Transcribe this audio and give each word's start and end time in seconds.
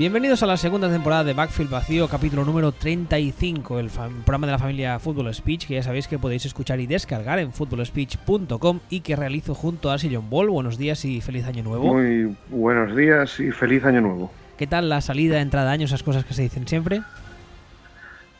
Bienvenidos 0.00 0.42
a 0.42 0.46
la 0.46 0.56
segunda 0.56 0.88
temporada 0.88 1.24
de 1.24 1.34
Backfield 1.34 1.70
Vacío, 1.70 2.08
capítulo 2.08 2.42
número 2.46 2.72
35, 2.72 3.78
el 3.78 3.90
programa 3.90 4.46
de 4.46 4.52
la 4.52 4.58
familia 4.58 4.98
Football 4.98 5.34
Speech, 5.34 5.66
que 5.66 5.74
ya 5.74 5.82
sabéis 5.82 6.08
que 6.08 6.18
podéis 6.18 6.46
escuchar 6.46 6.80
y 6.80 6.86
descargar 6.86 7.38
en 7.38 7.52
footballspeech.com 7.52 8.80
y 8.88 9.00
que 9.00 9.14
realizo 9.14 9.54
junto 9.54 9.90
a 9.90 9.98
Sillon 9.98 10.30
Ball. 10.30 10.48
Buenos 10.48 10.78
días 10.78 11.04
y 11.04 11.20
feliz 11.20 11.44
año 11.46 11.62
nuevo. 11.64 11.92
Muy 11.92 12.34
buenos 12.48 12.96
días 12.96 13.38
y 13.40 13.50
feliz 13.50 13.84
año 13.84 14.00
nuevo. 14.00 14.32
¿Qué 14.56 14.66
tal 14.66 14.88
la 14.88 15.02
salida, 15.02 15.42
entrada 15.42 15.66
de 15.66 15.72
año, 15.74 15.84
esas 15.84 16.02
cosas 16.02 16.24
que 16.24 16.32
se 16.32 16.40
dicen 16.44 16.66
siempre? 16.66 17.02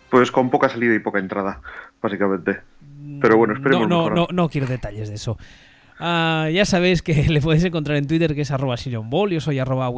Pues 0.09 0.31
con 0.31 0.49
poca 0.49 0.71
salida 0.71 0.95
y 0.95 1.01
poca 1.01 1.19
entrada, 1.19 1.61
básicamente. 2.01 2.61
Pero 3.21 3.37
bueno, 3.37 3.53
esperemos. 3.53 3.87
No, 3.87 4.09
no, 4.09 4.17
no, 4.17 4.29
no 4.33 4.49
quiero 4.49 4.67
detalles 4.67 5.11
de 5.11 5.17
eso. 5.17 5.37
Ah, 6.03 6.49
ya 6.51 6.65
sabéis 6.65 7.03
que 7.03 7.13
le 7.29 7.41
podéis 7.43 7.65
encontrar 7.65 7.99
en 7.99 8.07
Twitter 8.07 8.35
que 8.35 8.41
es 8.41 8.51
arroba 8.51 8.77
Ball, 9.05 9.33
yo 9.33 9.41
soy 9.41 9.59
arroba 9.59 9.91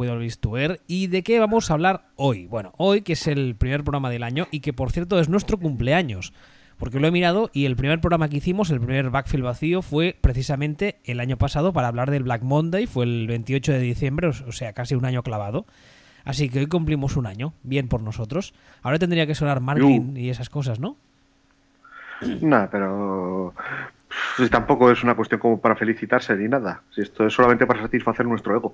¿Y 0.85 1.07
de 1.07 1.23
qué 1.23 1.39
vamos 1.39 1.71
a 1.71 1.73
hablar 1.73 2.05
hoy? 2.17 2.45
Bueno, 2.47 2.73
hoy 2.77 3.01
que 3.01 3.13
es 3.13 3.25
el 3.27 3.55
primer 3.55 3.83
programa 3.83 4.09
del 4.09 4.23
año 4.23 4.47
y 4.51 4.59
que 4.59 4.73
por 4.73 4.91
cierto 4.91 5.19
es 5.19 5.29
nuestro 5.29 5.57
cumpleaños. 5.57 6.33
Porque 6.77 6.99
lo 6.99 7.07
he 7.07 7.11
mirado 7.11 7.49
y 7.53 7.65
el 7.65 7.77
primer 7.77 8.01
programa 8.01 8.27
que 8.27 8.37
hicimos, 8.37 8.69
el 8.69 8.81
primer 8.81 9.09
Backfield 9.09 9.45
vacío, 9.45 9.81
fue 9.81 10.17
precisamente 10.19 10.99
el 11.05 11.21
año 11.21 11.37
pasado 11.37 11.71
para 11.71 11.87
hablar 11.87 12.11
del 12.11 12.23
Black 12.23 12.41
Monday, 12.41 12.87
fue 12.87 13.05
el 13.05 13.25
28 13.27 13.71
de 13.71 13.79
diciembre, 13.79 14.27
o 14.27 14.51
sea, 14.51 14.73
casi 14.73 14.95
un 14.95 15.05
año 15.05 15.23
clavado. 15.23 15.65
Así 16.25 16.49
que 16.49 16.59
hoy 16.59 16.67
cumplimos 16.67 17.15
un 17.15 17.27
año, 17.27 17.53
bien 17.63 17.87
por 17.87 18.01
nosotros. 18.01 18.53
Ahora 18.81 18.99
tendría 18.99 19.27
que 19.27 19.35
sonar 19.35 19.61
Martin 19.61 20.17
y 20.17 20.29
esas 20.29 20.49
cosas, 20.49 20.79
¿no? 20.79 20.97
Nada, 22.41 22.69
pero 22.69 23.53
pues 24.37 24.49
tampoco 24.49 24.91
es 24.91 25.03
una 25.03 25.15
cuestión 25.15 25.39
como 25.39 25.59
para 25.59 25.75
felicitarse 25.75 26.35
ni 26.35 26.47
nada. 26.47 26.81
Si 26.91 27.01
esto 27.01 27.25
es 27.25 27.33
solamente 27.33 27.65
para 27.65 27.81
satisfacer 27.81 28.25
nuestro 28.25 28.55
ego. 28.55 28.73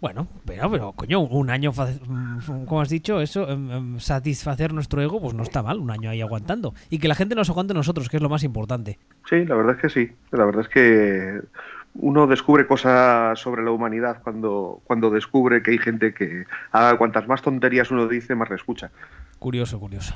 Bueno, 0.00 0.26
pero, 0.46 0.70
pero 0.70 0.92
coño, 0.92 1.20
un 1.20 1.50
año, 1.50 1.72
mm, 1.72 2.64
como 2.64 2.80
has 2.80 2.88
dicho, 2.88 3.20
eso, 3.20 3.48
em, 3.48 3.70
em, 3.70 4.00
satisfacer 4.00 4.72
nuestro 4.72 5.02
ego, 5.02 5.20
pues 5.20 5.34
no 5.34 5.42
está 5.42 5.62
mal, 5.62 5.78
un 5.78 5.90
año 5.90 6.10
ahí 6.10 6.22
aguantando. 6.22 6.74
Y 6.88 6.98
que 6.98 7.08
la 7.08 7.14
gente 7.14 7.34
nos 7.34 7.50
aguante 7.50 7.74
nosotros, 7.74 8.08
que 8.08 8.16
es 8.16 8.22
lo 8.22 8.28
más 8.28 8.42
importante. 8.42 8.98
Sí, 9.28 9.44
la 9.44 9.54
verdad 9.56 9.76
es 9.76 9.82
que 9.82 9.88
sí. 9.90 10.12
La 10.30 10.44
verdad 10.44 10.62
es 10.62 10.68
que 10.68 11.40
uno 11.94 12.26
descubre 12.26 12.66
cosas 12.66 13.38
sobre 13.38 13.62
la 13.62 13.72
humanidad 13.72 14.22
cuando, 14.22 14.80
cuando 14.84 15.10
descubre 15.10 15.62
que 15.62 15.72
hay 15.72 15.78
gente 15.78 16.14
que 16.14 16.44
haga 16.72 16.96
cuantas 16.96 17.26
más 17.26 17.42
tonterías 17.42 17.90
uno 17.90 18.08
dice, 18.08 18.34
más 18.34 18.48
le 18.48 18.56
escucha. 18.56 18.90
Curioso, 19.38 19.78
curioso. 19.78 20.14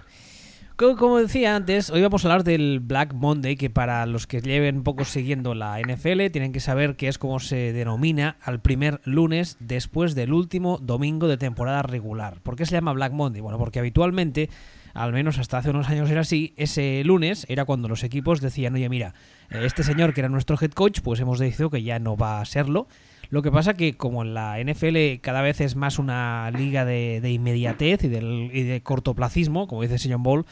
Como 0.76 1.18
decía 1.18 1.54
antes, 1.54 1.88
hoy 1.90 2.02
vamos 2.02 2.24
a 2.24 2.28
hablar 2.28 2.42
del 2.42 2.80
Black 2.80 3.14
Monday, 3.14 3.54
que 3.54 3.70
para 3.70 4.04
los 4.06 4.26
que 4.26 4.40
lleven 4.40 4.82
poco 4.82 5.04
siguiendo 5.04 5.54
la 5.54 5.78
NFL 5.78 6.26
tienen 6.32 6.52
que 6.52 6.58
saber 6.58 6.96
que 6.96 7.06
es 7.06 7.16
como 7.16 7.38
se 7.38 7.72
denomina 7.72 8.38
al 8.42 8.60
primer 8.60 9.00
lunes 9.04 9.56
después 9.60 10.16
del 10.16 10.32
último 10.32 10.78
domingo 10.82 11.28
de 11.28 11.36
temporada 11.36 11.82
regular. 11.82 12.40
¿Por 12.42 12.56
qué 12.56 12.66
se 12.66 12.72
llama 12.72 12.92
Black 12.92 13.12
Monday? 13.12 13.40
Bueno, 13.40 13.56
porque 13.56 13.78
habitualmente, 13.78 14.50
al 14.94 15.12
menos 15.12 15.38
hasta 15.38 15.58
hace 15.58 15.70
unos 15.70 15.88
años 15.88 16.10
era 16.10 16.22
así, 16.22 16.54
ese 16.56 17.04
lunes 17.04 17.46
era 17.48 17.66
cuando 17.66 17.86
los 17.86 18.02
equipos 18.02 18.40
decían, 18.40 18.74
oye 18.74 18.88
mira, 18.88 19.14
este 19.50 19.84
señor 19.84 20.12
que 20.12 20.22
era 20.22 20.28
nuestro 20.28 20.58
head 20.60 20.72
coach, 20.72 21.02
pues 21.04 21.20
hemos 21.20 21.38
decidido 21.38 21.70
que 21.70 21.84
ya 21.84 22.00
no 22.00 22.16
va 22.16 22.40
a 22.40 22.44
serlo. 22.46 22.88
Lo 23.30 23.42
que 23.42 23.50
pasa 23.50 23.74
que 23.74 23.96
como 23.96 24.22
en 24.22 24.34
la 24.34 24.58
NFL 24.62 25.20
cada 25.20 25.42
vez 25.42 25.60
es 25.60 25.76
más 25.76 25.98
una 25.98 26.50
liga 26.50 26.84
de, 26.84 27.30
inmediatez 27.30 28.04
y, 28.04 28.08
de 28.08 28.80
cortoplacismo, 28.82 29.66
como 29.66 29.82
dice 29.82 29.98
Sean 29.98 30.22
Ball, 30.22 30.46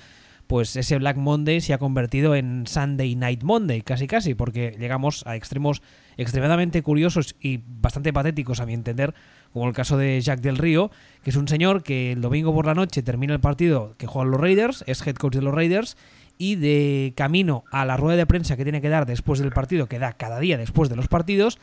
pues 0.46 0.76
ese 0.76 0.98
Black 0.98 1.16
Monday 1.16 1.60
se 1.60 1.72
ha 1.72 1.78
convertido 1.78 2.34
en 2.34 2.66
Sunday 2.66 3.14
Night 3.14 3.42
Monday, 3.42 3.80
casi 3.80 4.06
casi, 4.06 4.34
porque 4.34 4.76
llegamos 4.78 5.24
a 5.26 5.36
extremos 5.36 5.82
extremadamente 6.18 6.82
curiosos 6.82 7.36
y 7.40 7.60
bastante 7.66 8.12
patéticos 8.12 8.60
a 8.60 8.66
mi 8.66 8.74
entender, 8.74 9.14
como 9.52 9.66
el 9.66 9.74
caso 9.74 9.96
de 9.96 10.20
Jack 10.20 10.40
del 10.40 10.58
Río, 10.58 10.90
que 11.22 11.30
es 11.30 11.36
un 11.36 11.48
señor 11.48 11.82
que 11.82 12.12
el 12.12 12.20
domingo 12.20 12.54
por 12.54 12.66
la 12.66 12.74
noche 12.74 13.02
termina 13.02 13.32
el 13.32 13.40
partido 13.40 13.94
que 13.96 14.06
juegan 14.06 14.30
los 14.30 14.40
Raiders, 14.40 14.84
es 14.86 15.06
head 15.06 15.14
coach 15.14 15.36
de 15.36 15.42
los 15.42 15.54
Raiders, 15.54 15.96
y 16.38 16.56
de 16.56 17.12
camino 17.16 17.64
a 17.70 17.84
la 17.84 17.96
rueda 17.96 18.16
de 18.16 18.26
prensa 18.26 18.56
que 18.56 18.64
tiene 18.64 18.80
que 18.80 18.88
dar 18.88 19.06
después 19.06 19.38
del 19.38 19.52
partido, 19.52 19.86
que 19.86 19.98
da 19.98 20.12
cada 20.12 20.40
día 20.40 20.58
después 20.58 20.90
de 20.90 20.96
los 20.96 21.08
partidos, 21.08 21.58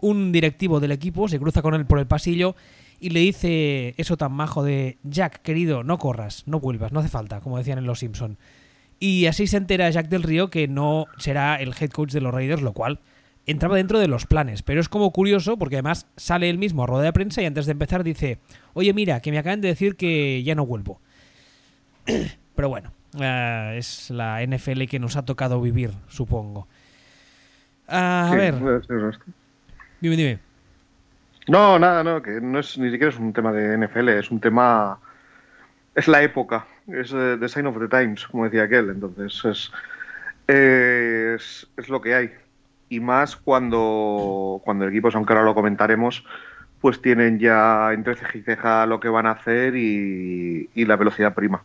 un 0.00 0.32
directivo 0.32 0.80
del 0.80 0.92
equipo 0.92 1.28
se 1.28 1.38
cruza 1.38 1.62
con 1.62 1.74
él 1.74 1.86
por 1.86 1.98
el 1.98 2.06
pasillo 2.06 2.54
y 3.00 3.10
le 3.10 3.20
dice 3.20 3.94
eso 3.96 4.16
tan 4.16 4.32
majo 4.32 4.62
de 4.62 4.98
Jack, 5.02 5.42
querido, 5.42 5.82
no 5.82 5.98
corras, 5.98 6.44
no 6.46 6.60
vuelvas, 6.60 6.92
no 6.92 7.00
hace 7.00 7.08
falta, 7.08 7.40
como 7.40 7.58
decían 7.58 7.78
en 7.78 7.86
Los 7.86 7.98
Simpson. 7.98 8.38
Y 8.98 9.26
así 9.26 9.46
se 9.46 9.56
entera 9.56 9.90
Jack 9.90 10.08
del 10.08 10.22
Río 10.22 10.48
que 10.48 10.68
no 10.68 11.06
será 11.18 11.56
el 11.56 11.74
head 11.78 11.90
coach 11.90 12.12
de 12.12 12.20
los 12.20 12.32
Raiders, 12.32 12.62
lo 12.62 12.72
cual 12.72 13.00
entraba 13.46 13.76
dentro 13.76 13.98
de 13.98 14.08
los 14.08 14.26
planes. 14.26 14.62
Pero 14.62 14.80
es 14.80 14.88
como 14.88 15.12
curioso 15.12 15.58
porque 15.58 15.76
además 15.76 16.06
sale 16.16 16.48
él 16.48 16.58
mismo 16.58 16.82
a 16.82 16.86
rueda 16.86 17.04
de 17.04 17.12
prensa 17.12 17.42
y 17.42 17.46
antes 17.46 17.66
de 17.66 17.72
empezar 17.72 18.04
dice, 18.04 18.38
oye 18.72 18.92
mira, 18.94 19.20
que 19.20 19.30
me 19.30 19.38
acaban 19.38 19.60
de 19.60 19.68
decir 19.68 19.96
que 19.96 20.42
ya 20.42 20.54
no 20.54 20.64
vuelvo. 20.64 21.00
Pero 22.54 22.68
bueno, 22.68 22.92
eh, 23.20 23.74
es 23.78 24.10
la 24.10 24.44
NFL 24.46 24.84
que 24.84 24.98
nos 24.98 25.16
ha 25.16 25.24
tocado 25.24 25.60
vivir, 25.60 25.90
supongo. 26.08 26.68
a 27.88 28.32
ver. 28.34 28.54
No, 31.46 31.78
nada, 31.78 32.02
no, 32.02 32.22
que 32.22 32.40
no 32.40 32.58
es 32.58 32.78
ni 32.78 32.90
siquiera 32.90 33.12
es 33.12 33.18
un 33.18 33.32
tema 33.32 33.52
de 33.52 33.76
NFL, 33.76 34.08
es 34.10 34.30
un 34.30 34.40
tema. 34.40 34.98
Es 35.94 36.08
la 36.08 36.22
época, 36.22 36.66
es 36.88 37.12
eh, 37.14 37.36
the 37.38 37.48
sign 37.48 37.66
of 37.66 37.78
the 37.78 37.88
times, 37.88 38.26
como 38.26 38.44
decía 38.44 38.64
aquel. 38.64 38.90
Entonces, 38.90 39.70
es, 40.46 41.66
es, 41.76 41.88
lo 41.88 42.00
que 42.00 42.14
hay. 42.14 42.30
Y 42.88 43.00
más 43.00 43.36
cuando, 43.36 44.60
cuando 44.64 44.88
equipos, 44.88 45.14
aunque 45.14 45.32
ahora 45.32 45.44
lo 45.44 45.54
comentaremos, 45.54 46.24
pues 46.80 47.00
tienen 47.00 47.38
ya 47.38 47.92
entre 47.92 48.16
ceja 48.16 48.38
y 48.38 48.42
ceja 48.42 48.86
lo 48.86 49.00
que 49.00 49.08
van 49.08 49.26
a 49.26 49.32
hacer 49.32 49.74
y 49.76 50.68
la 50.74 50.96
velocidad 50.96 51.34
prima. 51.34 51.62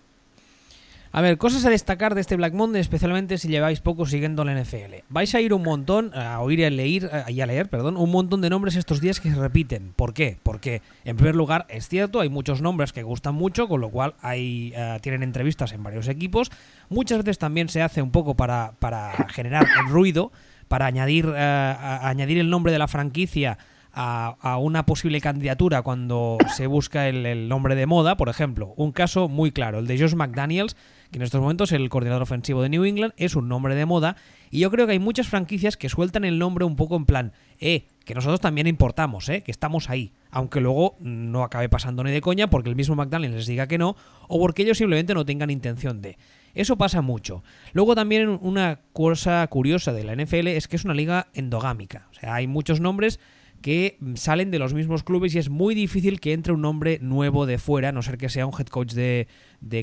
A 1.11 1.21
ver, 1.21 1.39
cosas 1.39 1.65
a 1.65 1.71
destacar 1.71 2.13
de 2.13 2.21
este 2.21 2.35
Black 2.35 2.53
Monday, 2.53 2.79
especialmente 2.79 3.39
si 3.39 3.47
lleváis 3.47 3.79
poco 3.79 4.05
siguiendo 4.05 4.45
la 4.45 4.53
NFL. 4.53 5.05
Vais 5.09 5.33
a 5.33 5.41
ir 5.41 5.53
un 5.53 5.63
montón, 5.63 6.11
a 6.15 6.39
oír 6.39 6.59
y 6.59 6.65
a 6.65 6.69
leer, 6.69 7.09
y 7.27 7.41
a 7.41 7.47
leer, 7.47 7.67
perdón, 7.67 7.97
un 7.97 8.11
montón 8.11 8.41
de 8.41 8.49
nombres 8.51 8.75
estos 8.75 9.01
días 9.01 9.19
que 9.19 9.31
se 9.31 9.35
repiten. 9.35 9.93
¿Por 9.95 10.13
qué? 10.13 10.37
Porque, 10.43 10.83
en 11.05 11.15
primer 11.15 11.35
lugar, 11.35 11.65
es 11.69 11.87
cierto, 11.87 12.19
hay 12.19 12.29
muchos 12.29 12.61
nombres 12.61 12.93
que 12.93 13.01
gustan 13.01 13.33
mucho, 13.33 13.67
con 13.67 13.81
lo 13.81 13.89
cual 13.89 14.13
hay, 14.21 14.71
eh, 14.75 14.99
tienen 15.01 15.23
entrevistas 15.23 15.71
en 15.71 15.81
varios 15.81 16.07
equipos. 16.07 16.51
Muchas 16.89 17.17
veces 17.17 17.39
también 17.39 17.69
se 17.69 17.81
hace 17.81 18.03
un 18.03 18.11
poco 18.11 18.35
para, 18.35 18.73
para 18.77 19.11
generar 19.29 19.65
ruido, 19.87 20.31
para 20.67 20.85
añadir, 20.85 21.27
eh, 21.35 21.75
añadir 22.01 22.37
el 22.37 22.51
nombre 22.51 22.71
de 22.71 22.77
la 22.77 22.87
franquicia 22.87 23.57
a, 23.94 24.57
una 24.59 24.85
posible 24.85 25.22
candidatura 25.22 25.81
cuando 25.81 26.38
se 26.55 26.67
busca 26.67 27.07
el, 27.07 27.50
nombre 27.50 27.75
de 27.75 27.85
moda, 27.85 28.17
por 28.17 28.29
ejemplo. 28.29 28.73
Un 28.77 28.91
caso 28.91 29.27
muy 29.27 29.51
claro, 29.51 29.79
el 29.79 29.88
de 29.88 30.00
Josh 30.00 30.16
McDaniels, 30.16 30.75
que 31.11 31.17
en 31.17 31.23
estos 31.23 31.41
momentos 31.41 31.72
es 31.72 31.79
el 31.79 31.89
coordinador 31.89 32.22
ofensivo 32.22 32.61
de 32.61 32.69
New 32.69 32.85
England, 32.85 33.13
es 33.17 33.35
un 33.35 33.47
nombre 33.47 33.75
de 33.75 33.85
moda. 33.85 34.16
Y 34.51 34.59
yo 34.59 34.72
creo 34.72 34.85
que 34.85 34.94
hay 34.94 35.00
muchas 35.00 35.27
franquicias 35.27 35.77
que 35.77 35.89
sueltan 35.89 36.23
el 36.23 36.39
nombre 36.39 36.66
un 36.66 36.75
poco 36.75 36.95
en 36.95 37.05
plan, 37.05 37.33
eh, 37.59 37.88
que 38.05 38.16
nosotros 38.16 38.39
también 38.39 38.67
importamos, 38.67 39.27
eh, 39.29 39.41
que 39.41 39.51
estamos 39.51 39.89
ahí. 39.89 40.13
Aunque 40.31 40.61
luego 40.61 40.95
no 41.00 41.44
acabe 41.44 41.69
pasando 41.69 42.03
ni 42.03 42.12
de 42.12 42.21
coña 42.21 42.50
porque 42.50 42.69
el 42.69 42.75
mismo 42.75 42.95
McDaniels 42.95 43.36
les 43.36 43.47
diga 43.47 43.68
que 43.68 43.77
no, 43.77 43.95
o 44.27 44.39
porque 44.39 44.63
ellos 44.63 44.77
simplemente 44.77 45.13
no 45.13 45.25
tengan 45.25 45.50
intención 45.50 46.01
de. 46.01 46.18
Eso 46.56 46.77
pasa 46.77 47.01
mucho. 47.01 47.44
Luego 47.74 47.95
también 47.95 48.39
una 48.41 48.80
cosa 48.94 49.45
curiosa 49.47 49.94
de 49.94 50.03
la 50.03 50.15
NFL 50.15 50.47
es 50.47 50.68
que 50.68 50.75
es 50.75 50.86
una 50.86 50.94
liga 50.94 51.27
endogámica. 51.33 52.07
O 52.12 52.13
sea, 52.15 52.36
hay 52.36 52.47
muchos 52.47 52.80
nombres 52.80 53.19
que 53.61 53.97
salen 54.15 54.51
de 54.51 54.59
los 54.59 54.73
mismos 54.73 55.03
clubes 55.03 55.35
y 55.35 55.38
es 55.38 55.50
muy 55.50 55.75
difícil 55.75 56.19
que 56.19 56.33
entre 56.33 56.53
un 56.53 56.61
nombre 56.61 57.00
nuevo 57.01 57.45
de 57.45 57.57
fuera, 57.57 57.89
a 57.89 57.91
no 57.91 58.01
ser 58.01 58.17
que 58.17 58.29
sea 58.29 58.45
un 58.45 58.53
head 58.57 58.67
coach 58.67 58.94
de, 58.94 59.27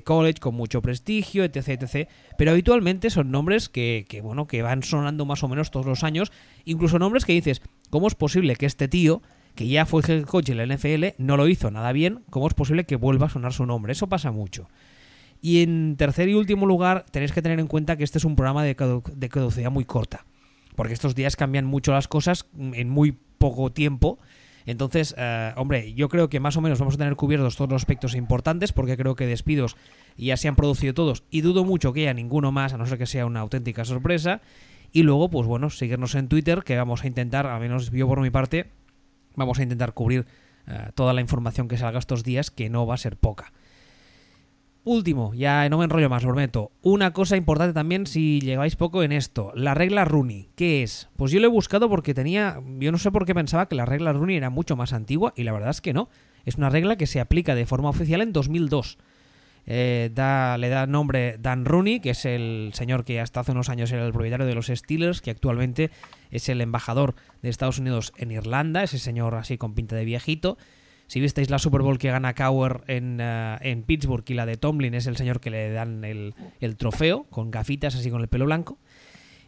college 0.05 0.41
con 0.41 0.55
mucho 0.55 0.83
prestigio, 0.83 1.45
etc, 1.45 1.69
etc. 1.69 2.09
Pero 2.39 2.53
habitualmente 2.53 3.11
son 3.11 3.31
nombres 3.31 3.69
que, 3.69 4.07
que, 4.09 4.21
bueno, 4.21 4.47
que 4.47 4.63
van 4.63 4.83
sonando 4.83 5.25
más 5.25 5.43
o 5.43 5.49
menos 5.49 5.71
todos 5.71 5.87
los 5.87 6.05
años, 6.05 6.33
incluso 6.65 6.99
nombres 6.99 7.25
que 7.25 7.33
dices, 7.33 7.61
¿cómo 7.91 8.09
es 8.09 8.15
posible 8.15 8.57
que 8.57 8.67
este 8.67 8.89
tío, 8.89 9.23
que 9.55 9.69
ya 9.69 9.85
fue 9.87 10.03
head 10.07 10.25
coach 10.25 10.49
en 10.49 10.57
la 10.59 10.67
NFL, 10.67 11.05
no 11.19 11.37
lo 11.37 11.49
hizo 11.49 11.71
nada 11.71 11.93
bien? 11.93 12.23
¿Cómo 12.31 12.49
es 12.49 12.55
posible 12.55 12.85
que 12.85 12.97
vuelva 12.97 13.27
a 13.27 13.31
sonar 13.31 13.53
su 13.53 13.67
nombre? 13.67 13.93
Eso 13.93 14.09
pasa 14.09 14.31
mucho. 14.31 14.69
Y 15.43 15.63
en 15.63 15.97
tercer 15.97 16.29
y 16.31 16.35
último 16.35 16.67
lugar, 16.67 17.05
tenéis 17.11 17.33
que 17.33 17.43
tener 17.43 17.61
en 17.61 17.67
cuenta 17.67 17.97
que 17.97 18.05
este 18.05 18.19
es 18.19 18.25
un 18.25 18.37
programa 18.37 18.65
de, 18.65 18.75
de 19.15 19.29
caducidad 19.29 19.71
muy 19.71 19.85
corta. 19.85 20.25
Porque 20.75 20.93
estos 20.93 21.15
días 21.15 21.37
cambian 21.37 21.65
mucho 21.65 21.93
las 21.93 22.09
cosas 22.09 22.47
en 22.59 22.89
muy 22.89 23.17
poco 23.39 23.71
tiempo. 23.71 24.19
Entonces, 24.67 25.15
eh, 25.17 25.53
hombre, 25.57 25.95
yo 25.95 26.09
creo 26.09 26.29
que 26.29 26.41
más 26.41 26.57
o 26.57 26.61
menos 26.61 26.81
vamos 26.81 26.95
a 26.95 26.99
tener 26.99 27.15
cubiertos 27.15 27.57
todos 27.57 27.71
los 27.71 27.83
aspectos 27.83 28.17
importantes, 28.17 28.73
porque 28.73 28.97
creo 28.97 29.15
que 29.15 29.27
despidos 29.27 29.77
ya 30.17 30.37
se 30.37 30.49
han 30.49 30.57
producido 30.57 30.93
todos 30.93 31.23
y 31.31 31.41
dudo 31.43 31.65
mucho 31.65 31.93
que 31.93 32.01
haya 32.01 32.15
ninguno 32.15 32.51
más, 32.51 32.73
a 32.73 32.79
no 32.79 32.87
ser 32.87 32.99
que 32.99 33.07
sea 33.07 33.27
una 33.27 33.41
auténtica 33.41 33.85
sorpresa. 33.85 34.41
Y 34.93 35.03
luego, 35.03 35.31
pues 35.31 35.47
bueno, 35.47 35.71
seguirnos 35.71 36.15
en 36.15 36.29
Twitter, 36.29 36.63
que 36.65 36.77
vamos 36.77 37.05
a 37.05 37.07
intentar, 37.07 37.47
al 37.47 37.61
menos 37.61 37.91
yo 37.91 38.09
por 38.09 38.21
mi 38.21 38.31
parte, 38.31 38.71
vamos 39.37 39.59
a 39.59 39.63
intentar 39.63 39.93
cubrir 39.93 40.27
eh, 40.67 40.91
toda 40.95 41.13
la 41.13 41.21
información 41.21 41.69
que 41.69 41.77
salga 41.77 41.99
estos 41.99 42.25
días, 42.25 42.51
que 42.51 42.69
no 42.69 42.87
va 42.87 42.95
a 42.95 42.99
ser 42.99 43.17
poca. 43.17 43.53
Último, 44.87 45.35
ya 45.35 45.69
no 45.69 45.79
me 45.79 45.85
enrollo 45.85 46.09
más, 46.09 46.23
prometo. 46.23 46.71
Una 46.81 47.13
cosa 47.13 47.37
importante 47.37 47.75
también 47.75 48.07
si 48.07 48.41
llegáis 48.41 48.77
poco 48.77 49.03
en 49.03 49.11
esto, 49.11 49.51
la 49.57 49.75
regla 49.75 50.05
Rooney. 50.05 50.51
¿Qué 50.55 50.85
es? 50.85 51.09
Pues 51.17 51.33
yo 51.33 51.41
lo 51.41 51.49
he 51.49 51.51
buscado 51.51 51.89
porque 51.91 52.15
tenía, 52.15 52.63
yo 52.79 52.93
no 52.93 52.99
sé 52.99 53.11
por 53.11 53.27
qué 53.27 53.35
pensaba 53.35 53.67
que 53.67 53.75
la 53.75 53.85
regla 53.85 54.13
Rooney 54.13 54.37
era 54.37 54.49
mucho 54.49 54.77
más 54.77 54.93
antigua 54.93 55.33
y 55.35 55.43
la 55.43 55.51
verdad 55.51 55.71
es 55.71 55.81
que 55.81 55.93
no. 55.93 56.09
Es 56.45 56.55
una 56.55 56.71
regla 56.71 56.95
que 56.95 57.09
se 57.09 57.19
aplica 57.19 57.57
de 57.57 57.67
forma 57.67 57.89
oficial 57.89 58.21
en 58.21 58.33
2002. 58.33 58.99
Eh, 59.67 60.13
da, 60.15 60.57
le 60.57 60.69
da 60.69 60.87
nombre 60.87 61.37
Dan 61.41 61.65
Rooney, 61.65 61.99
que 61.99 62.11
es 62.11 62.25
el 62.25 62.71
señor 62.73 63.05
que 63.05 63.21
hasta 63.21 63.41
hace 63.41 63.51
unos 63.51 63.69
años 63.69 63.91
era 63.91 64.07
el 64.07 64.13
propietario 64.13 64.47
de 64.47 64.55
los 64.55 64.69
Steelers, 64.69 65.21
que 65.21 65.33
actualmente 65.33 65.91
es 66.31 66.49
el 66.49 66.61
embajador 66.61 67.17
de 67.43 67.49
Estados 67.49 67.81
Unidos 67.81 68.13
en 68.19 68.31
Irlanda, 68.31 68.85
ese 68.85 69.01
señor 69.01 69.35
así 69.35 69.59
con 69.59 69.75
pinta 69.75 69.97
de 69.97 70.05
viejito. 70.05 70.59
Si 71.07 71.21
visteis 71.21 71.51
la 71.51 71.59
Super 71.59 71.83
Bowl 71.83 71.99
que 71.99 72.11
gana 72.11 72.35
Cower 72.35 72.83
en, 72.89 73.19
eh, 73.21 73.59
en 73.61 73.83
Pittsburgh 73.83 74.25
y 74.29 74.35
la 74.35 74.47
de 74.47 74.57
Tomlin 74.57 74.95
es 74.95 75.07
el 75.07 75.17
señor 75.17 75.41
que 75.41 75.51
le 75.51 75.71
dan 75.71 76.05
el, 76.05 76.35
el 76.61 76.77
trofeo, 76.77 77.25
con 77.31 77.51
gafitas 77.51 77.95
así 77.95 78.11
con 78.11 78.21
el 78.21 78.29
pelo 78.29 78.47
blanco. 78.47 78.79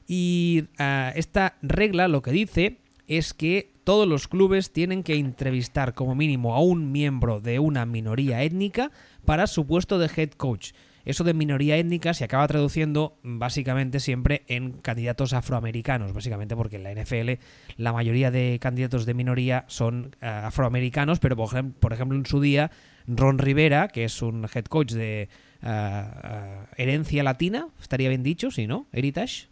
Y 0.06 0.64
eh, 0.78 1.12
esta 1.16 1.56
regla 1.62 2.08
lo 2.08 2.22
que 2.22 2.30
dice 2.30 2.78
es 3.08 3.34
que 3.34 3.72
todos 3.84 4.06
los 4.06 4.28
clubes 4.28 4.72
tienen 4.72 5.02
que 5.02 5.16
entrevistar 5.16 5.94
como 5.94 6.14
mínimo 6.14 6.54
a 6.54 6.60
un 6.60 6.92
miembro 6.92 7.40
de 7.40 7.58
una 7.58 7.86
minoría 7.86 8.42
étnica 8.42 8.90
para 9.24 9.46
su 9.46 9.66
puesto 9.66 9.98
de 9.98 10.10
head 10.14 10.30
coach. 10.30 10.72
Eso 11.08 11.24
de 11.24 11.32
minoría 11.32 11.78
étnica 11.78 12.12
se 12.12 12.24
acaba 12.24 12.46
traduciendo 12.46 13.16
básicamente 13.22 13.98
siempre 13.98 14.42
en 14.46 14.72
candidatos 14.72 15.32
afroamericanos, 15.32 16.12
básicamente 16.12 16.54
porque 16.54 16.76
en 16.76 16.82
la 16.82 16.92
NFL 16.92 17.40
la 17.78 17.94
mayoría 17.94 18.30
de 18.30 18.58
candidatos 18.60 19.06
de 19.06 19.14
minoría 19.14 19.64
son 19.68 20.14
uh, 20.20 20.26
afroamericanos, 20.44 21.18
pero 21.18 21.34
por, 21.34 21.48
ejem 21.48 21.72
por, 21.72 21.94
ejemplo 21.94 22.18
en 22.18 22.26
su 22.26 22.42
día 22.42 22.70
Ron 23.06 23.38
Rivera, 23.38 23.88
que 23.88 24.04
es 24.04 24.20
un 24.20 24.46
head 24.54 24.66
coach 24.66 24.92
de 24.92 25.30
uh, 25.62 25.66
uh, 25.66 26.66
herencia 26.76 27.22
latina, 27.22 27.68
estaría 27.80 28.10
bien 28.10 28.22
dicho, 28.22 28.50
sí, 28.50 28.66
¿no? 28.66 28.86
Heritage. 28.92 29.48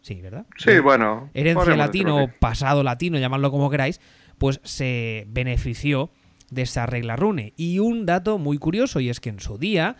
Sí, 0.00 0.20
¿verdad? 0.20 0.46
Sí, 0.58 0.78
bueno. 0.78 1.28
Herencia 1.34 1.74
latino 1.74 2.22
o 2.22 2.28
pasado 2.28 2.84
latino, 2.84 3.18
llamadlo 3.18 3.50
como 3.50 3.68
queráis, 3.68 4.00
pues 4.38 4.60
se 4.62 5.26
benefició 5.26 6.10
de 6.50 6.62
esa 6.62 6.86
regla 6.86 7.16
rune. 7.16 7.52
Y 7.56 7.80
un 7.80 8.06
dato 8.06 8.38
muy 8.38 8.58
curioso, 8.58 9.00
y 9.00 9.08
es 9.08 9.18
que 9.18 9.30
en 9.30 9.40
su 9.40 9.58
día 9.58 9.96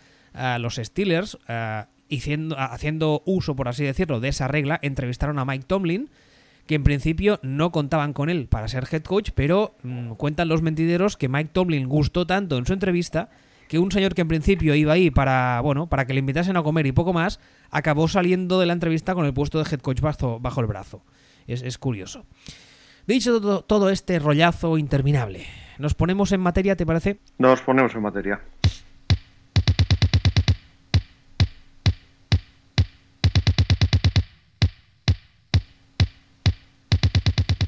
los 0.58 0.76
Steelers, 0.76 1.38
haciendo, 1.46 2.58
haciendo 2.58 3.22
uso, 3.24 3.56
por 3.56 3.68
así 3.68 3.84
decirlo, 3.84 4.20
de 4.20 4.28
esa 4.28 4.48
regla, 4.48 4.78
entrevistaron 4.82 5.38
a 5.38 5.44
Mike 5.44 5.64
Tomlin, 5.66 6.10
que 6.66 6.74
en 6.74 6.84
principio 6.84 7.40
no 7.42 7.72
contaban 7.72 8.12
con 8.12 8.30
él 8.30 8.46
para 8.48 8.68
ser 8.68 8.86
head 8.90 9.02
coach, 9.02 9.30
pero 9.34 9.76
mmm, 9.82 10.12
cuentan 10.12 10.48
los 10.48 10.62
mentideros 10.62 11.16
que 11.16 11.28
Mike 11.28 11.50
Tomlin 11.52 11.88
gustó 11.88 12.26
tanto 12.26 12.56
en 12.56 12.66
su 12.66 12.72
entrevista 12.72 13.28
que 13.68 13.78
un 13.78 13.90
señor 13.90 14.14
que 14.14 14.22
en 14.22 14.28
principio 14.28 14.74
iba 14.74 14.92
ahí 14.92 15.10
para, 15.10 15.60
bueno, 15.60 15.88
para 15.88 16.06
que 16.06 16.14
le 16.14 16.20
invitasen 16.20 16.56
a 16.56 16.62
comer 16.62 16.86
y 16.86 16.92
poco 16.92 17.12
más, 17.12 17.40
acabó 17.70 18.08
saliendo 18.08 18.60
de 18.60 18.66
la 18.66 18.72
entrevista 18.72 19.14
con 19.14 19.26
el 19.26 19.34
puesto 19.34 19.62
de 19.62 19.68
head 19.70 19.80
coach 19.80 20.00
bajo, 20.00 20.38
bajo 20.40 20.60
el 20.60 20.66
brazo. 20.66 21.02
Es, 21.46 21.62
es 21.62 21.78
curioso. 21.78 22.24
Dicho 23.06 23.40
todo, 23.40 23.62
todo, 23.62 23.90
este 23.90 24.18
rollazo 24.18 24.78
interminable, 24.78 25.46
¿nos 25.78 25.94
ponemos 25.94 26.32
en 26.32 26.40
materia, 26.40 26.76
te 26.76 26.86
parece? 26.86 27.18
Nos 27.38 27.60
ponemos 27.60 27.94
en 27.94 28.02
materia. 28.02 28.40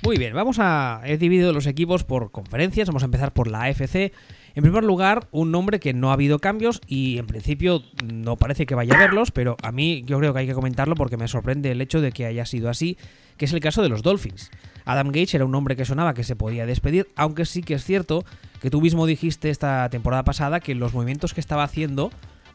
Muy 0.06 0.18
bien, 0.18 0.34
vamos 0.34 0.60
a... 0.60 1.00
He 1.04 1.18
dividido 1.18 1.52
los 1.52 1.66
equipos 1.66 2.04
por 2.04 2.30
conferencias, 2.30 2.86
vamos 2.86 3.02
a 3.02 3.06
empezar 3.06 3.32
por 3.32 3.48
la 3.48 3.64
AFC. 3.64 4.12
En 4.54 4.62
primer 4.62 4.84
lugar, 4.84 5.26
un 5.32 5.50
nombre 5.50 5.80
que 5.80 5.94
no 5.94 6.10
ha 6.10 6.12
habido 6.12 6.38
cambios 6.38 6.80
y 6.86 7.18
en 7.18 7.26
principio 7.26 7.82
no 8.04 8.36
parece 8.36 8.66
que 8.66 8.76
vaya 8.76 8.94
a 8.94 9.00
verlos, 9.00 9.32
pero 9.32 9.56
a 9.64 9.72
mí 9.72 10.04
yo 10.06 10.20
creo 10.20 10.32
que 10.32 10.38
hay 10.38 10.46
que 10.46 10.54
comentarlo 10.54 10.94
porque 10.94 11.16
me 11.16 11.26
sorprende 11.26 11.72
el 11.72 11.80
hecho 11.80 12.00
de 12.00 12.12
que 12.12 12.24
haya 12.24 12.46
sido 12.46 12.70
así, 12.70 12.96
que 13.36 13.46
es 13.46 13.52
el 13.52 13.58
caso 13.58 13.82
de 13.82 13.88
los 13.88 14.04
Dolphins. 14.04 14.52
Adam 14.84 15.08
Gage 15.08 15.38
era 15.38 15.44
un 15.44 15.56
hombre 15.56 15.74
que 15.74 15.84
sonaba 15.84 16.14
que 16.14 16.22
se 16.22 16.36
podía 16.36 16.66
despedir, 16.66 17.08
aunque 17.16 17.44
sí 17.44 17.64
que 17.64 17.74
es 17.74 17.84
cierto 17.84 18.24
que 18.62 18.70
tú 18.70 18.80
mismo 18.80 19.06
dijiste 19.06 19.50
esta 19.50 19.90
temporada 19.90 20.22
pasada 20.22 20.60
que 20.60 20.76
los 20.76 20.94
movimientos 20.94 21.34
que 21.34 21.40
estaba 21.40 21.64
haciendo 21.64 22.12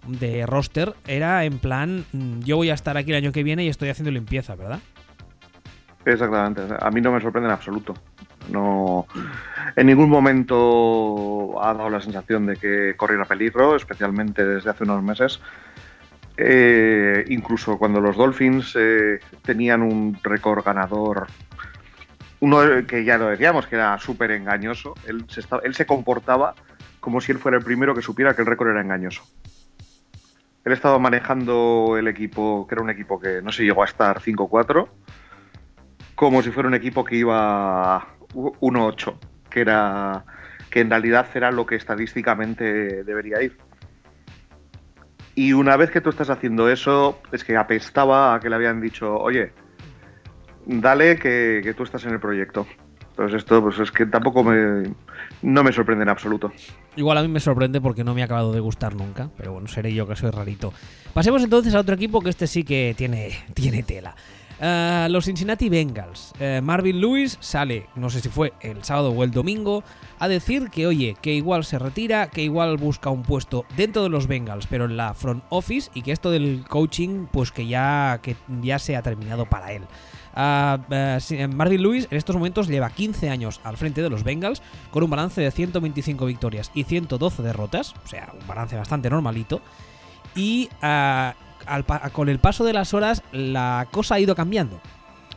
de 0.08 0.46
roster 0.46 0.94
era 1.06 1.44
en 1.44 1.60
plan, 1.60 2.06
yo 2.46 2.56
voy 2.56 2.70
a 2.70 2.76
estar 2.76 2.96
aquí 2.96 3.12
el 3.12 3.18
año 3.18 3.34
que 3.34 3.44
viene 3.44 3.66
y 3.66 3.68
estoy 3.68 3.90
haciendo 3.90 4.10
limpieza, 4.10 4.56
¿verdad? 4.56 4.80
Exactamente. 6.06 6.62
A 6.80 6.90
mí 6.90 7.02
no 7.02 7.12
me 7.12 7.22
sorprende 7.22 7.48
en 7.48 7.54
absoluto. 7.54 7.94
No, 8.50 9.06
en 9.76 9.88
ningún 9.88 10.10
momento 10.10 11.62
ha 11.64 11.74
dado 11.74 11.90
la 11.90 12.02
sensación 12.02 12.48
de 12.48 12.58
que 12.58 12.96
corriera 12.98 13.26
peligro, 13.26 13.76
especialmente 13.76 14.46
desde 14.46 14.70
hace 14.70 14.84
unos 14.84 15.04
meses. 15.04 15.40
Eh, 16.38 17.26
incluso 17.30 17.78
cuando 17.78 18.02
los 18.02 18.18
Dolphins 18.18 18.76
eh, 18.80 19.20
tenían 19.44 19.84
un 19.84 20.18
récord 20.24 20.64
ganador, 20.64 21.28
uno 22.40 22.62
que 22.88 23.04
ya 23.04 23.18
lo 23.18 23.28
decíamos 23.28 23.68
que 23.68 23.76
era 23.76 23.98
súper 24.00 24.32
engañoso, 24.32 24.96
él 25.06 25.26
se, 25.28 25.42
estaba, 25.42 25.62
él 25.64 25.76
se 25.76 25.86
comportaba 25.86 26.56
como 27.00 27.22
si 27.22 27.32
él 27.32 27.38
fuera 27.38 27.58
el 27.58 27.64
primero 27.64 27.94
que 27.94 28.02
supiera 28.02 28.36
que 28.36 28.42
el 28.42 28.48
récord 28.48 28.72
era 28.72 28.82
engañoso. 28.82 29.24
Él 30.64 30.74
estaba 30.74 31.00
manejando 31.00 31.96
el 31.98 32.08
equipo, 32.08 32.68
que 32.68 32.76
era 32.76 32.84
un 32.84 32.90
equipo 32.90 33.20
que 33.20 33.42
no 33.42 33.52
se 33.52 33.64
llegó 33.64 33.82
a 33.82 33.86
estar 33.86 34.20
5-4 34.20 34.88
como 36.22 36.44
si 36.44 36.52
fuera 36.52 36.70
un 36.70 36.76
equipo 36.76 37.04
que 37.04 37.16
iba 37.16 38.06
1-8, 38.36 39.16
que 39.50 39.62
era 39.62 40.24
que 40.70 40.82
en 40.82 40.92
realidad 40.92 41.26
era 41.34 41.50
lo 41.50 41.66
que 41.66 41.74
estadísticamente 41.74 43.04
debería 43.04 43.42
ir. 43.42 43.58
Y 45.34 45.54
una 45.54 45.78
vez 45.78 45.90
que 45.90 46.00
tú 46.00 46.12
estás 46.12 46.30
haciendo 46.30 46.70
eso, 46.70 47.20
es 47.32 47.44
que 47.44 47.58
apestaba 47.58 48.36
a 48.36 48.40
que 48.40 48.52
le 48.52 48.56
habían 48.56 48.80
dicho, 48.82 49.18
oye, 49.18 49.52
dale 50.68 51.18
que, 51.18 51.74
tú 51.76 51.82
estás 51.82 52.06
en 52.06 52.12
el 52.12 52.20
proyecto. 52.20 52.68
Entonces 53.10 53.40
esto 53.40 53.60
pues 53.60 53.80
es 53.80 53.92
que 53.92 54.06
tampoco 54.06 54.44
me, 54.44 54.94
no 55.42 55.64
me 55.64 55.72
sorprende 55.74 56.04
en 56.04 56.10
absoluto. 56.10 56.52
Igual 56.98 57.18
a 57.18 57.24
mí 57.24 57.30
me 57.30 57.40
sorprende 57.40 57.82
porque 57.82 58.04
no 58.04 58.14
me 58.14 58.22
ha 58.22 58.26
acabado 58.26 58.54
de 58.54 58.60
gustar 58.60 58.94
nunca, 58.94 59.32
pero 59.38 59.54
bueno, 59.54 59.68
seré 59.68 59.92
yo 59.92 60.08
que 60.08 60.16
soy 60.16 60.30
rarito. 60.30 60.72
Pasemos 61.16 61.44
entonces 61.44 61.74
a 61.74 61.80
otro 61.80 61.96
equipo 61.96 62.22
que 62.22 62.30
este 62.30 62.46
sí 62.46 62.64
que 62.64 62.94
tiene, 62.96 63.32
tiene 63.56 63.82
tela. 63.82 64.16
Uh, 64.62 65.10
los 65.10 65.26
Cincinnati 65.26 65.70
Bengals. 65.70 66.34
Uh, 66.40 66.62
Marvin 66.62 67.02
Lewis 67.02 67.36
sale, 67.40 67.88
no 67.96 68.12
sé 68.12 68.22
si 68.22 68.30
fue 68.30 68.54
el 68.62 68.84
sábado 68.84 69.10
o 69.10 69.24
el 69.24 69.32
domingo, 69.32 69.84
a 70.20 70.28
decir 70.28 70.70
que, 70.70 70.86
oye, 70.86 71.18
que 71.20 71.34
igual 71.34 71.66
se 71.66 71.80
retira, 71.80 72.30
que 72.30 72.44
igual 72.44 72.78
busca 72.78 73.10
un 73.10 73.24
puesto 73.24 73.66
dentro 73.76 74.04
de 74.04 74.10
los 74.10 74.28
Bengals, 74.28 74.68
pero 74.68 74.86
en 74.86 74.98
la 74.98 75.16
front 75.16 75.44
office, 75.50 75.90
y 75.96 76.04
que 76.04 76.12
esto 76.12 76.30
del 76.30 76.64
coaching, 76.70 77.26
pues 77.32 77.52
que 77.52 77.66
ya, 77.66 78.20
que 78.22 78.36
ya 78.62 78.78
se 78.78 78.96
ha 78.96 79.02
terminado 79.02 79.48
para 79.48 79.74
él. 79.74 79.82
Uh, 80.36 81.48
Marvin 81.48 81.82
Lewis 81.82 82.08
en 82.12 82.18
estos 82.18 82.36
momentos 82.36 82.68
lleva 82.68 82.92
15 82.92 83.32
años 83.32 83.62
al 83.64 83.78
frente 83.78 84.04
de 84.04 84.12
los 84.12 84.24
Bengals, 84.24 84.62
con 84.92 85.02
un 85.02 85.10
balance 85.10 85.42
de 85.42 85.50
125 85.50 86.28
victorias 86.28 86.70
y 86.76 86.84
112 86.84 87.42
derrotas, 87.42 87.96
o 88.06 88.08
sea, 88.08 88.32
un 88.40 88.46
balance 88.46 88.78
bastante 88.78 89.10
normalito. 89.10 89.60
Y 90.36 90.70
con 92.14 92.30
el 92.30 92.40
paso 92.40 92.64
de 92.64 92.74
las 92.74 92.94
horas 92.94 93.24
la 93.32 93.88
cosa 93.92 94.16
ha 94.16 94.20
ido 94.20 94.36
cambiando. 94.36 94.82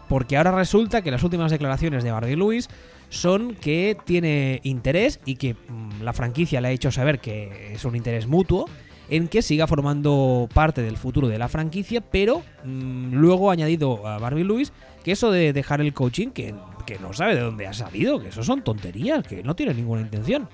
Porque 0.08 0.36
ahora 0.36 0.52
resulta 0.52 1.02
que 1.02 1.10
las 1.10 1.22
últimas 1.22 1.50
declaraciones 1.50 2.04
de 2.04 2.12
Marvin 2.12 2.38
Lewis 2.38 2.68
son 3.08 3.54
que 3.54 3.96
tiene 4.04 4.60
interés 4.64 5.20
y 5.24 5.36
que 5.36 5.54
mmm, 5.54 6.02
la 6.02 6.12
franquicia 6.12 6.60
le 6.60 6.68
ha 6.68 6.72
hecho 6.72 6.90
saber 6.90 7.20
que 7.20 7.72
es 7.72 7.84
un 7.84 7.96
interés 7.96 8.26
mutuo 8.26 8.66
en 9.08 9.28
que 9.28 9.42
siga 9.42 9.66
formando 9.66 10.48
parte 10.52 10.82
del 10.82 10.96
futuro 10.96 11.28
de 11.28 11.38
la 11.38 11.48
franquicia, 11.48 12.00
pero 12.00 12.42
mmm, 12.64 13.14
luego 13.14 13.50
ha 13.50 13.54
añadido 13.54 14.06
a 14.06 14.18
Marvin 14.18 14.48
Lewis 14.48 14.72
que 15.04 15.12
eso 15.12 15.30
de 15.30 15.52
dejar 15.52 15.80
el 15.80 15.92
coaching, 15.92 16.28
que, 16.28 16.54
que 16.86 16.98
no 16.98 17.12
sabe 17.12 17.34
de 17.34 17.42
dónde 17.42 17.66
ha 17.66 17.72
salido, 17.72 18.20
que 18.20 18.28
eso 18.28 18.42
son 18.42 18.62
tonterías, 18.62 19.26
que 19.26 19.42
no 19.42 19.54
tiene 19.54 19.74
ninguna 19.74 20.00
intención. 20.00 20.48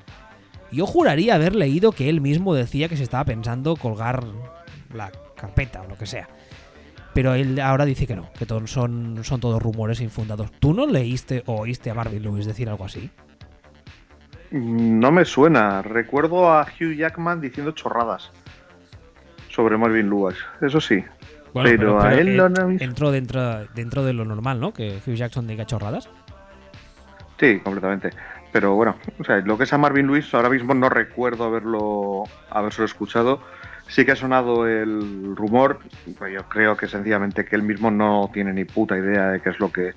Yo 0.73 0.87
juraría 0.87 1.35
haber 1.35 1.55
leído 1.57 1.93
que 1.93 2.09
él 2.09 2.21
mismo 2.21 2.55
decía 2.55 2.89
que 2.89 2.97
se 2.97 3.03
estaba 3.03 3.25
pensando 3.25 3.77
colgar 3.77 4.25
la 4.93 5.11
carpeta 5.41 5.83
o 5.83 5.89
lo 5.89 5.97
que 5.97 6.07
sea. 6.07 6.29
Pero 7.13 7.35
él 7.35 7.59
ahora 7.61 7.85
dice 7.85 8.07
que 8.07 8.15
no, 8.15 8.31
que 8.39 8.47
son, 8.67 9.25
son 9.25 9.41
todos 9.41 9.61
rumores 9.61 10.01
infundados. 10.01 10.53
¿Tú 10.61 10.73
no 10.73 10.87
leíste 10.87 11.43
o 11.47 11.63
oíste 11.63 11.91
a 11.91 11.95
Marvin 11.95 12.23
Lewis 12.23 12.47
decir 12.47 12.69
algo 12.69 12.85
así? 12.85 13.11
No 14.53 15.11
me 15.11 15.25
suena. 15.25 15.83
Recuerdo 15.83 16.53
a 16.53 16.63
Hugh 16.63 16.95
Jackman 16.95 17.41
diciendo 17.41 17.73
chorradas 17.73 18.31
sobre 19.49 19.77
Marvin 19.77 20.09
Lewis. 20.09 20.37
Eso 20.61 20.81
sí. 20.81 21.05
Bueno, 21.53 21.71
pero, 21.71 21.79
pero, 21.79 21.99
pero, 21.99 22.03
a 22.03 22.15
él 22.15 22.37
no... 22.37 22.71
entró 22.79 23.11
dentro, 23.11 23.67
dentro 23.75 24.05
de 24.05 24.13
lo 24.13 24.25
normal, 24.25 24.61
¿no? 24.61 24.73
Que 24.73 25.01
Hugh 25.05 25.15
Jackson 25.15 25.49
diga 25.49 25.67
chorradas. 25.67 26.09
Sí, 27.41 27.59
completamente. 27.61 28.11
Pero 28.53 28.75
bueno, 28.75 28.97
o 29.19 29.25
sea, 29.25 29.39
lo 29.39 29.57
que 29.57 29.65
es 29.65 29.73
a 29.73 29.79
Marvin 29.79 30.07
Lewis 30.07 30.33
ahora 30.35 30.51
mismo 30.51 30.75
no 30.75 30.89
recuerdo 30.89 31.45
haberlo, 31.45 32.25
haberlo 32.51 32.85
escuchado 32.85 33.41
sí 33.91 34.05
que 34.05 34.13
ha 34.13 34.17
sonado 34.17 34.67
el 34.67 35.37
rumor, 35.37 35.81
pues 36.17 36.33
yo 36.33 36.49
creo 36.49 36.77
que 36.77 36.87
sencillamente 36.87 37.45
que 37.45 37.57
él 37.57 37.63
mismo 37.63 37.91
no 37.91 38.31
tiene 38.33 38.53
ni 38.53 38.65
puta 38.65 38.97
idea 38.97 39.31
de 39.31 39.41
qué 39.41 39.51
es 39.51 39.59
lo 39.59 39.71
que 39.71 39.95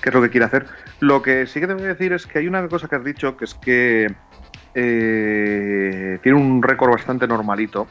qué 0.00 0.08
es 0.10 0.14
lo 0.14 0.20
que 0.20 0.30
quiere 0.30 0.46
hacer. 0.46 0.66
Lo 1.00 1.22
que 1.22 1.46
sí 1.46 1.60
que 1.60 1.66
te 1.66 1.74
voy 1.74 1.84
a 1.84 1.88
decir 1.88 2.12
es 2.12 2.26
que 2.26 2.40
hay 2.40 2.48
una 2.48 2.68
cosa 2.68 2.88
que 2.88 2.96
has 2.96 3.04
dicho, 3.04 3.36
que 3.36 3.44
es 3.44 3.54
que 3.54 4.14
eh, 4.74 6.18
tiene 6.22 6.38
un 6.38 6.62
récord 6.62 6.90
bastante 6.90 7.26
normalito. 7.26 7.86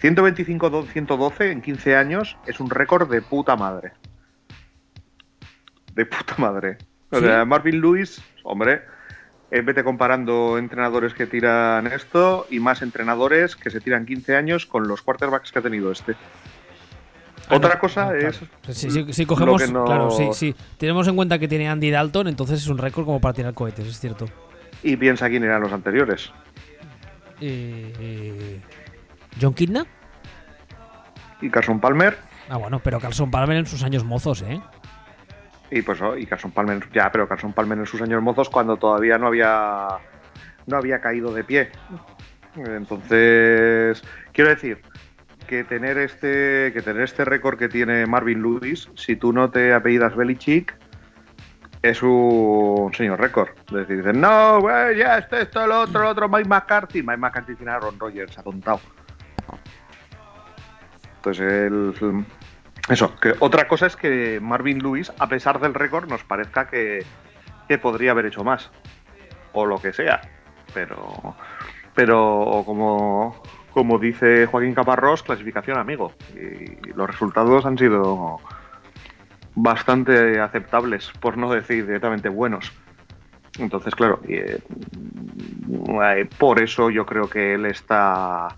125-112 0.00 1.50
en 1.50 1.60
15 1.60 1.96
años 1.96 2.38
es 2.46 2.60
un 2.60 2.70
récord 2.70 3.10
de 3.10 3.20
puta 3.20 3.56
madre. 3.56 3.92
De 5.94 6.06
puta 6.06 6.34
madre. 6.38 6.78
O 7.10 7.18
sea, 7.18 7.44
Marvin 7.44 7.80
Lewis, 7.80 8.22
hombre, 8.44 8.82
eh, 9.50 9.60
vete 9.62 9.82
comparando 9.84 10.58
entrenadores 10.58 11.14
que 11.14 11.26
tiran 11.26 11.86
esto 11.86 12.46
y 12.50 12.60
más 12.60 12.82
entrenadores 12.82 13.56
que 13.56 13.70
se 13.70 13.80
tiran 13.80 14.04
15 14.06 14.36
años 14.36 14.66
con 14.66 14.86
los 14.88 15.02
quarterbacks 15.02 15.52
que 15.52 15.58
ha 15.58 15.62
tenido 15.62 15.90
este. 15.92 16.14
Ah, 17.48 17.56
Otra 17.56 17.74
no, 17.74 17.80
cosa 17.80 18.04
no, 18.06 18.10
claro. 18.18 18.28
es 18.28 18.76
Si, 18.76 18.90
si- 18.90 19.12
si 19.12 19.24
cogemos. 19.26 19.70
no- 19.72 19.84
Claro, 19.86 20.10
sí, 20.10 20.28
sí. 20.34 20.54
Tenemos 20.76 21.08
en 21.08 21.16
cuenta 21.16 21.38
que 21.38 21.48
tiene 21.48 21.68
Andy 21.68 21.90
Dalton, 21.90 22.28
entonces 22.28 22.60
es 22.60 22.68
un 22.68 22.76
récord 22.78 23.06
como 23.06 23.20
para 23.22 23.32
tirar 23.32 23.54
cohetes, 23.54 23.86
es 23.86 23.98
cierto. 23.98 24.26
y 24.82 24.96
piensa 24.96 25.28
quién 25.28 25.42
eran 25.44 25.60
los 25.62 25.72
anteriores. 25.72 26.30
Eh, 27.40 27.92
eh, 28.00 28.60
¿John 29.40 29.54
Kidna? 29.54 29.86
Y 31.40 31.50
Carson 31.50 31.80
Palmer, 31.80 32.16
Ah, 32.50 32.56
bueno, 32.56 32.80
pero 32.82 32.98
Carlson 32.98 33.30
Palmer 33.30 33.58
en 33.58 33.66
sus 33.66 33.82
años 33.82 34.04
mozos, 34.04 34.40
¿eh? 34.42 34.60
Y 35.70 35.82
pues 35.82 36.00
oh, 36.00 36.16
y 36.16 36.26
Carson 36.26 36.50
Palmer, 36.50 36.88
ya, 36.92 37.10
pero 37.10 37.28
Carson 37.28 37.52
Palmer 37.52 37.78
en 37.78 37.86
sus 37.86 38.00
años 38.00 38.22
mozos 38.22 38.48
cuando 38.48 38.76
todavía 38.76 39.18
no 39.18 39.26
había 39.26 39.88
no 40.66 40.76
había 40.76 41.00
caído 41.00 41.32
de 41.32 41.44
pie. 41.44 41.70
Entonces, 42.56 44.02
quiero 44.32 44.50
decir 44.50 44.80
que 45.46 45.64
tener 45.64 45.98
este 45.98 46.72
que 46.72 46.82
tener 46.82 47.02
este 47.02 47.24
récord 47.24 47.58
que 47.58 47.68
tiene 47.68 48.06
Marvin 48.06 48.42
Lewis, 48.42 48.88
si 48.94 49.16
tú 49.16 49.32
no 49.32 49.50
te 49.50 49.72
apellidas 49.72 50.16
Belichick, 50.16 50.76
es 51.82 52.02
un 52.02 52.92
señor 52.94 53.20
récord. 53.20 53.50
Es 53.68 53.74
decir, 53.74 53.98
dicen, 53.98 54.20
no, 54.20 54.60
güey, 54.60 54.98
ya 54.98 55.18
este, 55.18 55.42
esto, 55.42 55.66
lo 55.66 55.80
otro, 55.80 56.02
lo 56.02 56.10
otro, 56.10 56.28
Mike 56.28 56.48
McCarthy. 56.48 57.02
Mike 57.02 57.18
McCarthy 57.18 57.54
tiene 57.54 57.72
a 57.72 57.76
Aaron 57.76 57.98
Rodgers, 57.98 58.36
atontado. 58.38 58.80
Entonces, 61.16 61.52
el, 61.52 61.94
eso, 62.88 63.14
otra 63.40 63.68
cosa 63.68 63.86
es 63.86 63.96
que 63.96 64.40
Marvin 64.40 64.78
Lewis, 64.78 65.12
a 65.18 65.28
pesar 65.28 65.60
del 65.60 65.74
récord, 65.74 66.08
nos 66.08 66.24
parezca 66.24 66.68
que, 66.68 67.04
que 67.68 67.78
podría 67.78 68.12
haber 68.12 68.26
hecho 68.26 68.44
más. 68.44 68.70
O 69.52 69.66
lo 69.66 69.78
que 69.78 69.92
sea. 69.92 70.20
Pero, 70.72 71.36
pero 71.94 72.62
como, 72.64 73.42
como 73.72 73.98
dice 73.98 74.46
Joaquín 74.46 74.74
Caparrós, 74.74 75.22
clasificación 75.22 75.78
amigo. 75.78 76.12
Y 76.34 76.92
los 76.92 77.08
resultados 77.08 77.66
han 77.66 77.76
sido 77.78 78.40
bastante 79.54 80.40
aceptables, 80.40 81.10
por 81.20 81.36
no 81.36 81.52
decir 81.52 81.86
directamente 81.86 82.28
buenos. 82.28 82.72
Entonces, 83.58 83.94
claro, 83.94 84.20
eh, 84.28 84.60
por 86.38 86.62
eso 86.62 86.90
yo 86.90 87.04
creo 87.04 87.28
que 87.28 87.54
él 87.54 87.66
está 87.66 88.48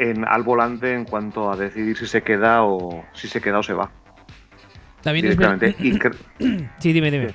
en, 0.00 0.24
al 0.26 0.42
volante 0.42 0.94
en 0.94 1.04
cuanto 1.04 1.50
a 1.50 1.56
decidir 1.56 1.96
si 1.96 2.06
se 2.06 2.22
queda 2.22 2.62
o 2.64 3.04
si 3.12 3.28
se 3.28 3.40
queda 3.40 3.58
o 3.58 3.62
se 3.62 3.74
va 3.74 3.90
También 5.02 5.26
es 5.26 5.36
directamente. 5.38 5.76
Y 5.78 5.92
cre- 5.92 6.68
Sí, 6.78 6.92
dime, 6.92 7.10
dime. 7.10 7.34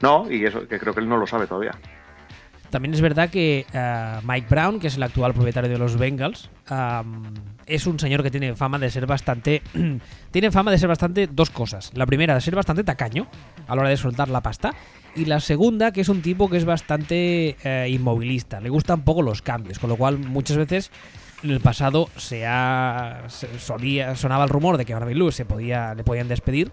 no, 0.00 0.30
y 0.30 0.44
eso 0.44 0.66
que 0.66 0.78
creo 0.78 0.94
que 0.94 1.00
él 1.00 1.08
no 1.08 1.16
lo 1.16 1.26
sabe 1.26 1.46
todavía. 1.46 1.72
También 2.70 2.92
es 2.92 3.00
verdad 3.00 3.30
que 3.30 3.64
eh, 3.72 4.18
Mike 4.24 4.46
Brown, 4.50 4.78
que 4.78 4.88
es 4.88 4.96
el 4.96 5.02
actual 5.02 5.32
propietario 5.32 5.70
de 5.70 5.78
los 5.78 5.96
Bengals, 5.96 6.50
es 7.64 7.86
un 7.86 7.98
señor 7.98 8.22
que 8.22 8.30
tiene 8.30 8.54
fama 8.56 8.78
de 8.78 8.90
ser 8.90 9.06
bastante. 9.06 9.62
tiene 10.30 10.50
fama 10.50 10.70
de 10.70 10.76
ser 10.78 10.88
bastante 10.88 11.26
dos 11.28 11.48
cosas. 11.48 11.90
La 11.94 12.04
primera, 12.04 12.34
de 12.34 12.42
ser 12.42 12.54
bastante 12.54 12.84
tacaño 12.84 13.26
a 13.66 13.74
la 13.74 13.80
hora 13.80 13.88
de 13.90 13.96
soltar 13.96 14.28
la 14.28 14.42
pasta. 14.42 14.74
Y 15.16 15.24
la 15.24 15.40
segunda, 15.40 15.92
que 15.92 16.02
es 16.02 16.10
un 16.10 16.20
tipo 16.20 16.50
que 16.50 16.58
es 16.58 16.66
bastante 16.66 17.56
eh, 17.64 17.88
inmovilista. 17.88 18.60
Le 18.60 18.68
gustan 18.68 19.00
poco 19.02 19.22
los 19.22 19.40
cambios. 19.40 19.78
Con 19.78 19.88
lo 19.88 19.96
cual, 19.96 20.18
muchas 20.18 20.58
veces 20.58 20.90
en 21.42 21.50
el 21.50 21.60
pasado 21.60 22.08
se 22.16 22.46
ha. 22.46 23.26
sonaba 24.16 24.44
el 24.44 24.50
rumor 24.50 24.76
de 24.76 24.84
que 24.84 24.94
Marvin 24.94 25.18
Lewis 25.18 25.34
se 25.34 25.44
podía, 25.44 25.94
le 25.94 26.04
podían 26.04 26.28
despedir 26.28 26.70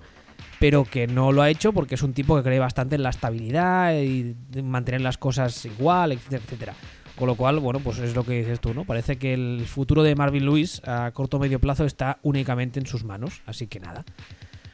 pero 0.57 0.85
que 0.85 1.05
no 1.05 1.31
lo 1.33 1.41
ha 1.41 1.49
hecho 1.49 1.73
porque 1.73 1.95
es 1.95 2.01
un 2.01 2.13
tipo 2.13 2.35
que 2.37 2.41
cree 2.43 2.59
bastante 2.59 2.95
en 2.95 3.03
la 3.03 3.09
estabilidad 3.09 3.93
y 3.99 4.35
en 4.53 4.69
mantener 4.69 5.01
las 5.01 5.17
cosas 5.17 5.65
igual, 5.65 6.13
etcétera, 6.13 6.41
etcétera. 6.45 6.73
Con 7.17 7.27
lo 7.27 7.35
cual, 7.35 7.59
bueno, 7.59 7.81
pues 7.81 7.99
es 7.99 8.15
lo 8.15 8.23
que 8.23 8.39
dices 8.39 8.61
tú, 8.61 8.73
¿no? 8.73 8.85
Parece 8.85 9.17
que 9.17 9.33
el 9.33 9.65
futuro 9.67 10.01
de 10.01 10.15
Marvin 10.15 10.45
Lewis 10.45 10.81
a 10.87 11.11
corto 11.13 11.37
o 11.37 11.39
medio 11.41 11.59
plazo 11.59 11.85
está 11.85 12.19
únicamente 12.23 12.79
en 12.79 12.85
sus 12.85 13.03
manos, 13.03 13.41
así 13.45 13.67
que 13.67 13.79
nada. 13.81 14.05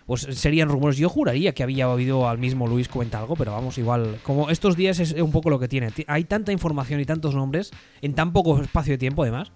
Pues 0.05 0.21
serían 0.21 0.69
rumores. 0.69 0.97
Yo 0.97 1.09
juraría 1.09 1.53
que 1.53 1.63
había 1.63 1.89
oído 1.89 2.29
al 2.29 2.37
mismo 2.37 2.67
Luis 2.67 2.87
comentar 2.87 3.21
algo, 3.21 3.35
pero 3.35 3.51
vamos, 3.51 3.77
igual. 3.77 4.17
Como 4.23 4.49
estos 4.51 4.75
días 4.77 4.99
es 4.99 5.13
un 5.13 5.31
poco 5.31 5.49
lo 5.49 5.59
que 5.59 5.67
tiene. 5.67 5.89
Ti- 5.91 6.05
Hay 6.07 6.25
tanta 6.25 6.51
información 6.51 6.99
y 6.99 7.05
tantos 7.05 7.33
nombres 7.33 7.71
en 8.01 8.13
tan 8.13 8.33
poco 8.33 8.61
espacio 8.61 8.93
de 8.93 8.97
tiempo, 8.99 9.23
además. 9.23 9.51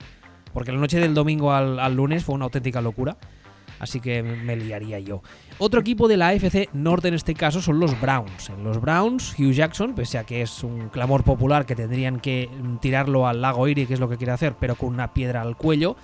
Porque 0.55 0.71
la 0.71 0.77
noche 0.79 1.01
del 1.01 1.13
domingo 1.13 1.51
al, 1.51 1.93
lunes 1.93 2.24
fue 2.24 2.33
una 2.33 2.45
auténtica 2.45 2.79
locura. 2.79 3.17
Así 3.77 4.00
que 4.00 4.24
me 4.24 4.38
me 4.38 4.55
liaría 4.55 5.00
yo. 5.00 5.21
Otro 5.57 5.81
equipo 5.81 6.07
de 6.07 6.15
la 6.15 6.29
AFC 6.29 6.69
Norte 6.71 7.09
en 7.09 7.13
este 7.13 7.33
caso 7.33 7.62
son 7.62 7.77
los 7.77 8.00
Browns. 8.00 8.50
En 8.50 8.63
los 8.63 8.79
Browns, 8.79 9.35
Hugh 9.38 9.51
Jackson, 9.51 9.95
pese 9.95 10.17
a 10.17 10.24
que 10.24 10.41
es 10.41 10.63
un 10.63 10.88
clamor 10.88 11.25
popular 11.25 11.65
que 11.65 11.75
tendrían 11.75 12.21
que 12.21 12.47
mm, 12.50 12.77
tirarlo 12.77 13.27
al 13.27 13.41
lago 13.41 13.67
Erie, 13.67 13.85
que 13.85 13.95
es 13.95 14.00
lo 14.00 14.07
que 14.07 14.15
quiere 14.15 14.31
hacer, 14.31 14.55
pero 14.57 14.75
con 14.75 14.93
una 14.93 15.13
piedra 15.13 15.41
al 15.41 15.57
cuello, 15.57 15.97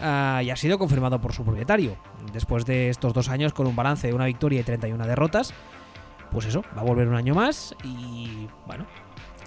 ah, 0.00 0.42
y 0.44 0.50
ha 0.50 0.56
sido 0.56 0.78
confirmado 0.78 1.20
por 1.20 1.32
su 1.32 1.42
propietario. 1.42 1.96
Después 2.32 2.66
de 2.66 2.90
estos 2.90 3.12
dos 3.12 3.28
años 3.28 3.52
con 3.52 3.66
un 3.66 3.74
balance 3.74 4.06
de 4.06 4.14
una 4.14 4.26
victoria 4.26 4.60
y 4.60 4.62
31 4.62 5.08
derrotas, 5.08 5.52
pues 6.30 6.46
eso, 6.46 6.62
va 6.76 6.82
a 6.82 6.84
volver 6.84 7.08
un 7.08 7.16
año 7.16 7.34
más 7.34 7.74
y 7.82 8.46
bueno, 8.64 8.86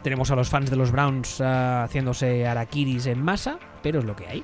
tenemos 0.04 0.32
a 0.32 0.36
los 0.36 0.50
fans 0.50 0.70
de 0.70 0.76
los 0.76 0.92
Browns 0.92 1.42
ah, 1.42 1.84
haciéndose 1.84 2.48
arakiris 2.48 3.06
en 3.08 3.22
masa, 3.24 3.58
pero 3.82 4.00
es 4.00 4.06
lo 4.06 4.16
que 4.16 4.28
hay. 4.28 4.44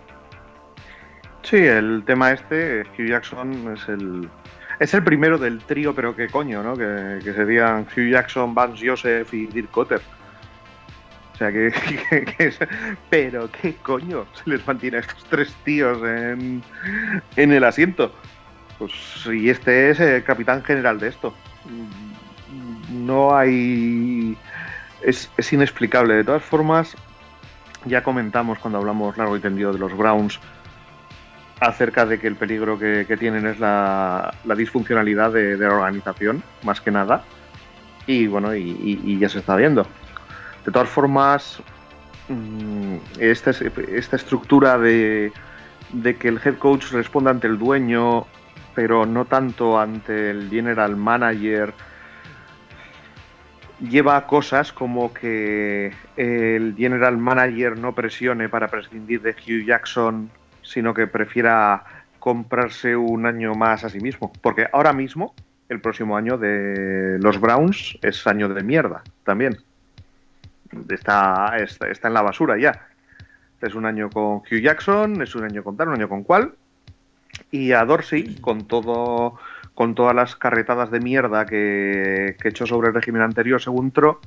Sí, 1.43 1.57
el 1.57 2.03
tema 2.05 2.31
este, 2.31 2.81
Hugh 2.97 3.07
Jackson 3.07 3.73
es 3.73 3.87
el 3.87 4.29
es 4.79 4.93
el 4.93 5.03
primero 5.03 5.37
del 5.39 5.59
trío, 5.59 5.95
pero 5.95 6.15
qué 6.15 6.27
coño, 6.27 6.61
¿no? 6.61 6.75
Que, 6.75 7.19
que 7.23 7.33
serían 7.33 7.87
Hugh 7.95 8.11
Jackson, 8.11 8.53
Vance 8.53 8.87
Joseph 8.87 9.33
y 9.33 9.47
Dirk 9.47 9.71
Cotter. 9.71 10.01
O 11.33 11.37
sea 11.37 11.51
que, 11.51 11.71
que- 12.09 12.25
que 12.25 12.53
pero 13.09 13.49
qué 13.51 13.75
coño 13.75 14.25
se 14.33 14.49
les 14.49 14.65
mantiene 14.67 14.97
a 14.97 14.99
estos 14.99 15.23
tres 15.29 15.53
tíos 15.63 15.97
en, 16.03 16.61
en 17.35 17.51
el 17.51 17.63
asiento. 17.63 18.13
Pues 18.77 18.91
y 19.33 19.49
este 19.49 19.89
es 19.89 19.99
el 19.99 20.23
capitán 20.23 20.63
general 20.63 20.99
de 20.99 21.07
esto. 21.07 21.33
No 22.91 23.35
hay 23.35 24.37
es, 25.07 25.53
inexplicable. 25.53 26.15
De 26.15 26.23
todas 26.23 26.43
formas, 26.43 26.95
ya 27.85 28.03
comentamos 28.03 28.59
cuando 28.59 28.79
hablamos 28.79 29.17
largo 29.17 29.37
y 29.37 29.39
tendido 29.39 29.71
de 29.71 29.79
los 29.79 29.95
Browns 29.95 30.39
acerca 31.59 32.05
de 32.05 32.19
que 32.19 32.27
el 32.27 32.35
peligro 32.35 32.77
que, 32.77 33.17
tienen 33.17 33.47
es 33.47 33.59
la, 33.59 34.33
disfuncionalidad 34.55 35.31
de, 35.31 35.57
la 35.57 35.73
organización, 35.73 36.43
más 36.63 36.81
que 36.81 36.91
nada. 36.91 37.23
Y 38.05 38.27
bueno, 38.27 38.55
y, 38.55 38.99
y- 39.03 39.17
ya 39.17 39.27
se 39.29 39.39
está 39.39 39.55
viendo. 39.55 39.85
De 40.65 40.71
todas 40.71 40.89
formas, 40.89 41.61
mm, 42.27 42.97
esta, 43.19 43.51
es- 43.51 43.61
esta 43.61 44.17
estructura 44.17 44.77
de, 44.77 45.31
de 45.93 46.15
que 46.17 46.27
el 46.27 46.39
head 46.43 46.57
coach 46.57 46.91
responda 46.91 47.31
ante 47.31 47.47
el 47.47 47.57
dueño, 47.57 48.27
pero 48.75 49.05
no 49.05 49.25
tanto 49.25 49.79
ante 49.79 50.29
el 50.29 50.49
general 50.49 50.95
manager, 50.95 51.73
lleva 53.79 54.17
a 54.17 54.27
cosas 54.27 54.71
como 54.73 55.13
que 55.13 55.91
el 56.15 56.75
general 56.77 57.17
manager 57.17 57.77
no 57.77 57.93
presione 57.93 58.49
para 58.49 58.67
prescindir 58.67 59.21
de 59.21 59.31
Hugh 59.31 59.65
Jackson, 59.65 60.29
sino 60.61 60.93
que 60.93 61.07
prefiera 61.07 61.83
comprarse 62.19 62.95
un 62.95 63.25
año 63.25 63.53
más 63.53 63.83
a 63.83 63.89
sí 63.89 63.99
mismo. 63.99 64.31
Porque 64.41 64.67
ahora 64.73 64.93
mismo, 64.93 65.33
el 65.69 65.79
próximo 65.79 66.17
año 66.17 66.37
de 66.37 67.17
los 67.19 67.39
Browns 67.39 67.97
es 68.01 68.25
año 68.27 68.49
de 68.49 68.63
mierda 68.63 69.03
también. 69.23 69.57
Está, 70.89 71.57
está, 71.57 71.87
está 71.89 72.07
en 72.07 72.13
la 72.13 72.21
basura 72.21 72.57
ya. 72.57 72.87
Es 73.61 73.73
un 73.73 73.85
año 73.85 74.09
con 74.09 74.37
Hugh 74.37 74.61
Jackson, 74.61 75.21
es 75.21 75.35
un 75.35 75.43
año 75.43 75.63
con 75.63 75.77
tal, 75.77 75.89
un 75.89 75.95
año 75.95 76.09
con 76.09 76.23
cual. 76.23 76.53
Y 77.51 77.71
a 77.71 77.85
Dorsey, 77.85 78.35
con 78.35 78.67
todo 78.67 79.39
con 79.77 79.93
todas 79.93 80.15
las 80.15 80.35
carretadas 80.35 80.89
de 80.89 80.99
mierda 80.99 81.45
que, 81.45 82.35
que 82.41 82.49
echó 82.49 82.65
sobre 82.65 82.87
el 82.87 82.95
régimen 82.95 83.21
anterior, 83.21 83.61
según 83.61 83.91
Tro, 83.91 84.19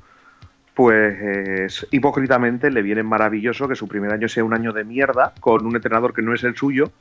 pues 0.75 1.89
hipócritamente 1.91 2.71
le 2.71 2.83
viene 2.83 3.03
maravilloso 3.03 3.67
que 3.67 3.75
su 3.75 3.89
primer 3.89 4.13
año 4.13 4.29
sea 4.29 4.45
un 4.45 4.55
año 4.55 4.73
de 4.73 4.85
mierda 4.85 5.35
con 5.41 5.67
un 5.67 5.75
entrenador 5.75 6.15
que 6.15 6.23
no 6.23 6.33
es 6.35 6.45
el 6.45 6.55
suyo, 6.55 6.93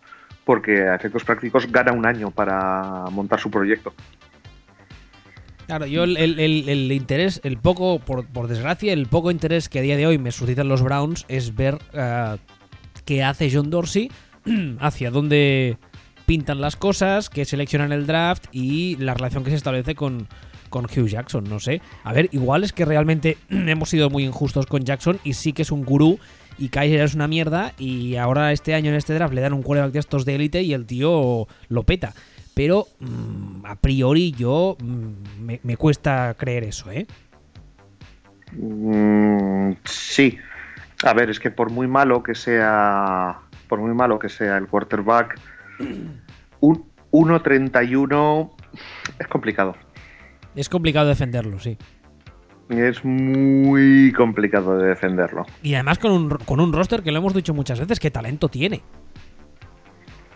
porque 0.45 0.87
a 0.87 0.95
efectos 0.95 1.23
prácticos 1.25 1.71
gana 1.71 1.91
un 1.91 2.07
año 2.07 2.31
para 2.31 3.03
montar 3.11 3.39
su 3.39 3.51
proyecto. 3.51 3.93
Claro, 5.67 5.85
yo 5.85 6.05
el, 6.05 6.91
interés, 6.91 7.41
el 7.43 7.59
poco, 7.59 7.99
por, 7.99 8.25
por 8.25 8.47
desgracia, 8.47 8.93
el 8.93 9.05
poco 9.05 9.29
interés 9.29 9.69
que 9.69 9.77
a 9.77 9.83
día 9.83 9.95
de 9.95 10.07
hoy 10.07 10.17
me 10.17 10.31
suscitan 10.31 10.67
los 10.67 10.81
Browns 10.81 11.23
es 11.27 11.55
ver 11.55 11.77
eh, 11.93 12.37
qué 13.05 13.23
hace 13.23 13.51
John 13.53 13.69
Dorsey, 13.69 14.09
hacia 14.79 15.11
dónde 15.11 15.77
pintan 16.29 16.61
las 16.61 16.75
cosas, 16.75 17.27
qué 17.27 17.43
seleccionan 17.43 17.91
el 17.91 18.05
draft 18.05 18.45
y 18.51 18.97
la 18.97 19.15
relación 19.15 19.43
que 19.43 19.49
se 19.49 19.55
establece 19.55 19.95
con, 19.95 20.27
con 20.69 20.85
Hugh 20.85 21.07
Jackson, 21.07 21.43
no 21.45 21.59
sé. 21.59 21.81
A 22.03 22.13
ver, 22.13 22.29
igual 22.31 22.63
es 22.63 22.71
que 22.71 22.85
realmente 22.85 23.39
hemos 23.49 23.89
sido 23.89 24.11
muy 24.11 24.25
injustos 24.25 24.67
con 24.67 24.83
Jackson 24.83 25.19
y 25.23 25.33
sí 25.33 25.53
que 25.53 25.63
es 25.63 25.71
un 25.71 25.83
gurú 25.83 26.19
y 26.59 26.69
Kaiser 26.69 27.01
es 27.01 27.15
una 27.15 27.27
mierda 27.27 27.73
y 27.79 28.17
ahora 28.17 28.51
este 28.51 28.75
año 28.75 28.91
en 28.91 28.97
este 28.97 29.15
draft 29.15 29.33
le 29.33 29.41
dan 29.41 29.53
un 29.53 29.63
quarterback 29.63 29.91
de 29.91 29.97
estos 29.97 30.23
de 30.23 30.35
élite 30.35 30.61
y 30.61 30.73
el 30.73 30.85
tío 30.85 31.47
lo 31.67 31.83
peta. 31.83 32.13
Pero 32.53 32.85
mm, 32.99 33.65
a 33.65 33.75
priori 33.77 34.31
yo 34.31 34.77
mm, 34.79 35.43
me, 35.43 35.59
me 35.63 35.77
cuesta 35.77 36.35
creer 36.37 36.63
eso, 36.63 36.91
¿eh? 36.91 37.07
Mm, 38.51 39.71
sí. 39.83 40.37
A 41.03 41.13
ver, 41.15 41.31
es 41.31 41.39
que 41.39 41.49
por 41.49 41.71
muy 41.71 41.87
malo 41.87 42.21
que 42.21 42.35
sea, 42.35 43.39
por 43.67 43.79
muy 43.79 43.95
malo 43.95 44.19
que 44.19 44.29
sea 44.29 44.57
el 44.57 44.67
quarterback, 44.67 45.39
un 46.59 46.85
1.31 47.11 48.51
es 49.19 49.27
complicado. 49.27 49.75
Es 50.55 50.69
complicado 50.69 51.07
defenderlo, 51.09 51.59
sí. 51.59 51.77
Es 52.69 53.03
muy 53.03 54.13
complicado 54.15 54.77
de 54.77 54.89
defenderlo. 54.89 55.45
Y 55.63 55.73
además 55.73 55.97
con 55.97 56.11
un, 56.11 56.29
con 56.29 56.59
un 56.59 56.71
roster 56.71 57.01
que 57.01 57.11
lo 57.11 57.17
hemos 57.17 57.33
dicho 57.33 57.53
muchas 57.53 57.79
veces, 57.79 57.99
que 57.99 58.11
talento 58.11 58.47
tiene. 58.49 58.81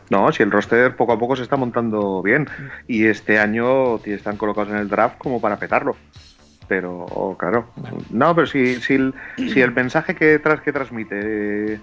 No, 0.09 0.31
si 0.31 0.43
el 0.43 0.51
roster 0.51 0.95
poco 0.95 1.13
a 1.13 1.19
poco 1.19 1.35
se 1.35 1.43
está 1.43 1.57
montando 1.57 2.21
bien 2.21 2.47
y 2.87 3.05
este 3.05 3.39
año 3.39 3.97
están 4.05 4.37
colocados 4.37 4.71
en 4.71 4.77
el 4.77 4.89
draft 4.89 5.17
como 5.17 5.39
para 5.39 5.57
petarlo. 5.57 5.95
Pero, 6.67 7.35
claro, 7.37 7.67
no, 8.09 8.33
pero 8.33 8.47
si, 8.47 8.75
si, 8.75 8.95
el, 8.95 9.13
si 9.35 9.61
el 9.61 9.73
mensaje 9.73 10.15
que, 10.15 10.39
tras, 10.39 10.61
que 10.61 10.71
transmite 10.71 11.79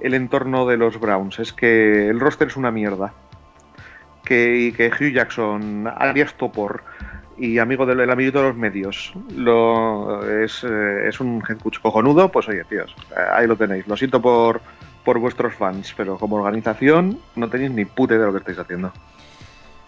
el 0.00 0.14
entorno 0.14 0.66
de 0.66 0.76
los 0.76 0.98
Browns 0.98 1.38
es 1.38 1.52
que 1.52 2.08
el 2.08 2.20
roster 2.20 2.48
es 2.48 2.56
una 2.56 2.70
mierda, 2.70 3.12
que, 4.24 4.72
que 4.76 4.88
Hugh 4.88 5.12
Jackson, 5.12 5.86
alias 5.96 6.34
Topor, 6.34 6.82
y 7.36 7.58
amigo 7.58 7.84
del 7.84 8.08
amiguito 8.10 8.38
de 8.38 8.48
los 8.48 8.56
medios, 8.56 9.12
lo, 9.34 10.24
es, 10.28 10.64
eh, 10.64 11.08
es 11.08 11.20
un 11.20 11.42
head 11.48 11.58
coach 11.58 11.78
cojonudo, 11.80 12.30
pues 12.30 12.48
oye, 12.48 12.64
tíos, 12.64 12.94
ahí 13.32 13.46
lo 13.46 13.56
tenéis. 13.56 13.86
Lo 13.88 13.96
siento 13.96 14.22
por, 14.22 14.60
por 15.04 15.18
vuestros 15.18 15.54
fans, 15.54 15.92
pero 15.96 16.16
como 16.16 16.36
organización 16.36 17.18
no 17.34 17.48
tenéis 17.48 17.72
ni 17.72 17.84
pute 17.84 18.18
de 18.18 18.24
lo 18.24 18.32
que 18.32 18.38
estáis 18.38 18.58
haciendo. 18.58 18.92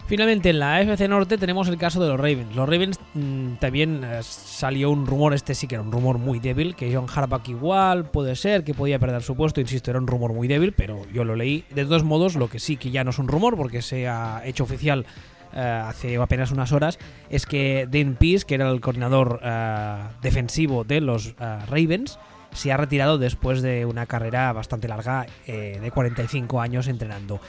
Finalmente, 0.07 0.51
en 0.51 0.59
la 0.59 0.81
FC 0.81 1.05
Norte 1.09 1.37
tenemos 1.37 1.67
el 1.67 1.77
caso 1.77 2.01
de 2.01 2.07
los 2.07 2.17
Ravens. 2.17 2.55
Los 2.55 2.69
Ravens 2.69 2.97
mm, 3.13 3.55
también 3.55 4.05
eh, 4.05 4.19
salió 4.21 4.89
un 4.89 5.05
rumor, 5.05 5.33
este 5.33 5.53
sí 5.53 5.67
que 5.67 5.75
era 5.75 5.81
un 5.81 5.91
rumor 5.91 6.17
muy 6.17 6.39
débil, 6.39 6.75
que 6.75 6.95
John 6.95 7.07
Harbaugh 7.13 7.41
igual 7.47 8.05
puede 8.05 8.37
ser, 8.37 8.63
que 8.63 8.73
podía 8.73 8.99
perder 8.99 9.21
su 9.21 9.35
puesto, 9.35 9.59
insisto, 9.59 9.91
era 9.91 9.99
un 9.99 10.07
rumor 10.07 10.31
muy 10.31 10.47
débil, 10.47 10.71
pero 10.71 11.01
yo 11.11 11.25
lo 11.25 11.35
leí. 11.35 11.65
De 11.71 11.83
todos 11.83 12.05
modos, 12.05 12.35
lo 12.35 12.49
que 12.49 12.59
sí 12.59 12.77
que 12.77 12.89
ya 12.89 13.03
no 13.03 13.09
es 13.09 13.19
un 13.19 13.27
rumor, 13.27 13.57
porque 13.57 13.81
se 13.81 14.07
ha 14.07 14.41
hecho 14.45 14.63
oficial 14.63 15.05
eh, 15.53 15.59
hace 15.59 16.15
apenas 16.15 16.51
unas 16.51 16.71
horas, 16.71 16.99
es 17.29 17.45
que 17.45 17.85
Dean 17.91 18.15
Pease, 18.15 18.45
que 18.45 18.55
era 18.55 18.69
el 18.69 18.79
coordinador 18.79 19.41
eh, 19.43 20.03
defensivo 20.21 20.85
de 20.85 21.01
los 21.01 21.35
Ravens, 21.37 22.17
se 22.53 22.71
ha 22.71 22.77
retirado 22.77 23.17
después 23.17 23.61
de 23.61 23.85
una 23.85 24.05
carrera 24.05 24.53
bastante 24.53 24.87
larga 24.87 25.25
de 25.45 25.91
45 25.93 26.61
años 26.61 26.87
entrenando. 26.87 27.41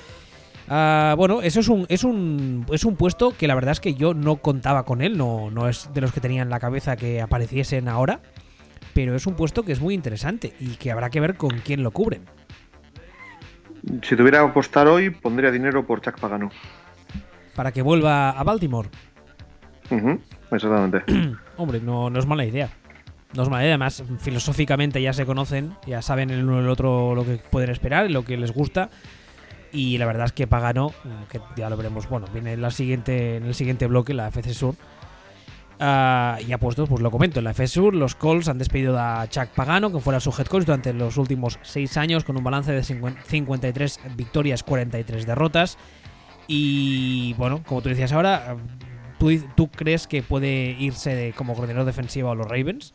Ah, 0.68 1.14
bueno, 1.16 1.40
eso 1.40 1.60
es 1.60 1.68
un, 1.68 1.86
es, 1.88 2.04
un, 2.04 2.66
es 2.70 2.84
un 2.84 2.96
puesto 2.96 3.34
que 3.36 3.48
la 3.48 3.54
verdad 3.54 3.72
es 3.72 3.80
que 3.80 3.94
yo 3.94 4.12
no 4.12 4.36
contaba 4.36 4.84
con 4.84 5.00
él, 5.00 5.16
no, 5.16 5.50
no 5.50 5.68
es 5.68 5.90
de 5.94 6.00
los 6.00 6.12
que 6.12 6.20
tenía 6.20 6.42
en 6.42 6.50
la 6.50 6.60
cabeza 6.60 6.96
que 6.96 7.22
apareciesen 7.22 7.88
ahora, 7.88 8.20
pero 8.92 9.14
es 9.14 9.26
un 9.26 9.34
puesto 9.34 9.62
que 9.62 9.72
es 9.72 9.80
muy 9.80 9.94
interesante 9.94 10.52
y 10.60 10.76
que 10.76 10.90
habrá 10.90 11.08
que 11.08 11.20
ver 11.20 11.36
con 11.36 11.58
quién 11.60 11.82
lo 11.82 11.90
cubren. 11.90 12.26
Si 14.02 14.16
tuviera 14.16 14.40
que 14.40 14.48
apostar 14.48 14.86
hoy, 14.88 15.10
pondría 15.10 15.50
dinero 15.50 15.86
por 15.86 16.02
Chuck 16.02 16.18
Pagano. 16.18 16.50
Para 17.54 17.72
que 17.72 17.80
vuelva 17.80 18.30
a 18.30 18.42
Baltimore. 18.42 18.90
exactamente. 20.50 21.02
Hombre, 21.56 21.80
no, 21.80 22.10
no 22.10 22.18
es 22.18 22.26
mala 22.26 22.44
idea. 22.44 22.68
No 23.34 23.42
es 23.42 23.48
mala 23.48 23.62
idea, 23.62 23.74
además 23.74 24.02
filosóficamente 24.20 25.00
ya 25.00 25.12
se 25.12 25.26
conocen, 25.26 25.74
ya 25.86 26.02
saben 26.02 26.30
el 26.30 26.44
uno 26.44 26.56
y 26.56 26.64
el 26.64 26.68
otro 26.68 27.14
lo 27.14 27.24
que 27.24 27.36
pueden 27.36 27.70
esperar, 27.70 28.10
lo 28.10 28.24
que 28.24 28.36
les 28.36 28.52
gusta 28.52 28.90
y 29.72 29.98
la 29.98 30.06
verdad 30.06 30.26
es 30.26 30.32
que 30.32 30.46
Pagano, 30.46 30.92
que 31.30 31.40
ya 31.56 31.68
lo 31.70 31.76
veremos, 31.76 32.08
bueno, 32.08 32.26
viene 32.32 32.54
en, 32.54 32.62
la 32.62 32.70
siguiente, 32.70 33.36
en 33.36 33.44
el 33.44 33.54
siguiente 33.54 33.86
bloque, 33.86 34.14
la 34.14 34.28
FC 34.28 34.54
Sur. 34.54 34.74
Uh, 35.80 36.34
y 36.40 36.56
puesto, 36.56 36.88
pues 36.88 37.00
lo 37.00 37.10
comento, 37.10 37.38
en 37.38 37.44
la 37.44 37.52
FC 37.52 37.68
Sur 37.68 37.94
los 37.94 38.16
Colts 38.16 38.48
han 38.48 38.58
despedido 38.58 38.98
a 38.98 39.28
Chuck 39.28 39.48
Pagano, 39.48 39.92
que 39.92 40.00
fuera 40.00 40.18
su 40.18 40.30
head 40.30 40.46
coach 40.46 40.64
durante 40.64 40.92
los 40.92 41.16
últimos 41.18 41.58
seis 41.62 41.96
años, 41.96 42.24
con 42.24 42.36
un 42.36 42.42
balance 42.42 42.72
de 42.72 42.82
53 42.82 44.00
victorias, 44.16 44.62
43 44.64 45.26
derrotas. 45.26 45.78
Y 46.48 47.34
bueno, 47.34 47.62
como 47.64 47.82
tú 47.82 47.90
decías 47.90 48.12
ahora, 48.12 48.56
¿tú, 49.18 49.30
tú 49.54 49.68
crees 49.68 50.08
que 50.08 50.22
puede 50.22 50.76
irse 50.78 51.32
como 51.36 51.54
coordinador 51.54 51.86
defensivo 51.86 52.30
a 52.30 52.34
los 52.34 52.46
Ravens? 52.46 52.92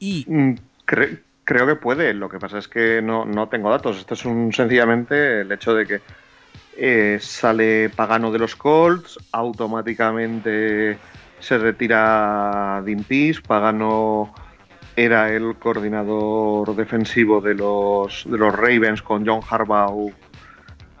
Y. 0.00 0.24
Mm, 0.26 0.54
Creo 1.44 1.66
que 1.66 1.74
puede, 1.74 2.14
lo 2.14 2.28
que 2.28 2.38
pasa 2.38 2.58
es 2.58 2.68
que 2.68 3.02
no, 3.02 3.48
tengo 3.48 3.70
datos. 3.70 3.98
Esto 3.98 4.14
es 4.14 4.24
un, 4.24 4.52
sencillamente 4.52 5.40
el 5.40 5.50
hecho 5.50 5.74
de 5.74 5.86
que 5.86 6.00
eh, 6.76 7.18
sale 7.20 7.90
Pagano 7.90 8.30
de 8.30 8.38
los 8.38 8.54
Colts, 8.54 9.18
automáticamente 9.32 10.98
se 11.40 11.58
retira 11.58 12.82
Pease, 13.08 13.42
Pagano 13.42 14.32
era 14.94 15.32
el 15.32 15.56
coordinador 15.56 16.76
defensivo 16.76 17.40
de 17.40 17.54
los, 17.54 18.24
de 18.30 18.38
los 18.38 18.54
Ravens 18.54 19.02
con 19.02 19.26
John 19.26 19.40
Harbaugh 19.48 20.12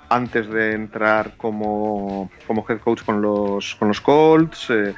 antes 0.08 0.48
de 0.48 0.72
entrar 0.72 1.36
como, 1.36 2.30
como 2.46 2.64
head 2.68 2.80
coach 2.80 3.02
con 3.02 3.22
los, 3.22 3.74
con 3.76 3.88
los 3.88 4.00
Colts. 4.00 4.70
Eh, 4.70 4.94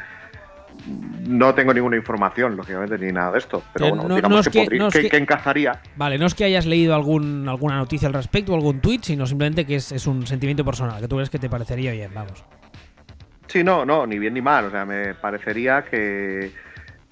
no 0.86 1.54
tengo 1.54 1.72
ninguna 1.72 1.96
información, 1.96 2.56
lógicamente, 2.56 2.98
ni 2.98 3.10
nada 3.12 3.32
de 3.32 3.38
esto. 3.38 3.62
Pero 3.72 3.94
bueno, 3.94 4.14
digamos 4.14 4.48
que, 4.48 5.08
encajaría. 5.12 5.80
Vale, 5.96 6.18
no 6.18 6.26
es 6.26 6.34
que 6.34 6.44
hayas 6.44 6.66
leído 6.66 6.94
algún, 6.94 7.48
alguna 7.48 7.76
noticia 7.76 8.08
al 8.08 8.14
respecto 8.14 8.52
o 8.52 8.56
algún 8.56 8.80
tweet, 8.80 9.00
sino 9.02 9.26
simplemente 9.26 9.64
que 9.64 9.76
es, 9.76 10.06
un 10.06 10.26
sentimiento 10.26 10.64
personal, 10.64 11.00
que 11.00 11.08
tú 11.08 11.16
crees 11.16 11.30
que 11.30 11.38
te 11.38 11.48
parecería 11.48 11.92
bien, 11.92 12.10
vamos. 12.14 12.44
Sí, 13.46 13.64
no, 13.64 13.84
no, 13.84 14.06
ni 14.06 14.18
bien 14.18 14.34
ni 14.34 14.42
mal. 14.42 14.66
O 14.66 14.70
sea, 14.70 14.84
me 14.84 15.14
parecería 15.14 15.84
que, 15.84 16.50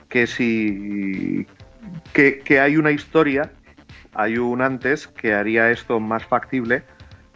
que 0.09 0.27
si. 0.27 1.47
Que, 2.13 2.61
hay 2.61 2.77
una 2.77 2.91
historia, 2.91 3.51
hay 4.15 4.37
un 4.39 4.61
antes 4.61 5.09
que 5.09 5.33
haría 5.35 5.71
esto 5.71 5.99
más 5.99 6.25
factible 6.25 6.83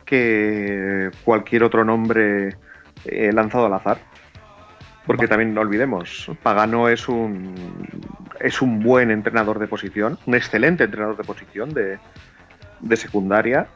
que 0.05 1.11
cualquier 1.25 1.65
otro 1.65 1.85
nombre 1.85 2.57
eh, 3.07 3.33
lanzado 3.33 3.67
al 3.67 3.75
azar. 3.75 3.99
Porque 5.07 5.29
también 5.29 5.55
no 5.55 5.61
olvidemos, 5.61 6.31
Pagano 6.43 6.89
es 6.89 7.09
un, 7.09 7.55
es 8.41 8.61
un 8.61 8.81
buen 8.81 9.11
entrenador 9.13 9.61
de 9.61 9.69
posición, 9.69 10.19
un 10.27 10.35
excelente 10.35 10.85
entrenador 10.85 11.17
de 11.17 11.23
posición 11.23 11.73
de, 11.73 11.99
secundaria. 12.97 13.69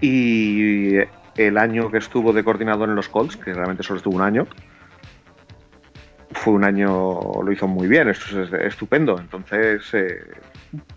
Y 0.00 0.96
el 1.36 1.58
año 1.58 1.90
que 1.90 1.98
estuvo 1.98 2.32
de 2.32 2.42
coordinador 2.42 2.88
en 2.88 2.96
los 2.96 3.08
Colts, 3.08 3.36
que 3.36 3.54
realmente 3.54 3.82
solo 3.84 3.98
estuvo 3.98 4.16
un 4.16 4.22
año, 4.22 4.46
fue 6.32 6.54
un 6.54 6.64
año, 6.64 7.20
lo 7.42 7.52
hizo 7.52 7.68
muy 7.68 7.86
bien, 7.86 8.08
esto 8.08 8.42
es 8.42 8.52
estupendo. 8.52 9.18
Entonces, 9.18 9.82
eh, 9.94 10.20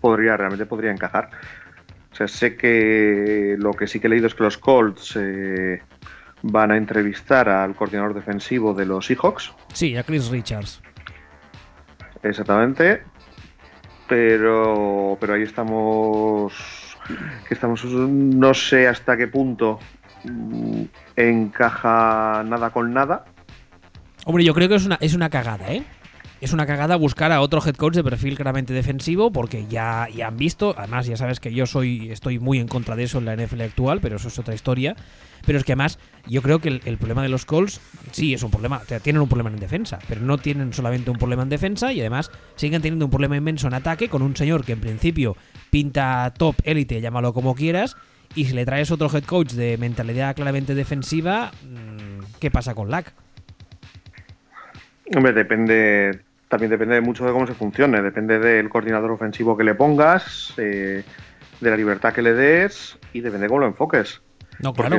podría, 0.00 0.36
realmente 0.36 0.66
podría 0.66 0.90
encajar. 0.90 1.30
O 2.12 2.14
sea, 2.14 2.28
sé 2.28 2.56
que 2.56 3.56
lo 3.58 3.72
que 3.72 3.86
sí 3.86 4.00
que 4.00 4.08
he 4.08 4.10
leído 4.10 4.26
es 4.26 4.34
que 4.34 4.42
los 4.42 4.58
Colts 4.58 5.16
eh, 5.16 5.80
van 6.42 6.72
a 6.72 6.76
entrevistar 6.76 7.48
al 7.48 7.74
coordinador 7.74 8.14
defensivo 8.14 8.74
de 8.74 8.86
los 8.86 9.06
Seahawks. 9.06 9.52
Sí, 9.72 9.96
a 9.96 10.02
Chris 10.02 10.28
Richards. 10.28 10.80
Exactamente. 12.22 13.02
Pero, 14.08 15.16
pero 15.20 15.34
ahí 15.34 15.42
estamos. 15.42 16.52
Que 17.48 17.54
estamos. 17.54 17.84
No 17.84 18.54
sé 18.54 18.86
hasta 18.88 19.16
qué 19.16 19.28
punto 19.28 19.78
mm, 20.24 20.82
encaja 21.16 22.42
nada 22.44 22.70
con 22.70 22.92
nada. 22.92 23.24
Hombre, 24.24 24.44
yo 24.44 24.54
creo 24.54 24.68
que 24.68 24.76
es 24.76 24.86
una, 24.86 24.98
es 25.00 25.14
una 25.14 25.30
cagada, 25.30 25.72
¿eh? 25.72 25.82
Es 26.42 26.52
una 26.52 26.66
cagada 26.66 26.96
buscar 26.96 27.30
a 27.30 27.40
otro 27.40 27.62
head 27.64 27.76
coach 27.76 27.94
de 27.94 28.02
perfil 28.02 28.34
claramente 28.34 28.74
defensivo 28.74 29.30
porque 29.30 29.66
ya, 29.68 30.08
ya 30.12 30.26
han 30.26 30.36
visto, 30.36 30.74
además 30.76 31.06
ya 31.06 31.16
sabes 31.16 31.38
que 31.38 31.54
yo 31.54 31.66
soy 31.66 32.10
estoy 32.10 32.40
muy 32.40 32.58
en 32.58 32.66
contra 32.66 32.96
de 32.96 33.04
eso 33.04 33.18
en 33.18 33.26
la 33.26 33.36
NFL 33.36 33.60
actual, 33.60 34.00
pero 34.00 34.16
eso 34.16 34.26
es 34.26 34.38
otra 34.40 34.52
historia. 34.52 34.96
Pero 35.46 35.58
es 35.58 35.64
que 35.64 35.72
además 35.72 36.00
yo 36.26 36.42
creo 36.42 36.58
que 36.58 36.80
el, 36.84 36.98
problema 36.98 37.22
de 37.22 37.28
los 37.28 37.44
Colts 37.44 37.80
sí 38.10 38.34
es 38.34 38.42
un 38.42 38.50
problema, 38.50 38.82
tienen 39.02 39.22
un 39.22 39.28
problema 39.28 39.50
en 39.50 39.60
defensa, 39.60 40.00
pero 40.08 40.20
no 40.20 40.36
tienen 40.36 40.72
solamente 40.72 41.12
un 41.12 41.18
problema 41.18 41.44
en 41.44 41.48
defensa 41.48 41.92
y 41.92 42.00
además 42.00 42.32
siguen 42.56 42.82
teniendo 42.82 43.04
un 43.04 43.10
problema 43.12 43.36
inmenso 43.36 43.68
en 43.68 43.74
ataque 43.74 44.08
con 44.08 44.22
un 44.22 44.34
señor 44.34 44.64
que 44.64 44.72
en 44.72 44.80
principio 44.80 45.36
pinta 45.70 46.32
top 46.36 46.56
élite, 46.64 47.00
llámalo 47.00 47.32
como 47.32 47.54
quieras, 47.54 47.96
y 48.34 48.46
si 48.46 48.52
le 48.52 48.64
traes 48.64 48.90
otro 48.90 49.08
head 49.12 49.24
coach 49.24 49.52
de 49.52 49.78
mentalidad 49.78 50.34
claramente 50.34 50.74
defensiva, 50.74 51.52
mm, 51.62 52.38
¿qué 52.40 52.50
pasa 52.50 52.74
con 52.74 52.90
Lack? 52.90 53.12
Hombre, 55.14 55.32
depende 55.32 56.20
también 56.52 56.68
depende 56.68 57.00
mucho 57.00 57.24
de 57.24 57.32
cómo 57.32 57.46
se 57.46 57.54
funcione, 57.54 58.02
depende 58.02 58.38
del 58.38 58.68
coordinador 58.68 59.10
ofensivo 59.10 59.56
que 59.56 59.64
le 59.64 59.74
pongas, 59.74 60.52
eh, 60.58 61.02
de 61.62 61.70
la 61.70 61.76
libertad 61.78 62.12
que 62.12 62.20
le 62.20 62.34
des 62.34 62.98
y 63.14 63.20
depende 63.20 63.46
de 63.46 63.48
cómo 63.48 63.60
lo 63.60 63.68
enfoques. 63.68 64.20
No, 64.58 64.74
claro, 64.74 64.98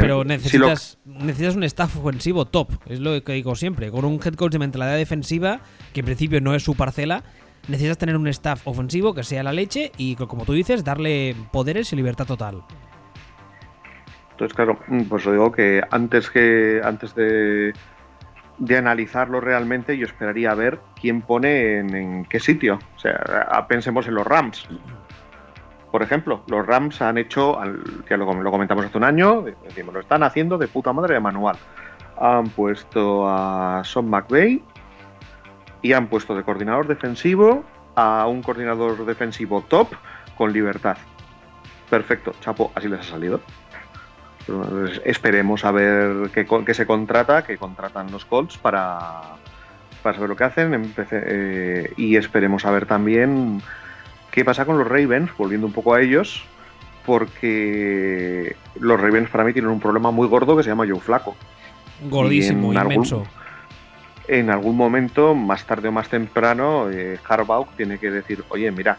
pero, 0.00 0.22
necesitas, 0.22 0.98
necesitas 1.04 1.56
un 1.56 1.64
staff 1.64 1.96
ofensivo 1.96 2.44
top, 2.44 2.70
es 2.86 3.00
lo 3.00 3.20
que 3.24 3.32
digo 3.32 3.56
siempre. 3.56 3.90
Con 3.90 4.04
un 4.04 4.20
head 4.24 4.34
coach 4.34 4.52
de 4.52 4.60
mentalidad 4.60 4.96
defensiva, 4.96 5.58
que 5.92 6.00
en 6.00 6.06
principio 6.06 6.40
no 6.40 6.54
es 6.54 6.62
su 6.62 6.76
parcela, 6.76 7.24
necesitas 7.66 7.98
tener 7.98 8.16
un 8.16 8.28
staff 8.28 8.64
ofensivo 8.64 9.12
que 9.12 9.24
sea 9.24 9.42
la 9.42 9.52
leche 9.52 9.90
y, 9.96 10.14
como 10.14 10.44
tú 10.44 10.52
dices, 10.52 10.84
darle 10.84 11.34
poderes 11.50 11.92
y 11.92 11.96
libertad 11.96 12.26
total. 12.26 12.62
Entonces, 14.30 14.54
claro, 14.54 14.78
pues 15.08 15.24
lo 15.24 15.32
digo 15.32 15.50
que 15.50 15.82
antes 15.90 16.30
que 16.30 16.80
antes 16.84 17.12
de 17.16 17.72
de 18.58 18.76
analizarlo 18.76 19.40
realmente, 19.40 19.96
yo 19.96 20.06
esperaría 20.06 20.54
ver 20.54 20.80
quién 21.00 21.22
pone 21.22 21.78
en, 21.78 22.24
qué 22.26 22.40
sitio. 22.40 22.78
O 22.96 22.98
sea, 22.98 23.66
pensemos 23.68 24.06
en 24.06 24.14
los 24.14 24.26
Rams. 24.26 24.68
Por 25.90 26.02
ejemplo, 26.02 26.42
los 26.46 26.66
Rams 26.66 27.02
han 27.02 27.18
hecho, 27.18 27.58
ya 28.08 28.16
lo, 28.16 28.32
lo 28.32 28.50
comentamos 28.50 28.86
hace 28.86 28.96
un 28.96 29.04
año, 29.04 29.42
decimos, 29.42 29.94
lo 29.94 30.00
están 30.00 30.22
haciendo 30.22 30.56
de 30.58 30.68
puta 30.68 30.92
madre 30.92 31.14
de 31.14 31.20
manual. 31.20 31.56
Han 32.18 32.48
puesto 32.50 33.28
a 33.28 33.82
Son 33.84 34.08
McVeigh 34.08 34.62
y 35.82 35.92
han 35.92 36.06
puesto 36.06 36.34
de 36.34 36.44
coordinador 36.44 36.86
defensivo 36.86 37.64
a 37.94 38.26
un 38.26 38.42
coordinador 38.42 39.04
defensivo 39.04 39.62
top 39.62 39.88
con 40.36 40.52
libertad. 40.52 40.96
Perfecto, 41.90 42.32
Chapo, 42.40 42.72
así 42.74 42.88
les 42.88 43.00
ha 43.00 43.02
salido. 43.02 43.40
Esperemos 45.04 45.64
a 45.64 45.70
ver 45.70 46.30
qué, 46.32 46.74
se 46.74 46.86
contrata, 46.86 47.44
qué 47.44 47.56
contratan 47.56 48.10
los 48.10 48.24
Colts 48.24 48.58
para, 48.58 49.20
para 50.02 50.14
saber 50.14 50.28
lo 50.28 50.36
que 50.36 50.44
hacen. 50.44 50.94
Eh, 51.10 51.92
y 51.96 52.16
esperemos 52.16 52.64
a 52.64 52.70
ver 52.70 52.86
también 52.86 53.62
qué 54.30 54.44
pasa 54.44 54.64
con 54.64 54.78
los 54.78 54.88
Ravens, 54.88 55.30
volviendo 55.36 55.66
un 55.66 55.72
poco 55.72 55.94
a 55.94 56.00
ellos, 56.00 56.44
porque 57.06 58.56
los 58.80 59.00
Ravens 59.00 59.30
para 59.30 59.44
mí 59.44 59.52
tienen 59.52 59.70
un 59.70 59.80
problema 59.80 60.10
muy 60.10 60.26
gordo 60.26 60.56
que 60.56 60.62
se 60.62 60.70
llama 60.70 60.86
Joe 60.88 61.00
Flaco. 61.00 61.36
Gordísimo, 62.08 62.72
inmenso. 62.72 63.24
en 64.26 64.50
algún 64.50 64.76
momento, 64.76 65.34
más 65.34 65.64
tarde 65.64 65.88
o 65.88 65.92
más 65.92 66.08
temprano, 66.08 66.90
eh, 66.90 67.18
Harbaugh 67.28 67.68
tiene 67.76 67.98
que 67.98 68.10
decir, 68.10 68.42
oye, 68.48 68.72
mira, 68.72 68.98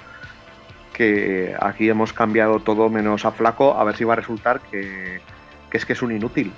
que 0.93 1.53
aquí 1.59 1.89
hemos 1.89 2.13
cambiado 2.13 2.59
todo 2.59 2.87
menos 2.89 3.25
a 3.25 3.31
Flaco, 3.31 3.75
a 3.77 3.83
ver 3.83 3.97
si 3.97 4.05
va 4.05 4.13
a 4.13 4.17
resultar 4.17 4.61
que, 4.71 5.19
es 5.77 5.85
que 5.85 5.93
es 5.93 6.01
un 6.01 6.11
inútil. 6.11 6.51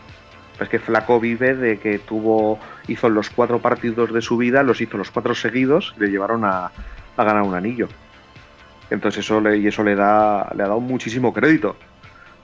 Es 0.60 0.70
que 0.70 0.80
Flaco 0.80 1.20
vive 1.20 1.56
de 1.56 1.78
que 1.80 2.00
tuvo, 2.00 2.60
hizo 2.88 3.10
los 3.10 3.30
cuatro 3.30 3.60
partidos 3.60 4.14
de 4.14 4.22
su 4.22 4.38
vida, 4.38 4.64
los 4.64 4.80
hizo 4.80 4.98
los 4.98 5.12
cuatro 5.12 5.36
seguidos 5.36 5.94
le 5.98 6.08
llevaron 6.08 6.46
a, 6.46 6.72
ganar 7.18 7.44
un 7.44 7.56
anillo. 7.56 7.90
Entonces 8.90 9.26
eso 9.26 9.42
le, 9.42 9.58
y 9.58 9.68
eso 9.68 9.84
le 9.84 9.96
da, 9.96 10.52
le 10.56 10.64
ha 10.64 10.68
dado 10.68 10.80
muchísimo 10.80 11.34
crédito. 11.34 11.76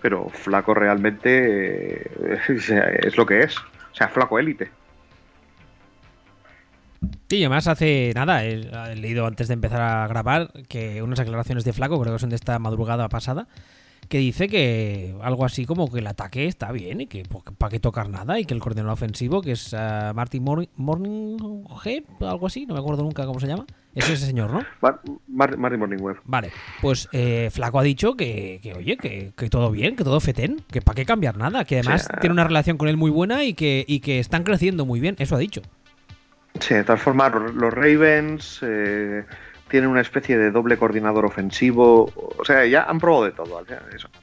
Pero 0.02 0.28
Flaco 0.30 0.74
realmente 0.74 2.04
eh, 2.04 2.40
es 3.04 3.18
lo 3.18 3.26
que 3.26 3.42
es. 3.42 3.58
O 3.58 3.96
sea, 3.96 4.10
Flaco 4.10 4.40
élite. 4.40 4.72
Sí, 7.30 7.44
además 7.44 7.68
hace 7.68 8.12
nada, 8.14 8.44
he, 8.44 8.96
leído 8.96 9.26
antes 9.26 9.48
de 9.48 9.54
empezar 9.54 9.82
a 9.82 10.08
grabar 10.08 10.52
que 10.68 11.02
unas 11.02 11.20
aclaraciones 11.20 11.64
de 11.64 11.74
Flaco, 11.74 12.00
creo 12.00 12.14
que 12.14 12.20
son 12.20 12.30
de 12.30 12.36
esta 12.36 12.60
madrugada 12.60 13.10
pasada, 13.10 13.48
que 14.10 14.18
dice 14.18 14.48
que 14.48 15.16
algo 15.22 15.46
así 15.46 15.66
como 15.66 15.92
que 15.92 16.00
el 16.00 16.08
ataque 16.08 16.46
está 16.46 16.72
bien 16.72 17.02
y 17.02 17.08
que 17.08 17.24
pues, 17.24 17.44
para 17.58 17.72
qué 17.72 17.80
tocar 17.80 18.10
nada 18.10 18.40
y 18.40 18.46
que 18.46 18.54
el 18.54 18.60
coordinador 18.60 18.94
ofensivo, 18.94 19.42
que 19.42 19.54
es 19.54 19.74
uh, 19.74 20.14
Martin 20.14 20.44
Morning, 20.44 21.38
algo 22.20 22.48
así, 22.48 22.66
no 22.66 22.74
me 22.74 22.80
acuerdo 22.80 23.04
nunca 23.04 23.26
cómo 23.26 23.40
se 23.40 23.48
llama, 23.48 23.66
es 23.96 24.10
ese 24.10 24.26
señor, 24.26 24.52
¿no? 24.52 24.64
Martin 25.28 25.80
Morningweb. 25.80 26.18
Vale, 26.24 26.52
pues 26.82 27.10
eh, 27.12 27.50
Flaco 27.52 27.80
ha 27.80 27.84
dicho 27.84 28.16
que, 28.16 28.60
oye, 28.76 28.98
que, 28.98 29.50
todo 29.50 29.72
bien, 29.72 29.96
que 29.96 30.04
todo 30.04 30.20
fetén, 30.20 30.62
que 30.72 30.82
para 30.82 30.96
qué 30.96 31.06
cambiar 31.06 31.38
nada, 31.38 31.66
que 31.66 31.80
además 31.80 32.08
tiene 32.20 32.34
una 32.34 32.44
relación 32.44 32.78
con 32.78 32.88
él 32.88 32.98
muy 32.98 33.12
buena 33.12 33.44
y 33.44 33.54
que, 33.54 33.84
y 33.88 34.00
que 34.00 34.20
están 34.20 34.44
creciendo 34.44 34.86
muy 34.86 35.00
bien, 35.00 35.16
eso 35.20 35.36
ha 35.36 35.40
dicho. 35.40 35.62
Sí, 36.60 36.74
de 36.74 36.84
todas 36.84 37.02
formas, 37.02 37.32
los 37.34 37.74
Ravens 37.74 38.60
eh, 38.62 39.24
tienen 39.72 39.90
una 39.90 40.02
especie 40.02 40.38
de 40.38 40.52
doble 40.52 40.76
coordinador 40.76 41.26
ofensivo. 41.26 42.12
O 42.38 42.44
sea, 42.44 42.66
ya 42.66 42.84
han 42.84 43.00
probado 43.00 43.24
de 43.24 43.32
todo. 43.32 43.64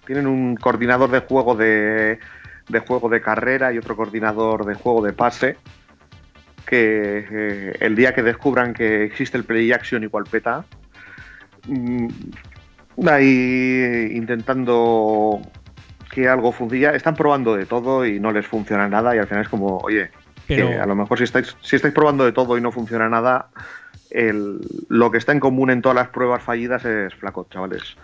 Tienen 0.07 0.27
un 0.27 0.57
coordinador 0.57 1.11
de 1.11 1.21
juego 1.21 1.55
de, 1.57 2.19
juego 2.87 3.09
de 3.09 3.23
carrera 3.23 3.73
y 3.73 3.79
otro 3.79 3.97
coordinador 3.97 4.67
de 4.67 4.75
juego 4.75 5.03
de 5.03 5.15
pase. 5.15 5.57
Que 6.67 7.27
eh, 7.31 7.77
el 7.81 7.97
día 7.97 8.15
que 8.15 8.23
descubran 8.23 8.75
que 8.75 9.05
existe 9.05 9.39
el 9.39 9.45
play 9.45 9.73
action 9.73 10.03
igual 10.03 10.25
peta, 10.31 10.67
mm, 11.67 12.09
ahí 13.09 14.11
intentando 14.13 15.41
que 16.11 16.29
algo 16.29 16.53
funcione. 16.53 16.95
Están 16.95 17.17
probando 17.17 17.57
de 17.57 17.65
todo 17.65 18.05
y 18.05 18.21
no 18.21 18.33
les 18.33 18.47
funciona 18.47 18.87
nada 18.87 19.17
y 19.17 19.19
al 19.19 19.27
final 19.27 19.45
es 19.45 19.49
como, 19.49 19.79
oye, 19.79 20.11
a 20.51 20.87
lo 20.87 20.95
mejor 20.95 21.17
si 21.17 21.25
estáis, 21.25 21.57
si 21.63 21.77
estáis 21.77 21.95
probando 21.95 22.27
de 22.27 22.33
todo 22.33 22.59
y 22.59 22.61
no 22.61 22.71
funciona 22.71 23.09
nada, 23.09 23.49
lo 24.11 25.11
que 25.11 25.18
está 25.18 25.33
en 25.33 25.40
común 25.40 25.71
en 25.71 25.83
todas 25.83 25.97
las 25.97 26.09
pruebas 26.09 26.42
fallidas 26.42 26.85
es 26.85 27.14
flaco, 27.14 27.47
chavales. 27.51 27.97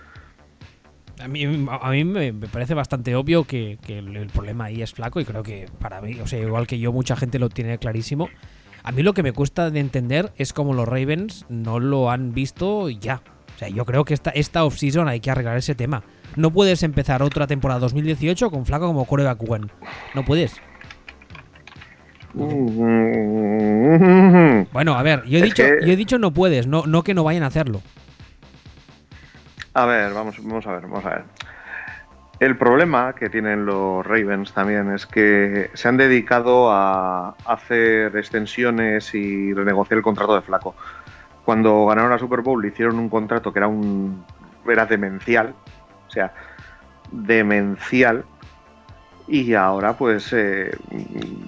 A 1.20 1.28
mí, 1.28 1.44
a 1.44 1.90
mí 1.90 2.04
me 2.04 2.32
parece 2.32 2.74
bastante 2.74 3.14
obvio 3.14 3.44
que, 3.44 3.78
el, 3.88 4.26
problema 4.28 4.64
ahí 4.64 4.82
es 4.82 4.92
flaco 4.92 5.20
y 5.20 5.24
creo 5.24 5.42
que 5.42 5.68
para 5.78 6.00
mí, 6.00 6.18
o 6.20 6.26
sea, 6.26 6.40
igual 6.40 6.66
que 6.66 6.78
yo, 6.78 6.92
mucha 6.92 7.16
gente 7.16 7.38
lo 7.38 7.48
tiene 7.48 7.78
clarísimo. 7.78 8.28
A 8.82 8.92
mí 8.92 9.02
lo 9.02 9.14
que 9.14 9.22
me 9.22 9.32
cuesta 9.32 9.70
de 9.70 9.80
entender 9.80 10.32
es 10.36 10.52
cómo 10.52 10.74
los 10.74 10.86
Ravens 10.86 11.46
no 11.48 11.80
lo 11.80 12.10
han 12.10 12.34
visto 12.34 12.90
ya. 12.90 13.22
O 13.54 13.58
sea, 13.58 13.68
yo 13.68 13.84
creo 13.84 14.04
que 14.04 14.12
esta, 14.12 14.30
esta 14.30 14.64
off-season 14.64 15.08
hay 15.08 15.20
que 15.20 15.30
arreglar 15.30 15.56
ese 15.56 15.74
tema. 15.74 16.02
No 16.36 16.52
puedes 16.52 16.82
empezar 16.82 17.22
otra 17.22 17.46
temporada 17.46 17.80
2018 17.80 18.50
con 18.50 18.66
flaco 18.66 18.86
como 18.86 19.04
coreback 19.06 19.48
one. 19.48 19.68
No 20.14 20.24
puedes. 20.24 20.60
Bueno, 24.72 24.94
a 24.94 25.02
ver, 25.02 25.24
yo 25.24 25.38
he, 25.38 25.42
dicho, 25.42 25.62
yo 25.62 25.92
he 25.92 25.96
dicho 25.96 26.18
no 26.18 26.32
puedes, 26.32 26.66
no, 26.66 26.84
no 26.86 27.02
que 27.02 27.14
no 27.14 27.22
vayan 27.24 27.44
a 27.44 27.46
hacerlo. 27.46 27.80
A 29.74 29.86
ver, 29.86 30.12
vamos, 30.12 30.36
vamos 30.42 30.66
a 30.66 30.72
ver, 30.72 30.82
vamos 30.82 31.04
a 31.04 31.10
ver. 31.10 31.24
El 32.40 32.56
problema 32.56 33.14
que 33.14 33.30
tienen 33.30 33.64
los 33.64 34.04
Ravens 34.04 34.52
también 34.52 34.92
es 34.92 35.06
que 35.06 35.70
se 35.74 35.88
han 35.88 35.96
dedicado 35.96 36.70
a 36.72 37.36
hacer 37.46 38.16
extensiones 38.16 39.14
y 39.14 39.54
renegociar 39.54 39.98
el 39.98 40.02
contrato 40.02 40.34
de 40.34 40.42
Flaco. 40.42 40.74
Cuando 41.44 41.86
ganaron 41.86 42.10
la 42.10 42.18
Super 42.18 42.40
Bowl 42.40 42.60
le 42.60 42.68
hicieron 42.68 42.98
un 42.98 43.08
contrato 43.08 43.52
que 43.52 43.60
era 43.60 43.68
un 43.68 44.24
era 44.68 44.86
demencial, 44.86 45.54
o 46.08 46.10
sea, 46.10 46.32
demencial 47.12 48.24
y 49.26 49.54
ahora 49.54 49.96
pues 49.96 50.32
eh, 50.32 50.76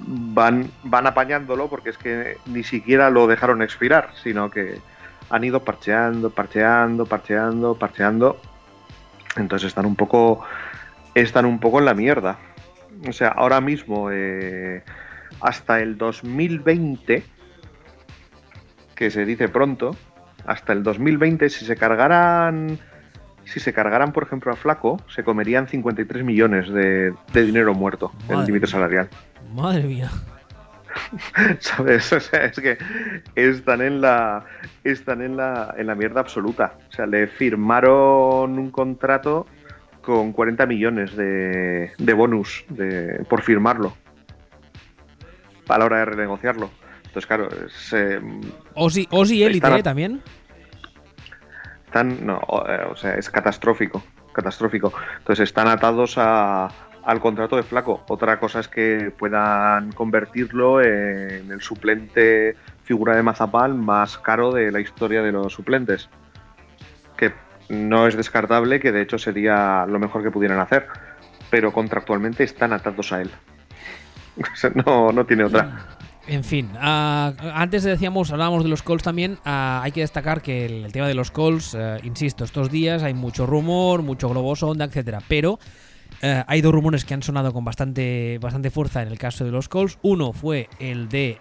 van, 0.06 0.70
van 0.84 1.06
apañándolo 1.06 1.68
porque 1.68 1.90
es 1.90 1.98
que 1.98 2.38
ni 2.46 2.62
siquiera 2.62 3.10
lo 3.10 3.26
dejaron 3.26 3.62
expirar, 3.62 4.10
sino 4.22 4.50
que 4.50 4.80
han 5.28 5.44
ido 5.44 5.62
parcheando, 5.62 6.30
parcheando, 6.30 7.04
parcheando, 7.04 7.74
parcheando. 7.78 8.40
Entonces 9.36 9.68
están 9.68 9.86
un 9.86 9.96
poco 9.96 10.44
están 11.14 11.44
un 11.44 11.58
poco 11.58 11.78
en 11.78 11.84
la 11.84 11.94
mierda. 11.94 12.38
O 13.08 13.12
sea, 13.12 13.28
ahora 13.28 13.60
mismo 13.60 14.10
eh, 14.10 14.82
hasta 15.40 15.80
el 15.80 15.98
2020 15.98 17.24
que 18.94 19.10
se 19.10 19.26
dice 19.26 19.48
pronto, 19.48 19.94
hasta 20.46 20.72
el 20.72 20.82
2020 20.82 21.50
si 21.50 21.66
se 21.66 21.76
cargaran 21.76 22.78
si 23.46 23.60
se 23.60 23.72
cargaran, 23.72 24.12
por 24.12 24.24
ejemplo, 24.24 24.52
a 24.52 24.56
Flaco, 24.56 25.00
se 25.08 25.24
comerían 25.24 25.68
53 25.68 26.24
millones 26.24 26.68
de, 26.68 27.14
dinero 27.32 27.74
muerto 27.74 28.12
en 28.28 28.40
el 28.40 28.46
límite 28.46 28.66
salarial. 28.66 29.08
Madre 29.54 29.84
mía. 29.84 30.10
¿Sabes? 31.60 32.12
O 32.12 32.20
sea, 32.20 32.46
es 32.46 32.58
que 32.58 32.78
están 33.34 33.82
en 33.82 34.00
la 34.00 34.44
están 34.82 35.22
en 35.22 35.36
la, 35.36 35.74
en 35.76 35.86
la 35.86 35.94
mierda 35.94 36.20
absoluta. 36.20 36.78
O 36.88 36.92
sea, 36.92 37.06
le 37.06 37.26
firmaron 37.28 38.58
un 38.58 38.70
contrato 38.70 39.46
con 40.02 40.32
40 40.32 40.66
millones 40.66 41.16
de, 41.16 41.92
de 41.98 42.12
bonus 42.14 42.64
de, 42.68 43.24
por 43.28 43.42
firmarlo 43.42 43.96
a 45.68 45.78
la 45.78 45.84
hora 45.84 45.98
de 45.98 46.04
renegociarlo. 46.06 46.70
Entonces, 46.98 47.26
claro, 47.26 47.48
es. 47.66 47.92
Eh, 47.92 48.20
Osi, 48.74 49.06
Osi 49.10 49.42
Elite 49.44 49.82
también 49.82 50.22
eh, 52.02 52.86
o 52.90 52.96
sea, 52.96 53.14
es 53.14 53.30
catastrófico, 53.30 54.02
catastrófico. 54.32 54.92
Entonces 55.18 55.44
están 55.44 55.68
atados 55.68 56.16
al 56.18 57.20
contrato 57.20 57.56
de 57.56 57.62
Flaco. 57.62 58.04
Otra 58.08 58.38
cosa 58.38 58.60
es 58.60 58.68
que 58.68 59.12
puedan 59.16 59.92
convertirlo 59.92 60.82
en 60.82 61.50
el 61.50 61.60
suplente 61.60 62.56
figura 62.84 63.16
de 63.16 63.22
Mazapán 63.22 63.78
más 63.78 64.18
caro 64.18 64.52
de 64.52 64.70
la 64.70 64.80
historia 64.80 65.22
de 65.22 65.32
los 65.32 65.52
suplentes. 65.52 66.08
Que 67.16 67.32
no 67.68 68.06
es 68.06 68.16
descartable, 68.16 68.80
que 68.80 68.92
de 68.92 69.02
hecho 69.02 69.18
sería 69.18 69.86
lo 69.86 69.98
mejor 69.98 70.22
que 70.22 70.30
pudieran 70.30 70.60
hacer. 70.60 70.86
Pero 71.50 71.72
contractualmente 71.72 72.44
están 72.44 72.72
atados 72.72 73.12
a 73.12 73.22
él. 73.22 73.30
no, 74.86 75.12
no 75.12 75.24
tiene 75.24 75.44
otra. 75.44 75.96
En 76.28 76.42
fin, 76.42 76.70
uh, 76.74 77.32
antes 77.54 77.84
decíamos, 77.84 78.32
hablábamos 78.32 78.64
de 78.64 78.68
los 78.68 78.82
calls 78.82 79.04
también, 79.04 79.34
uh, 79.44 79.80
hay 79.82 79.92
que 79.92 80.00
destacar 80.00 80.42
que 80.42 80.66
el, 80.66 80.90
tema 80.90 81.06
de 81.06 81.14
los 81.14 81.30
calls, 81.30 81.74
uh, 81.74 81.98
insisto, 82.02 82.42
estos 82.42 82.68
días 82.68 83.04
hay 83.04 83.14
mucho 83.14 83.46
rumor, 83.46 84.02
mucho 84.02 84.28
globo 84.28 84.56
sonda, 84.56 84.86
etcétera, 84.86 85.20
pero 85.28 85.58
hay 86.22 86.62
dos 86.62 86.72
rumores 86.72 87.04
que 87.04 87.12
han 87.14 87.22
sonado 87.22 87.52
con 87.52 87.64
bastante, 87.64 88.38
bastante 88.40 88.70
fuerza 88.70 89.02
en 89.02 89.08
el 89.08 89.18
caso 89.18 89.44
de 89.44 89.50
los 89.50 89.68
calls. 89.68 89.98
Uno 90.02 90.32
fue 90.32 90.68
el 90.78 91.08
de 91.10 91.38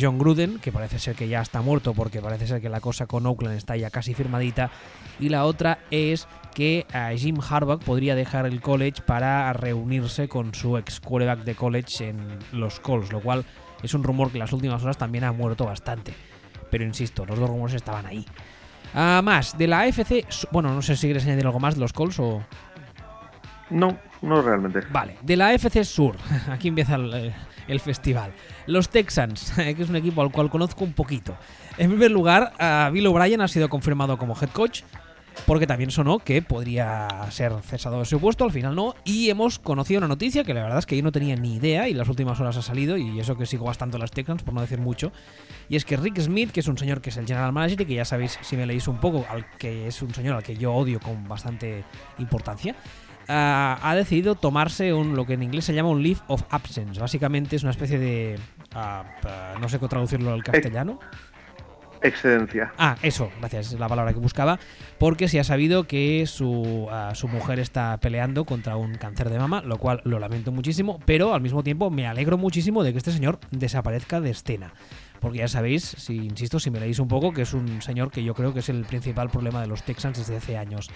John 0.00 0.18
Gruden, 0.18 0.60
que 0.60 0.70
parece 0.70 1.00
ser 1.00 1.16
que 1.16 1.26
ya 1.26 1.40
está 1.40 1.60
muerto 1.60 1.92
porque 1.92 2.22
parece 2.22 2.46
ser 2.46 2.60
que 2.60 2.68
la 2.68 2.80
cosa 2.80 3.06
con 3.06 3.26
Oakland 3.26 3.56
está 3.56 3.76
ya 3.76 3.90
casi 3.90 4.14
firmadita. 4.14 4.70
Y 5.18 5.28
la 5.28 5.44
otra 5.44 5.80
es 5.90 6.28
que 6.54 6.86
Jim 7.16 7.38
Harbaugh 7.40 7.80
podría 7.80 8.14
dejar 8.14 8.46
el 8.46 8.60
college 8.60 9.02
para 9.04 9.52
reunirse 9.54 10.28
con 10.28 10.54
su 10.54 10.76
ex 10.76 11.00
quarterback 11.00 11.44
de 11.44 11.54
college 11.56 12.08
en 12.08 12.38
los 12.52 12.78
calls, 12.78 13.10
lo 13.10 13.20
cual 13.20 13.44
es 13.86 13.94
un 13.94 14.04
rumor 14.04 14.30
que 14.30 14.36
en 14.36 14.40
las 14.40 14.52
últimas 14.52 14.82
horas 14.82 14.98
también 14.98 15.24
ha 15.24 15.32
muerto 15.32 15.64
bastante. 15.64 16.14
Pero 16.70 16.84
insisto, 16.84 17.24
los 17.24 17.38
dos 17.38 17.48
rumores 17.48 17.74
estaban 17.74 18.06
ahí. 18.06 18.26
Ah, 18.94 19.20
más, 19.22 19.56
de 19.56 19.66
la 19.66 19.80
AFC, 19.80 20.26
bueno, 20.50 20.72
no 20.74 20.82
sé 20.82 20.96
si 20.96 21.06
quieres 21.06 21.24
añadir 21.24 21.46
algo 21.46 21.60
más 21.60 21.74
de 21.74 21.80
los 21.80 21.92
Colts 21.92 22.18
o... 22.20 22.42
No, 23.70 23.98
no 24.22 24.42
realmente. 24.42 24.80
Vale, 24.90 25.16
de 25.22 25.36
la 25.36 25.48
AFC 25.48 25.82
Sur, 25.84 26.16
aquí 26.50 26.68
empieza 26.68 26.94
el, 26.94 27.14
eh, 27.14 27.34
el 27.68 27.80
festival. 27.80 28.32
Los 28.66 28.88
Texans, 28.88 29.52
que 29.56 29.82
es 29.82 29.88
un 29.88 29.96
equipo 29.96 30.22
al 30.22 30.30
cual 30.30 30.50
conozco 30.50 30.84
un 30.84 30.92
poquito. 30.92 31.36
En 31.78 31.90
primer 31.90 32.10
lugar, 32.10 32.52
Bill 32.92 33.06
O'Brien 33.06 33.40
ha 33.40 33.48
sido 33.48 33.68
confirmado 33.68 34.16
como 34.16 34.34
head 34.40 34.48
coach, 34.50 34.82
porque 35.44 35.66
también 35.66 35.90
sonó 35.90 36.18
que 36.18 36.40
podría 36.42 37.08
ser 37.30 37.52
cesado 37.62 37.98
de 37.98 38.04
su 38.04 38.18
puesto, 38.18 38.44
al 38.44 38.52
final 38.52 38.74
no, 38.74 38.94
y 39.04 39.28
hemos 39.28 39.58
conocido 39.58 39.98
una 39.98 40.08
noticia 40.08 40.44
que 40.44 40.54
la 40.54 40.62
verdad 40.62 40.78
es 40.78 40.86
que 40.86 40.96
yo 40.96 41.02
no 41.02 41.12
tenía 41.12 41.36
ni 41.36 41.56
idea 41.56 41.88
y 41.88 41.94
las 41.94 42.08
últimas 42.08 42.40
horas 42.40 42.56
ha 42.56 42.62
salido, 42.62 42.96
y 42.96 43.20
eso 43.20 43.36
que 43.36 43.46
sigo 43.46 43.66
bastante 43.66 43.98
las 43.98 44.10
Texans, 44.10 44.42
por 44.42 44.54
no 44.54 44.60
decir 44.60 44.80
mucho, 44.80 45.12
y 45.68 45.76
es 45.76 45.84
que 45.84 45.96
Rick 45.96 46.20
Smith, 46.20 46.50
que 46.50 46.60
es 46.60 46.68
un 46.68 46.78
señor 46.78 47.00
que 47.00 47.10
es 47.10 47.16
el 47.16 47.26
general 47.26 47.52
manager 47.52 47.82
y 47.82 47.84
que 47.84 47.94
ya 47.94 48.04
sabéis 48.04 48.38
si 48.40 48.56
me 48.56 48.66
leéis 48.66 48.88
un 48.88 48.98
poco, 48.98 49.26
al 49.28 49.50
que 49.58 49.88
es 49.88 50.00
un 50.02 50.14
señor 50.14 50.36
al 50.36 50.42
que 50.42 50.56
yo 50.56 50.72
odio 50.72 51.00
con 51.00 51.28
bastante 51.28 51.84
importancia, 52.18 52.74
ah, 53.28 53.78
ha 53.82 53.94
decidido 53.94 54.34
tomarse 54.34 54.92
un 54.92 55.16
lo 55.16 55.26
que 55.26 55.34
en 55.34 55.42
inglés 55.42 55.64
se 55.64 55.74
llama 55.74 55.90
un 55.90 56.02
leave 56.02 56.20
of 56.28 56.42
absence. 56.50 57.00
Básicamente 57.00 57.56
es 57.56 57.62
una 57.62 57.72
especie 57.72 57.98
de 57.98 58.38
ah, 58.74 59.04
no 59.60 59.68
sé 59.68 59.78
cómo 59.78 59.88
traducirlo 59.88 60.32
al 60.32 60.42
castellano. 60.42 60.98
Excedencia. 62.02 62.72
Ah, 62.78 62.96
eso, 63.02 63.30
gracias, 63.38 63.72
es 63.72 63.80
la 63.80 63.88
palabra 63.88 64.12
que 64.12 64.18
buscaba. 64.18 64.58
Porque 64.98 65.28
se 65.28 65.40
ha 65.40 65.44
sabido 65.44 65.84
que 65.84 66.24
su, 66.26 66.88
ah, 66.90 67.12
su 67.14 67.28
mujer 67.28 67.58
está 67.58 67.96
peleando 67.98 68.44
contra 68.44 68.76
un 68.76 68.94
cáncer 68.94 69.30
de 69.30 69.38
mama, 69.38 69.62
lo 69.62 69.78
cual 69.78 70.00
lo 70.04 70.18
lamento 70.18 70.52
muchísimo, 70.52 71.00
pero 71.04 71.34
al 71.34 71.40
mismo 71.40 71.62
tiempo 71.62 71.90
me 71.90 72.06
alegro 72.06 72.38
muchísimo 72.38 72.82
de 72.82 72.92
que 72.92 72.98
este 72.98 73.12
señor 73.12 73.38
desaparezca 73.50 74.20
de 74.20 74.30
escena. 74.30 74.72
Porque 75.20 75.38
ya 75.38 75.48
sabéis, 75.48 75.82
si 75.82 76.16
insisto, 76.16 76.60
si 76.60 76.70
me 76.70 76.80
leéis 76.80 76.98
un 76.98 77.08
poco, 77.08 77.32
que 77.32 77.42
es 77.42 77.54
un 77.54 77.82
señor 77.82 78.10
que 78.10 78.22
yo 78.22 78.34
creo 78.34 78.52
que 78.52 78.60
es 78.60 78.68
el 78.68 78.84
principal 78.84 79.30
problema 79.30 79.60
de 79.60 79.66
los 79.66 79.82
Texans 79.82 80.18
desde 80.18 80.36
hace 80.36 80.56
años. 80.58 80.90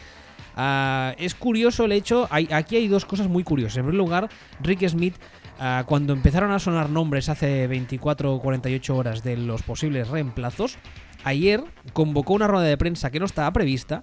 Ah, 0.56 1.14
es 1.18 1.34
curioso 1.34 1.84
el 1.84 1.92
hecho, 1.92 2.28
aquí 2.30 2.76
hay 2.76 2.88
dos 2.88 3.04
cosas 3.04 3.28
muy 3.28 3.44
curiosas. 3.44 3.78
En 3.78 3.84
primer 3.84 3.98
lugar, 3.98 4.28
Rick 4.60 4.86
Smith, 4.88 5.14
ah, 5.60 5.84
cuando 5.86 6.12
empezaron 6.12 6.50
a 6.50 6.58
sonar 6.58 6.90
nombres 6.90 7.28
hace 7.28 7.66
24 7.68 8.34
o 8.34 8.40
48 8.40 8.96
horas 8.96 9.22
de 9.22 9.36
los 9.36 9.62
posibles 9.62 10.08
reemplazos, 10.08 10.78
ayer 11.24 11.62
convocó 11.92 12.34
una 12.34 12.48
rueda 12.48 12.64
de 12.66 12.76
prensa 12.76 13.10
que 13.10 13.20
no 13.20 13.26
estaba 13.26 13.52
prevista 13.52 14.02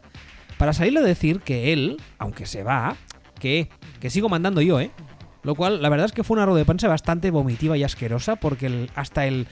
para 0.58 0.72
salir 0.74 0.98
a 0.98 1.02
decir 1.02 1.42
que 1.42 1.74
él, 1.74 1.98
aunque 2.18 2.46
se 2.46 2.64
va, 2.64 2.96
que, 3.40 3.70
que 4.00 4.10
sigo 4.10 4.30
mandando 4.30 4.62
yo, 4.62 4.80
¿eh? 4.80 4.92
Lo 5.44 5.56
cual, 5.56 5.82
la 5.82 5.90
verdad 5.90 6.06
es 6.08 6.12
que 6.12 6.24
fue 6.24 6.36
una 6.36 6.46
rueda 6.46 6.60
de 6.60 6.66
prensa 6.66 6.88
bastante 6.88 7.32
vomitiva 7.32 7.78
y 7.78 7.84
asquerosa, 7.84 8.36
porque 8.38 8.66
el- 8.66 8.92
hasta 8.96 9.26
el 9.28 9.48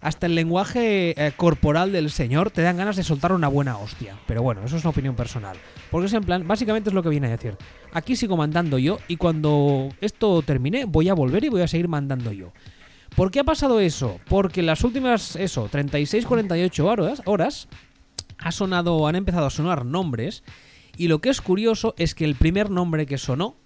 hasta 0.00 0.26
el 0.26 0.34
lenguaje 0.34 1.14
eh, 1.16 1.32
corporal 1.36 1.92
del 1.92 2.10
señor 2.10 2.50
te 2.50 2.62
dan 2.62 2.76
ganas 2.76 2.96
de 2.96 3.02
soltar 3.02 3.32
una 3.32 3.48
buena 3.48 3.78
hostia. 3.78 4.16
Pero 4.26 4.42
bueno, 4.42 4.62
eso 4.64 4.76
es 4.76 4.84
una 4.84 4.90
opinión 4.90 5.16
personal. 5.16 5.56
Porque 5.90 6.06
es 6.06 6.12
en 6.12 6.24
plan, 6.24 6.46
básicamente 6.46 6.90
es 6.90 6.94
lo 6.94 7.02
que 7.02 7.08
viene 7.08 7.28
a 7.28 7.30
decir. 7.30 7.56
Aquí 7.92 8.16
sigo 8.16 8.36
mandando 8.36 8.78
yo 8.78 8.98
y 9.08 9.16
cuando 9.16 9.88
esto 10.00 10.42
termine 10.42 10.84
voy 10.84 11.08
a 11.08 11.14
volver 11.14 11.44
y 11.44 11.48
voy 11.48 11.62
a 11.62 11.68
seguir 11.68 11.88
mandando 11.88 12.32
yo. 12.32 12.52
¿Por 13.14 13.30
qué 13.30 13.40
ha 13.40 13.44
pasado 13.44 13.80
eso? 13.80 14.20
Porque 14.28 14.62
las 14.62 14.84
últimas, 14.84 15.36
eso, 15.36 15.70
36-48 15.70 16.80
horas, 16.84 17.22
horas 17.24 17.68
ha 18.38 18.52
sonado, 18.52 19.06
han 19.06 19.16
empezado 19.16 19.46
a 19.46 19.50
sonar 19.50 19.86
nombres 19.86 20.42
y 20.96 21.08
lo 21.08 21.20
que 21.20 21.30
es 21.30 21.40
curioso 21.40 21.94
es 21.98 22.14
que 22.14 22.24
el 22.24 22.34
primer 22.34 22.70
nombre 22.70 23.06
que 23.06 23.16
sonó, 23.16 23.56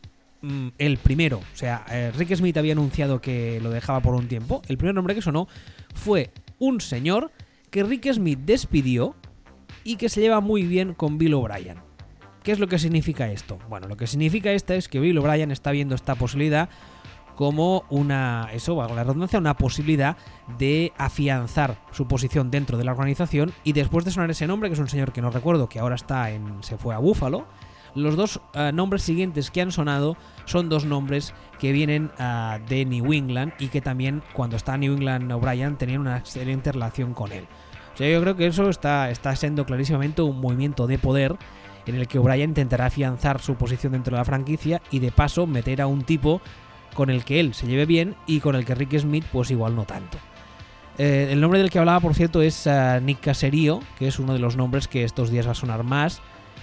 mm, 0.42 0.68
el 0.78 0.98
primero, 0.98 1.38
o 1.38 1.56
sea, 1.56 1.84
eh, 1.90 2.12
Rick 2.16 2.36
Smith 2.36 2.56
había 2.56 2.72
anunciado 2.72 3.20
que 3.20 3.60
lo 3.60 3.70
dejaba 3.70 4.00
por 4.00 4.14
un 4.14 4.28
tiempo, 4.28 4.62
el 4.68 4.78
primer 4.78 4.94
nombre 4.94 5.14
que 5.14 5.22
sonó 5.22 5.48
fue 6.00 6.32
un 6.58 6.80
señor 6.80 7.30
que 7.70 7.84
Rick 7.84 8.12
Smith 8.12 8.40
despidió 8.40 9.14
y 9.84 9.96
que 9.96 10.08
se 10.08 10.20
lleva 10.20 10.40
muy 10.40 10.62
bien 10.62 10.94
con 10.94 11.18
Bill 11.18 11.34
O'Brien. 11.34 11.78
¿Qué 12.42 12.52
es 12.52 12.58
lo 12.58 12.68
que 12.68 12.78
significa 12.78 13.30
esto? 13.30 13.58
Bueno, 13.68 13.86
lo 13.86 13.96
que 13.96 14.06
significa 14.06 14.50
esto 14.50 14.72
es 14.72 14.88
que 14.88 14.98
Bill 14.98 15.18
O'Brien 15.18 15.50
está 15.50 15.70
viendo 15.70 15.94
esta 15.94 16.14
posibilidad 16.14 16.70
como 17.36 17.84
una, 17.90 18.48
eso, 18.52 18.76
valga 18.76 18.94
la 18.94 19.04
redundancia, 19.04 19.38
una 19.38 19.56
posibilidad 19.56 20.16
de 20.58 20.92
afianzar 20.98 21.78
su 21.92 22.08
posición 22.08 22.50
dentro 22.50 22.76
de 22.76 22.84
la 22.84 22.92
organización 22.92 23.52
y 23.62 23.72
después 23.72 24.04
de 24.04 24.10
sonar 24.10 24.30
ese 24.30 24.46
nombre, 24.46 24.68
que 24.68 24.74
es 24.74 24.80
un 24.80 24.88
señor 24.88 25.12
que 25.12 25.22
no 25.22 25.30
recuerdo, 25.30 25.68
que 25.68 25.78
ahora 25.78 25.94
está 25.94 26.30
en, 26.30 26.62
se 26.62 26.76
fue 26.76 26.94
a 26.94 26.98
Buffalo, 26.98 27.46
los 27.94 28.16
dos 28.16 28.40
eh, 28.54 28.72
nombres 28.72 29.02
siguientes 29.02 29.50
que 29.50 29.60
han 29.60 29.72
sonado 29.72 30.16
son 30.44 30.68
dos 30.68 30.84
nombres 30.84 31.34
que 31.58 31.72
vienen 31.72 32.10
ah, 32.18 32.58
de 32.68 32.84
New 32.84 33.12
England 33.12 33.52
y 33.58 33.68
que 33.68 33.80
también 33.80 34.22
cuando 34.32 34.56
está 34.56 34.76
New 34.76 34.94
England 34.94 35.30
O'Brien 35.32 35.76
tenían 35.76 36.00
una 36.00 36.18
excelente 36.18 36.72
relación 36.72 37.14
con 37.14 37.32
él. 37.32 37.46
O 37.94 37.96
sea, 37.96 38.10
yo 38.10 38.20
creo 38.20 38.36
que 38.36 38.46
eso 38.46 38.68
está, 38.68 39.10
está 39.10 39.34
siendo 39.36 39.66
clarísimamente 39.66 40.22
un 40.22 40.40
movimiento 40.40 40.86
de 40.86 40.98
poder 40.98 41.36
en 41.86 41.96
el 41.96 42.08
que 42.08 42.18
O'Brien 42.18 42.50
intentará 42.50 42.86
afianzar 42.86 43.40
su 43.40 43.56
posición 43.56 43.92
dentro 43.92 44.12
de 44.12 44.18
la 44.18 44.24
franquicia 44.24 44.80
y 44.90 45.00
de 45.00 45.12
paso 45.12 45.46
meter 45.46 45.80
a 45.80 45.86
un 45.86 46.02
tipo 46.02 46.40
con 46.94 47.10
el 47.10 47.24
que 47.24 47.40
él 47.40 47.54
se 47.54 47.66
lleve 47.66 47.86
bien 47.86 48.16
y 48.26 48.40
con 48.40 48.54
el 48.54 48.64
que 48.64 48.74
Rick 48.74 48.98
Smith 48.98 49.24
pues 49.32 49.50
igual 49.50 49.76
no 49.76 49.84
tanto. 49.84 50.18
Eh, 50.98 51.28
el 51.30 51.40
nombre 51.40 51.58
del 51.60 51.70
que 51.70 51.78
hablaba, 51.78 52.00
por 52.00 52.14
cierto, 52.14 52.42
es 52.42 52.68
Nick 53.02 53.20
Caserío, 53.20 53.80
que 53.98 54.08
es 54.08 54.18
uno 54.18 54.32
de 54.32 54.38
los 54.38 54.56
nombres 54.56 54.88
que 54.88 55.04
estos 55.04 55.30
días 55.30 55.46
va 55.46 55.52
a 55.52 55.54
sonar 55.54 55.82
más, 55.82 56.20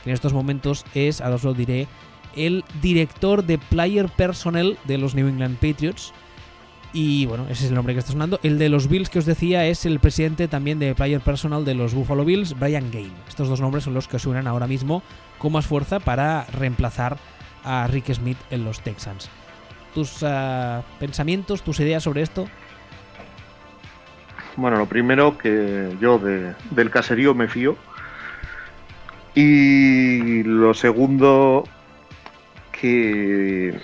en 0.09 0.13
estos 0.13 0.33
momentos 0.33 0.85
es, 0.93 1.21
ahora 1.21 1.35
os 1.35 1.43
lo 1.43 1.53
diré, 1.53 1.87
el 2.35 2.63
director 2.81 3.43
de 3.43 3.57
Player 3.57 4.09
Personnel 4.09 4.77
de 4.85 4.97
los 4.97 5.15
New 5.15 5.27
England 5.27 5.55
Patriots. 5.57 6.13
Y 6.93 7.25
bueno, 7.25 7.43
ese 7.49 7.65
es 7.65 7.69
el 7.69 7.75
nombre 7.75 7.93
que 7.93 7.99
está 7.99 8.13
sonando. 8.13 8.39
El 8.43 8.57
de 8.57 8.69
los 8.69 8.87
Bills 8.87 9.09
que 9.09 9.19
os 9.19 9.25
decía 9.25 9.65
es 9.65 9.85
el 9.85 9.99
presidente 9.99 10.47
también 10.47 10.79
de 10.79 10.95
Player 10.95 11.19
Personal 11.19 11.65
de 11.65 11.75
los 11.75 11.93
Buffalo 11.93 12.23
Bills, 12.25 12.57
Brian 12.57 12.89
Game. 12.91 13.11
Estos 13.27 13.49
dos 13.49 13.59
nombres 13.59 13.83
son 13.83 13.93
los 13.93 14.07
que 14.07 14.19
suenan 14.19 14.47
ahora 14.47 14.67
mismo 14.67 15.03
con 15.37 15.51
más 15.51 15.65
fuerza 15.67 15.99
para 15.99 16.45
reemplazar 16.45 17.17
a 17.63 17.85
Rick 17.87 18.13
Smith 18.13 18.37
en 18.51 18.63
los 18.63 18.79
Texans. 18.81 19.29
¿Tus 19.93 20.23
ah, 20.23 20.81
pensamientos, 20.99 21.61
tus 21.61 21.79
ideas 21.81 22.03
sobre 22.03 22.21
esto? 22.21 22.47
Bueno, 24.55 24.77
lo 24.77 24.85
primero 24.87 25.37
que 25.37 25.95
yo 26.01 26.17
de- 26.17 26.53
del 26.71 26.89
caserío 26.89 27.35
me 27.35 27.47
fío. 27.47 27.75
Y 29.39 30.41
lo 30.41 30.73
segundo, 30.73 31.63
que 32.71 33.79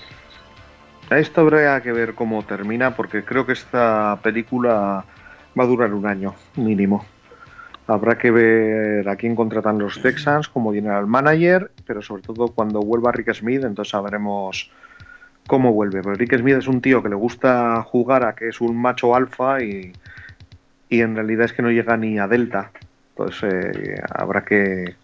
a 1.12 1.20
esto 1.20 1.42
habrá 1.42 1.80
que 1.84 1.92
ver 1.92 2.16
cómo 2.16 2.42
termina, 2.42 2.96
porque 2.96 3.24
creo 3.24 3.46
que 3.46 3.54
esta 3.54 4.18
película 4.24 5.06
va 5.56 5.64
a 5.64 5.68
durar 5.68 5.94
un 5.94 6.08
año 6.08 6.34
mínimo. 6.56 7.06
Habrá 7.86 8.18
que 8.18 8.32
ver 8.32 9.08
a 9.08 9.16
quién 9.16 9.36
contratan 9.36 9.78
los 9.78 10.02
Texans 10.02 10.48
como 10.48 10.74
general 10.74 11.06
manager, 11.06 11.70
pero 11.86 12.02
sobre 12.02 12.24
todo 12.24 12.48
cuando 12.48 12.80
vuelva 12.80 13.12
Rick 13.12 13.32
Smith, 13.36 13.64
entonces 13.64 13.92
sabremos 13.92 14.72
cómo 15.46 15.72
vuelve. 15.72 16.02
Porque 16.02 16.18
Rick 16.18 16.40
Smith 16.40 16.56
es 16.56 16.68
un 16.68 16.82
tío 16.82 17.04
que 17.04 17.10
le 17.10 17.16
gusta 17.16 17.80
jugar 17.84 18.26
a 18.26 18.34
que 18.34 18.48
es 18.48 18.60
un 18.60 18.76
macho 18.76 19.16
alfa 19.16 19.62
y, 19.62 19.94
y 20.90 21.02
en 21.02 21.16
realidad 21.16 21.46
es 21.46 21.54
que 21.54 21.62
no 21.62 21.70
llega 21.70 21.96
ni 21.96 22.18
a 22.18 22.28
Delta. 22.28 22.72
Entonces 23.16 23.78
eh, 23.78 24.02
habrá 24.16 24.44
que 24.44 24.96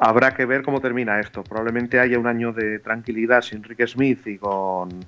habrá 0.00 0.34
que 0.34 0.46
ver 0.46 0.62
cómo 0.62 0.80
termina 0.80 1.20
esto. 1.20 1.44
Probablemente 1.44 2.00
haya 2.00 2.18
un 2.18 2.26
año 2.26 2.52
de 2.52 2.78
tranquilidad 2.80 3.42
sin 3.42 3.62
Rick 3.62 3.86
Smith 3.86 4.26
y 4.26 4.38
con 4.38 5.04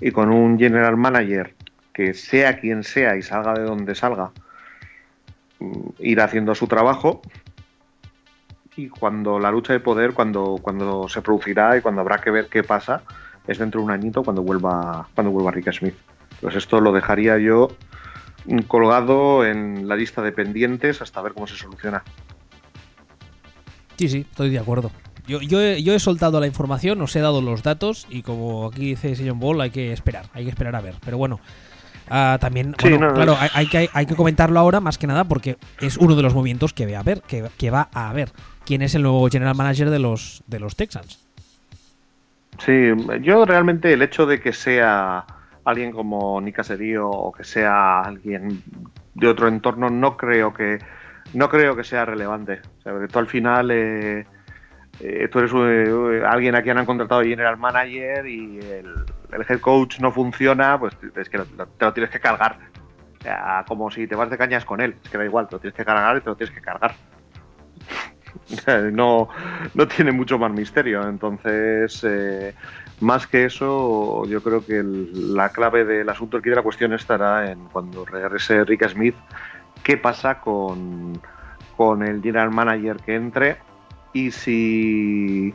y 0.00 0.10
con 0.10 0.30
un 0.30 0.58
general 0.58 0.96
manager 0.96 1.54
que 1.92 2.14
sea 2.14 2.58
quien 2.58 2.82
sea 2.82 3.16
y 3.16 3.22
salga 3.22 3.52
de 3.52 3.62
donde 3.62 3.94
salga, 3.94 4.30
mm, 5.58 5.88
ir 5.98 6.20
haciendo 6.20 6.54
su 6.54 6.66
trabajo. 6.66 7.20
Y 8.76 8.88
cuando 8.88 9.38
la 9.38 9.50
lucha 9.50 9.74
de 9.74 9.80
poder, 9.80 10.14
cuando, 10.14 10.58
cuando 10.62 11.08
se 11.08 11.20
producirá 11.20 11.76
y 11.76 11.82
cuando 11.82 12.00
habrá 12.00 12.18
que 12.18 12.30
ver 12.30 12.46
qué 12.46 12.62
pasa, 12.62 13.02
es 13.46 13.58
dentro 13.58 13.80
de 13.80 13.84
un 13.84 13.90
añito 13.90 14.22
cuando 14.22 14.42
vuelva, 14.42 15.08
cuando 15.14 15.30
vuelva 15.30 15.50
Rick 15.50 15.72
Smith. 15.72 15.96
Pues 16.40 16.54
esto 16.54 16.80
lo 16.80 16.92
dejaría 16.92 17.36
yo 17.36 17.68
colgado 18.68 19.44
en 19.44 19.86
la 19.86 19.96
lista 19.96 20.22
de 20.22 20.32
pendientes 20.32 21.02
hasta 21.02 21.20
ver 21.20 21.34
cómo 21.34 21.46
se 21.46 21.56
soluciona. 21.56 22.02
Sí, 24.00 24.08
sí, 24.08 24.26
estoy 24.30 24.48
de 24.48 24.58
acuerdo. 24.58 24.90
Yo, 25.26 25.42
yo, 25.42 25.60
he, 25.60 25.82
yo 25.82 25.92
he 25.92 25.98
soltado 25.98 26.40
la 26.40 26.46
información, 26.46 27.02
os 27.02 27.14
he 27.16 27.20
dado 27.20 27.42
los 27.42 27.62
datos 27.62 28.06
y 28.08 28.22
como 28.22 28.68
aquí 28.68 28.86
dice 28.86 29.14
Sillon 29.14 29.38
Ball, 29.38 29.60
hay 29.60 29.68
que 29.68 29.92
esperar, 29.92 30.24
hay 30.32 30.44
que 30.44 30.48
esperar 30.48 30.74
a 30.74 30.80
ver. 30.80 30.94
Pero 31.04 31.18
bueno, 31.18 31.38
ah, 32.08 32.38
también, 32.40 32.74
Sí, 32.78 32.88
bueno, 32.88 33.08
no, 33.08 33.08
no, 33.08 33.14
claro, 33.14 33.36
hay 33.52 33.66
que, 33.66 33.90
hay 33.92 34.06
que 34.06 34.16
comentarlo 34.16 34.58
ahora 34.58 34.80
más 34.80 34.96
que 34.96 35.06
nada 35.06 35.24
porque 35.24 35.58
es 35.82 35.98
uno 35.98 36.16
de 36.16 36.22
los 36.22 36.34
movimientos 36.34 36.72
que, 36.72 36.86
ve 36.86 36.96
a 36.96 37.02
ver, 37.02 37.20
que, 37.20 37.44
que 37.58 37.70
va 37.70 37.90
a 37.92 38.08
haber. 38.08 38.32
¿Quién 38.64 38.80
es 38.80 38.94
el 38.94 39.02
nuevo 39.02 39.28
general 39.28 39.54
manager 39.54 39.90
de 39.90 39.98
los, 39.98 40.42
de 40.46 40.60
los 40.60 40.76
Texans? 40.76 41.22
Sí, 42.64 42.72
yo 43.20 43.44
realmente 43.44 43.92
el 43.92 44.00
hecho 44.00 44.24
de 44.24 44.40
que 44.40 44.54
sea 44.54 45.26
alguien 45.66 45.92
como 45.92 46.40
Nick 46.40 46.56
Caserío 46.56 47.06
o 47.06 47.32
que 47.32 47.44
sea 47.44 48.00
alguien 48.00 48.62
de 49.12 49.28
otro 49.28 49.46
entorno 49.46 49.90
no 49.90 50.16
creo 50.16 50.54
que 50.54 50.78
no 51.34 51.48
creo 51.48 51.76
que 51.76 51.84
sea 51.84 52.04
relevante. 52.04 52.60
O 52.78 52.82
sea, 52.82 53.06
tú 53.08 53.18
al 53.18 53.26
final 53.26 53.70
eh, 53.70 54.26
eh, 55.00 55.28
tú 55.30 55.38
eres 55.38 55.52
eh, 55.54 56.22
alguien 56.26 56.54
a 56.54 56.62
quien 56.62 56.78
han 56.78 56.86
contratado 56.86 57.22
general 57.22 57.56
manager 57.56 58.26
y 58.26 58.58
el, 58.58 58.94
head 59.48 59.60
coach 59.60 60.00
no 60.00 60.12
funciona, 60.12 60.78
pues 60.78 60.96
es 61.16 61.28
que 61.28 61.38
te 61.38 61.84
lo 61.84 61.92
tienes 61.92 62.10
que 62.10 62.20
cargar. 62.20 62.58
O 63.18 63.22
sea, 63.22 63.64
como 63.68 63.90
si 63.90 64.06
te 64.06 64.14
vas 64.14 64.30
de 64.30 64.38
cañas 64.38 64.64
con 64.64 64.80
él. 64.80 64.94
Es 65.04 65.10
que 65.10 65.18
da 65.18 65.24
igual, 65.24 65.46
te 65.48 65.56
lo 65.56 65.60
tienes 65.60 65.76
que 65.76 65.84
cargar 65.84 66.16
y 66.16 66.20
te 66.20 66.30
lo 66.30 66.36
tienes 66.36 66.54
que 66.54 66.60
cargar. 66.62 66.94
no, 68.92 69.28
no 69.74 69.88
tiene 69.88 70.12
mucho 70.12 70.38
más 70.38 70.50
misterio. 70.52 71.06
Entonces, 71.08 72.02
eh, 72.04 72.54
más 73.00 73.26
que 73.26 73.44
eso, 73.44 74.24
yo 74.26 74.42
creo 74.42 74.64
que 74.64 74.78
el- 74.78 75.34
la 75.34 75.50
clave 75.50 75.84
del 75.84 76.08
asunto 76.08 76.38
aquí 76.38 76.50
de 76.50 76.56
la 76.56 76.62
cuestión 76.62 76.92
estará 76.92 77.50
en 77.50 77.64
cuando 77.66 78.04
regrese 78.04 78.64
Rick 78.64 78.88
Smith, 78.88 79.14
qué 79.90 79.96
pasa 79.96 80.40
con, 80.40 81.20
con 81.76 82.04
el 82.04 82.22
general 82.22 82.52
manager 82.52 82.98
que 82.98 83.16
entre 83.16 83.56
y 84.12 84.30
si 84.30 85.52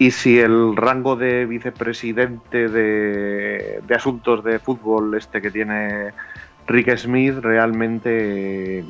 y 0.00 0.10
si 0.10 0.40
el 0.40 0.74
rango 0.74 1.14
de 1.14 1.46
vicepresidente 1.46 2.68
de, 2.68 3.80
de 3.86 3.94
asuntos 3.94 4.42
de 4.42 4.58
fútbol 4.58 5.14
este 5.14 5.40
que 5.40 5.52
tiene 5.52 6.10
Rick 6.66 6.96
Smith 6.96 7.36
realmente 7.40 8.84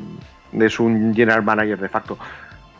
es 0.52 0.80
un 0.80 1.14
general 1.14 1.42
manager 1.42 1.78
de 1.78 1.88
facto. 1.90 2.16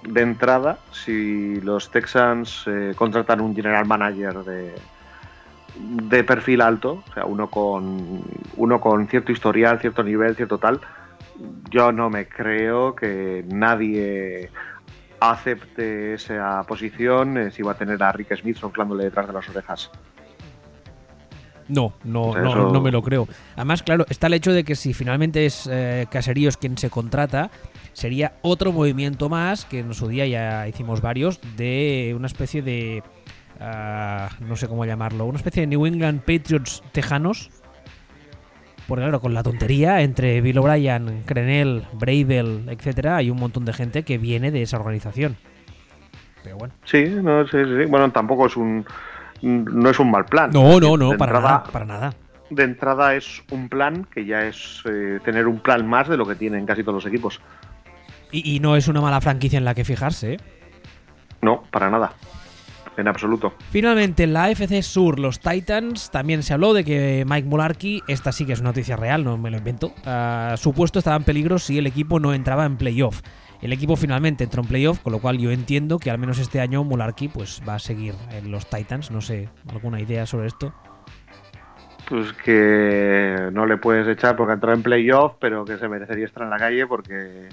De 0.02 0.22
entrada, 0.22 0.78
si 0.92 1.60
los 1.60 1.90
Texans 1.90 2.64
eh, 2.68 2.94
contratan 2.96 3.42
un 3.42 3.54
general 3.54 3.84
manager 3.84 4.38
de, 4.44 4.74
de 5.76 6.24
perfil 6.24 6.62
alto, 6.62 7.02
o 7.06 7.12
sea, 7.12 7.26
uno 7.26 7.48
con, 7.48 8.22
uno 8.56 8.80
con 8.80 9.06
cierto 9.08 9.30
historial, 9.30 9.78
cierto 9.78 10.02
nivel, 10.02 10.34
cierto 10.36 10.56
tal, 10.56 10.80
yo 11.70 11.92
no 11.92 12.10
me 12.10 12.26
creo 12.26 12.94
que 12.94 13.44
nadie 13.48 14.50
acepte 15.20 16.14
esa 16.14 16.62
posición 16.64 17.38
eh, 17.38 17.50
si 17.50 17.62
va 17.62 17.72
a 17.72 17.76
tener 17.76 18.02
a 18.02 18.12
Rick 18.12 18.36
Smith 18.36 18.56
soplándole 18.56 19.04
detrás 19.04 19.26
de 19.28 19.32
las 19.32 19.48
orejas. 19.48 19.90
No, 21.68 21.94
no, 22.04 22.34
no, 22.34 22.72
no 22.72 22.80
me 22.80 22.90
lo 22.90 23.02
creo. 23.02 23.28
Además, 23.56 23.82
claro, 23.82 24.04
está 24.08 24.26
el 24.26 24.34
hecho 24.34 24.52
de 24.52 24.64
que 24.64 24.74
si 24.74 24.92
finalmente 24.92 25.46
es 25.46 25.68
eh, 25.70 26.06
Caseríos 26.10 26.56
quien 26.56 26.76
se 26.76 26.90
contrata, 26.90 27.50
sería 27.92 28.34
otro 28.42 28.72
movimiento 28.72 29.28
más, 29.28 29.64
que 29.64 29.78
en 29.78 29.94
su 29.94 30.08
día 30.08 30.26
ya 30.26 30.66
hicimos 30.68 31.00
varios, 31.00 31.40
de 31.56 32.12
una 32.16 32.26
especie 32.26 32.62
de... 32.62 33.02
ah, 33.60 34.28
no 34.40 34.56
sé 34.56 34.68
cómo 34.68 34.84
llamarlo, 34.84 35.24
una 35.24 35.38
especie 35.38 35.62
de 35.62 35.68
New 35.68 35.86
England 35.86 36.20
Patriots 36.20 36.82
tejanos. 36.92 37.50
Porque 38.92 39.04
claro, 39.04 39.20
con 39.22 39.32
la 39.32 39.42
tontería 39.42 40.02
entre 40.02 40.42
Bill 40.42 40.58
O'Brien, 40.58 41.22
Crenel, 41.24 41.84
Bravel, 41.94 42.66
etcétera, 42.68 43.16
hay 43.16 43.30
un 43.30 43.38
montón 43.40 43.64
de 43.64 43.72
gente 43.72 44.02
que 44.02 44.18
viene 44.18 44.50
de 44.50 44.60
esa 44.60 44.76
organización. 44.76 45.34
Pero 46.44 46.58
bueno. 46.58 46.74
Sí, 46.84 47.04
no, 47.08 47.42
sí, 47.46 47.56
sí. 47.64 47.86
Bueno, 47.88 48.10
tampoco 48.12 48.44
es 48.48 48.54
un 48.58 48.84
no 49.40 49.88
es 49.88 49.98
un 49.98 50.10
mal 50.10 50.26
plan. 50.26 50.50
No, 50.52 50.78
no, 50.78 50.98
no, 50.98 51.12
De 51.12 51.16
para 51.16 51.32
entrada- 51.38 51.48
nada, 51.58 51.64
para 51.72 51.84
nada. 51.86 52.14
De 52.50 52.64
entrada 52.64 53.14
es 53.14 53.42
un 53.50 53.70
plan 53.70 54.06
que 54.12 54.26
ya 54.26 54.44
es 54.46 54.82
eh, 54.84 55.20
tener 55.24 55.46
un 55.46 55.60
plan 55.60 55.88
más 55.88 56.06
de 56.10 56.18
lo 56.18 56.26
que 56.26 56.34
tienen 56.34 56.66
casi 56.66 56.82
todos 56.82 57.02
los 57.02 57.06
equipos. 57.10 57.40
Y, 58.30 58.56
y 58.56 58.60
no 58.60 58.76
es 58.76 58.88
una 58.88 59.00
mala 59.00 59.22
franquicia 59.22 59.56
en 59.56 59.64
la 59.64 59.74
que 59.74 59.86
fijarse, 59.86 60.34
¿eh? 60.34 60.36
No, 61.40 61.62
para 61.70 61.88
nada. 61.88 62.12
En 62.96 63.08
absoluto. 63.08 63.54
Finalmente, 63.70 64.24
en 64.24 64.34
la 64.34 64.44
AFC 64.44 64.82
Sur, 64.82 65.18
los 65.18 65.40
Titans, 65.40 66.10
también 66.10 66.42
se 66.42 66.52
habló 66.52 66.74
de 66.74 66.84
que 66.84 67.24
Mike 67.26 67.48
Mularkey, 67.48 68.02
esta 68.06 68.32
sí 68.32 68.44
que 68.44 68.52
es 68.52 68.60
una 68.60 68.70
noticia 68.70 68.96
real, 68.96 69.24
no 69.24 69.38
me 69.38 69.50
lo 69.50 69.58
invento, 69.58 69.94
ah, 70.04 70.54
su 70.58 70.74
puesto 70.74 70.98
estaba 70.98 71.16
en 71.16 71.24
peligro 71.24 71.58
si 71.58 71.78
el 71.78 71.86
equipo 71.86 72.20
no 72.20 72.34
entraba 72.34 72.66
en 72.66 72.76
playoff. 72.76 73.22
El 73.62 73.72
equipo 73.72 73.94
finalmente 73.94 74.44
entró 74.44 74.62
en 74.62 74.68
playoff, 74.68 74.98
con 74.98 75.12
lo 75.12 75.20
cual 75.20 75.38
yo 75.38 75.52
entiendo 75.52 76.00
que 76.00 76.10
al 76.10 76.18
menos 76.18 76.40
este 76.40 76.60
año 76.60 76.82
Mularkey 76.82 77.28
pues, 77.28 77.62
va 77.66 77.76
a 77.76 77.78
seguir 77.78 78.14
en 78.32 78.50
los 78.50 78.68
Titans. 78.68 79.12
No 79.12 79.20
sé, 79.20 79.48
¿alguna 79.70 80.00
idea 80.00 80.26
sobre 80.26 80.48
esto? 80.48 80.74
Pues 82.08 82.32
que 82.32 83.50
no 83.52 83.64
le 83.64 83.76
puedes 83.76 84.08
echar 84.08 84.36
porque 84.36 84.50
ha 84.50 84.54
entrado 84.54 84.76
en 84.76 84.82
playoff, 84.82 85.34
pero 85.38 85.64
que 85.64 85.78
se 85.78 85.88
merecería 85.88 86.26
estar 86.26 86.42
en 86.42 86.50
la 86.50 86.58
calle 86.58 86.88
porque 86.88 87.48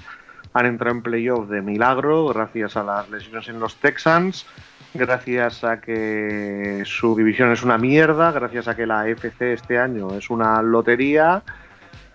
han 0.54 0.65
entrado 0.65 0.95
en 0.95 1.04
playoff 1.04 1.47
de 1.47 1.62
milagro 1.62 2.28
gracias 2.30 2.75
a 2.75 2.84
las 2.84 3.08
lesiones 3.10 3.47
en 3.47 3.60
los 3.60 3.75
Texans, 3.75 4.47
gracias 4.93 5.63
a 5.63 5.80
que 5.82 6.82
su 6.86 7.15
división 7.15 7.52
es 7.52 7.63
una 7.63 7.78
mierda, 7.78 8.32
gracias 8.32 8.67
a 8.67 8.75
que 8.75 8.86
la 8.86 9.08
FC 9.08 9.54
este 9.54 9.78
año 9.78 10.13
es 10.17 10.30
una 10.30 10.62
lotería 10.62 11.43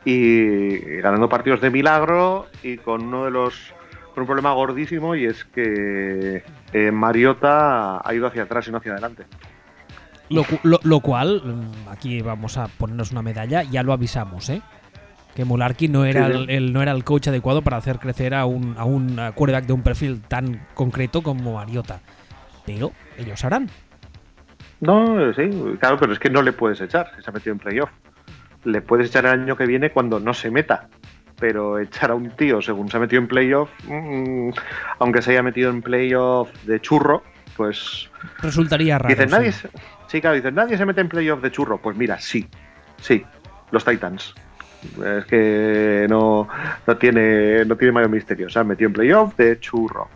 y 0.04 0.78
ganando 1.00 1.28
partidos 1.28 1.60
de 1.60 1.70
milagro 1.70 2.46
y 2.62 2.76
con 2.76 3.02
uno 3.02 3.24
de 3.24 3.30
los 3.30 3.72
con 4.14 4.22
un 4.22 4.26
problema 4.26 4.52
gordísimo 4.52 5.16
y 5.16 5.24
es 5.24 5.44
que 5.44 6.44
eh, 6.72 6.90
Mariota 6.92 8.00
ha 8.06 8.14
ido 8.14 8.26
hacia 8.28 8.44
atrás 8.44 8.68
y 8.68 8.70
no 8.70 8.78
hacia 8.78 8.92
adelante. 8.92 9.24
Lo, 10.30 10.44
lo- 10.62 10.78
lo 10.84 11.00
cual, 11.00 11.42
mm, 11.44 11.88
aquí 11.90 12.22
vamos 12.22 12.56
a 12.56 12.68
ponernos 12.68 13.10
una 13.10 13.22
medalla, 13.22 13.62
ya 13.64 13.82
lo 13.82 13.92
avisamos, 13.92 14.48
¿eh? 14.50 14.62
Que 15.34 15.44
Mularkey 15.44 15.88
no 15.88 16.04
era, 16.04 16.26
Sí, 16.28 16.32
sí. 16.32 16.38
el, 16.44 16.50
el- 16.50 16.72
no 16.72 16.80
era 16.80 16.92
el 16.92 17.02
coach 17.02 17.26
adecuado 17.28 17.62
para 17.62 17.76
hacer 17.76 17.98
crecer 17.98 18.34
a 18.34 18.44
un, 18.44 18.76
a 18.78 18.84
un 18.84 19.16
quarterback 19.34 19.66
de 19.66 19.72
un 19.72 19.82
perfil 19.82 20.20
tan 20.22 20.64
concreto 20.74 21.22
como 21.22 21.54
Mariota. 21.54 22.00
Pero 22.66 22.92
ellos 23.18 23.40
sabrán. 23.40 23.68
No, 24.80 25.32
sí, 25.34 25.48
claro, 25.80 25.96
pero 25.98 26.12
es 26.12 26.18
que 26.18 26.30
no 26.30 26.42
le 26.42 26.52
puedes 26.52 26.80
echar 26.80 27.10
se 27.22 27.30
ha 27.30 27.32
metido 27.32 27.52
en 27.52 27.58
playoff. 27.58 27.90
Le 28.64 28.80
puedes 28.80 29.08
echar 29.08 29.26
el 29.26 29.32
año 29.32 29.56
que 29.56 29.66
viene 29.66 29.90
cuando 29.90 30.20
no 30.20 30.34
se 30.34 30.50
meta. 30.50 30.88
Pero 31.38 31.78
echar 31.78 32.10
a 32.10 32.14
un 32.14 32.30
tío 32.30 32.62
según 32.62 32.90
se 32.90 32.96
ha 32.96 33.00
metido 33.00 33.20
en 33.20 33.28
playoff, 33.28 33.70
mm, 33.86 34.50
aunque 35.00 35.20
se 35.20 35.32
haya 35.32 35.42
metido 35.42 35.70
en 35.70 35.82
playoff 35.82 36.50
de 36.64 36.80
churro, 36.80 37.22
pues. 37.56 38.10
Resultaría 38.40 38.98
raro. 38.98 39.08
dicen, 39.08 39.28
sí. 39.28 39.34
nadie. 39.34 39.52
Se, 39.52 39.68
sí, 40.06 40.20
claro, 40.20 40.36
dicen, 40.36 40.54
nadie 40.54 40.76
se 40.76 40.86
mete 40.86 41.00
en 41.00 41.08
playoff 41.08 41.42
de 41.42 41.50
churro. 41.50 41.78
Pues 41.78 41.96
mira, 41.96 42.20
sí, 42.20 42.46
sí, 43.00 43.24
los 43.70 43.84
Titans. 43.84 44.34
Es 45.04 45.24
que 45.24 46.06
no, 46.10 46.46
no 46.86 46.96
tiene 46.98 47.64
no 47.64 47.76
tiene 47.76 47.92
mayor 47.92 48.10
misterio. 48.10 48.50
Se 48.50 48.58
han 48.58 48.68
metido 48.68 48.88
en 48.88 48.92
playoff 48.92 49.36
de 49.36 49.58
churro. 49.58 50.08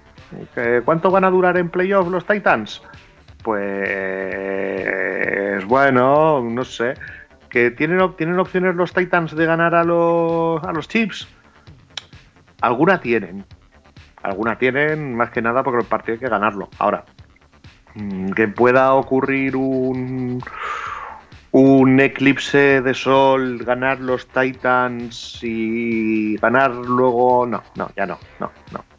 ¿Que 0.54 0.82
¿Cuánto 0.84 1.10
van 1.10 1.24
a 1.24 1.30
durar 1.30 1.56
en 1.56 1.70
playoff 1.70 2.08
los 2.08 2.26
Titans? 2.26 2.82
Pues 3.42 3.66
bueno, 5.66 6.42
no 6.42 6.64
sé. 6.64 6.94
¿Que 7.48 7.70
tienen 7.70 8.00
opciones 8.00 8.74
los 8.74 8.92
Titans 8.92 9.34
de 9.34 9.46
ganar 9.46 9.74
a 9.74 9.84
los, 9.84 10.62
a 10.64 10.72
los 10.72 10.86
Chips? 10.88 11.28
Alguna 12.60 13.00
tienen. 13.00 13.46
Alguna 14.22 14.58
tienen, 14.58 15.14
más 15.14 15.30
que 15.30 15.40
nada 15.40 15.62
porque 15.62 15.80
el 15.80 15.86
partido 15.86 16.14
hay 16.14 16.18
que 16.18 16.28
ganarlo. 16.28 16.68
Ahora, 16.78 17.04
mm, 17.94 18.30
que 18.32 18.48
pueda 18.48 18.92
ocurrir 18.94 19.56
un, 19.56 20.42
un 21.52 22.00
eclipse 22.00 22.82
de 22.82 22.94
sol, 22.94 23.58
ganar 23.64 24.00
los 24.00 24.26
Titans 24.26 25.38
y 25.42 26.36
ganar 26.36 26.74
luego. 26.74 27.46
No, 27.46 27.62
no, 27.76 27.90
ya 27.96 28.06
no, 28.06 28.18
no, 28.40 28.50
no. 28.72 28.97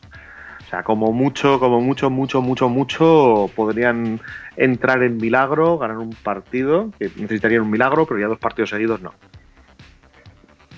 O 0.69 0.71
sea, 0.71 0.83
como 0.83 1.11
mucho, 1.11 1.59
como 1.59 1.81
mucho, 1.81 2.11
mucho, 2.11 2.43
mucho, 2.43 2.69
mucho, 2.69 3.49
podrían 3.55 4.21
entrar 4.55 5.01
en 5.01 5.17
milagro, 5.17 5.79
ganar 5.79 5.97
un 5.97 6.11
partido, 6.11 6.91
que 6.99 7.09
necesitarían 7.15 7.63
un 7.63 7.71
milagro, 7.71 8.05
pero 8.05 8.19
ya 8.19 8.27
dos 8.27 8.37
partidos 8.37 8.69
seguidos 8.69 9.01
no. 9.01 9.15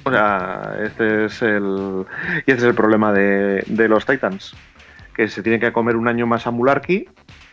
O 0.06 0.10
sea, 0.10 0.78
este 0.82 1.26
es 1.26 1.42
el. 1.42 2.06
Y 2.48 2.52
este 2.52 2.54
es 2.54 2.64
el 2.64 2.74
problema 2.74 3.12
de, 3.12 3.66
de 3.68 3.90
los 3.90 4.06
Titans. 4.06 4.56
Que 5.14 5.28
se 5.28 5.44
tienen 5.44 5.60
que 5.60 5.74
comer 5.74 5.98
un 5.98 6.08
año 6.08 6.26
más 6.26 6.48
a 6.48 6.52
Mularkey 6.52 7.10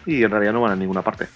y 0.07 0.23
en 0.23 0.31
realidad 0.31 0.53
no 0.53 0.61
van 0.61 0.71
a 0.71 0.77
ninguna 0.77 1.03
parte. 1.03 1.27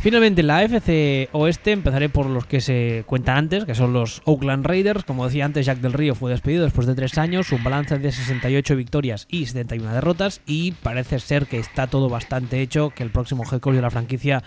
Finalmente, 0.00 0.40
en 0.40 0.46
la 0.46 0.56
AFC 0.56 1.28
Oeste 1.32 1.72
empezaré 1.72 2.08
por 2.08 2.24
los 2.24 2.46
que 2.46 2.62
se 2.62 3.04
cuentan 3.06 3.36
antes, 3.36 3.66
que 3.66 3.74
son 3.74 3.92
los 3.92 4.22
Oakland 4.24 4.64
Raiders. 4.64 5.04
Como 5.04 5.26
decía 5.26 5.44
antes, 5.44 5.66
Jack 5.66 5.80
del 5.80 5.92
Río 5.92 6.14
fue 6.14 6.30
despedido 6.30 6.64
después 6.64 6.86
de 6.86 6.94
tres 6.94 7.18
años, 7.18 7.52
un 7.52 7.62
balance 7.62 7.98
de 7.98 8.10
68 8.10 8.76
victorias 8.76 9.26
y 9.28 9.44
71 9.44 9.92
derrotas. 9.92 10.40
Y 10.46 10.72
parece 10.72 11.18
ser 11.20 11.46
que 11.46 11.58
está 11.58 11.86
todo 11.86 12.08
bastante 12.08 12.62
hecho, 12.62 12.88
que 12.96 13.02
el 13.02 13.10
próximo 13.10 13.44
head 13.44 13.60
coach 13.60 13.74
de 13.74 13.82
la 13.82 13.90
franquicia 13.90 14.42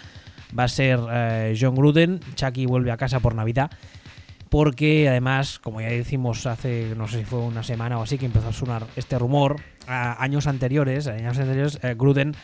va 0.58 0.64
a 0.64 0.68
ser 0.68 1.00
eh, 1.12 1.56
John 1.60 1.76
Gruden. 1.76 2.20
Chucky 2.34 2.66
vuelve 2.66 2.90
a 2.90 2.98
casa 2.98 3.20
por 3.20 3.36
Navidad. 3.36 3.70
Porque 4.50 5.08
además, 5.08 5.60
como 5.60 5.82
ya 5.82 5.90
decimos 5.90 6.48
hace, 6.48 6.96
no 6.98 7.08
sé 7.08 7.20
si 7.20 7.26
fue 7.26 7.40
una 7.40 7.62
semana 7.62 8.00
o 8.00 8.02
así, 8.02 8.18
que 8.18 8.26
empezó 8.26 8.48
a 8.48 8.54
sonar 8.54 8.88
este 8.96 9.20
rumor, 9.20 9.58
años 9.86 10.48
anteriores, 10.48 11.06
años 11.06 11.38
anteriores, 11.38 11.78
eh, 11.84 11.94
Gruden 11.96 12.36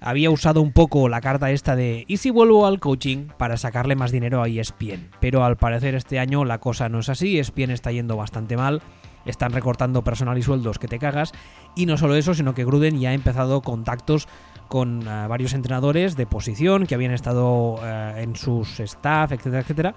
había 0.00 0.30
usado 0.30 0.60
un 0.60 0.72
poco 0.72 1.08
la 1.08 1.20
carta 1.20 1.50
esta 1.50 1.76
de 1.76 2.04
¿y 2.06 2.18
si 2.18 2.30
vuelvo 2.30 2.66
al 2.66 2.80
coaching? 2.80 3.28
para 3.36 3.56
sacarle 3.56 3.96
más 3.96 4.12
dinero 4.12 4.42
a 4.42 4.48
ESPN. 4.48 5.10
Pero 5.20 5.44
al 5.44 5.56
parecer 5.56 5.94
este 5.94 6.18
año 6.18 6.44
la 6.44 6.58
cosa 6.58 6.88
no 6.88 7.00
es 7.00 7.08
así, 7.08 7.38
ESPN 7.38 7.70
está 7.70 7.90
yendo 7.92 8.16
bastante 8.16 8.56
mal, 8.56 8.82
están 9.24 9.52
recortando 9.52 10.04
personal 10.04 10.38
y 10.38 10.42
sueldos 10.42 10.78
que 10.78 10.88
te 10.88 10.98
cagas, 10.98 11.32
y 11.74 11.86
no 11.86 11.96
solo 11.96 12.14
eso, 12.14 12.34
sino 12.34 12.54
que 12.54 12.64
Gruden 12.64 13.00
ya 13.00 13.10
ha 13.10 13.14
empezado 13.14 13.60
contactos 13.62 14.28
con 14.68 15.02
eh, 15.02 15.26
varios 15.28 15.54
entrenadores 15.54 16.16
de 16.16 16.26
posición 16.26 16.86
que 16.86 16.94
habían 16.94 17.12
estado 17.12 17.80
eh, 17.82 18.14
en 18.18 18.36
sus 18.36 18.80
staff, 18.80 19.32
etcétera, 19.32 19.60
etcétera, 19.60 19.94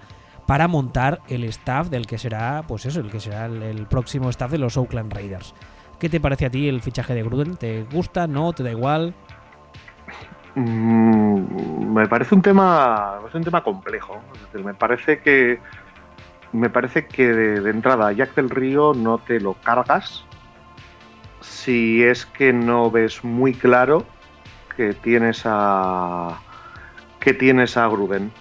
para 0.47 0.67
montar 0.67 1.21
el 1.27 1.43
staff 1.45 1.89
del 1.89 2.07
que 2.07 2.17
será, 2.17 2.63
pues 2.67 2.85
eso, 2.85 2.99
el 2.99 3.11
que 3.11 3.19
será 3.19 3.45
el 3.45 3.85
próximo 3.87 4.29
staff 4.29 4.51
de 4.51 4.57
los 4.57 4.77
Oakland 4.77 5.13
Raiders. 5.13 5.53
¿Qué 5.99 6.09
te 6.09 6.19
parece 6.19 6.47
a 6.47 6.49
ti 6.49 6.67
el 6.67 6.81
fichaje 6.81 7.13
de 7.13 7.21
Gruden? 7.21 7.57
¿Te 7.57 7.83
gusta? 7.83 8.25
¿No? 8.25 8.53
¿Te 8.53 8.63
da 8.63 8.71
igual? 8.71 9.13
Mm, 10.55 11.93
me 11.93 12.07
parece 12.07 12.35
un 12.35 12.41
tema, 12.41 13.19
es 13.27 13.33
un 13.33 13.43
tema 13.43 13.63
complejo. 13.63 14.21
Me 14.53 14.73
parece 14.73 15.19
que 15.19 15.59
me 16.53 16.69
parece 16.69 17.07
que 17.07 17.27
de, 17.33 17.69
entrada 17.69 18.11
Jack 18.11 18.35
del 18.35 18.49
Río 18.49 18.93
no 18.93 19.19
te 19.19 19.39
lo 19.39 19.53
cargas 19.53 20.25
si 21.39 22.03
es 22.03 22.25
que 22.25 22.51
no 22.51 22.91
ves 22.91 23.23
muy 23.23 23.53
claro 23.53 24.05
que 24.75 24.93
tienes 24.93 25.43
a 25.45 26.39
que 27.19 27.33
tienes 27.33 27.77
a 27.77 27.87
Gruden. 27.87 28.31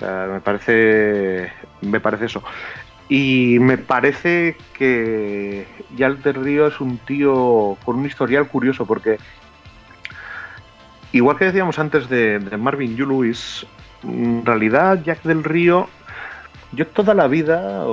me 0.00 0.40
parece 0.40 1.52
me 1.80 2.00
parece 2.00 2.26
eso. 2.26 2.42
Y 3.08 3.58
me 3.60 3.76
parece 3.76 4.56
que 4.72 5.66
Jack 5.96 6.22
del 6.22 6.36
Río 6.36 6.68
es 6.68 6.80
un 6.80 6.98
tío 6.98 7.76
con 7.84 7.96
un 7.96 8.06
historial 8.06 8.48
curioso 8.48 8.86
porque 8.86 9.18
igual 11.16 11.36
que 11.36 11.46
decíamos 11.46 11.78
antes 11.78 12.08
de, 12.08 12.38
Marvin 12.58 12.96
Yu 12.96 13.06
Lewis, 13.06 13.66
en 14.02 14.44
realidad 14.44 15.02
Jack 15.02 15.22
del 15.22 15.42
Río 15.42 15.88
yo 16.74 16.86
toda 16.86 17.14
la 17.14 17.28
vida, 17.28 17.84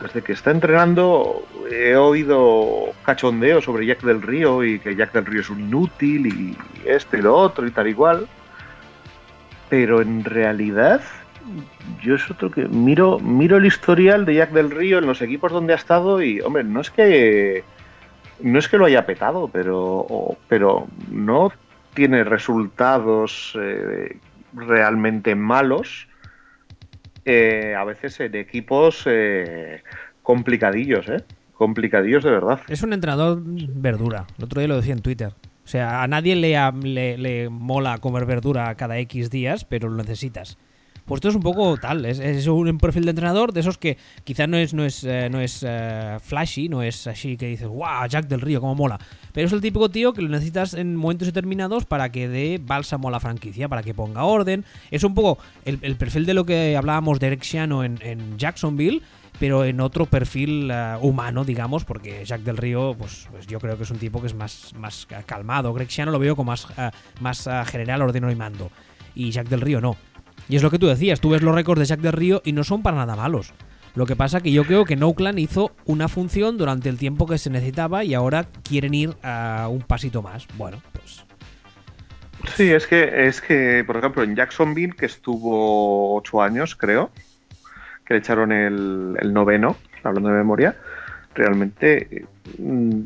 desde 0.00 0.22
que 0.22 0.32
está 0.32 0.50
entrenando, 0.50 1.44
he 1.70 1.96
oído 1.96 2.92
cachondeo 3.04 3.60
sobre 3.60 3.86
Jack 3.86 4.02
del 4.02 4.22
Río 4.22 4.64
y 4.64 4.78
que 4.78 4.94
Jack 4.94 5.12
del 5.12 5.26
Río 5.26 5.40
es 5.40 5.50
un 5.50 5.60
inútil 5.60 6.26
y 6.26 6.56
este 6.86 7.18
y 7.18 7.22
lo 7.22 7.36
otro 7.36 7.66
y 7.66 7.70
tal 7.70 7.88
igual. 7.88 8.28
Pero 9.68 10.02
en 10.02 10.24
realidad, 10.24 11.00
yo 12.00 12.14
es 12.14 12.30
otro 12.30 12.50
que 12.50 12.66
miro, 12.66 13.18
miro 13.18 13.56
el 13.56 13.66
historial 13.66 14.24
de 14.24 14.34
Jack 14.34 14.50
del 14.50 14.70
Río 14.70 14.98
en 14.98 15.06
los 15.06 15.22
equipos 15.22 15.50
donde 15.50 15.72
ha 15.72 15.76
estado 15.76 16.22
y, 16.22 16.40
hombre, 16.40 16.62
no 16.64 16.80
es 16.80 16.90
que 16.90 17.64
no 18.40 18.58
es 18.58 18.68
que 18.68 18.78
lo 18.78 18.86
haya 18.86 19.06
petado, 19.06 19.48
pero, 19.48 20.36
pero 20.48 20.86
no 21.10 21.52
tiene 21.94 22.24
resultados 22.24 23.56
eh, 23.60 24.18
realmente 24.54 25.34
malos 25.34 26.08
eh, 27.24 27.74
a 27.78 27.84
veces 27.84 28.18
en 28.20 28.34
equipos 28.34 29.04
eh, 29.06 29.82
complicadillos, 30.22 31.08
¿eh? 31.08 31.24
Complicadillos 31.54 32.24
de 32.24 32.30
verdad. 32.30 32.60
Es 32.68 32.82
un 32.82 32.92
entrenador 32.92 33.40
verdura. 33.44 34.26
El 34.38 34.44
otro 34.44 34.60
día 34.60 34.68
lo 34.68 34.76
decía 34.76 34.94
en 34.94 35.02
Twitter. 35.02 35.32
O 35.64 35.68
sea, 35.68 36.02
a 36.02 36.08
nadie 36.08 36.34
le, 36.34 36.56
le, 36.82 37.16
le 37.18 37.48
mola 37.48 37.98
comer 37.98 38.26
verdura 38.26 38.74
cada 38.74 38.98
X 38.98 39.30
días, 39.30 39.64
pero 39.64 39.88
lo 39.88 39.96
necesitas. 39.96 40.58
Pues 41.04 41.18
esto 41.18 41.28
es 41.30 41.34
un 41.34 41.42
poco 41.42 41.76
tal, 41.78 42.04
es, 42.04 42.46
un 42.46 42.78
perfil 42.78 43.04
de 43.04 43.10
entrenador 43.10 43.52
de 43.52 43.60
esos 43.60 43.76
que 43.76 43.98
quizás 44.22 44.48
no 44.48 44.56
es, 44.56 44.72
no 44.72 44.84
es, 44.84 45.02
eh, 45.02 45.28
no 45.30 45.40
es 45.40 45.64
eh, 45.66 46.18
flashy, 46.20 46.68
no 46.68 46.82
es 46.82 47.06
así 47.08 47.36
que 47.36 47.46
dices, 47.46 47.66
wow, 47.66 48.06
Jack 48.08 48.28
del 48.28 48.40
Río, 48.40 48.60
cómo 48.60 48.76
mola. 48.76 48.98
Pero 49.32 49.46
es 49.46 49.52
el 49.52 49.60
típico 49.60 49.88
tío 49.88 50.12
que 50.12 50.22
lo 50.22 50.28
necesitas 50.28 50.74
en 50.74 50.96
momentos 50.96 51.26
determinados 51.26 51.84
para 51.84 52.10
que 52.10 52.28
dé 52.28 52.60
bálsamo 52.62 53.08
a 53.08 53.10
la 53.10 53.20
franquicia, 53.20 53.68
para 53.68 53.82
que 53.82 53.94
ponga 53.94 54.24
orden. 54.24 54.64
Es 54.90 55.04
un 55.04 55.14
poco 55.14 55.38
el, 55.64 55.96
perfil 55.96 56.26
de 56.26 56.34
lo 56.34 56.44
que 56.44 56.76
hablábamos 56.76 57.18
de 57.18 57.28
Eric 57.28 57.42
en, 57.54 58.38
Jacksonville, 58.38 59.02
pero 59.38 59.64
en 59.64 59.80
otro 59.80 60.06
perfil 60.06 60.70
eh, 60.70 60.96
humano, 61.00 61.44
digamos, 61.44 61.84
porque 61.84 62.24
Jack 62.24 62.42
del 62.42 62.56
Río, 62.56 62.94
pues, 62.98 63.28
pues, 63.30 63.46
yo 63.46 63.58
creo 63.58 63.76
que 63.76 63.84
es 63.84 63.90
un 63.90 63.98
tipo 63.98 64.20
que 64.20 64.26
es 64.26 64.34
más, 64.34 64.72
más 64.76 65.06
calmado. 65.26 65.72
Greg 65.72 65.88
lo 66.06 66.18
veo 66.18 66.36
como 66.36 66.52
más, 66.52 66.66
más 67.20 67.48
general, 67.68 68.02
ordeno 68.02 68.30
y 68.30 68.36
mando. 68.36 68.70
Y 69.14 69.30
Jack 69.30 69.48
del 69.48 69.60
Río 69.60 69.80
no. 69.80 69.96
Y 70.48 70.56
es 70.56 70.62
lo 70.62 70.70
que 70.70 70.78
tú 70.78 70.86
decías, 70.86 71.20
tú 71.20 71.30
ves 71.30 71.42
los 71.42 71.54
récords 71.54 71.80
de 71.80 71.86
Jack 71.86 72.00
del 72.00 72.12
Río 72.12 72.42
y 72.44 72.52
no 72.52 72.64
son 72.64 72.82
para 72.82 72.96
nada 72.96 73.16
malos. 73.16 73.52
Lo 73.94 74.06
que 74.06 74.16
pasa 74.16 74.40
que 74.40 74.52
yo 74.52 74.64
creo 74.64 74.84
que 74.84 74.96
Clan 75.14 75.38
hizo 75.38 75.72
una 75.84 76.08
función 76.08 76.56
durante 76.56 76.88
el 76.88 76.96
tiempo 76.96 77.26
que 77.26 77.36
se 77.36 77.50
necesitaba 77.50 78.04
y 78.04 78.14
ahora 78.14 78.46
quieren 78.62 78.94
ir 78.94 79.14
a 79.22 79.68
un 79.70 79.82
pasito 79.82 80.22
más. 80.22 80.46
Bueno, 80.56 80.80
pues. 80.92 81.24
Sí, 82.54 82.70
es 82.70 82.86
que, 82.86 83.26
es 83.26 83.40
que, 83.40 83.84
por 83.86 83.98
ejemplo, 83.98 84.22
en 84.22 84.34
Jacksonville, 84.34 84.94
que 84.94 85.06
estuvo 85.06 86.16
ocho 86.16 86.42
años, 86.42 86.74
creo, 86.74 87.10
que 88.04 88.14
le 88.14 88.20
echaron 88.20 88.50
el, 88.50 89.32
noveno, 89.32 89.76
hablando 90.02 90.30
de 90.30 90.36
memoria, 90.36 90.76
realmente 91.34 92.26
mm, 92.58 93.02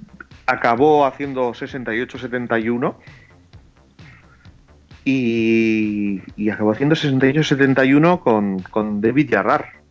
acabó 0.46 1.04
haciendo 1.04 1.52
68-71 1.52 2.94
y, 5.04 6.50
acabó 6.50 6.72
haciendo 6.72 6.94
68-71 6.94 8.20
con, 8.20 8.60
con 8.60 9.00
David 9.00 9.30
Yarrar. 9.30 9.85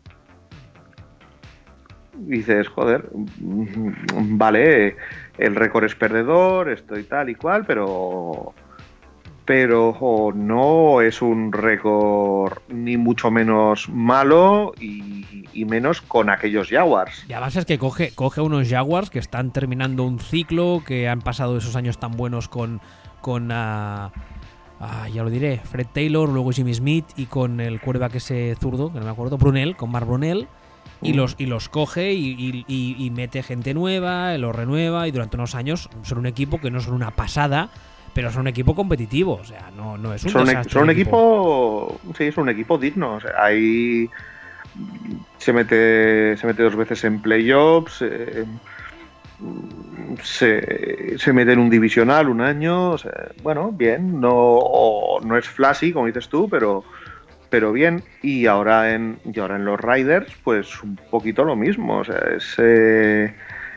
Dices, 2.18 2.68
joder, 2.68 3.10
vale, 3.40 4.96
el 5.38 5.56
récord 5.56 5.86
es 5.86 5.96
perdedor, 5.96 6.70
esto 6.70 6.98
y 6.98 7.04
tal 7.04 7.30
y 7.30 7.36
cual, 7.36 7.66
pero 7.66 8.54
pero 9.46 10.34
no 10.36 11.02
es 11.02 11.22
un 11.22 11.52
récord 11.52 12.58
ni 12.68 12.98
mucho 12.98 13.30
menos 13.30 13.88
malo 13.90 14.74
y, 14.80 15.24
menos 15.66 16.02
con 16.02 16.32
aquellos 16.32 16.70
Jaguars. 16.70 17.26
Y 17.30 17.34
además 17.34 17.56
es 17.56 17.66
que 17.66 17.78
coge, 17.78 18.12
coge 18.16 18.42
unos 18.42 18.68
Jaguars 18.68 19.12
que 19.12 19.20
están 19.20 19.54
terminando 19.54 20.04
un 20.04 20.20
ciclo, 20.20 20.82
que 20.86 21.08
han 21.08 21.22
pasado 21.22 21.58
esos 21.58 21.76
años 21.76 22.00
tan 22.00 22.14
buenos 22.14 22.50
con, 22.50 22.82
con 23.22 23.52
uh, 23.52 24.10
Ah, 24.80 25.08
ya 25.08 25.24
lo 25.24 25.30
diré, 25.30 25.60
Fred 25.64 25.88
Taylor, 25.94 26.28
luego 26.28 26.52
Jimmy 26.52 26.74
Smith 26.74 27.06
y 27.16 27.28
con 27.28 27.62
el 27.62 27.80
que 27.80 28.18
ese 28.18 28.56
zurdo, 28.60 28.92
que 28.92 29.00
no 29.00 29.06
me 29.06 29.12
acuerdo, 29.12 29.38
Brunel, 29.38 29.76
con 29.76 29.92
Mark 29.92 30.06
Brunel. 30.06 30.48
Y, 31.02 31.14
mm. 31.14 31.16
los, 31.16 31.36
y 31.38 31.46
los 31.46 31.70
coge 31.70 32.14
y, 32.14 33.12
mete 33.14 33.44
gente 33.44 33.74
nueva, 33.74 34.38
los 34.38 34.56
renueva 34.56 35.08
y 35.08 35.12
durante 35.12 35.38
unos 35.38 35.56
años 35.56 35.90
son 36.04 36.20
un 36.20 36.26
equipo 36.26 36.60
que 36.60 36.72
no 36.72 36.80
son 36.80 36.94
una 36.94 37.12
pasada, 37.12 37.70
pero 38.14 38.32
son 38.32 38.42
un 38.42 38.48
equipo 38.48 38.76
competitivo. 38.76 39.34
O 39.42 39.46
sea, 39.46 39.72
no, 39.76 39.98
no 39.98 40.14
es 40.14 40.24
un 40.24 40.32
son, 40.32 40.48
son 40.70 40.84
un 40.84 40.90
equipo. 40.90 42.00
Sí, 42.18 42.26
es 42.26 42.38
un 42.38 42.50
equipo 42.50 42.78
digno. 42.78 43.16
O 43.16 43.22
sea, 43.22 43.32
ahí 43.44 44.10
se 45.38 45.54
mete, 45.54 46.38
se 46.38 46.48
mete 46.48 46.64
dos 46.64 46.76
veces 46.76 47.04
en 47.04 47.22
playoffs. 47.22 48.02
Eh, 48.02 48.46
se, 50.24 51.18
se, 51.18 51.34
mete 51.34 51.54
en 51.54 51.60
un 51.60 51.70
divisional 51.70 52.30
un 52.30 52.42
año, 52.42 52.96
bueno, 53.44 53.72
bien, 53.72 54.20
no, 54.20 55.20
no 55.24 55.38
es 55.38 55.48
flashy, 55.48 55.92
como 55.92 56.08
dices 56.08 56.30
tú, 56.30 56.48
pero, 56.50 56.84
pero 57.50 57.72
bien. 57.72 58.04
Y 58.22 58.46
ahora 58.48 58.94
en, 58.94 59.20
y 59.26 59.40
ahora 59.40 59.56
en 59.56 59.66
los 59.66 59.80
Riders, 59.80 60.34
pues 60.44 60.82
un 60.84 60.96
poquito 60.96 61.44
lo 61.44 61.56
mismo. 61.56 61.98
O 62.00 62.04
sea, 62.04 62.20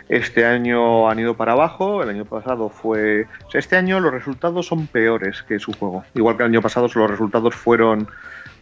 este 0.08 0.46
año 0.46 1.08
han 1.08 1.18
ido 1.18 1.36
para 1.36 1.52
abajo, 1.52 2.02
el 2.02 2.10
año 2.10 2.24
pasado 2.24 2.68
fue... 2.68 3.26
este 3.52 3.76
año 3.76 4.00
los 4.00 4.12
resultados 4.12 4.66
son 4.66 4.86
peores 4.86 5.42
que 5.42 5.58
su 5.58 5.72
juego. 5.72 6.04
Igual 6.14 6.36
que 6.36 6.42
el 6.44 6.50
año 6.50 6.62
pasado 6.62 6.88
los 6.94 7.10
resultados 7.10 7.54
fueron, 7.54 8.08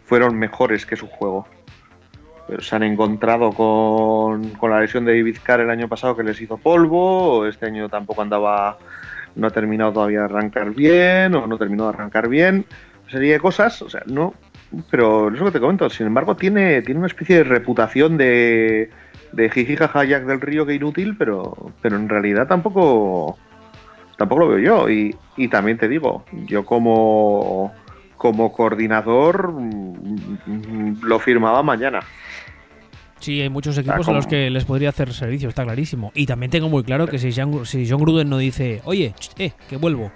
fueron 0.04 0.38
mejores 0.38 0.86
que 0.86 0.96
su 0.96 1.06
juego 1.06 1.46
se 2.60 2.76
han 2.76 2.82
encontrado 2.82 3.52
con, 3.52 4.52
la 4.62 4.80
lesión 4.80 5.04
de 5.04 5.16
David 5.16 5.38
el 5.48 5.70
año 5.70 5.88
pasado 5.88 6.16
que 6.16 6.22
les 6.22 6.40
hizo 6.40 6.56
polvo, 6.56 7.46
este 7.46 7.66
año 7.66 7.88
tampoco 7.88 8.22
andaba, 8.22 8.78
no 9.34 9.46
ha 9.46 9.50
terminado 9.50 9.92
todavía 9.92 10.20
de 10.20 10.24
arrancar 10.26 10.70
bien, 10.70 11.34
o 11.34 11.46
no 11.46 11.58
terminó 11.58 11.84
de 11.84 11.90
arrancar 11.90 12.28
bien, 12.28 12.64
serie 13.08 13.34
de 13.34 13.40
cosas, 13.40 13.82
o 13.82 13.90
sea, 13.90 14.02
no, 14.06 14.34
pero 14.90 15.32
es 15.32 15.38
lo 15.38 15.46
que 15.46 15.52
te 15.52 15.60
comento, 15.60 15.88
sin 15.90 16.06
embargo 16.06 16.36
tiene, 16.36 16.82
tiene 16.82 16.98
una 16.98 17.06
especie 17.06 17.36
de 17.36 17.44
reputación 17.44 18.16
de, 18.16 18.90
de 19.32 19.50
jijijaja 19.50 20.04
Jack 20.04 20.24
del 20.24 20.40
Río 20.40 20.66
que 20.66 20.74
inútil, 20.74 21.16
pero, 21.16 21.72
pero 21.82 21.96
en 21.96 22.08
realidad 22.08 22.46
tampoco, 22.46 23.38
tampoco 24.16 24.40
lo 24.40 24.48
veo 24.48 24.58
yo, 24.58 24.90
y, 24.90 25.14
y 25.36 25.48
también 25.48 25.78
te 25.78 25.88
digo, 25.88 26.24
yo 26.46 26.64
como 26.64 27.72
como 28.16 28.52
coordinador 28.52 29.52
mm, 29.52 31.02
lo 31.02 31.18
firmaba 31.18 31.62
mañana. 31.62 32.00
Sí, 33.18 33.40
hay 33.40 33.48
muchos 33.48 33.76
equipos 33.78 34.08
a 34.08 34.12
los 34.12 34.26
que 34.26 34.50
les 34.50 34.64
podría 34.64 34.90
hacer 34.90 35.12
servicio, 35.12 35.48
está 35.48 35.64
clarísimo. 35.64 36.12
Y 36.14 36.26
también 36.26 36.50
tengo 36.50 36.68
muy 36.68 36.84
claro 36.84 37.06
que 37.06 37.18
si 37.18 37.32
John, 37.32 37.64
si 37.64 37.88
John 37.88 38.00
Gruden 38.00 38.28
no 38.28 38.38
dice, 38.38 38.82
oye, 38.84 39.14
eh, 39.38 39.52
que 39.68 39.76
vuelvo, 39.76 40.12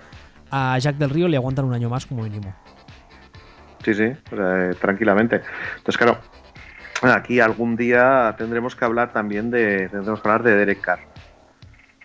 a 0.50 0.78
Jack 0.78 0.96
del 0.96 1.10
Río 1.10 1.28
le 1.28 1.36
aguantan 1.36 1.64
un 1.64 1.74
año 1.74 1.88
más 1.88 2.06
como 2.06 2.22
mínimo. 2.22 2.54
Sí, 3.84 3.94
sí, 3.94 4.12
tranquilamente. 4.80 5.40
Entonces, 5.76 5.96
claro, 5.96 6.18
aquí 7.02 7.40
algún 7.40 7.76
día 7.76 8.34
tendremos 8.36 8.76
que 8.76 8.84
hablar 8.84 9.12
también 9.12 9.50
de, 9.50 9.88
tendremos 9.88 10.20
que 10.20 10.28
hablar 10.28 10.42
de 10.42 10.56
Derek 10.56 10.80
Carr 10.80 11.00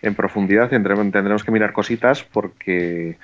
en 0.02 0.14
profundidad, 0.14 0.68
tendremos, 0.68 1.10
tendremos 1.10 1.44
que 1.44 1.50
mirar 1.50 1.72
cositas 1.72 2.22
porque 2.22 3.18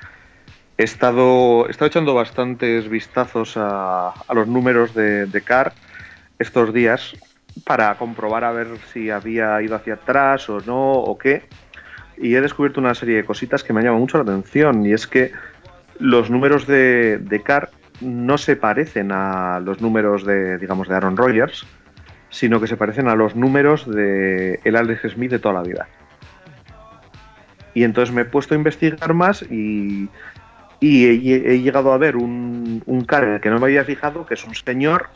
he 0.77 0.83
estado, 0.83 1.67
he 1.69 1.71
estado 1.71 1.87
echando 1.87 2.15
bastantes 2.15 2.89
vistazos 2.89 3.57
a, 3.57 4.09
a 4.11 4.35
los 4.35 4.49
números 4.49 4.95
de, 4.95 5.27
de 5.27 5.41
Carr 5.43 5.73
estos 6.39 6.73
días 6.73 7.15
para 7.65 7.95
comprobar 7.97 8.45
a 8.45 8.53
ver 8.53 8.69
si 8.93 9.11
había 9.11 9.61
ido 9.63 9.77
hacia 9.77 9.95
atrás 9.95 10.49
o 10.49 10.61
no 10.61 10.93
o 10.93 11.17
qué. 11.19 11.45
Y 12.19 12.35
he 12.35 12.41
descubierto 12.41 12.81
una 12.81 12.95
serie 12.95 13.17
de 13.17 13.25
cositas 13.25 13.63
que 13.63 13.73
me 13.73 13.81
han 13.81 13.87
llamado 13.87 14.01
mucho 14.01 14.17
la 14.19 14.25
atención. 14.25 14.87
Y 14.87 14.93
es 14.93 15.07
que 15.07 15.33
los 15.99 16.31
números 16.31 16.67
de, 16.67 17.19
de 17.19 17.43
Carr 17.43 17.71
no 18.03 18.39
se 18.39 18.57
parecen 18.57 19.13
a 19.13 19.61
los 19.61 19.81
números 19.81 20.25
de, 20.25 20.59
digamos, 20.59 20.89
de 20.89 20.97
Aaron 20.97 21.17
Rodgers, 21.17 21.67
sino 22.31 22.61
que 22.61 22.67
se 22.67 22.77
parecen 22.77 23.09
a 23.09 23.15
los 23.15 23.37
números 23.37 23.89
de 23.89 24.61
el 24.65 24.77
Alex 24.77 25.13
Smith 25.13 25.31
de 25.31 25.39
toda 25.39 25.55
la 25.55 25.63
vida. 25.63 25.89
Y 27.75 27.85
entonces 27.85 28.15
me 28.15 28.23
he 28.23 28.25
puesto 28.25 28.55
a 28.55 28.57
investigar 28.57 29.15
más 29.15 29.43
y, 29.43 30.09
he, 30.81 31.59
llegado 31.61 31.93
a 31.93 31.99
ver 31.99 32.17
un, 32.17 32.83
un 32.87 33.05
Carr 33.05 33.41
que 33.41 33.51
no 33.51 33.59
me 33.59 33.67
había 33.67 33.85
fijado, 33.85 34.27
que 34.27 34.35
es 34.35 34.45
un 34.45 34.55
señor 34.55 35.09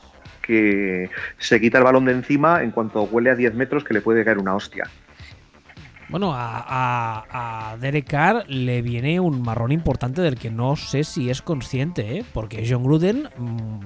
que 0.42 1.10
se 1.38 1.60
quita 1.60 1.78
el 1.78 1.84
balón 1.84 2.04
de 2.04 2.12
encima 2.12 2.62
en 2.62 2.70
cuanto 2.70 3.02
huele 3.02 3.30
a 3.30 3.34
10 3.34 3.54
metros 3.54 3.84
que 3.84 3.94
le 3.94 4.00
puede 4.00 4.24
caer 4.24 4.38
una 4.38 4.54
hostia. 4.54 4.84
Bueno, 6.08 6.32
a, 6.34 7.76
Derek 7.80 8.06
Carr 8.06 8.44
le 8.48 8.80
viene 8.80 9.18
un 9.18 9.42
marrón 9.42 9.72
importante 9.72 10.22
del 10.22 10.36
que 10.36 10.50
no 10.50 10.76
sé 10.76 11.02
si 11.02 11.30
es 11.30 11.42
consciente, 11.42 12.18
¿eh? 12.18 12.24
porque 12.32 12.66
John 12.68 12.84
Gruden, 12.84 13.28
mm, 13.36 13.80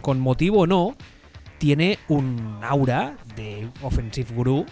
con, 0.00 0.20
motivo 0.20 0.60
o 0.60 0.66
no, 0.66 0.96
tiene 1.58 1.98
un 2.08 2.60
aura 2.62 3.16
de 3.34 3.68
offensive 3.82 4.32
guru 4.32 4.64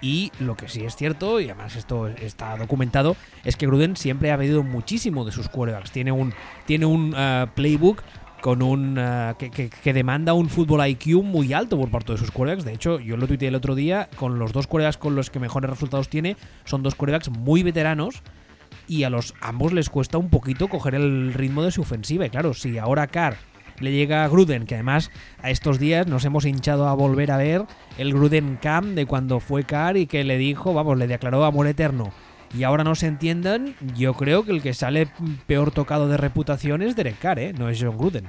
y 0.00 0.32
lo 0.40 0.56
que 0.56 0.68
sí 0.68 0.82
es 0.82 0.96
cierto, 0.96 1.40
y 1.40 1.44
además 1.44 1.76
esto 1.76 2.08
está 2.08 2.56
documentado, 2.56 3.14
es 3.44 3.56
que 3.56 3.66
Gruden 3.66 3.96
siempre 3.96 4.32
ha 4.32 4.38
pedido 4.38 4.62
muchísimo 4.62 5.24
de 5.24 5.30
sus 5.30 5.48
quarterbacks. 5.48 5.92
Tiene 5.92 6.10
un, 6.10 6.32
tiene 6.66 6.86
un 6.86 7.14
uh, 7.14 7.46
playbook 7.54 8.02
con 8.42 8.60
un 8.60 8.98
uh, 8.98 9.34
que, 9.38 9.92
demanda 9.94 10.34
un 10.34 10.50
fútbol 10.50 10.84
IQ 10.86 11.22
muy 11.22 11.52
alto 11.52 11.78
por 11.78 11.90
parte 11.90 12.12
de 12.12 12.18
sus 12.18 12.32
quarterbacks. 12.32 12.64
De 12.64 12.74
hecho, 12.74 12.98
yo 12.98 13.16
lo 13.16 13.28
tuiteé 13.28 13.48
el 13.48 13.54
otro 13.54 13.76
día, 13.76 14.10
con 14.16 14.40
los 14.40 14.52
dos 14.52 14.66
quarterbacks 14.66 14.98
con 14.98 15.14
los 15.14 15.30
que 15.30 15.38
mejores 15.38 15.70
resultados 15.70 16.08
tiene, 16.08 16.36
son 16.64 16.82
dos 16.82 16.96
quarterbacks 16.96 17.30
muy 17.30 17.62
veteranos 17.62 18.22
y 18.88 19.04
a 19.04 19.10
los 19.10 19.34
ambos 19.40 19.72
les 19.72 19.88
cuesta 19.88 20.18
un 20.18 20.28
poquito 20.28 20.68
coger 20.68 20.96
el 20.96 21.32
ritmo 21.32 21.62
de 21.62 21.70
su 21.70 21.82
ofensiva. 21.82 22.26
Y 22.26 22.30
claro, 22.30 22.52
si 22.52 22.78
ahora 22.78 23.06
Carr 23.06 23.36
le 23.78 23.92
llega 23.92 24.24
a 24.24 24.28
Gruden, 24.28 24.66
que 24.66 24.74
además 24.74 25.12
a 25.40 25.50
estos 25.50 25.78
días 25.78 26.08
nos 26.08 26.24
hemos 26.24 26.44
hinchado 26.44 26.88
a 26.88 26.94
volver 26.94 27.30
a 27.30 27.36
ver 27.36 27.62
el 27.96 28.12
Gruden 28.12 28.58
Camp 28.60 28.88
de 28.88 29.06
cuando 29.06 29.38
fue 29.38 29.62
Carr 29.62 29.96
y 29.96 30.06
que 30.06 30.24
le 30.24 30.36
dijo, 30.36 30.74
vamos, 30.74 30.98
le 30.98 31.06
declaró 31.06 31.44
amor 31.44 31.68
eterno. 31.68 32.12
Y 32.54 32.64
ahora 32.64 32.84
no 32.84 32.94
se 32.94 33.06
entiendan, 33.06 33.74
yo 33.96 34.14
creo 34.14 34.44
que 34.44 34.52
el 34.52 34.62
que 34.62 34.74
sale 34.74 35.08
peor 35.46 35.70
tocado 35.70 36.08
de 36.08 36.18
reputación 36.18 36.82
es 36.82 36.96
Derek 36.96 37.18
Carr, 37.18 37.38
¿eh? 37.38 37.52
no 37.52 37.68
es 37.70 37.82
John 37.82 37.96
Gruden. 37.96 38.26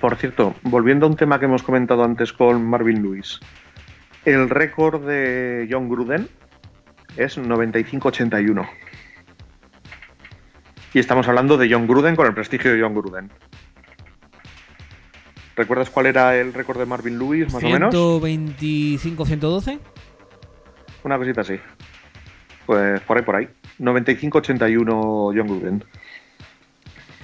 Por 0.00 0.16
cierto, 0.16 0.54
volviendo 0.62 1.06
a 1.06 1.08
un 1.10 1.16
tema 1.16 1.38
que 1.38 1.44
hemos 1.44 1.62
comentado 1.62 2.04
antes 2.04 2.32
con 2.32 2.64
Marvin 2.64 3.02
Lewis, 3.02 3.40
el 4.24 4.48
récord 4.48 5.06
de 5.06 5.68
John 5.70 5.88
Gruden 5.88 6.28
es 7.16 7.36
95-81. 7.38 8.68
Y 10.94 10.98
estamos 10.98 11.28
hablando 11.28 11.56
de 11.56 11.70
John 11.70 11.86
Gruden 11.86 12.16
con 12.16 12.26
el 12.26 12.34
prestigio 12.34 12.72
de 12.72 12.80
John 12.80 12.94
Gruden. 12.94 13.30
¿Recuerdas 15.56 15.90
cuál 15.90 16.06
era 16.06 16.36
el 16.36 16.54
récord 16.54 16.78
de 16.78 16.86
Marvin 16.86 17.18
Lewis, 17.18 17.52
más 17.52 17.62
o 17.62 17.68
menos? 17.68 17.94
125-112. 17.94 19.78
Una 21.04 21.18
cosita 21.18 21.42
así. 21.42 21.58
Pues 22.70 23.00
por 23.00 23.16
ahí, 23.16 23.24
por 23.24 23.34
ahí. 23.34 23.48
95-81 23.80 24.86
John 24.86 25.34
Gruden. 25.34 25.84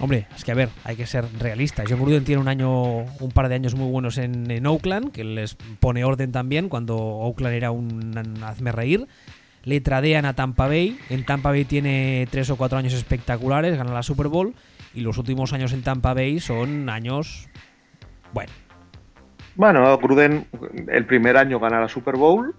Hombre, 0.00 0.26
es 0.34 0.44
que 0.44 0.50
a 0.50 0.56
ver, 0.56 0.70
hay 0.82 0.96
que 0.96 1.06
ser 1.06 1.24
realista. 1.38 1.84
John 1.88 2.00
Gruden 2.00 2.24
tiene 2.24 2.42
un 2.42 2.48
año, 2.48 2.72
un 2.72 3.30
par 3.32 3.48
de 3.48 3.54
años 3.54 3.76
muy 3.76 3.88
buenos 3.88 4.18
en, 4.18 4.66
Oakland, 4.66 5.12
que 5.12 5.22
les 5.22 5.54
pone 5.54 6.02
orden 6.02 6.32
también 6.32 6.68
cuando 6.68 6.96
Oakland 6.96 7.54
era 7.54 7.70
un 7.70 8.42
hazme 8.42 8.72
reír. 8.72 9.06
Le 9.62 9.80
tradean 9.80 10.24
a 10.24 10.34
Tampa 10.34 10.66
Bay. 10.66 10.98
En 11.10 11.24
Tampa 11.24 11.50
Bay 11.50 11.64
tiene 11.64 12.26
tres 12.28 12.50
o 12.50 12.56
cuatro 12.56 12.78
años 12.78 12.94
espectaculares, 12.94 13.78
gana 13.78 13.94
la 13.94 14.02
Super 14.02 14.26
Bowl. 14.26 14.52
Y 14.94 15.02
los 15.02 15.16
últimos 15.16 15.52
años 15.52 15.72
en 15.72 15.84
Tampa 15.84 16.12
Bay 16.12 16.40
son 16.40 16.88
años 16.88 17.48
bueno. 18.32 18.50
Bueno, 19.54 19.96
Gruden 19.98 20.48
el 20.88 21.06
primer 21.06 21.36
año 21.36 21.60
gana 21.60 21.78
la 21.78 21.88
Super 21.88 22.16
Bowl. 22.16 22.52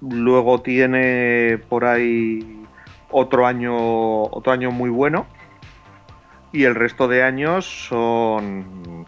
Luego 0.00 0.60
tiene 0.60 1.58
por 1.68 1.84
ahí 1.84 2.64
otro 3.10 3.46
año, 3.46 4.22
otro 4.24 4.52
año 4.52 4.70
muy 4.70 4.90
bueno. 4.90 5.26
Y 6.52 6.64
el 6.64 6.74
resto 6.74 7.08
de 7.08 7.22
años 7.22 7.66
son. 7.66 9.06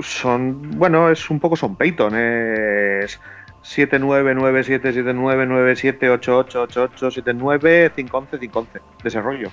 Son. 0.00 0.70
Bueno, 0.78 1.10
es 1.10 1.30
un 1.30 1.40
poco 1.40 1.56
son 1.56 1.76
Peyton. 1.76 2.14
Es 2.16 3.20
7-9, 3.62 4.34
9-7, 4.34 4.92
7-9, 4.92 5.46
9-7, 5.46 6.20
8-8, 6.20 6.68
8-8, 6.68 7.22
7-9, 7.24 7.92
5-11, 7.94 8.50
5-11. 8.50 8.66
Desarrollo. 9.02 9.50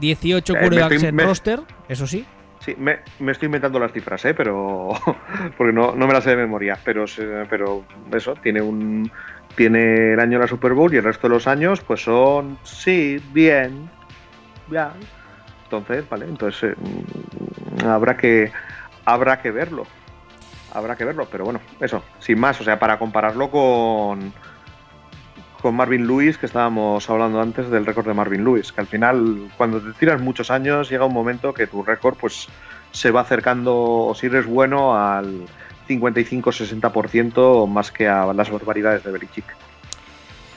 18 0.00 0.54
quarterbacks 0.54 1.02
en 1.02 1.18
roster, 1.18 1.60
eso 1.88 2.06
sí. 2.06 2.26
Sí, 2.60 2.74
me, 2.78 2.98
estoy 3.30 3.46
inventando 3.46 3.78
las 3.78 3.92
cifras, 3.92 4.24
¿eh? 4.24 4.34
pero 4.34 4.90
porque 5.56 5.72
no, 5.72 5.94
me 5.94 6.12
las 6.12 6.24
sé 6.24 6.30
de 6.30 6.36
memoria. 6.36 6.78
Pero, 6.84 7.04
pero 7.48 7.84
eso, 8.12 8.34
tiene 8.34 8.60
un 8.60 9.10
tiene 9.56 10.12
el 10.12 10.20
año 10.20 10.38
de 10.38 10.44
la 10.44 10.48
Super 10.48 10.74
Bowl 10.74 10.92
y 10.92 10.98
el 10.98 11.04
resto 11.04 11.28
de 11.28 11.34
los 11.34 11.46
años, 11.46 11.80
pues 11.80 12.02
son 12.02 12.58
sí, 12.62 13.20
bien, 13.32 13.90
ya. 14.70 14.92
Entonces, 15.64 16.08
vale, 16.08 16.26
entonces 16.26 16.72
eh, 16.72 17.84
habrá 17.84 18.16
que 18.16 18.52
habrá 19.04 19.40
que 19.40 19.50
verlo, 19.50 19.84
habrá 20.72 20.96
que 20.96 21.04
verlo. 21.04 21.26
Pero 21.30 21.44
bueno, 21.44 21.60
eso, 21.80 22.04
sin 22.20 22.38
más, 22.38 22.60
o 22.60 22.64
sea, 22.64 22.78
para 22.78 22.98
compararlo 22.98 23.50
con 23.50 24.32
con 25.60 25.74
Marvin 25.74 26.06
Lewis, 26.06 26.38
que 26.38 26.46
estábamos 26.46 27.08
hablando 27.10 27.40
antes 27.40 27.70
del 27.70 27.86
récord 27.86 28.06
de 28.06 28.14
Marvin 28.14 28.44
Lewis, 28.44 28.72
que 28.72 28.82
al 28.82 28.86
final, 28.86 29.50
cuando 29.56 29.80
te 29.80 29.92
tiras 29.94 30.20
muchos 30.20 30.50
años, 30.50 30.88
llega 30.88 31.04
un 31.04 31.14
momento 31.14 31.52
que 31.52 31.66
tu 31.66 31.82
récord 31.82 32.16
pues 32.16 32.46
se 32.92 33.10
va 33.10 33.22
acercando, 33.22 33.74
o 33.74 34.14
si 34.14 34.26
eres 34.26 34.46
bueno, 34.46 34.96
al 34.96 35.46
55-60% 35.86 37.66
más 37.66 37.90
que 37.90 38.08
a 38.08 38.32
las 38.32 38.50
barbaridades 38.50 39.04
de 39.04 39.12
Belichick. 39.12 39.44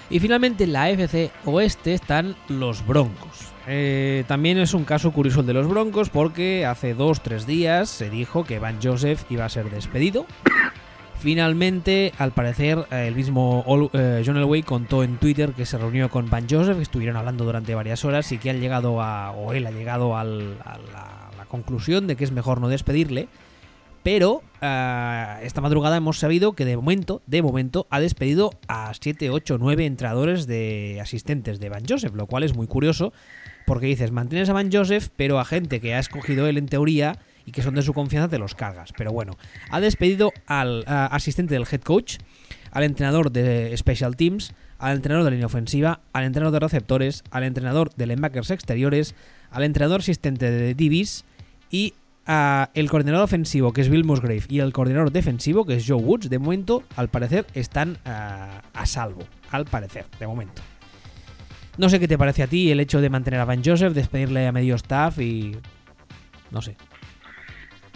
Y 0.10 0.20
finalmente 0.20 0.64
en 0.64 0.74
la 0.74 0.84
AFC 0.86 1.32
Oeste 1.46 1.94
están 1.94 2.36
los 2.48 2.86
Broncos. 2.86 3.54
Eh, 3.68 4.24
también 4.28 4.58
es 4.58 4.74
un 4.74 4.84
caso 4.84 5.12
curioso 5.12 5.42
el 5.42 5.46
de 5.46 5.54
los 5.54 5.68
Broncos 5.68 6.10
porque 6.10 6.66
hace 6.66 6.96
dos 6.96 7.22
tres 7.22 7.46
días 7.46 7.90
se 7.90 8.10
dijo 8.10 8.44
que 8.44 8.58
Van 8.58 8.80
Joseph 8.82 9.24
iba 9.30 9.46
a 9.46 9.50
ser 9.50 9.70
despedido 9.70 10.26
Finalmente, 11.20 12.14
al 12.18 12.32
parecer, 12.32 12.86
eh, 12.92 13.08
el 13.08 13.16
mismo 13.16 13.66
eh, 13.92 14.24
John 14.26 14.38
Elway 14.38 14.64
contó 14.64 15.04
en 15.04 15.18
Twitter 15.18 15.52
que 15.52 15.66
se 15.66 15.78
reunió 15.78 16.10
con 16.10 16.30
Van 16.30 16.48
Joseph, 16.50 16.78
que 16.78 16.84
estuvieron 16.84 17.18
hablando 17.18 17.44
durante 17.44 17.76
varias 17.76 18.06
horas 18.06 18.32
y 18.32 18.38
que 18.38 18.50
han 18.50 18.62
llegado 18.62 19.02
a, 19.02 19.32
o 19.32 19.52
él 19.52 19.68
ha 19.68 19.72
llegado 19.72 20.16
a 20.16 20.24
la, 20.24 20.56
conclusión 21.50 22.06
de 22.06 22.16
que 22.16 22.24
es 22.24 22.32
mejor 22.32 22.62
no 22.62 22.70
despedirle. 22.70 23.28
Pero 24.12 24.42
eh, 24.60 25.36
esta 25.44 25.62
madrugada 25.62 25.98
hemos 25.98 26.18
sabido 26.18 26.54
que 26.54 26.66
de 26.66 26.76
momento, 26.76 27.22
de 27.28 27.44
momento, 27.44 27.86
ha 27.92 28.00
despedido 28.00 28.50
a 28.68 28.92
7, 29.00 29.30
8, 29.30 29.60
9 29.60 29.86
entrenadores 29.86 30.48
de 30.48 30.98
asistentes 31.00 31.60
de 31.60 31.70
Van 31.70 31.84
Joseph, 31.88 32.16
lo 32.16 32.26
cual 32.26 32.42
es 32.42 32.56
muy 32.56 32.66
curioso, 32.66 33.14
porque 33.68 33.86
dices, 33.86 34.12
mantienes 34.12 34.50
a 34.50 34.54
Van 34.54 34.72
Joseph, 34.72 35.10
pero 35.16 35.38
a 35.38 35.46
gente 35.46 35.80
que 35.80 35.94
ha 35.94 36.00
escogido 36.00 36.48
él 36.48 36.58
en 36.58 36.66
teoría 36.66 37.20
y 37.46 37.52
que 37.52 37.62
son 37.62 37.76
de 37.76 37.84
su 37.84 37.94
confianza 37.94 38.30
te 38.30 38.40
los 38.40 38.56
cargas. 38.56 38.94
Pero 38.98 39.12
bueno, 39.12 39.38
ha 39.70 39.80
despedido 39.80 40.34
al 40.48 40.86
asistente 40.88 41.54
del 41.54 41.68
head 41.72 41.82
coach, 41.82 42.18
al 42.72 42.86
entrenador 42.86 43.32
de 43.32 43.78
Special 43.78 44.16
Teams, 44.16 44.56
al 44.80 44.96
entrenador 44.96 45.26
de 45.26 45.32
línea 45.34 45.46
ofensiva, 45.46 46.00
al 46.14 46.24
entrenador 46.24 46.54
de 46.54 46.66
receptores, 46.66 47.24
al 47.30 47.44
entrenador 47.44 47.94
de 47.94 48.08
linebackers 48.08 48.50
exteriores, 48.50 49.14
al 49.52 49.62
entrenador 49.62 50.00
asistente 50.00 50.50
de 50.50 50.74
DBs 50.74 51.26
y 51.70 51.94
el 52.74 52.90
coordinador 52.90 53.24
ofensivo 53.24 53.74
que 53.74 53.82
es 53.82 53.90
Bill 53.90 54.04
Musgrave 54.04 54.44
y 54.50 54.60
el 54.60 54.72
coordinador 54.72 55.12
defensivo 55.12 55.66
que 55.66 55.76
es 55.76 55.86
Joe 55.88 56.02
Woods. 56.02 56.30
De 56.30 56.40
momento, 56.40 56.84
al 56.96 57.10
parecer, 57.10 57.46
están 57.54 57.98
a, 58.06 58.62
a 58.74 58.86
salvo. 58.86 59.24
Al 59.52 59.66
parecer, 59.66 60.06
de 60.20 60.28
momento. 60.28 60.62
No 61.78 61.90
sé 61.90 62.00
qué 62.00 62.08
te 62.08 62.18
parece 62.18 62.44
a 62.44 62.48
ti 62.48 62.72
el 62.72 62.80
hecho 62.80 63.02
de 63.02 63.10
mantener 63.10 63.40
a 63.40 63.46
Van 63.46 63.64
Joseph, 63.64 63.94
despedirle 63.94 64.46
a 64.48 64.52
medio 64.52 64.76
staff 64.76 65.20
y... 65.20 65.58
No 66.52 66.62
sé. 66.62 66.76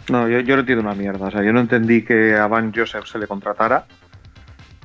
No, 0.08 0.28
yo, 0.28 0.40
yo 0.40 0.56
no 0.56 0.60
entiendo 0.60 0.82
una 0.82 0.94
mierda. 0.94 1.26
O 1.26 1.30
sea, 1.30 1.42
yo 1.42 1.52
no 1.52 1.60
entendí 1.60 2.02
que 2.02 2.34
a 2.34 2.46
Van 2.46 2.72
Joseph 2.74 3.06
se 3.06 3.18
le 3.18 3.26
contratara. 3.26 3.86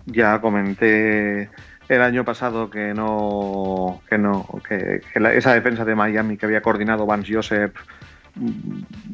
Ya 0.06 0.40
comenté 0.42 1.50
el 1.88 2.02
año 2.02 2.24
pasado 2.24 2.70
que 2.70 2.94
no, 2.94 4.02
que 4.10 4.18
no, 4.18 4.46
que, 4.68 5.02
esa 5.34 5.54
defensa 5.54 5.86
de 5.86 5.96
Miami 5.96 6.38
que 6.38 6.46
había 6.46 6.62
coordinado 6.62 7.06
Van 7.06 7.24
Joseph 7.28 7.74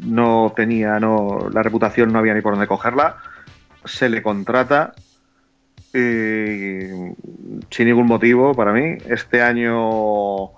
no 0.06 0.54
tenía, 0.56 1.00
la 1.00 1.64
reputación 1.64 2.12
no 2.12 2.20
había 2.20 2.34
ni 2.34 2.42
por 2.42 2.54
dónde 2.54 2.68
cogerla. 2.68 3.18
Se 3.84 4.10
le 4.10 4.22
contrata 4.22 4.94
sin 5.94 7.16
ningún 7.80 8.08
motivo 8.08 8.54
para 8.54 8.74
mí. 8.74 8.98
Este 9.08 9.42
año 9.42 10.52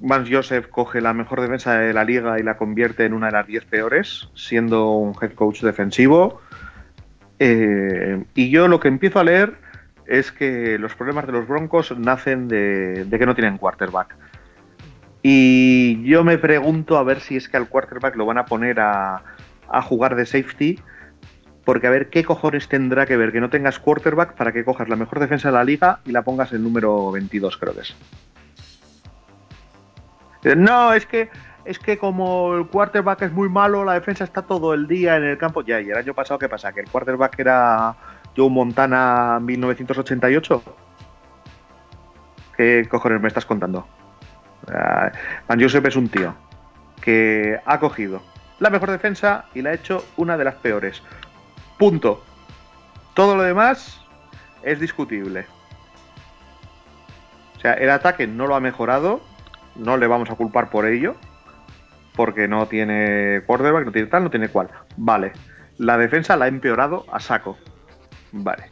Vance 0.00 0.32
Joseph 0.32 0.68
coge 0.68 1.00
la 1.00 1.12
mejor 1.12 1.40
defensa 1.40 1.78
de 1.78 1.92
la 1.92 2.04
liga 2.04 2.38
y 2.38 2.42
la 2.42 2.56
convierte 2.56 3.04
en 3.04 3.14
una 3.14 3.26
de 3.26 3.32
las 3.32 3.46
10 3.46 3.64
peores, 3.64 4.28
siendo 4.34 4.92
un 4.92 5.14
head 5.20 5.32
coach 5.32 5.62
defensivo. 5.62 6.40
Eh, 7.38 8.22
y 8.34 8.50
yo 8.50 8.68
lo 8.68 8.80
que 8.80 8.88
empiezo 8.88 9.18
a 9.18 9.24
leer 9.24 9.54
es 10.06 10.32
que 10.32 10.78
los 10.78 10.94
problemas 10.94 11.26
de 11.26 11.32
los 11.32 11.46
Broncos 11.46 11.96
nacen 11.98 12.48
de, 12.48 13.06
que 13.10 13.26
no 13.26 13.34
tienen 13.34 13.58
quarterback. 13.58 14.16
Y 15.22 16.02
yo 16.04 16.24
me 16.24 16.38
pregunto 16.38 16.96
a 16.96 17.02
ver 17.02 17.20
si 17.20 17.36
es 17.36 17.48
que 17.48 17.56
al 17.56 17.68
quarterback 17.68 18.16
lo 18.16 18.26
van 18.26 18.38
a 18.38 18.44
poner 18.44 18.80
a, 18.80 19.22
a 19.68 19.82
jugar 19.82 20.14
de 20.14 20.26
safety, 20.26 20.78
porque 21.64 21.86
a 21.86 21.90
ver 21.90 22.08
qué 22.08 22.24
cojones 22.24 22.68
tendrá 22.68 23.04
que 23.06 23.16
ver 23.16 23.32
que 23.32 23.40
no 23.40 23.50
tengas 23.50 23.78
quarterback 23.78 24.34
para 24.34 24.52
que 24.52 24.64
cojas 24.64 24.88
la 24.88 24.96
mejor 24.96 25.18
defensa 25.18 25.48
de 25.48 25.54
la 25.54 25.64
liga 25.64 26.00
y 26.04 26.12
la 26.12 26.22
pongas 26.22 26.52
en 26.52 26.62
número 26.62 27.10
22, 27.10 27.56
creo 27.58 27.74
que 27.74 27.80
es. 27.80 27.94
No, 30.56 30.92
es 30.92 31.04
que 31.04 31.28
es 31.64 31.78
que 31.78 31.98
como 31.98 32.54
el 32.54 32.66
quarterback 32.68 33.22
es 33.22 33.32
muy 33.32 33.50
malo, 33.50 33.84
la 33.84 33.92
defensa 33.92 34.24
está 34.24 34.40
todo 34.40 34.72
el 34.72 34.86
día 34.86 35.16
en 35.16 35.24
el 35.24 35.36
campo. 35.36 35.62
Ya, 35.62 35.80
y 35.82 35.90
el 35.90 35.96
año 35.98 36.14
pasado, 36.14 36.38
¿qué 36.38 36.48
pasa? 36.48 36.72
¿Que 36.72 36.80
el 36.80 36.88
quarterback 36.88 37.38
era 37.38 37.94
Joe 38.34 38.48
Montana 38.48 39.38
1988? 39.42 40.62
¿Qué 42.56 42.86
cojones 42.88 43.20
me 43.20 43.28
estás 43.28 43.44
contando? 43.44 43.86
Van 45.46 45.60
Joseph 45.60 45.86
es 45.86 45.96
un 45.96 46.08
tío 46.08 46.34
que 47.00 47.60
ha 47.64 47.78
cogido 47.80 48.22
la 48.58 48.70
mejor 48.70 48.90
defensa 48.90 49.46
y 49.54 49.62
la 49.62 49.70
ha 49.70 49.74
hecho 49.74 50.04
una 50.16 50.36
de 50.36 50.44
las 50.44 50.56
peores. 50.56 51.02
Punto. 51.78 52.24
Todo 53.14 53.36
lo 53.36 53.42
demás 53.42 54.00
es 54.62 54.80
discutible. 54.80 55.46
O 57.56 57.60
sea, 57.60 57.74
el 57.74 57.90
ataque 57.90 58.26
no 58.26 58.46
lo 58.46 58.54
ha 58.54 58.60
mejorado, 58.60 59.20
no 59.74 59.96
le 59.96 60.06
vamos 60.06 60.30
a 60.30 60.34
culpar 60.34 60.70
por 60.70 60.86
ello, 60.86 61.16
porque 62.14 62.46
no 62.48 62.66
tiene 62.66 63.42
quarterback, 63.46 63.86
no 63.86 63.92
tiene 63.92 64.08
tal, 64.08 64.24
no 64.24 64.30
tiene 64.30 64.48
cual. 64.48 64.68
Vale. 64.96 65.32
La 65.76 65.96
defensa 65.96 66.36
la 66.36 66.46
ha 66.46 66.48
empeorado 66.48 67.04
a 67.12 67.20
saco. 67.20 67.56
Vale. 68.32 68.70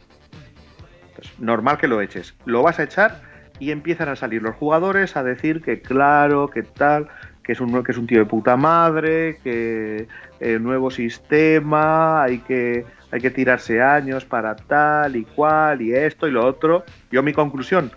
Pues 1.15 1.39
normal 1.39 1.77
que 1.77 1.87
lo 1.87 2.01
eches. 2.01 2.35
Lo 2.45 2.61
vas 2.63 2.79
a 2.79 2.83
echar 2.83 3.21
y 3.59 3.71
empiezan 3.71 4.09
a 4.09 4.15
salir 4.15 4.41
los 4.41 4.55
jugadores 4.55 5.15
a 5.15 5.23
decir 5.23 5.61
que 5.61 5.81
claro, 5.81 6.49
que 6.49 6.63
tal, 6.63 7.07
que 7.43 7.53
es 7.53 7.61
un, 7.61 7.83
que 7.83 7.91
es 7.91 7.97
un 7.97 8.07
tío 8.07 8.19
de 8.19 8.25
puta 8.25 8.57
madre, 8.57 9.39
que 9.43 10.07
el 10.39 10.61
nuevo 10.61 10.91
sistema, 10.91 12.23
hay 12.23 12.39
que, 12.39 12.85
hay 13.11 13.21
que 13.21 13.31
tirarse 13.31 13.81
años 13.81 14.25
para 14.25 14.55
tal 14.55 15.15
y 15.15 15.23
cual 15.23 15.81
y 15.81 15.93
esto 15.93 16.27
y 16.27 16.31
lo 16.31 16.45
otro. 16.45 16.83
Yo 17.11 17.23
mi 17.23 17.33
conclusión 17.33 17.91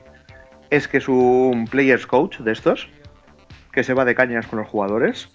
es 0.70 0.88
que 0.88 0.98
es 0.98 1.08
un 1.08 1.66
players 1.70 2.06
coach 2.06 2.38
de 2.38 2.52
estos, 2.52 2.88
que 3.72 3.84
se 3.84 3.94
va 3.94 4.04
de 4.04 4.14
cañas 4.14 4.46
con 4.46 4.60
los 4.60 4.68
jugadores, 4.68 5.28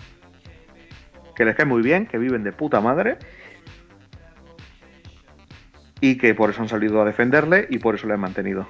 que 1.35 1.45
les 1.45 1.55
cae 1.55 1.65
muy 1.65 1.81
bien, 1.81 2.05
que 2.05 2.17
viven 2.17 2.43
de 2.43 2.51
puta 2.51 2.81
madre 2.81 3.17
y 6.01 6.17
que 6.17 6.33
por 6.33 6.49
eso 6.49 6.61
han 6.61 6.69
salido 6.69 7.01
a 7.01 7.05
defenderle 7.05 7.67
y 7.69 7.79
por 7.79 7.95
eso 7.95 8.07
le 8.07 8.13
han 8.13 8.19
mantenido 8.19 8.67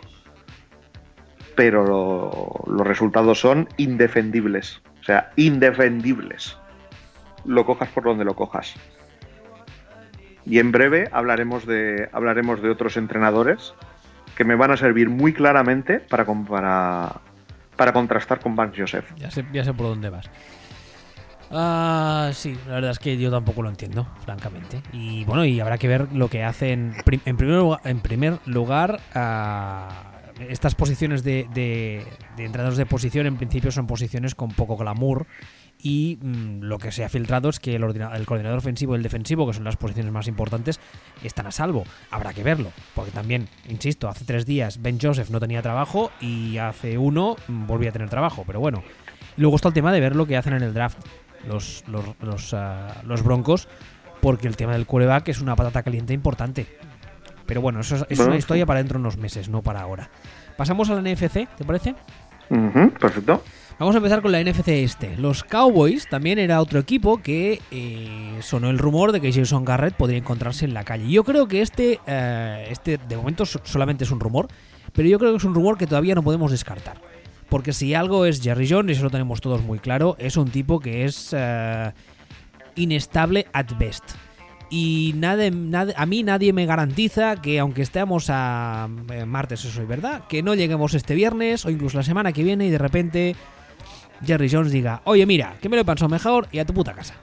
pero 1.55 2.63
los 2.67 2.85
resultados 2.85 3.39
son 3.39 3.67
indefendibles. 3.77 4.81
O 5.01 5.03
sea, 5.03 5.31
indefendibles. 5.35 6.57
Lo 7.45 7.65
cojas 7.65 7.89
por 7.89 8.03
donde 8.03 8.25
lo 8.25 8.35
cojas. 8.35 8.73
Y 10.45 10.59
en 10.59 10.71
breve 10.71 11.09
hablaremos 11.11 11.65
de, 11.65 12.09
hablaremos 12.11 12.61
de 12.61 12.69
otros 12.69 12.97
entrenadores 12.97 13.73
que 14.35 14.43
me 14.43 14.55
van 14.55 14.71
a 14.71 14.77
servir 14.77 15.09
muy 15.09 15.33
claramente 15.33 15.99
para, 15.99 16.25
para, 16.25 17.21
para 17.75 17.93
contrastar 17.93 18.39
con 18.39 18.55
Vance 18.55 18.81
Joseph. 18.81 19.11
Ya 19.17 19.31
sé, 19.31 19.45
ya 19.53 19.63
sé 19.63 19.73
por 19.73 19.87
dónde 19.87 20.09
vas. 20.09 20.29
Ah, 21.51 22.31
sí, 22.33 22.57
la 22.67 22.75
verdad 22.75 22.91
es 22.91 22.99
que 22.99 23.17
yo 23.17 23.31
tampoco 23.31 23.61
lo 23.61 23.69
entiendo, 23.69 24.07
francamente. 24.23 24.81
Y 24.91 25.23
bueno, 25.25 25.45
y 25.45 25.59
habrá 25.59 25.77
que 25.77 25.87
ver 25.87 26.11
lo 26.11 26.27
que 26.27 26.43
hacen. 26.43 26.95
En 27.25 27.37
primer 27.37 27.57
lugar, 27.57 27.81
en 27.85 27.99
primer 27.99 28.39
lugar 28.45 28.99
ah, 29.13 30.14
estas 30.39 30.75
posiciones 30.75 31.23
de, 31.23 31.47
de, 31.53 32.05
entrenadores 32.37 32.77
de 32.77 32.85
posición 32.85 33.25
en 33.25 33.37
principio 33.37 33.71
son 33.71 33.87
posiciones 33.87 34.35
con 34.35 34.49
poco 34.51 34.77
glamour 34.77 35.25
y 35.81 36.17
mm, 36.21 36.61
lo 36.61 36.77
que 36.77 36.91
se 36.91 37.03
ha 37.03 37.09
filtrado 37.09 37.49
es 37.49 37.59
que 37.59 37.75
el, 37.75 37.83
el, 37.83 38.25
coordinador 38.25 38.57
ofensivo 38.57 38.93
y 38.93 38.97
el 38.97 39.03
defensivo, 39.03 39.47
que 39.47 39.53
son 39.53 39.63
las 39.63 39.77
posiciones 39.77 40.11
más 40.11 40.27
importantes, 40.27 40.79
están 41.23 41.47
a 41.47 41.51
salvo. 41.51 41.83
Habrá 42.11 42.33
que 42.33 42.43
verlo, 42.43 42.71
porque 42.93 43.11
también, 43.11 43.47
insisto, 43.69 44.09
hace 44.09 44.25
tres 44.25 44.45
días 44.45 44.81
Ben 44.81 44.99
Joseph 45.01 45.29
no 45.29 45.39
tenía 45.39 45.61
trabajo 45.61 46.11
y 46.21 46.57
hace 46.57 46.97
uno 46.97 47.35
mm, 47.47 47.67
volvía 47.67 47.89
a 47.89 47.93
tener 47.93 48.09
trabajo, 48.09 48.43
pero 48.45 48.59
bueno. 48.59 48.83
Luego 49.37 49.57
está 49.57 49.67
el 49.67 49.73
tema 49.73 49.91
de 49.91 49.99
ver 49.99 50.15
lo 50.15 50.25
que 50.25 50.37
hacen 50.37 50.53
en 50.53 50.63
el 50.63 50.73
draft 50.73 50.97
los, 51.47 51.83
los, 51.87 52.05
los, 52.21 52.53
ah, 52.53 53.01
los 53.05 53.23
Broncos, 53.23 53.67
porque 54.21 54.47
el 54.47 54.55
tema 54.55 54.73
del 54.73 54.85
quarterback 54.85 55.29
es 55.29 55.41
una 55.41 55.55
patata 55.55 55.83
caliente 55.83 56.13
importante. 56.13 56.65
Pero 57.45 57.61
bueno, 57.61 57.81
eso 57.81 58.05
es, 58.09 58.19
una 58.19 58.37
historia 58.37 58.65
para 58.65 58.79
dentro 58.79 58.97
de 58.97 59.01
unos 59.01 59.17
meses, 59.17 59.49
no 59.49 59.61
para 59.61 59.81
ahora. 59.81 60.09
Pasamos 60.57 60.89
a 60.89 60.95
la 60.95 61.01
NFC, 61.01 61.47
¿te 61.57 61.63
parece? 61.65 61.95
perfecto. 62.99 63.43
Vamos 63.77 63.93
a 63.93 63.97
empezar 63.97 64.21
con 64.21 64.31
la 64.31 64.41
NFC 64.41 64.69
este. 64.69 65.17
Los 65.17 65.43
Cowboys 65.43 66.07
también 66.07 66.39
era 66.39 66.61
otro 66.61 66.79
equipo 66.79 67.21
que 67.21 67.61
eh, 67.71 68.37
sonó 68.39 68.69
el 68.69 68.77
rumor 68.77 69.11
de 69.11 69.19
que 69.19 69.33
Jason 69.33 69.65
Garrett 69.65 69.95
podría 69.95 70.17
encontrarse 70.17 70.63
en 70.63 70.73
la 70.73 70.85
calle. 70.85 71.09
Yo 71.09 71.25
creo 71.25 71.49
que 71.49 71.61
este, 71.61 71.99
eh, 72.07 72.67
este 72.69 72.97
de 72.97 73.17
momento 73.17 73.45
solamente 73.45 74.05
es 74.05 74.11
un 74.11 74.21
rumor, 74.21 74.47
pero 74.93 75.09
yo 75.09 75.19
creo 75.19 75.31
que 75.31 75.37
es 75.37 75.43
un 75.43 75.53
rumor 75.53 75.77
que 75.77 75.87
todavía 75.87 76.15
no 76.15 76.23
podemos 76.23 76.51
descartar. 76.51 77.01
Porque 77.49 77.73
si 77.73 77.93
algo 77.93 78.25
es 78.25 78.41
Jerry 78.41 78.67
Jones, 78.69 78.91
y 78.91 78.93
eso 78.93 79.03
lo 79.03 79.09
tenemos 79.09 79.41
todos 79.41 79.61
muy 79.61 79.79
claro, 79.79 80.15
es 80.19 80.37
un 80.37 80.49
tipo 80.49 80.79
que 80.79 81.03
es 81.03 81.35
eh, 81.37 81.91
inestable 82.75 83.45
at 83.51 83.77
best 83.77 84.13
y 84.77 85.15
a 85.23 86.05
mí 86.05 86.23
nadie 86.23 86.51
me 86.51 86.65
garantiza 86.65 87.37
que 87.37 87.59
aunque 87.59 87.81
estemos 87.81 88.25
a 88.29 88.89
eh, 89.09 89.23
martes, 89.23 89.63
eso 89.63 89.81
es 89.81 89.87
verdad, 89.87 90.23
que 90.27 90.43
no 90.43 90.53
lleguemos 90.53 90.93
este 90.95 91.15
viernes 91.15 91.65
o 91.65 91.69
incluso 91.69 91.95
la 91.95 92.03
semana 92.03 92.33
que 92.33 92.43
viene 92.43 92.65
y 92.65 92.71
de 92.71 92.77
repente 92.77 93.37
Jerry 94.25 94.49
Jones 94.49 94.73
diga, 94.73 95.01
oye 95.05 95.25
mira, 95.25 95.55
que 95.61 95.69
me 95.69 95.77
lo 95.77 95.85
pensado 95.85 96.09
mejor 96.09 96.49
y 96.51 96.59
a 96.59 96.65
tu 96.65 96.73
puta 96.73 96.91
casa. 96.91 97.13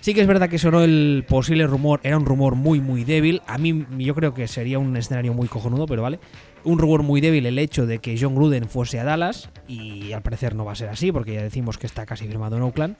Sí 0.00 0.14
que 0.14 0.22
es 0.22 0.26
verdad 0.26 0.48
que 0.48 0.56
sonó 0.56 0.82
el 0.82 1.26
posible 1.28 1.66
rumor, 1.66 2.00
era 2.04 2.16
un 2.16 2.24
rumor 2.24 2.54
muy 2.54 2.80
muy 2.80 3.04
débil, 3.04 3.42
a 3.46 3.58
mí 3.58 3.84
yo 3.98 4.14
creo 4.14 4.32
que 4.32 4.48
sería 4.48 4.78
un 4.78 4.96
escenario 4.96 5.34
muy 5.34 5.48
cojonudo, 5.48 5.84
pero 5.84 6.00
vale. 6.00 6.20
Un 6.64 6.78
rumor 6.78 7.02
muy 7.02 7.20
débil 7.20 7.44
el 7.44 7.58
hecho 7.58 7.84
de 7.84 7.98
que 7.98 8.16
John 8.18 8.34
Gruden 8.34 8.66
fuese 8.66 8.98
a 8.98 9.04
Dallas 9.04 9.50
y 9.68 10.12
al 10.12 10.22
parecer 10.22 10.54
no 10.54 10.64
va 10.64 10.72
a 10.72 10.76
ser 10.76 10.88
así 10.88 11.12
porque 11.12 11.34
ya 11.34 11.42
decimos 11.42 11.76
que 11.76 11.86
está 11.86 12.06
casi 12.06 12.26
firmado 12.26 12.56
en 12.56 12.62
Oakland. 12.62 12.96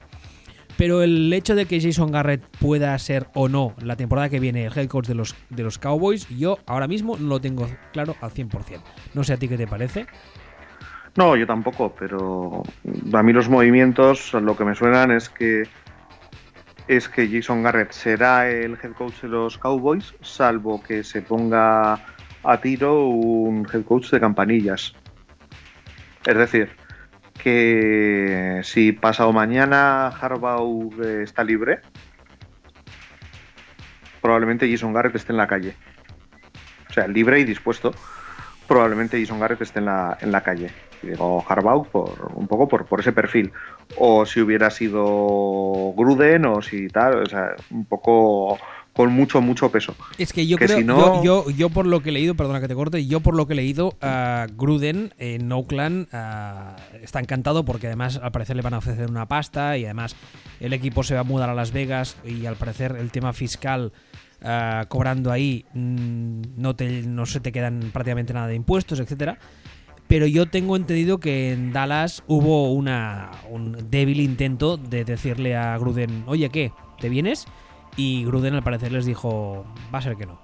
Pero 0.77 1.03
el 1.03 1.31
hecho 1.31 1.55
de 1.55 1.65
que 1.65 1.79
Jason 1.79 2.11
Garrett 2.11 2.43
pueda 2.57 2.97
ser 2.97 3.27
o 3.33 3.47
no 3.47 3.73
la 3.81 3.95
temporada 3.95 4.29
que 4.29 4.39
viene 4.39 4.65
el 4.65 4.77
head 4.77 4.87
coach 4.87 5.07
de 5.07 5.15
los, 5.15 5.35
de 5.49 5.63
los 5.63 5.77
Cowboys, 5.77 6.27
yo 6.29 6.57
ahora 6.65 6.87
mismo 6.87 7.17
no 7.17 7.27
lo 7.27 7.41
tengo 7.41 7.67
claro 7.91 8.15
al 8.21 8.31
100%. 8.31 8.81
No 9.13 9.23
sé 9.23 9.33
a 9.33 9.37
ti 9.37 9.47
qué 9.47 9.57
te 9.57 9.67
parece. 9.67 10.07
No, 11.15 11.35
yo 11.35 11.45
tampoco, 11.45 11.93
pero 11.97 12.63
a 13.13 13.23
mí 13.23 13.33
los 13.33 13.47
movimientos 13.47 14.33
lo 14.33 14.57
que 14.57 14.65
me 14.65 14.73
suenan 14.73 15.11
es 15.11 15.29
que 15.29 15.63
es 16.87 17.07
que 17.07 17.29
Jason 17.29 17.63
Garrett 17.63 17.91
será 17.91 18.49
el 18.49 18.73
head 18.73 18.93
coach 18.97 19.21
de 19.21 19.29
los 19.29 19.57
Cowboys, 19.57 20.13
salvo 20.21 20.81
que 20.83 21.03
se 21.03 21.21
ponga 21.21 21.93
a 22.43 22.57
tiro 22.61 23.07
un 23.07 23.67
head 23.71 23.83
coach 23.83 24.09
de 24.09 24.19
campanillas. 24.19 24.93
Es 26.25 26.35
decir, 26.35 26.69
que 27.41 28.61
si 28.63 28.91
pasado 28.91 29.33
mañana 29.33 30.07
Harbaugh 30.07 30.93
eh, 31.03 31.23
está 31.23 31.43
libre, 31.43 31.81
probablemente 34.21 34.69
Jason 34.71 34.93
Garrett 34.93 35.15
esté 35.15 35.33
en 35.33 35.37
la 35.37 35.47
calle. 35.47 35.75
O 36.89 36.93
sea, 36.93 37.07
libre 37.07 37.39
y 37.39 37.43
dispuesto, 37.43 37.93
probablemente 38.67 39.19
Jason 39.19 39.39
Garrett 39.39 39.61
esté 39.61 39.79
en 39.79 39.85
la, 39.85 40.17
en 40.21 40.31
la 40.31 40.41
calle. 40.41 40.71
Digo 41.01 41.43
Harbaugh 41.47 41.85
por, 41.87 42.31
un 42.33 42.47
poco 42.47 42.67
por, 42.67 42.85
por 42.85 43.01
ese 43.01 43.11
perfil. 43.11 43.51
O 43.97 44.25
si 44.25 44.39
hubiera 44.39 44.69
sido 44.69 45.93
Gruden 45.97 46.45
o 46.45 46.61
si 46.61 46.87
tal, 46.87 47.23
o 47.23 47.25
sea, 47.25 47.55
un 47.71 47.85
poco 47.85 48.57
con 48.93 49.11
mucho, 49.11 49.41
mucho 49.41 49.71
peso. 49.71 49.95
Es 50.17 50.31
que 50.33 50.45
yo 50.45 50.57
creo, 50.57 51.23
yo, 51.23 51.49
yo, 51.49 51.69
por 51.69 51.87
lo 51.87 52.01
que 52.01 52.09
he 52.09 52.11
leído, 52.13 52.35
perdona 52.35 52.61
que 52.61 52.67
te 52.67 52.75
corte, 52.75 53.05
yo 53.05 53.21
por 53.21 53.35
lo 53.35 53.47
que 53.47 53.53
he 53.53 53.55
leído, 53.55 53.97
Gruden 54.55 55.13
en 55.17 55.51
Oakland 55.51 56.07
está 57.01 57.19
encantado 57.19 57.65
porque 57.65 57.87
además 57.87 58.19
al 58.21 58.31
parecer 58.31 58.55
le 58.55 58.61
van 58.61 58.75
a 58.75 58.77
ofrecer 58.77 59.09
una 59.09 59.27
pasta 59.27 59.77
y 59.77 59.85
además 59.85 60.15
el 60.59 60.73
equipo 60.73 61.03
se 61.03 61.15
va 61.15 61.21
a 61.21 61.23
mudar 61.23 61.49
a 61.49 61.55
Las 61.55 61.71
Vegas 61.71 62.17
y 62.23 62.45
al 62.45 62.55
parecer 62.55 62.95
el 62.99 63.11
tema 63.11 63.33
fiscal 63.33 63.91
cobrando 64.89 65.31
ahí 65.31 65.65
mm, 65.73 66.41
no, 66.57 66.75
te, 66.75 67.01
no 67.03 67.25
se 67.25 67.39
te 67.39 67.51
quedan 67.51 67.91
prácticamente 67.93 68.33
nada 68.33 68.47
de 68.47 68.55
impuestos, 68.55 68.99
etcétera. 68.99 69.39
Pero 70.07 70.27
yo 70.27 70.45
tengo 70.47 70.75
entendido 70.75 71.19
que 71.19 71.53
en 71.53 71.71
Dallas 71.71 72.23
hubo 72.27 72.73
una, 72.73 73.31
un 73.49 73.89
débil 73.89 74.19
intento 74.19 74.77
de 74.77 75.05
decirle 75.05 75.55
a 75.55 75.77
Gruden, 75.77 76.25
oye, 76.27 76.49
¿qué? 76.49 76.71
¿Te 76.99 77.09
vienes? 77.09 77.47
Y 77.95 78.25
Gruden 78.25 78.55
al 78.55 78.63
parecer 78.63 78.91
les 78.91 79.05
dijo, 79.05 79.65
va 79.93 79.99
a 79.99 80.01
ser 80.01 80.15
que 80.15 80.25
no. 80.25 80.39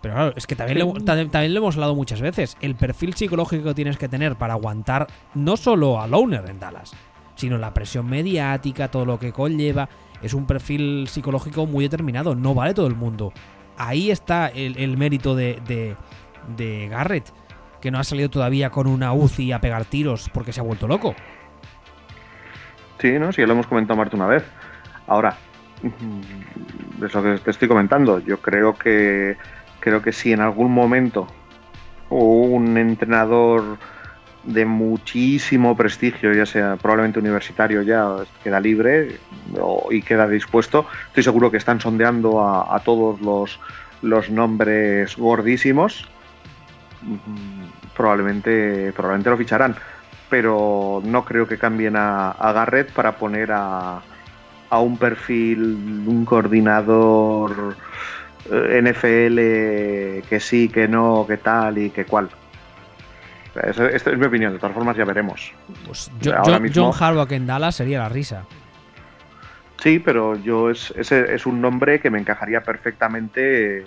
Pero 0.00 0.14
claro, 0.14 0.32
es 0.34 0.46
que 0.46 0.56
también, 0.56 0.78
lo, 0.78 0.92
también, 0.94 1.56
hemos 1.56 1.74
hablado 1.74 1.94
muchas 1.94 2.20
veces. 2.20 2.56
El 2.60 2.74
perfil 2.74 3.14
psicológico 3.14 3.64
que 3.64 3.74
tienes 3.74 3.98
que 3.98 4.08
tener 4.08 4.36
para 4.36 4.54
aguantar 4.54 5.06
no 5.34 5.56
solo 5.56 6.00
al 6.00 6.14
owner 6.14 6.48
en 6.48 6.58
Dallas, 6.58 6.92
sino 7.34 7.58
la 7.58 7.74
presión 7.74 8.08
mediática, 8.08 8.90
todo 8.90 9.04
lo 9.04 9.18
que 9.18 9.32
conlleva, 9.32 9.88
es 10.22 10.32
un 10.32 10.46
perfil 10.46 11.06
psicológico 11.08 11.66
muy 11.66 11.84
determinado. 11.84 12.34
No 12.34 12.54
vale 12.54 12.72
todo 12.72 12.86
el 12.86 12.94
mundo. 12.94 13.32
Ahí 13.76 14.10
está 14.10 14.48
el, 14.48 14.96
mérito 14.96 15.34
de, 15.34 15.60
de, 15.66 15.96
de 16.56 16.88
Garrett, 16.88 17.32
que 17.80 17.90
no 17.90 17.98
ha 17.98 18.04
salido 18.04 18.30
todavía 18.30 18.70
con 18.70 18.86
una 18.86 19.12
UCI 19.12 19.52
a 19.52 19.60
pegar 19.60 19.84
tiros 19.84 20.30
porque 20.32 20.52
se 20.52 20.60
ha 20.60 20.62
vuelto 20.62 20.86
loco. 20.86 21.14
Sí, 22.98 23.18
¿no? 23.18 23.32
Sí, 23.32 23.44
lo 23.44 23.52
hemos 23.52 23.66
comentado 23.66 23.96
Marta 23.96 24.16
una 24.16 24.26
vez. 24.26 24.44
Ahora, 25.06 25.36
es 25.82 27.14
lo 27.14 27.22
que 27.22 27.38
te 27.38 27.50
estoy 27.50 27.68
comentando. 27.68 28.18
Yo 28.20 28.40
creo 28.40 28.74
que 28.74 29.36
creo 29.80 30.02
que 30.02 30.12
si 30.12 30.32
en 30.32 30.40
algún 30.40 30.72
momento 30.72 31.26
un 32.10 32.76
entrenador 32.76 33.78
de 34.44 34.64
muchísimo 34.64 35.76
prestigio, 35.76 36.32
ya 36.32 36.46
sea 36.46 36.76
probablemente 36.76 37.18
universitario 37.18 37.82
ya 37.82 38.16
queda 38.42 38.60
libre 38.60 39.18
y 39.90 40.02
queda 40.02 40.26
dispuesto. 40.28 40.86
Estoy 41.08 41.22
seguro 41.22 41.50
que 41.50 41.58
están 41.58 41.80
sondeando 41.80 42.42
a, 42.42 42.80
todos 42.80 43.20
los, 43.20 43.60
los, 44.02 44.30
nombres 44.30 45.16
gordísimos. 45.16 46.08
Probablemente, 47.96 48.92
probablemente 48.92 49.30
lo 49.30 49.36
ficharán, 49.36 49.76
pero 50.28 51.02
no 51.04 51.24
creo 51.24 51.46
que 51.46 51.58
cambien 51.58 51.96
a, 51.96 52.30
a 52.30 52.52
Garrett 52.52 52.92
para 52.92 53.16
poner 53.16 53.50
a, 53.52 54.00
a 54.70 54.80
un 54.80 54.96
perfil, 54.96 55.60
un 56.06 56.24
coordinador 56.24 57.76
eh, 58.50 58.82
NFL 58.82 60.26
que 60.28 60.40
sí, 60.40 60.68
que 60.68 60.88
no, 60.88 61.26
que 61.28 61.36
tal 61.36 61.78
y 61.78 61.90
que 61.90 62.04
cual. 62.04 62.30
Esta 63.54 64.10
es 64.12 64.18
mi 64.18 64.26
opinión, 64.26 64.52
de 64.52 64.58
todas 64.60 64.74
formas 64.74 64.96
ya 64.96 65.04
veremos. 65.04 65.52
Pues 65.84 66.10
John 66.22 66.92
Harbaugh 66.98 67.32
en 67.32 67.46
Dallas 67.46 67.74
sería 67.74 67.98
la 67.98 68.08
risa. 68.08 68.44
Sí, 69.80 69.98
pero 69.98 70.36
yo 70.36 70.70
es, 70.70 70.92
ese 70.96 71.34
es 71.34 71.46
un 71.46 71.60
nombre 71.60 72.00
que 72.00 72.10
me 72.10 72.20
encajaría 72.20 72.62
perfectamente 72.62 73.84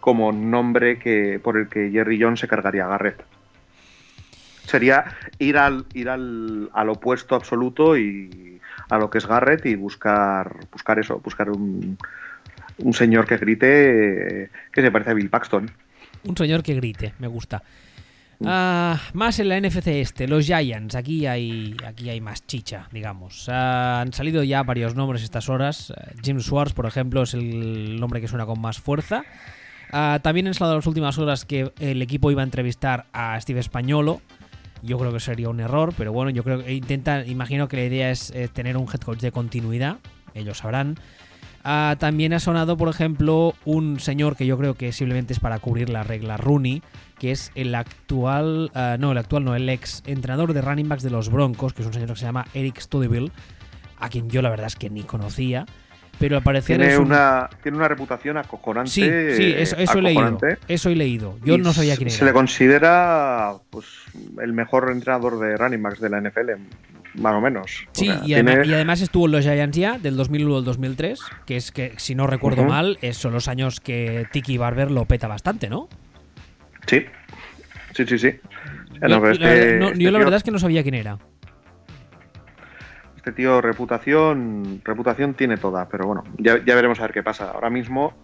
como 0.00 0.32
nombre 0.32 0.98
que 0.98 1.40
por 1.42 1.58
el 1.58 1.68
que 1.68 1.90
Jerry 1.90 2.20
Jones 2.20 2.40
se 2.40 2.48
cargaría 2.48 2.86
a 2.86 2.88
Garrett. 2.88 3.22
Sería 4.64 5.04
ir 5.38 5.58
al 5.58 5.84
ir 5.92 6.08
al, 6.08 6.70
al 6.72 6.88
opuesto 6.88 7.34
absoluto 7.34 7.96
y 7.96 8.57
a 8.88 8.98
lo 8.98 9.10
que 9.10 9.18
es 9.18 9.26
Garrett 9.26 9.66
y 9.66 9.74
buscar 9.74 10.56
buscar 10.72 10.98
eso, 10.98 11.20
buscar 11.20 11.50
un, 11.50 11.98
un 12.78 12.94
señor 12.94 13.26
que 13.26 13.36
grite 13.36 14.50
que 14.72 14.82
se 14.82 14.90
parece 14.90 15.10
a 15.10 15.14
Bill 15.14 15.30
Paxton. 15.30 15.70
Un 16.24 16.36
señor 16.36 16.62
que 16.62 16.74
grite, 16.74 17.14
me 17.18 17.26
gusta. 17.26 17.62
Ah, 18.44 19.00
más 19.14 19.40
en 19.40 19.48
la 19.48 19.60
NFC 19.60 19.88
este, 19.88 20.28
los 20.28 20.46
Giants. 20.46 20.94
Aquí 20.94 21.26
hay, 21.26 21.76
aquí 21.84 22.08
hay 22.08 22.20
más 22.20 22.46
chicha, 22.46 22.88
digamos. 22.92 23.48
Ah, 23.48 24.00
han 24.00 24.12
salido 24.12 24.42
ya 24.44 24.62
varios 24.62 24.94
nombres 24.94 25.22
estas 25.22 25.48
horas. 25.48 25.92
Ah, 25.96 26.12
Jim 26.22 26.40
Swartz, 26.40 26.72
por 26.72 26.86
ejemplo, 26.86 27.22
es 27.22 27.34
el 27.34 27.98
nombre 27.98 28.20
que 28.20 28.28
suena 28.28 28.46
con 28.46 28.60
más 28.60 28.78
fuerza. 28.78 29.24
también 30.22 30.46
han 30.46 30.54
salido 30.54 30.76
las 30.76 30.86
últimas 30.86 31.18
horas 31.18 31.44
que 31.44 31.72
el 31.80 32.02
equipo 32.02 32.30
iba 32.30 32.42
a 32.42 32.44
entrevistar 32.44 33.06
a 33.12 33.40
Steve 33.40 33.60
Españolo. 33.60 34.20
Yo 34.82 34.98
creo 34.98 35.12
que 35.12 35.20
sería 35.20 35.48
un 35.48 35.60
error, 35.60 35.92
pero 35.96 36.12
bueno, 36.12 36.30
yo 36.30 36.44
creo 36.44 36.64
que 36.64 36.72
intenta, 36.72 37.24
imagino 37.24 37.68
que 37.68 37.76
la 37.76 37.84
idea 37.84 38.10
es 38.10 38.32
tener 38.52 38.76
un 38.76 38.84
head 38.84 39.00
coach 39.00 39.20
de 39.20 39.32
continuidad. 39.32 39.98
Ellos 40.34 40.58
sabrán. 40.58 40.96
también 41.62 42.32
ha 42.32 42.40
sonado, 42.40 42.76
por 42.76 42.88
ejemplo, 42.88 43.54
un 43.64 43.98
señor 44.00 44.36
que 44.36 44.46
yo 44.46 44.56
creo 44.56 44.74
que 44.74 44.92
simplemente 44.92 45.32
es 45.32 45.40
para 45.40 45.58
cubrir 45.58 45.88
la 45.90 46.04
regla 46.04 46.36
Rooney 46.36 46.82
que 47.18 47.32
es 47.32 47.52
el 47.54 47.74
actual, 47.74 48.70
eh, 48.74 48.96
no, 48.98 49.12
el 49.12 49.18
actual 49.18 49.44
no, 49.44 49.54
el 49.54 49.68
ex 49.68 50.02
entrenador 50.06 50.52
de 50.52 50.62
running 50.62 50.88
backs 50.88 51.02
de 51.02 51.10
los 51.10 51.30
Broncos, 51.30 51.72
que 51.72 51.82
es 51.82 51.86
un 51.86 51.92
señor 51.92 52.08
que 52.10 52.16
se 52.16 52.24
llama 52.24 52.46
Eric 52.54 52.80
Studeville, 52.80 53.32
a 53.98 54.08
quien 54.08 54.30
yo 54.30 54.42
la 54.42 54.50
verdad 54.50 54.68
es 54.68 54.76
que 54.76 54.90
ni 54.90 55.02
conocía. 55.02 55.66
Pero 56.18 56.36
al 56.36 56.42
parecer 56.42 56.78
tiene, 56.78 56.98
una, 56.98 57.48
tiene 57.62 57.78
una 57.78 57.88
reputación 57.88 58.36
acojonante. 58.36 58.90
Sí, 58.90 59.02
sí, 59.36 59.54
eso, 59.56 59.76
he 59.98 60.02
leído. 60.02 60.38
Eso 60.66 60.90
he 60.90 60.96
leído. 60.96 61.38
Yo 61.44 61.58
no 61.58 61.72
sabía 61.72 61.96
quién 61.96 62.08
era. 62.08 62.18
Se 62.18 62.24
le 62.24 62.32
considera 62.32 63.54
pues, 63.70 63.86
el 64.42 64.52
mejor 64.52 64.90
entrenador 64.90 65.38
de 65.38 65.56
running 65.56 65.82
backs 65.82 66.00
de 66.00 66.10
la 66.10 66.20
NFL, 66.20 66.50
más 67.14 67.34
o 67.34 67.40
menos. 67.40 67.86
Sí, 67.92 68.10
y, 68.24 68.34
además, 68.34 69.00
estuvo 69.00 69.26
en 69.26 69.32
los 69.32 69.44
Giants 69.44 69.76
ya, 69.76 69.98
del 69.98 70.16
2001 70.16 70.56
al 70.56 70.64
2003, 70.64 71.20
que 71.46 71.56
es 71.56 71.70
que, 71.70 71.94
si 71.98 72.14
no 72.14 72.26
recuerdo 72.26 72.64
mal, 72.64 72.98
son 73.12 73.32
los 73.32 73.46
años 73.46 73.80
que 73.80 74.26
Tiki 74.32 74.58
Barber 74.58 74.90
lo 74.90 75.04
peta 75.04 75.28
bastante, 75.28 75.68
¿no? 75.68 75.88
Sí, 76.86 77.04
sí, 77.94 78.06
sí, 78.06 78.18
sí. 78.18 78.34
Yo, 79.00 79.08
la, 79.08 79.30
este 79.30 80.10
verdad 80.10 80.34
es 80.34 80.42
que 80.42 80.50
no 80.50 80.58
sabía 80.58 80.82
quién 80.82 80.94
era. 80.94 81.18
Este 83.28 83.42
tío, 83.42 83.60
reputación, 83.60 84.80
reputación 84.82 85.34
tiene 85.34 85.58
toda, 85.58 85.86
pero 85.86 86.06
bueno, 86.06 86.24
ya, 86.38 86.54
veremos 86.64 86.98
a 86.98 87.02
ver 87.02 87.12
qué 87.12 87.22
pasa. 87.22 87.50
Ahora 87.50 87.68
mismo 87.68 88.14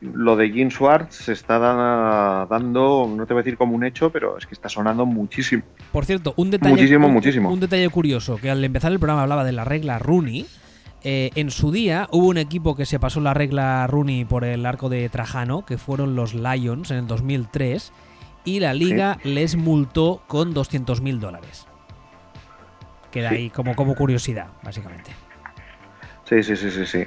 lo 0.00 0.36
de 0.36 0.48
Jim 0.48 0.70
Schwartz 0.70 1.16
se 1.16 1.32
está 1.32 1.58
dando, 1.58 3.12
no 3.14 3.26
te 3.26 3.34
voy 3.34 3.42
a 3.42 3.44
decir 3.44 3.58
como 3.58 3.74
un 3.74 3.84
hecho, 3.84 4.10
pero 4.10 4.38
es 4.38 4.46
que 4.46 4.54
está 4.54 4.70
sonando 4.70 5.04
muchísimo. 5.04 5.64
Por 5.92 6.06
cierto, 6.06 6.32
un 6.38 6.50
detalle, 6.50 6.72
muchísimo, 6.72 7.10
muchísimo. 7.10 7.52
un 7.52 7.60
detalle 7.60 7.86
curioso, 7.90 8.38
que 8.38 8.48
al 8.48 8.64
empezar 8.64 8.90
el 8.90 8.98
programa 8.98 9.24
hablaba 9.24 9.44
de 9.44 9.52
la 9.52 9.66
regla 9.66 9.98
Rooney. 9.98 10.46
Eh, 11.04 11.28
en 11.34 11.50
su 11.50 11.70
día 11.70 12.08
hubo 12.10 12.28
un 12.28 12.38
equipo 12.38 12.74
que 12.74 12.86
se 12.86 12.98
pasó 12.98 13.20
la 13.20 13.34
regla 13.34 13.86
Rooney 13.86 14.24
por 14.24 14.44
el 14.44 14.64
arco 14.64 14.88
de 14.88 15.10
Trajano, 15.10 15.66
que 15.66 15.76
fueron 15.76 16.16
los 16.16 16.32
Lions 16.32 16.90
en 16.90 16.96
el 16.96 17.06
2003, 17.06 17.92
y 18.46 18.60
la 18.60 18.72
liga 18.72 19.18
les 19.24 19.56
multó 19.56 20.22
con 20.26 20.54
200.000 20.54 21.18
dólares. 21.18 21.66
Queda 23.12 23.30
ahí 23.30 23.50
como, 23.50 23.76
como 23.76 23.94
curiosidad, 23.94 24.48
básicamente. 24.62 25.12
Sí, 26.24 26.42
sí, 26.42 26.56
sí, 26.56 26.70
sí, 26.70 26.86
sí. 26.86 27.06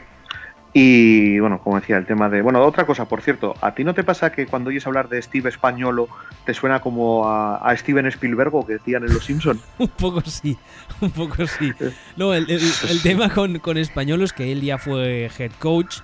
Y 0.77 1.39
bueno, 1.39 1.61
como 1.63 1.79
decía, 1.79 1.95
el 1.95 2.05
tema 2.05 2.27
de. 2.27 2.41
Bueno, 2.41 2.61
otra 2.61 2.85
cosa, 2.85 3.05
por 3.05 3.21
cierto, 3.21 3.55
¿a 3.61 3.73
ti 3.73 3.85
no 3.85 3.93
te 3.93 4.03
pasa 4.03 4.33
que 4.33 4.45
cuando 4.45 4.71
oyes 4.71 4.85
hablar 4.85 5.07
de 5.07 5.21
Steve 5.21 5.47
Españolo 5.47 6.09
te 6.45 6.53
suena 6.53 6.81
como 6.81 7.29
a, 7.29 7.73
Steven 7.77 8.05
Spielberg 8.07 8.53
o 8.53 8.67
que 8.67 8.73
decían 8.73 9.03
en 9.05 9.13
Los 9.13 9.23
Simpsons? 9.23 9.61
un 9.79 9.87
poco 9.87 10.19
sí, 10.21 10.57
un 10.99 11.11
poco 11.11 11.47
sí. 11.47 11.71
No, 12.17 12.33
el, 12.33 12.47
tema 13.03 13.29
con, 13.29 13.59
con 13.59 13.77
Españolo 13.77 14.25
es 14.25 14.33
que 14.33 14.51
él 14.51 14.59
ya 14.61 14.77
fue 14.77 15.31
head 15.39 15.53
coach 15.59 15.99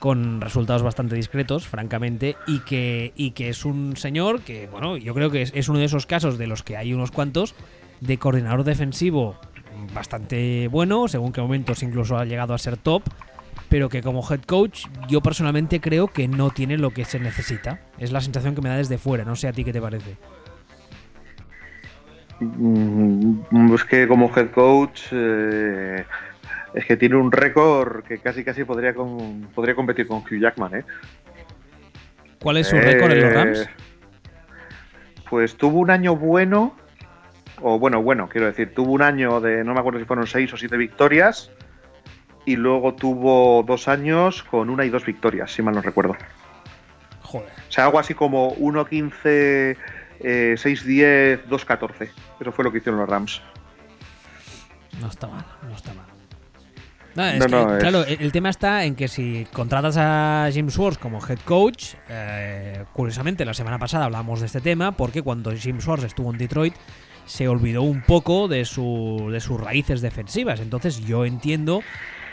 con 0.00 0.40
resultados 0.40 0.82
bastante 0.82 1.14
discretos, 1.14 1.68
francamente, 1.68 2.34
y 2.48 2.60
que, 2.60 3.12
y 3.14 3.30
que 3.30 3.50
es 3.50 3.64
un 3.64 3.96
señor 3.96 4.40
que, 4.40 4.66
bueno, 4.66 4.96
yo 4.96 5.14
creo 5.14 5.30
que 5.30 5.42
es, 5.42 5.52
es 5.54 5.68
uno 5.68 5.78
de 5.78 5.84
esos 5.84 6.06
casos 6.06 6.36
de 6.36 6.48
los 6.48 6.64
que 6.64 6.76
hay 6.76 6.92
unos 6.94 7.12
cuantos 7.12 7.54
de 8.00 8.18
coordinador 8.18 8.64
defensivo 8.64 9.36
bastante 9.94 10.68
bueno, 10.68 11.08
según 11.08 11.32
qué 11.32 11.40
momentos 11.40 11.82
incluso 11.82 12.16
ha 12.16 12.24
llegado 12.24 12.54
a 12.54 12.58
ser 12.58 12.76
top 12.76 13.02
pero 13.70 13.88
que 13.88 14.02
como 14.02 14.22
head 14.28 14.42
coach 14.42 14.86
yo 15.08 15.22
personalmente 15.22 15.80
creo 15.80 16.08
que 16.08 16.28
no 16.28 16.50
tiene 16.50 16.76
lo 16.76 16.90
que 16.90 17.04
se 17.04 17.20
necesita. 17.20 17.80
Es 17.98 18.12
la 18.12 18.20
sensación 18.20 18.54
que 18.54 18.60
me 18.60 18.68
da 18.68 18.76
desde 18.76 18.98
fuera, 18.98 19.24
no 19.24 19.36
sé 19.36 19.48
a 19.48 19.52
ti 19.52 19.64
qué 19.64 19.72
te 19.72 19.80
parece. 19.80 20.16
Mm, 22.40 23.74
es 23.74 23.84
que 23.84 24.08
como 24.08 24.30
head 24.36 24.50
coach 24.50 25.02
eh, 25.12 26.04
es 26.74 26.84
que 26.84 26.96
tiene 26.96 27.16
un 27.16 27.30
récord 27.30 28.02
que 28.02 28.18
casi 28.18 28.42
casi 28.44 28.64
podría 28.64 28.92
podría 29.54 29.74
competir 29.74 30.06
con 30.08 30.18
Hugh 30.18 30.40
Jackman, 30.40 30.74
¿eh? 30.74 30.84
¿Cuál 32.42 32.56
es 32.56 32.68
su 32.68 32.76
récord 32.76 33.12
en 33.12 33.20
los 33.20 33.32
Rams? 33.32 33.58
Eh, 33.60 33.66
pues 35.28 35.54
tuvo 35.56 35.78
un 35.78 35.90
año 35.90 36.16
bueno, 36.16 36.74
o 37.62 37.78
bueno, 37.78 38.02
bueno, 38.02 38.28
quiero 38.28 38.46
decir, 38.46 38.74
tuvo 38.74 38.92
un 38.92 39.02
año 39.02 39.40
de, 39.40 39.64
no 39.64 39.74
me 39.74 39.80
acuerdo 39.80 39.98
si 39.98 40.04
fueron 40.04 40.26
seis 40.26 40.52
o 40.52 40.56
siete 40.56 40.76
victorias, 40.76 41.50
y 42.44 42.56
luego 42.56 42.94
tuvo 42.94 43.62
dos 43.62 43.88
años 43.88 44.42
con 44.42 44.70
una 44.70 44.84
y 44.84 44.90
dos 44.90 45.04
victorias, 45.04 45.52
si 45.52 45.62
mal 45.62 45.74
no 45.74 45.82
recuerdo. 45.82 46.16
Joder. 47.22 47.48
O 47.68 47.72
sea, 47.72 47.84
algo 47.84 47.98
así 47.98 48.14
como 48.14 48.56
1-15, 48.56 49.76
6-10, 50.20 51.44
2-14. 51.44 52.08
Eso 52.40 52.52
fue 52.52 52.64
lo 52.64 52.72
que 52.72 52.78
hicieron 52.78 53.00
los 53.00 53.08
Rams. 53.08 53.42
No 55.00 55.08
está 55.08 55.28
mal, 55.28 55.44
no 55.62 55.74
está 55.74 55.94
mal. 55.94 56.06
Claro, 57.14 58.04
el 58.06 58.32
tema 58.32 58.50
está 58.50 58.84
en 58.84 58.94
que 58.94 59.08
si 59.08 59.46
contratas 59.52 59.96
a 59.98 60.48
Jim 60.52 60.70
Swartz 60.70 60.98
como 60.98 61.18
head 61.26 61.40
coach, 61.44 61.94
eh, 62.08 62.84
curiosamente 62.92 63.44
la 63.44 63.52
semana 63.52 63.78
pasada 63.78 64.04
hablamos 64.04 64.40
de 64.40 64.46
este 64.46 64.60
tema 64.60 64.92
porque 64.92 65.22
cuando 65.22 65.52
Jim 65.52 65.80
Swartz 65.80 66.04
estuvo 66.04 66.30
en 66.30 66.38
Detroit 66.38 66.74
se 67.30 67.46
olvidó 67.46 67.82
un 67.82 68.02
poco 68.02 68.48
de, 68.48 68.64
su, 68.64 69.28
de 69.30 69.38
sus 69.38 69.60
raíces 69.60 70.00
defensivas. 70.00 70.58
Entonces 70.58 71.06
yo 71.06 71.24
entiendo 71.24 71.80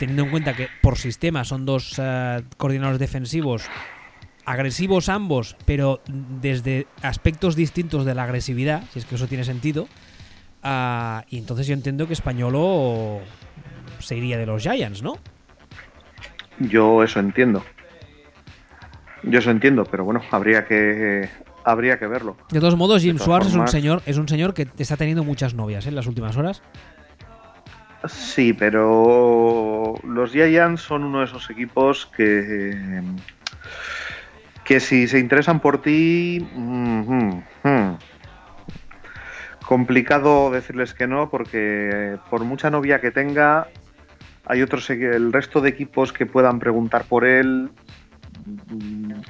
teniendo 0.00 0.24
en 0.24 0.30
cuenta 0.30 0.54
que 0.54 0.66
por 0.82 0.98
sistema 0.98 1.44
son 1.44 1.64
dos 1.64 1.94
eh, 1.98 2.42
coordinadores 2.56 2.98
defensivos 2.98 3.68
agresivos 4.44 5.08
ambos, 5.08 5.56
pero 5.66 6.00
desde 6.08 6.86
aspectos 7.02 7.54
distintos 7.54 8.04
de 8.04 8.14
la 8.14 8.24
agresividad, 8.24 8.82
si 8.92 8.98
es 8.98 9.04
que 9.04 9.14
eso 9.14 9.28
tiene 9.28 9.44
sentido. 9.44 9.86
Ah, 10.62 11.24
y 11.28 11.38
entonces 11.38 11.66
yo 11.68 11.74
entiendo 11.74 12.06
que 12.08 12.14
Españolo 12.14 13.20
se 14.00 14.16
iría 14.16 14.36
de 14.36 14.46
los 14.46 14.62
Giants, 14.62 15.02
¿no? 15.02 15.18
Yo 16.58 17.04
eso 17.04 17.20
entiendo. 17.20 17.62
Yo 19.22 19.38
eso 19.38 19.50
entiendo, 19.50 19.84
pero 19.84 20.04
bueno, 20.04 20.22
habría 20.30 20.64
que 20.64 21.28
habría 21.70 21.98
que 21.98 22.06
verlo. 22.06 22.36
De 22.50 22.60
todos 22.60 22.76
modos, 22.76 23.02
Jim 23.02 23.18
Schwartz 23.18 23.48
es 23.48 23.54
un 23.54 23.68
señor 23.68 24.02
es 24.06 24.16
un 24.16 24.28
señor 24.28 24.54
que 24.54 24.68
está 24.78 24.96
teniendo 24.96 25.24
muchas 25.24 25.54
novias 25.54 25.86
¿eh? 25.86 25.90
en 25.90 25.94
las 25.94 26.06
últimas 26.06 26.36
horas. 26.36 26.62
Sí, 28.06 28.52
pero 28.52 29.94
los 30.04 30.32
Giants 30.32 30.82
son 30.82 31.02
uno 31.02 31.18
de 31.18 31.24
esos 31.24 31.50
equipos 31.50 32.06
que, 32.16 33.02
que 34.64 34.78
si 34.78 35.08
se 35.08 35.18
interesan 35.18 35.58
por 35.58 35.82
ti, 35.82 36.46
complicado 39.66 40.50
decirles 40.52 40.94
que 40.94 41.08
no, 41.08 41.28
porque 41.28 42.18
por 42.30 42.44
mucha 42.44 42.70
novia 42.70 43.00
que 43.00 43.10
tenga, 43.10 43.66
hay 44.46 44.62
otros, 44.62 44.88
el 44.90 45.32
resto 45.32 45.60
de 45.60 45.70
equipos 45.70 46.12
que 46.12 46.24
puedan 46.24 46.60
preguntar 46.60 47.04
por 47.04 47.24
él 47.26 47.70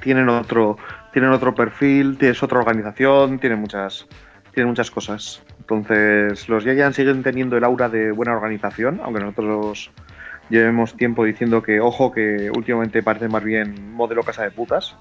tienen 0.01 0.29
otro, 0.29 0.77
tienen 1.11 1.31
otro 1.31 1.55
perfil, 1.55 2.17
tienes 2.17 2.41
otra 2.43 2.59
organización, 2.59 3.39
tienen 3.39 3.59
muchas, 3.59 4.07
Tiene 4.53 4.67
muchas 4.67 4.91
cosas. 4.91 5.41
Entonces, 5.59 6.49
los 6.49 6.63
Giants 6.63 6.95
siguen 6.95 7.21
teniendo 7.23 7.57
el 7.57 7.63
aura 7.63 7.89
de 7.89 8.11
buena 8.11 8.33
organización, 8.33 8.99
aunque 9.03 9.21
nosotros 9.21 9.91
llevemos 10.49 10.95
tiempo 10.97 11.23
diciendo 11.23 11.61
que, 11.61 11.79
ojo, 11.79 12.11
que 12.11 12.49
últimamente 12.55 13.03
parece 13.03 13.27
más 13.27 13.43
bien 13.43 13.93
modelo 13.93 14.23
casa 14.23 14.43
de 14.43 14.51
putas. 14.51 14.95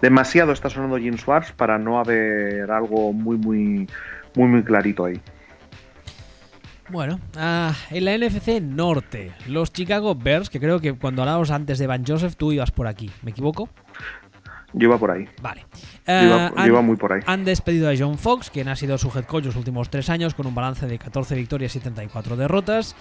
Demasiado 0.00 0.52
está 0.52 0.70
sonando 0.70 0.96
Jim 0.96 1.16
Swartz 1.18 1.52
para 1.52 1.78
no 1.78 1.98
haber 1.98 2.70
algo 2.70 3.12
muy, 3.12 3.36
muy, 3.36 3.86
muy, 4.34 4.48
muy 4.48 4.62
clarito 4.62 5.04
ahí. 5.04 5.20
Bueno, 6.88 7.18
ah, 7.36 7.74
en 7.90 8.04
la 8.04 8.16
NFC 8.16 8.60
Norte, 8.62 9.32
los 9.48 9.72
Chicago 9.72 10.14
Bears, 10.14 10.48
que 10.50 10.60
creo 10.60 10.80
que 10.80 10.92
cuando 10.94 11.22
hablábamos 11.22 11.50
antes 11.50 11.78
de 11.78 11.86
Van 11.88 12.04
Joseph, 12.06 12.36
tú 12.36 12.52
ibas 12.52 12.70
por 12.70 12.86
aquí, 12.86 13.10
¿me 13.22 13.32
equivoco? 13.32 13.68
Yo 14.72 14.88
iba 14.88 14.98
por 14.98 15.10
ahí. 15.10 15.26
Vale. 15.42 15.64
Iba, 16.06 16.46
Ah, 16.46 16.52
han- 16.54 16.66
iba 16.68 16.82
muy 16.82 16.96
por 16.96 17.12
ahí. 17.12 17.22
Han 17.26 17.44
despedido 17.44 17.88
a 17.90 17.94
John 17.98 18.18
Fox, 18.18 18.50
quien 18.50 18.68
ha 18.68 18.76
sido 18.76 18.98
su 18.98 19.08
head 19.16 19.24
coach 19.24 19.46
los 19.46 19.56
últimos 19.56 19.90
tres 19.90 20.10
años, 20.10 20.34
con 20.34 20.46
un 20.46 20.54
balance 20.54 20.86
de 20.86 20.98
14 20.98 21.34
victorias 21.34 21.74
y 21.74 21.78
74 21.80 22.36
derrotas. 22.36 22.94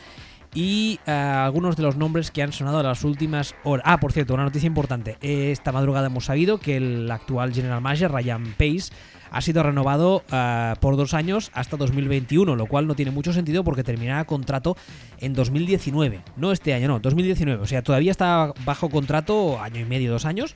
Y 0.53 0.99
ah, 1.05 1.43
algunos 1.45 1.75
de 1.75 1.83
los 1.83 1.97
nombres 1.97 2.31
que 2.31 2.41
han 2.41 2.53
sonado 2.53 2.79
en 2.79 2.85
las 2.87 3.03
últimas 3.03 3.55
horas. 3.65 3.83
Ah, 3.85 3.99
por 3.99 4.13
cierto, 4.13 4.33
una 4.33 4.45
noticia 4.45 4.67
importante. 4.67 5.17
Esta 5.21 5.71
madrugada 5.73 6.07
hemos 6.07 6.25
sabido 6.25 6.59
que 6.59 6.77
el 6.77 7.11
actual 7.11 7.53
general 7.53 7.81
manager, 7.81 8.11
Ryan 8.11 8.43
Pace, 8.57 8.93
ha 9.31 9.41
sido 9.41 9.63
renovado 9.63 10.23
ah, 10.31 10.75
por 10.79 10.97
dos 10.97 11.13
años 11.13 11.51
hasta 11.53 11.77
2021, 11.77 12.55
lo 12.55 12.65
cual 12.65 12.87
no 12.87 12.95
tiene 12.95 13.11
mucho 13.11 13.33
sentido 13.33 13.63
porque 13.63 13.83
terminará 13.83 14.25
contrato 14.25 14.77
en 15.19 15.33
2019. 15.33 16.23
No 16.37 16.51
este 16.51 16.73
año, 16.73 16.87
no, 16.87 16.99
2019. 16.99 17.61
O 17.61 17.67
sea, 17.67 17.81
todavía 17.81 18.11
está 18.11 18.53
bajo 18.65 18.89
contrato 18.89 19.59
año 19.61 19.81
y 19.81 19.85
medio, 19.85 20.11
dos 20.11 20.25
años 20.25 20.55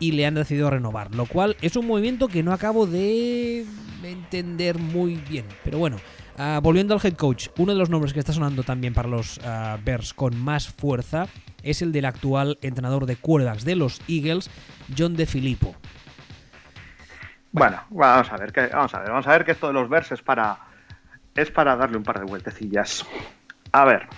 y 0.00 0.12
le 0.12 0.26
han 0.26 0.34
decidido 0.34 0.70
renovar, 0.70 1.14
lo 1.14 1.26
cual 1.26 1.56
es 1.62 1.76
un 1.76 1.86
movimiento 1.86 2.28
que 2.28 2.42
no 2.42 2.52
acabo 2.52 2.86
de 2.86 3.64
entender 4.02 4.78
muy 4.78 5.16
bien. 5.16 5.44
Pero 5.62 5.78
bueno, 5.78 5.96
ah, 6.36 6.60
volviendo 6.62 6.94
al 6.94 7.00
head 7.02 7.14
coach, 7.14 7.48
uno 7.58 7.72
de 7.72 7.78
los 7.78 7.90
nombres 7.90 8.12
que 8.12 8.20
está 8.20 8.32
sonando 8.32 8.62
también 8.62 8.94
para 8.94 9.08
los 9.08 9.38
ah, 9.44 9.78
Bears 9.84 10.14
con 10.14 10.36
más 10.36 10.68
fuerza 10.68 11.28
es 11.62 11.80
el 11.82 11.92
del 11.92 12.04
actual 12.04 12.58
entrenador 12.62 13.06
de 13.06 13.16
quarterbacks 13.16 13.64
de 13.64 13.76
los 13.76 14.00
Eagles, 14.08 14.50
John 14.96 15.16
DeFilippo. 15.16 15.74
Bueno, 17.54 17.80
vamos 17.90 18.32
a 18.32 18.36
ver 18.36 18.52
que 18.52 18.66
vamos 18.66 18.92
a 18.94 18.98
ver, 18.98 19.10
vamos 19.10 19.28
a 19.28 19.30
ver 19.30 19.44
que 19.44 19.52
esto 19.52 19.68
de 19.68 19.74
los 19.74 19.88
Bears 19.88 20.10
es 20.10 20.22
para 20.22 20.58
es 21.36 21.52
para 21.52 21.76
darle 21.76 21.96
un 21.96 22.02
par 22.02 22.18
de 22.18 22.24
vueltecillas. 22.24 23.06
A 23.70 23.84
ver, 23.84 24.08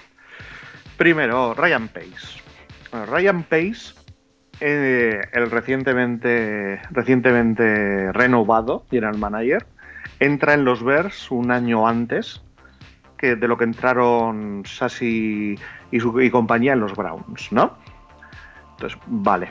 primero 0.97 1.53
Ryan 1.53 1.89
Pace. 1.89 2.41
Bueno, 2.91 3.05
Ryan 3.05 3.43
Pace, 3.43 3.93
eh, 4.61 5.21
el 5.35 5.51
recientemente 5.51 6.81
recientemente 6.91 8.11
renovado 8.13 8.87
general 8.89 9.19
manager, 9.19 9.67
entra 10.19 10.55
en 10.55 10.65
los 10.65 10.83
Bears 10.83 11.31
un 11.31 11.51
año 11.51 11.87
antes 11.87 12.41
que 13.19 13.37
de 13.37 13.49
lo 13.49 13.59
que 13.59 13.65
entraron 13.65 14.63
Sassy 14.65 15.59
y, 15.91 16.01
su, 16.01 16.19
y 16.23 16.31
compañía 16.31 16.73
en 16.73 16.81
los 16.81 16.95
Browns, 16.95 17.53
¿no? 17.53 17.77
Entonces, 18.77 18.99
vale. 19.07 19.51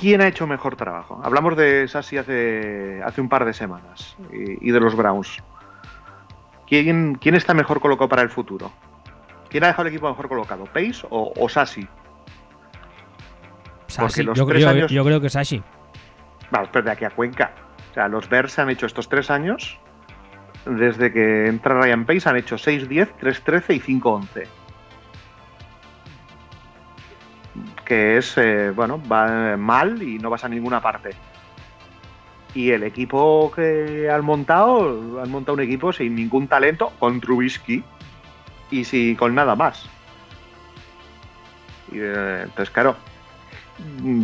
¿Quién 0.00 0.20
ha 0.22 0.28
hecho 0.28 0.46
mejor 0.46 0.76
trabajo? 0.76 1.20
Hablamos 1.22 1.56
de 1.56 1.86
Sassy 1.88 2.16
hace, 2.16 3.02
hace 3.04 3.20
un 3.20 3.28
par 3.28 3.44
de 3.44 3.52
semanas 3.52 4.16
y, 4.32 4.68
y 4.68 4.72
de 4.72 4.80
los 4.80 4.96
Browns. 4.96 5.42
¿Quién, 6.66 7.16
¿Quién 7.16 7.34
está 7.34 7.52
mejor 7.52 7.80
colocado 7.80 8.08
para 8.08 8.22
el 8.22 8.30
futuro? 8.30 8.70
¿Quién 9.48 9.64
ha 9.64 9.68
dejado 9.68 9.88
el 9.88 9.94
equipo 9.94 10.08
mejor 10.08 10.28
colocado? 10.28 10.64
¿Pace 10.64 11.02
o, 11.10 11.32
o 11.36 11.48
Sassy? 11.48 11.86
Sashi, 13.88 14.22
los 14.22 14.38
yo, 14.38 14.46
tres 14.46 14.62
yo- 14.62 14.68
años- 14.70 14.90
yo 14.90 15.04
creo 15.04 15.20
que 15.20 15.28
Sashi. 15.28 15.62
Vamos, 16.50 16.68
pero 16.72 16.84
de 16.84 16.92
aquí 16.92 17.04
a 17.04 17.10
Cuenca. 17.10 17.52
O 17.90 17.94
sea, 17.94 18.08
los 18.08 18.28
Bears 18.28 18.58
han 18.58 18.70
hecho 18.70 18.86
estos 18.86 19.08
tres 19.08 19.30
años. 19.30 19.78
Desde 20.64 21.12
que 21.12 21.46
entra 21.48 21.80
Ryan 21.80 22.04
Pace 22.04 22.28
han 22.28 22.36
hecho 22.36 22.56
6-10, 22.56 23.08
3-13 23.20 23.74
y 23.76 23.80
5-11. 24.00 24.46
Que 27.90 28.18
es, 28.18 28.38
eh, 28.38 28.70
bueno, 28.70 29.02
va 29.10 29.56
mal 29.56 30.00
y 30.00 30.20
no 30.20 30.30
vas 30.30 30.44
a 30.44 30.48
ninguna 30.48 30.80
parte. 30.80 31.10
Y 32.54 32.70
el 32.70 32.84
equipo 32.84 33.50
que 33.50 34.08
han 34.08 34.24
montado, 34.24 35.20
han 35.20 35.28
montado 35.28 35.54
un 35.54 35.60
equipo 35.60 35.92
sin 35.92 36.14
ningún 36.14 36.46
talento, 36.46 36.92
con 37.00 37.20
Trubisky 37.20 37.82
y 38.70 38.84
sin, 38.84 39.16
con 39.16 39.34
nada 39.34 39.56
más. 39.56 39.90
Y, 41.90 41.98
eh, 41.98 42.42
entonces, 42.44 42.70
claro, 42.70 42.94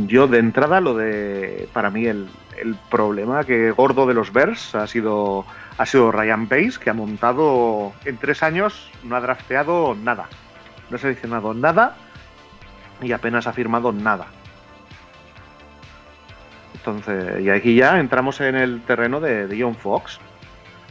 yo 0.07 0.29
de 0.29 0.39
entrada 0.39 0.81
lo 0.81 0.95
de 0.95 1.69
para 1.73 1.91
mí 1.91 2.07
el, 2.07 2.29
el 2.57 2.77
problema 2.89 3.43
que 3.43 3.73
gordo 3.73 4.07
de 4.07 4.15
los 4.15 4.33
Bears 4.33 4.77
ha 4.77 4.87
sido 4.87 5.45
ha 5.77 5.87
sido 5.87 6.13
Ryan 6.13 6.47
Pace 6.47 6.75
que 6.81 6.91
ha 6.91 6.95
montado 6.95 7.93
en 8.05 8.17
tres 8.17 8.45
años 8.45 8.93
no 9.03 9.17
ha 9.17 9.21
drafteado 9.21 9.97
nada 9.97 10.29
no 10.89 10.97
ha 10.97 11.01
seleccionado 11.01 11.53
nada 11.53 11.97
y 13.03 13.13
apenas 13.13 13.47
ha 13.47 13.53
firmado 13.53 13.93
nada 13.93 14.27
entonces 16.75 17.41
y 17.43 17.51
aquí 17.51 17.75
ya 17.75 17.99
entramos 17.99 18.41
en 18.41 18.55
el 18.57 18.83
terreno 18.83 19.21
de, 19.21 19.57
John 19.59 19.75
Fox 19.75 20.19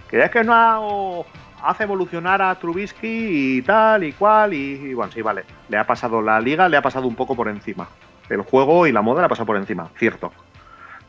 que 0.09 0.21
es 0.23 0.29
que 0.31 0.43
no 0.43 0.53
ha- 0.53 1.69
hace 1.69 1.83
evolucionar 1.83 2.41
a 2.41 2.53
Trubisky 2.55 3.57
y 3.57 3.61
tal 3.61 4.03
y 4.03 4.13
cual 4.13 4.53
y, 4.53 4.93
bueno 4.93 5.11
sí 5.11 5.21
vale 5.21 5.43
le 5.69 5.77
ha 5.77 5.85
pasado 5.87 6.21
la 6.21 6.39
liga 6.39 6.69
le 6.69 6.77
ha 6.77 6.81
pasado 6.81 7.07
un 7.07 7.15
poco 7.15 7.35
por 7.35 7.47
encima 7.47 7.87
el 8.29 8.41
juego 8.41 8.87
y 8.87 8.91
la 8.91 9.01
moda 9.03 9.21
la 9.21 9.29
pasa 9.29 9.45
por 9.45 9.55
encima, 9.55 9.91
cierto. 9.99 10.33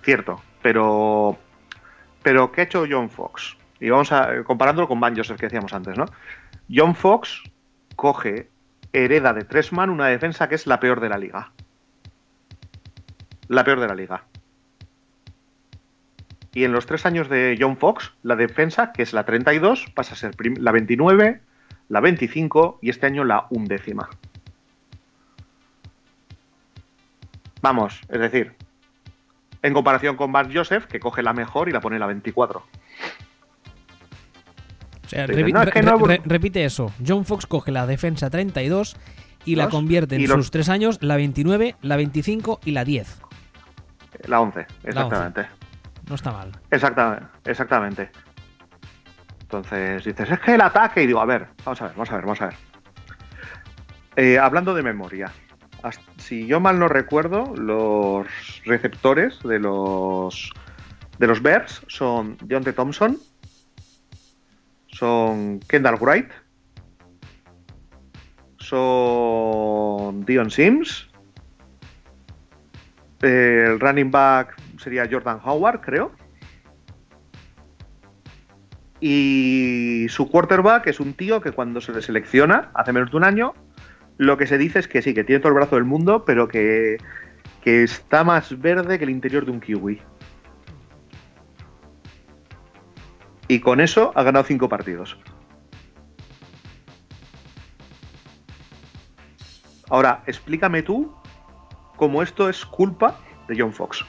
Cierto. 0.03 0.39
Pero. 0.61 1.39
Pero, 2.23 2.53
¿qué 2.53 2.61
ha 2.61 2.65
hecho 2.65 2.85
John 2.89 3.09
Fox? 3.09 3.57
Y 3.81 3.89
vamos 3.89 4.13
a. 4.13 4.45
comparándolo 4.45 4.87
con 4.87 5.01
Van 5.01 5.17
Joseph 5.17 5.41
que 5.41 5.47
decíamos 5.47 5.73
antes, 5.73 5.97
¿no? 5.97 6.05
John 6.71 6.95
Fox 6.95 7.43
coge, 7.97 8.51
hereda 9.05 9.33
de 9.33 9.45
tres 9.45 9.73
man 9.73 9.91
una 9.91 10.07
defensa 10.07 10.49
que 10.49 10.55
es 10.55 10.67
la 10.67 10.81
peor 10.81 11.01
de 11.01 11.09
la 11.09 11.19
liga. 11.19 11.53
La 13.49 13.65
peor 13.65 13.81
de 13.81 13.89
la 13.89 13.95
liga. 13.95 14.25
Y 16.55 16.65
en 16.65 16.73
los 16.73 16.87
tres 16.87 17.05
años 17.05 17.29
de 17.29 17.57
John 17.61 17.77
Fox, 17.77 18.15
la 18.23 18.35
defensa, 18.35 18.93
que 18.93 19.03
es 19.03 19.13
la 19.13 19.25
32, 19.25 19.91
pasa 19.95 20.15
a 20.15 20.17
ser 20.17 20.35
la 20.59 20.73
29, 20.73 21.43
la 21.89 22.01
25 22.01 22.79
y 22.81 22.89
este 22.89 23.07
año 23.07 23.25
la 23.25 23.47
undécima. 23.51 24.09
Vamos, 27.61 28.01
es 28.09 28.21
decir, 28.21 28.55
en 29.61 29.75
comparación 29.75 30.17
con 30.17 30.33
Van 30.33 30.55
Joseph, 30.55 30.87
que 30.87 31.01
coge 31.01 31.23
la 31.23 31.35
mejor 31.35 31.69
y 31.69 31.73
la 31.73 31.81
pone 31.81 31.99
la 31.99 32.07
24. 32.07 32.65
O 35.07 35.09
sea, 35.09 35.27
Dice, 35.27 35.45
repi- 35.45 35.53
no, 35.53 35.63
es 35.63 35.71
que 35.71 35.83
re- 35.83 35.91
no- 35.91 35.99
re- 35.99 36.21
repite 36.25 36.65
eso. 36.65 36.93
John 37.07 37.25
Fox 37.25 37.47
coge 37.47 37.71
la 37.73 37.87
defensa 37.87 38.29
32 38.31 38.97
y 39.45 39.55
la 39.57 39.69
convierte 39.69 40.17
en 40.17 40.23
los- 40.29 40.33
sus 40.37 40.51
tres 40.51 40.69
años 40.69 40.99
la 41.01 41.17
29, 41.17 41.77
la 41.83 41.97
25 41.97 42.61
y 42.65 42.73
la 42.73 42.85
10. 42.85 43.21
La 44.27 44.41
11, 44.41 44.67
exactamente. 44.83 45.47
No 46.09 46.15
está 46.15 46.33
mal. 46.33 46.53
Exactamente, 46.71 47.27
exactamente. 47.45 48.11
Entonces 49.43 50.05
dices, 50.05 50.31
es 50.31 50.41
que 50.41 50.55
el 50.55 50.61
ataque, 50.61 51.03
y 51.03 51.07
digo, 51.07 51.21
a 51.21 51.25
ver, 51.25 51.47
vamos 51.65 51.81
a 51.83 51.85
ver, 51.87 51.93
vamos 51.95 52.11
a 52.11 52.15
ver, 52.17 52.23
vamos 52.25 52.41
a 52.43 52.47
ver. 52.47 52.55
Eh, 54.17 54.39
hablando 54.39 54.75
de 54.75 54.83
memoria, 54.83 55.31
si 56.17 56.47
yo 56.47 56.59
mal 56.59 56.79
no 56.79 56.89
recuerdo, 56.89 57.55
los 57.57 58.27
receptores 58.65 59.39
de 59.45 59.59
los 59.61 60.51
de 61.19 61.27
los 61.27 61.41
Bears 61.43 61.83
son 61.87 62.37
Deontay 62.43 62.73
Thompson, 62.75 63.19
son 64.97 65.61
Kendall 65.69 65.99
Wright, 66.01 66.31
son 68.57 70.25
Dion 70.25 70.51
Sims, 70.51 71.11
el 73.21 73.79
running 73.79 74.11
back 74.11 74.57
sería 74.79 75.07
Jordan 75.11 75.39
Howard, 75.45 75.83
creo. 75.83 76.13
Y 79.01 80.07
su 80.09 80.31
quarterback 80.31 80.87
es 80.87 80.99
un 80.99 81.13
tío 81.13 81.43
que 81.43 81.53
cuando 81.53 81.83
se 81.83 81.93
le 81.93 82.01
selecciona, 82.01 82.71
hace 82.75 82.95
menos 82.95 83.11
de 83.11 83.19
un 83.19 83.25
año, 83.25 83.53
lo 84.17 84.39
que 84.39 84.47
se 84.47 84.57
dice 84.57 84.79
es 84.79 84.89
que 84.89 85.03
sí, 85.03 85.13
que 85.13 85.25
tiene 85.25 85.41
todo 85.41 85.51
el 85.51 85.57
brazo 85.57 85.77
del 85.77 85.85
mundo, 85.85 86.25
pero 86.25 86.49
que, 86.49 86.97
que 87.63 87.83
está 87.83 88.25
más 88.25 88.59
verde 88.59 88.99
que 88.99 89.05
el 89.05 89.11
interior 89.11 89.45
de 89.45 89.51
un 89.51 89.61
kiwi. 89.61 90.01
Y 93.49 93.61
con 93.61 93.81
eso 93.81 94.13
ha 94.15 94.23
ganado 94.23 94.45
cinco 94.45 94.69
partidos. 94.69 95.17
Ahora, 99.89 100.23
explícame 100.27 100.83
tú 100.83 101.15
cómo 101.97 102.23
esto 102.23 102.49
es 102.49 102.65
culpa 102.67 103.17
de 103.49 103.57
John 103.59 103.73
Fox. 103.73 104.05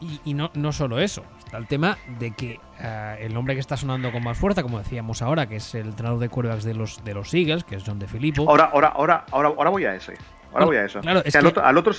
Y, 0.00 0.20
y 0.24 0.34
no, 0.34 0.50
no 0.54 0.72
solo 0.72 0.98
eso. 0.98 1.22
Está 1.38 1.58
el 1.58 1.66
tema 1.66 1.96
de 2.18 2.32
que 2.32 2.58
eh, 2.80 3.16
el 3.20 3.36
hombre 3.36 3.54
que 3.54 3.60
está 3.60 3.76
sonando 3.76 4.10
con 4.10 4.24
más 4.24 4.36
fuerza, 4.38 4.62
como 4.62 4.78
decíamos 4.78 5.22
ahora, 5.22 5.46
que 5.46 5.56
es 5.56 5.74
el 5.74 5.88
entrenador 5.88 6.18
de 6.18 6.28
quarterbacks 6.28 6.64
de 6.64 6.74
los, 6.74 7.04
de 7.04 7.14
los 7.14 7.32
Eagles, 7.34 7.64
que 7.64 7.76
es 7.76 7.84
John 7.86 7.98
DeFilippo. 7.98 8.48
Ahora, 8.48 8.70
ahora, 8.72 8.88
ahora, 8.88 9.24
ahora, 9.30 9.48
ahora 9.50 9.70
voy 9.70 9.84
a 9.84 9.94
ese. 9.94 10.14
Ahora 10.52 10.60
No, 10.60 10.66
voy 10.66 10.76
a 10.78 10.84
eso. 10.86 11.00
claro, 11.00 11.22
es 11.24 11.36
al, 11.36 11.42
que- 11.42 11.48
otro, 11.48 11.64
al 11.64 11.76
otro 11.78 11.92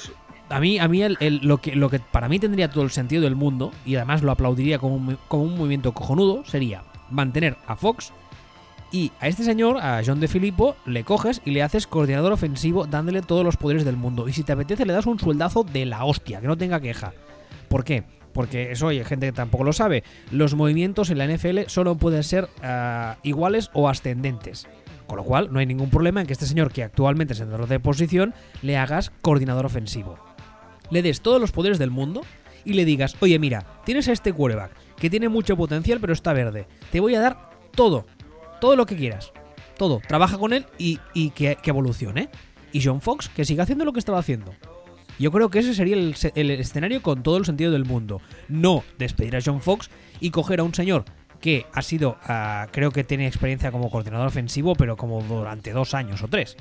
a 0.51 0.59
mí, 0.59 0.79
a 0.79 0.87
mí 0.87 1.01
lo, 1.41 1.57
que, 1.57 1.75
lo 1.75 1.89
que 1.89 1.99
para 1.99 2.29
mí 2.29 2.39
tendría 2.39 2.69
todo 2.69 2.83
el 2.83 2.91
sentido 2.91 3.23
del 3.23 3.35
mundo, 3.35 3.71
y 3.85 3.95
además 3.95 4.21
lo 4.21 4.31
aplaudiría 4.31 4.79
como 4.79 4.95
un, 4.95 5.17
como 5.27 5.43
un 5.43 5.57
movimiento 5.57 5.93
cojonudo, 5.93 6.43
sería 6.45 6.83
mantener 7.09 7.57
a 7.67 7.75
Fox 7.75 8.13
y 8.91 9.11
a 9.21 9.27
este 9.27 9.43
señor, 9.43 9.77
a 9.77 10.01
John 10.05 10.19
de 10.19 10.27
Filippo, 10.27 10.75
le 10.85 11.05
coges 11.05 11.41
y 11.45 11.51
le 11.51 11.63
haces 11.63 11.87
coordinador 11.87 12.33
ofensivo 12.33 12.85
dándole 12.85 13.21
todos 13.21 13.45
los 13.45 13.55
poderes 13.55 13.85
del 13.85 13.95
mundo. 13.95 14.27
Y 14.27 14.33
si 14.33 14.43
te 14.43 14.51
apetece, 14.51 14.85
le 14.85 14.91
das 14.91 15.05
un 15.05 15.17
sueldazo 15.17 15.63
de 15.63 15.85
la 15.85 16.03
hostia, 16.03 16.41
que 16.41 16.47
no 16.47 16.57
tenga 16.57 16.81
queja. 16.81 17.13
¿Por 17.69 17.85
qué? 17.85 18.03
Porque 18.33 18.71
eso 18.71 18.89
hay 18.89 19.03
gente 19.05 19.27
que 19.27 19.31
tampoco 19.31 19.63
lo 19.63 19.71
sabe. 19.71 20.03
Los 20.29 20.55
movimientos 20.55 21.09
en 21.09 21.19
la 21.19 21.27
NFL 21.27 21.61
solo 21.67 21.95
pueden 21.95 22.23
ser 22.23 22.49
ah, 22.63 23.17
iguales 23.23 23.69
o 23.73 23.87
ascendentes. 23.87 24.67
Con 25.07 25.17
lo 25.17 25.23
cual, 25.23 25.49
no 25.51 25.59
hay 25.59 25.65
ningún 25.65 25.89
problema 25.89 26.21
en 26.21 26.27
que 26.27 26.33
este 26.33 26.45
señor, 26.45 26.71
que 26.71 26.83
actualmente 26.83 27.33
es 27.33 27.39
entrenador 27.39 27.69
de 27.69 27.79
posición, 27.79 28.33
le 28.61 28.77
hagas 28.77 29.11
coordinador 29.21 29.65
ofensivo. 29.65 30.17
Le 30.91 31.01
des 31.01 31.21
todos 31.21 31.41
los 31.41 31.51
poderes 31.51 31.79
del 31.79 31.89
mundo 31.89 32.21
y 32.65 32.73
le 32.73 32.85
digas, 32.85 33.15
oye, 33.19 33.39
mira, 33.39 33.65
tienes 33.85 34.07
a 34.07 34.11
este 34.11 34.33
quarterback 34.33 34.71
que 34.97 35.09
tiene 35.09 35.29
mucho 35.29 35.57
potencial 35.57 35.99
pero 35.99 36.13
está 36.13 36.33
verde. 36.33 36.67
Te 36.91 36.99
voy 36.99 37.15
a 37.15 37.21
dar 37.21 37.49
todo, 37.73 38.05
todo 38.59 38.75
lo 38.75 38.85
que 38.85 38.95
quieras. 38.95 39.31
Todo. 39.77 39.99
Trabaja 40.07 40.37
con 40.37 40.53
él 40.53 40.67
y, 40.77 40.99
que, 41.31 41.57
evolucione. 41.63 42.29
Y 42.71 42.83
John 42.83 43.01
Fox, 43.01 43.29
que 43.29 43.45
siga 43.45 43.63
haciendo 43.63 43.83
lo 43.83 43.93
que 43.93 43.99
estaba 43.99 44.19
haciendo. 44.19 44.53
Yo 45.17 45.31
creo 45.31 45.49
que 45.49 45.59
ese 45.59 45.73
sería 45.73 45.95
el, 45.95 46.51
escenario 46.51 47.01
con 47.01 47.23
todo 47.23 47.37
el 47.37 47.45
sentido 47.45 47.71
del 47.71 47.85
mundo. 47.85 48.21
No 48.47 48.83
despedir 48.97 49.35
a 49.35 49.39
John 49.43 49.61
Fox 49.61 49.89
y 50.19 50.29
coger 50.29 50.59
a 50.59 50.63
un 50.63 50.73
señor 50.73 51.05
que 51.41 51.65
ha 51.73 51.81
sido, 51.81 52.17
ah, 52.23 52.67
creo 52.71 52.91
que 52.91 53.03
tiene 53.03 53.27
experiencia 53.27 53.71
como 53.71 53.89
coordinador 53.89 54.27
ofensivo, 54.27 54.75
pero 54.75 54.95
como 54.95 55.21
durante 55.23 55.71
dos 55.71 55.95
años 55.95 56.21
o 56.21 56.27
tres. 56.27 56.55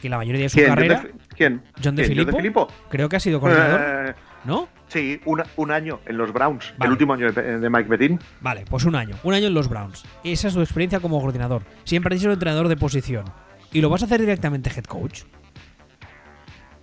Que 0.00 0.08
la 0.08 0.16
mayoría 0.16 0.42
de 0.42 0.48
su 0.48 0.58
carrera. 0.64 1.04
¿Quién? 1.36 1.62
John 1.82 1.96
de, 1.96 2.04
Filippo, 2.04 2.68
Creo 2.88 3.08
que 3.08 3.16
ha 3.16 3.20
sido 3.20 3.40
coordinador. 3.40 3.80
Eh, 3.80 4.14
¿No? 4.44 4.68
Sí, 4.88 5.20
un 5.24 5.70
año 5.70 6.00
en 6.06 6.16
los 6.16 6.32
Browns, 6.32 6.74
el 6.80 6.90
último 6.90 7.12
año 7.12 7.30
de, 7.30 7.70
Mike 7.70 7.88
Bettin. 7.88 8.18
Vale, 8.40 8.64
pues 8.68 8.84
un 8.84 8.96
año, 8.96 9.14
un 9.22 9.34
año 9.34 9.46
en 9.46 9.54
los 9.54 9.68
Browns. 9.68 10.04
Esa 10.24 10.48
es 10.48 10.54
su 10.54 10.60
experiencia 10.60 10.98
como 10.98 11.20
coordinador. 11.20 11.62
Siempre 11.84 12.16
ha 12.16 12.18
sido 12.18 12.32
entrenador 12.32 12.66
de 12.66 12.76
posición. 12.76 13.24
¿Y 13.72 13.80
lo 13.80 13.88
vas 13.88 14.02
a 14.02 14.06
hacer 14.06 14.20
directamente 14.20 14.70
head 14.74 14.84
coach? 14.84 15.22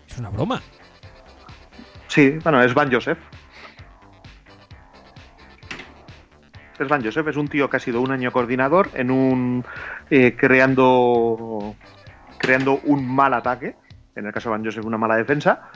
Es 0.07 0.17
una 0.17 0.29
broma. 0.29 0.61
Sí, 2.07 2.37
bueno, 2.43 2.61
es 2.61 2.73
Van 2.73 2.91
Joseph. 2.91 3.17
Es 6.79 6.87
Van 6.87 7.03
Joseph, 7.03 7.27
es 7.27 7.35
un 7.35 7.47
tío 7.47 7.69
que 7.69 7.77
ha 7.77 7.79
sido 7.79 7.99
un 8.01 8.11
año 8.11 8.31
coordinador 8.31 8.89
en 8.93 9.11
un. 9.11 9.65
Eh, 10.09 10.35
creando. 10.37 11.75
Creando 12.37 12.79
un 12.83 13.07
mal 13.07 13.33
ataque. 13.33 13.75
En 14.15 14.25
el 14.25 14.33
caso 14.33 14.49
de 14.49 14.57
Van 14.57 14.65
Joseph, 14.65 14.85
una 14.85 14.97
mala 14.97 15.15
defensa 15.15 15.69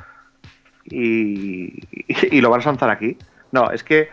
y, 0.85 2.41
lo 2.41 2.49
van 2.49 2.61
a 2.61 2.65
lanzar 2.65 2.89
aquí. 2.89 3.17
No, 3.51 3.71
es 3.71 3.83
que 3.83 4.09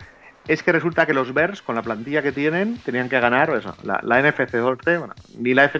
es 0.47 0.63
que 0.63 0.71
resulta 0.71 1.05
que 1.05 1.13
los 1.13 1.33
Bears, 1.33 1.61
con 1.61 1.75
la 1.75 1.81
plantilla 1.81 2.21
que 2.21 2.31
tienen, 2.31 2.77
tenían 2.79 3.07
que 3.07 3.19
ganar 3.19 3.51
eso, 3.51 3.75
la, 3.83 4.21
NFC 4.21 4.55
Norte, 4.55 4.97
bueno, 4.97 5.13
ni, 5.37 5.53
la, 5.53 5.71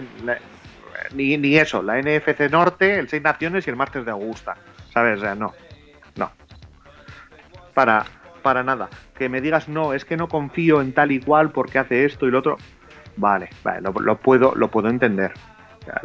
ni, 1.12 1.36
ni, 1.36 1.56
eso, 1.56 1.82
la 1.82 2.00
NFC 2.00 2.48
Norte, 2.50 2.98
el 2.98 3.08
Seis 3.08 3.22
Naciones 3.22 3.66
y 3.66 3.70
el 3.70 3.76
martes 3.76 4.04
de 4.04 4.12
Augusta. 4.12 4.56
¿Sabes? 4.92 5.18
O 5.18 5.22
sea, 5.22 5.34
no, 5.34 5.54
no. 6.16 6.30
Para, 7.74 8.04
para 8.42 8.62
nada. 8.62 8.88
Que 9.16 9.28
me 9.28 9.40
digas, 9.40 9.68
no, 9.68 9.92
es 9.92 10.04
que 10.04 10.16
no 10.16 10.28
confío 10.28 10.80
en 10.80 10.92
tal 10.92 11.10
y 11.12 11.20
cual 11.20 11.50
porque 11.50 11.78
hace 11.78 12.04
esto 12.04 12.26
y 12.26 12.30
lo 12.30 12.38
otro. 12.38 12.56
Vale, 13.16 13.50
vale, 13.64 13.80
lo 13.80 14.16
puedo, 14.16 14.54
lo 14.54 14.70
puedo 14.70 14.88
entender 14.88 15.32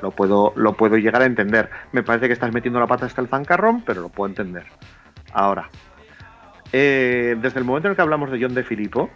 lo, 0.02 0.12
puedo, 0.12 0.54
lo 0.56 0.74
puedo 0.74 0.98
llegar 0.98 1.22
a 1.22 1.26
entender. 1.26 1.70
Me 1.92 2.04
parece 2.04 2.28
que 2.28 2.34
estás 2.34 2.54
metiendo 2.54 2.80
la 2.80 2.88
pata 2.88 3.06
hasta 3.06 3.22
el 3.22 3.28
zancarrón, 3.28 3.84
pero 3.86 4.02
lo 4.02 4.10
puedo 4.10 4.30
entender. 4.30 4.66
Ahora, 5.34 5.70
eh, 6.72 7.36
desde 7.42 7.60
el 7.60 7.66
momento 7.66 7.88
en 7.88 7.92
el 7.92 7.96
que 7.96 8.02
hablamos 8.02 8.32
de 8.32 8.40
John 8.42 8.54
de 8.54 8.64
Filippo, 8.64 9.10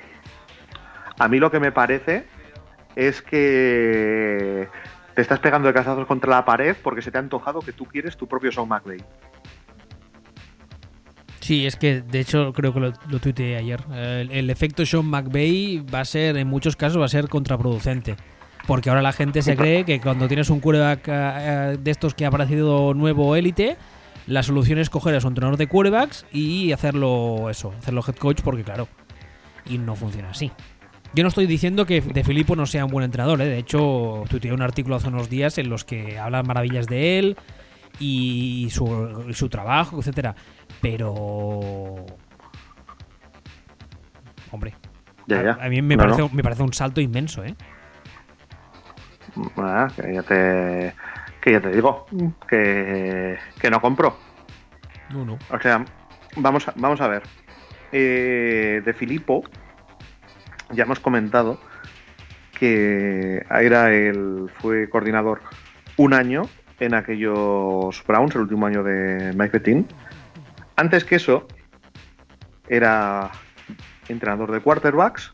a 1.18 1.28
mí 1.28 1.40
lo 1.40 1.52
que 1.52 1.60
me 1.60 1.72
parece 1.72 2.26
es 2.96 3.22
que 3.22 4.68
te 5.16 5.22
estás 5.22 5.40
pegando 5.40 5.68
de 5.68 5.74
cazazos 5.74 6.06
contra 6.08 6.30
la 6.30 6.46
pared 6.46 6.76
porque 6.82 7.02
se 7.02 7.12
te 7.12 7.18
ha 7.18 7.22
antojado 7.22 7.60
que 7.62 7.74
tú 7.74 7.86
quieres 7.86 8.18
tu 8.18 8.28
propio 8.28 8.52
Sean 8.52 8.68
McVay. 8.68 9.04
Sí, 11.42 11.66
es 11.66 11.76
que 11.76 12.02
de 12.02 12.20
hecho 12.20 12.54
creo 12.54 12.74
que 12.74 12.80
lo, 12.80 12.94
lo 13.10 13.20
tuiteé 13.20 13.58
ayer. 13.58 13.82
El, 13.92 14.50
efecto 14.50 14.86
Sean 14.86 15.06
McVay 15.06 15.84
va 15.94 16.02
a 16.02 16.06
ser, 16.06 16.38
en 16.38 16.48
muchos 16.48 16.76
casos, 16.76 17.02
va 17.02 17.06
a 17.06 17.10
ser 17.10 17.28
contraproducente. 17.28 18.16
Porque 18.70 18.92
ahora 18.92 19.02
la 19.02 19.14
gente 19.14 19.42
se 19.42 19.56
cree 19.58 19.84
que 19.84 20.00
cuando 20.00 20.28
tienes 20.28 20.52
un 20.52 20.60
quarterback 20.60 21.08
eh, 21.08 21.12
eh, 21.12 21.78
de 21.82 21.90
estos 21.90 22.14
que 22.14 22.26
ha 22.26 22.28
aparecido 22.28 22.94
nuevo 22.94 23.36
élite, 23.36 23.78
la 24.28 24.44
solución 24.44 24.78
es 24.78 24.92
coger 24.92 25.16
a 25.16 25.22
su 25.22 25.28
entrenador 25.28 25.58
de 25.58 25.66
quarterbacks 25.66 26.28
y 26.32 26.72
hacerlo 26.72 27.50
eso, 27.50 27.74
hacerlo 27.80 28.04
head 28.08 28.14
coach, 28.18 28.42
porque 28.44 28.64
claro, 28.64 28.88
y 29.66 29.80
no 29.80 29.96
funciona 29.96 30.30
así. 30.30 30.52
Yo 31.16 31.24
no 31.24 31.30
estoy 31.30 31.48
diciendo 31.48 31.88
que 31.88 32.00
De 32.00 32.24
Filippo 32.24 32.56
no 32.56 32.68
sea 32.68 32.86
un 32.86 32.92
buen 32.92 33.06
entrenador, 33.06 33.42
¿eh? 33.42 33.46
de 33.46 33.58
hecho, 33.58 34.24
tuiteé 34.30 34.54
un 34.54 34.62
artículo 34.62 34.98
hace 34.98 35.08
unos 35.08 35.32
días 35.32 35.58
en 35.58 35.68
los 35.68 35.84
que 35.84 36.20
hablan 36.20 36.46
maravillas 36.46 36.86
de 36.86 37.18
él 37.18 37.38
y 38.00 38.70
su, 38.70 39.50
trabajo, 39.50 39.98
etcétera. 39.98 40.36
Pero. 40.80 42.06
Hombre. 44.52 44.76
A, 45.60 45.70
mí 45.70 45.82
me, 45.82 45.98
parece, 45.98 46.30
me 46.32 46.44
parece 46.44 46.62
un 46.62 46.74
salto 46.74 47.02
inmenso, 47.02 47.44
¿eh? 47.44 47.56
Que 49.96 50.14
ya 50.14 50.24
te 50.24 50.94
que 51.42 51.52
ya 51.54 51.62
te 51.62 51.72
digo 51.72 52.06
que, 52.48 53.38
no 53.70 53.82
compro. 53.82 54.18
No, 55.10 55.26
no. 55.26 55.38
O 55.52 55.60
sea, 55.60 55.86
vamos 56.36 56.68
a, 56.68 56.74
vamos 56.76 57.02
a 57.02 57.08
ver. 57.08 57.24
Eh, 57.92 58.82
de 58.86 58.94
Filippo, 58.94 59.44
ya 60.72 60.84
hemos 60.84 61.00
comentado 61.00 61.60
que 62.60 63.46
era 63.50 63.92
el, 63.92 64.52
fue 64.60 64.90
coordinador 64.90 65.42
un 65.98 66.14
año 66.14 66.44
en 66.80 66.94
aquellos 66.94 68.04
Browns, 68.06 68.36
el 68.36 68.42
último 68.42 68.66
año 68.68 68.84
de 68.84 69.34
Mike 69.36 69.60
Bettin. 69.60 69.88
Antes 70.76 71.04
que 71.04 71.16
eso, 71.16 71.48
era 72.68 73.32
entrenador 74.08 74.52
de 74.52 74.62
quarterbacks 74.62 75.34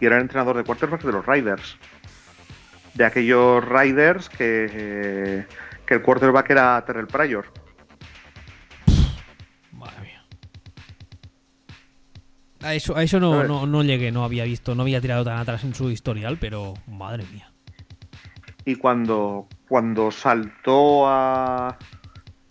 y 0.00 0.06
era 0.06 0.20
entrenador 0.20 0.56
de 0.56 0.64
quarterbacks 0.64 1.04
de 1.04 1.12
los 1.12 1.26
Riders 1.26 1.76
de 2.94 3.04
aquellos 3.04 3.64
Riders 3.64 4.28
que, 4.28 5.46
que 5.86 5.94
el 5.94 6.02
quarterback 6.02 6.50
era 6.50 6.84
Terrell 6.84 7.06
Pryor. 7.06 7.46
Madre 9.72 10.00
mía. 10.02 10.24
A 12.62 12.74
eso, 12.74 12.96
a 12.96 13.02
eso 13.02 13.20
no, 13.20 13.44
no, 13.44 13.66
no, 13.66 13.82
llegué, 13.82 14.12
no 14.12 14.24
había 14.24 14.44
visto, 14.44 14.74
no 14.74 14.82
había 14.82 15.00
tirado 15.00 15.24
tan 15.24 15.38
atrás 15.38 15.64
en 15.64 15.74
su 15.74 15.90
historial, 15.90 16.38
pero 16.38 16.74
madre 16.86 17.24
mía. 17.32 17.50
Y 18.64 18.76
cuando, 18.76 19.48
cuando 19.68 20.10
saltó 20.10 21.08
a. 21.08 21.78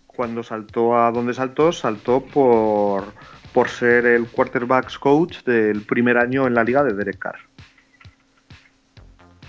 Cuando 0.06 0.42
saltó 0.42 0.98
a 0.98 1.10
donde 1.12 1.32
saltó, 1.32 1.72
saltó 1.72 2.22
por, 2.22 3.14
por 3.54 3.68
ser 3.68 4.04
el 4.04 4.26
quarterbacks 4.26 4.98
coach 4.98 5.42
del 5.44 5.82
primer 5.82 6.18
año 6.18 6.46
en 6.46 6.54
la 6.54 6.64
liga 6.64 6.84
de 6.84 6.92
Derek 6.92 7.18
Carr. 7.18 7.38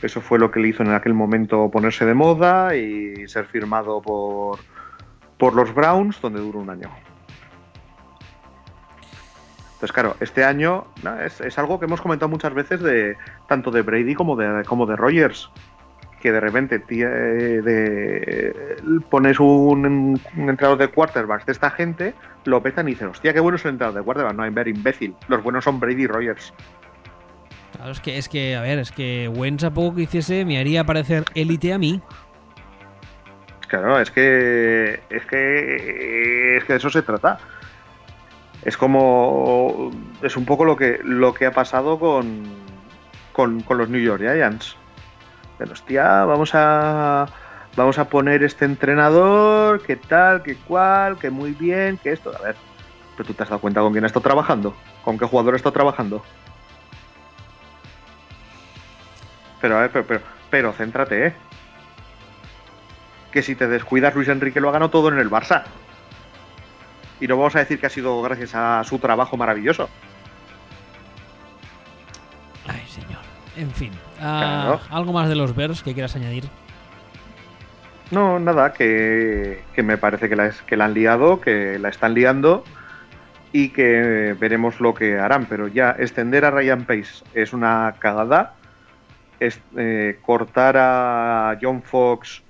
Eso 0.01 0.19
fue 0.21 0.39
lo 0.39 0.49
que 0.49 0.59
le 0.59 0.69
hizo 0.69 0.83
en 0.83 0.91
aquel 0.91 1.13
momento 1.13 1.69
ponerse 1.69 2.05
de 2.05 2.13
moda 2.13 2.75
y 2.75 3.27
ser 3.27 3.45
firmado 3.45 4.01
por, 4.01 4.59
por 5.37 5.55
los 5.55 5.73
Browns, 5.73 6.19
donde 6.21 6.39
duró 6.39 6.59
un 6.59 6.69
año. 6.69 6.89
Entonces, 9.81 9.93
claro, 9.93 10.15
este 10.19 10.43
año 10.43 10.85
es, 11.25 11.57
algo 11.57 11.79
que 11.79 11.85
hemos 11.85 12.01
comentado 12.01 12.29
muchas 12.29 12.53
veces 12.53 12.81
de 12.81 13.17
tanto 13.47 13.71
de 13.71 13.81
Brady 13.81 14.13
como 14.13 14.35
de, 14.35 14.63
como 14.65 14.85
de 14.85 14.95
Rogers. 14.95 15.49
Que 16.19 16.31
de 16.31 16.39
repente 16.39 16.77
de, 16.77 18.53
pones 19.09 19.39
un, 19.39 20.19
entrenador 20.35 20.77
de 20.77 20.87
quarterbacks 20.87 21.47
de 21.47 21.51
esta 21.51 21.71
gente, 21.71 22.13
lo 22.45 22.61
petan 22.61 22.87
y 22.87 22.91
dicen, 22.91 23.07
hostia, 23.07 23.33
qué 23.33 23.39
bueno 23.39 23.55
es 23.55 23.65
el 23.65 23.71
entrenador 23.71 23.99
de 23.99 24.05
quarterbacks. 24.05 24.37
No, 24.37 24.51
ver 24.51 24.67
imbécil. 24.67 25.15
Los 25.27 25.41
buenos 25.41 25.63
son 25.63 25.79
Brady 25.79 26.03
y 26.03 26.07
Rogers. 26.07 26.53
Claro, 27.73 27.91
es 27.91 27.99
que, 27.99 28.17
es 28.17 28.29
que, 28.29 28.55
a 28.55 28.61
ver, 28.61 28.79
es 28.79 28.91
que 28.91 29.27
Wentz 29.27 29.63
a 29.63 29.71
poco 29.71 29.95
que 29.95 30.03
hiciese 30.03 30.45
me 30.45 30.59
haría 30.59 30.83
parecer 30.83 31.25
élite 31.35 31.73
a 31.73 31.77
mí. 31.77 32.01
Claro, 33.67 33.99
es 33.99 34.11
que. 34.11 35.01
Es 35.09 35.25
que. 35.25 36.57
Es 36.57 36.63
que 36.65 36.73
de 36.73 36.77
eso 36.77 36.89
se 36.89 37.01
trata. 37.01 37.39
Es 38.65 38.75
como. 38.75 39.91
Es 40.21 40.35
un 40.35 40.45
poco 40.45 40.65
lo 40.65 40.75
que, 40.75 40.99
lo 41.03 41.33
que 41.33 41.45
ha 41.45 41.51
pasado 41.51 41.97
con, 41.97 42.43
con, 43.31 43.61
con 43.61 43.77
los 43.77 43.87
New 43.87 44.01
York 44.01 44.21
Giants. 44.21 44.75
De 45.57 45.71
hostia, 45.71 46.25
vamos 46.25 46.51
a. 46.53 47.27
Vamos 47.77 47.97
a 47.97 48.09
poner 48.09 48.43
este 48.43 48.65
entrenador, 48.65 49.81
que 49.81 49.95
tal, 49.95 50.43
que 50.43 50.57
cual, 50.57 51.17
que 51.17 51.29
muy 51.29 51.51
bien, 51.51 51.97
que 51.97 52.11
esto. 52.11 52.33
A 52.37 52.41
ver, 52.41 52.55
pero 53.15 53.27
tú 53.27 53.33
te 53.33 53.43
has 53.43 53.49
dado 53.49 53.61
cuenta 53.61 53.79
con 53.79 53.93
quién 53.93 54.03
está 54.03 54.19
trabajando, 54.19 54.75
con 55.05 55.17
qué 55.17 55.25
jugador 55.25 55.55
está 55.55 55.71
trabajando. 55.71 56.21
Pero 59.61 59.77
a 59.77 59.81
ver, 59.81 59.91
pero, 59.91 60.05
pero, 60.05 60.21
pero 60.49 60.73
céntrate, 60.73 61.27
¿eh? 61.27 61.33
Que 63.31 63.41
si 63.41 63.55
te 63.55 63.67
descuidas, 63.67 64.13
Luis 64.15 64.27
Enrique 64.27 64.59
lo 64.59 64.69
ha 64.69 64.73
ganado 64.73 64.89
todo 64.89 65.09
en 65.09 65.19
el 65.19 65.29
Barça. 65.29 65.63
Y 67.19 67.27
no 67.27 67.37
vamos 67.37 67.55
a 67.55 67.59
decir 67.59 67.79
que 67.79 67.85
ha 67.85 67.89
sido 67.89 68.21
gracias 68.21 68.55
a 68.55 68.83
su 68.83 68.97
trabajo 68.99 69.37
maravilloso. 69.37 69.87
Ay, 72.67 72.81
señor. 72.87 73.21
En 73.55 73.71
fin. 73.71 73.91
Ah, 74.19 74.79
¿Algo 74.89 75.13
más 75.13 75.29
de 75.29 75.35
los 75.35 75.55
Bears 75.55 75.83
que 75.83 75.93
quieras 75.93 76.15
añadir? 76.15 76.49
No, 78.11 78.39
nada, 78.39 78.73
que, 78.73 79.63
me 79.77 79.97
parece 79.97 80.27
que 80.27 80.35
la, 80.35 80.51
que 80.65 80.75
la 80.75 80.85
han 80.85 80.93
liado, 80.93 81.39
que 81.39 81.79
la 81.79 81.89
están 81.89 82.13
liando 82.13 82.65
y 83.53 83.69
que 83.69 84.35
veremos 84.37 84.81
lo 84.81 84.93
que 84.93 85.17
harán. 85.17 85.45
Pero 85.45 85.67
ya 85.67 85.95
extender 85.97 86.43
a 86.43 86.51
Ryan 86.51 86.85
Pace 86.85 87.23
es 87.33 87.53
una 87.53 87.95
cagada. 87.99 88.55
Eh, 89.41 90.19
cortar 90.21 90.75
a 90.77 91.57
John 91.59 91.81
Fox 91.81 92.43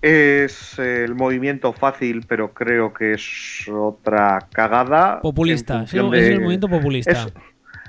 es 0.00 0.78
el 0.78 1.14
movimiento 1.14 1.74
fácil, 1.74 2.24
pero 2.26 2.54
creo 2.54 2.94
que 2.94 3.12
es 3.12 3.68
otra 3.70 4.48
cagada. 4.52 5.20
Populista, 5.20 5.82
es, 5.82 5.92
el 5.92 6.04
movimiento 6.40 6.68
populista. 6.68 7.28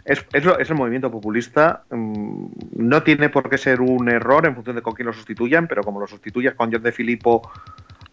Es, 0.04 0.26
el 0.34 0.76
movimiento 0.76 1.10
populista. 1.10 1.84
No 1.90 3.04
tiene 3.04 3.30
por 3.30 3.50
qué 3.50 3.58
ser 3.58 3.80
un 3.80 4.10
error 4.10 4.46
en 4.46 4.54
función 4.54 4.76
de 4.76 4.82
con 4.82 4.94
quién 4.94 5.06
lo 5.06 5.14
sustituyan, 5.14 5.68
pero 5.70 5.82
como 5.82 6.02
lo 6.02 6.08
sustituyas 6.08 6.56
con 6.56 6.74
John 6.74 6.84
de 6.84 6.92
Filippo, 6.92 7.50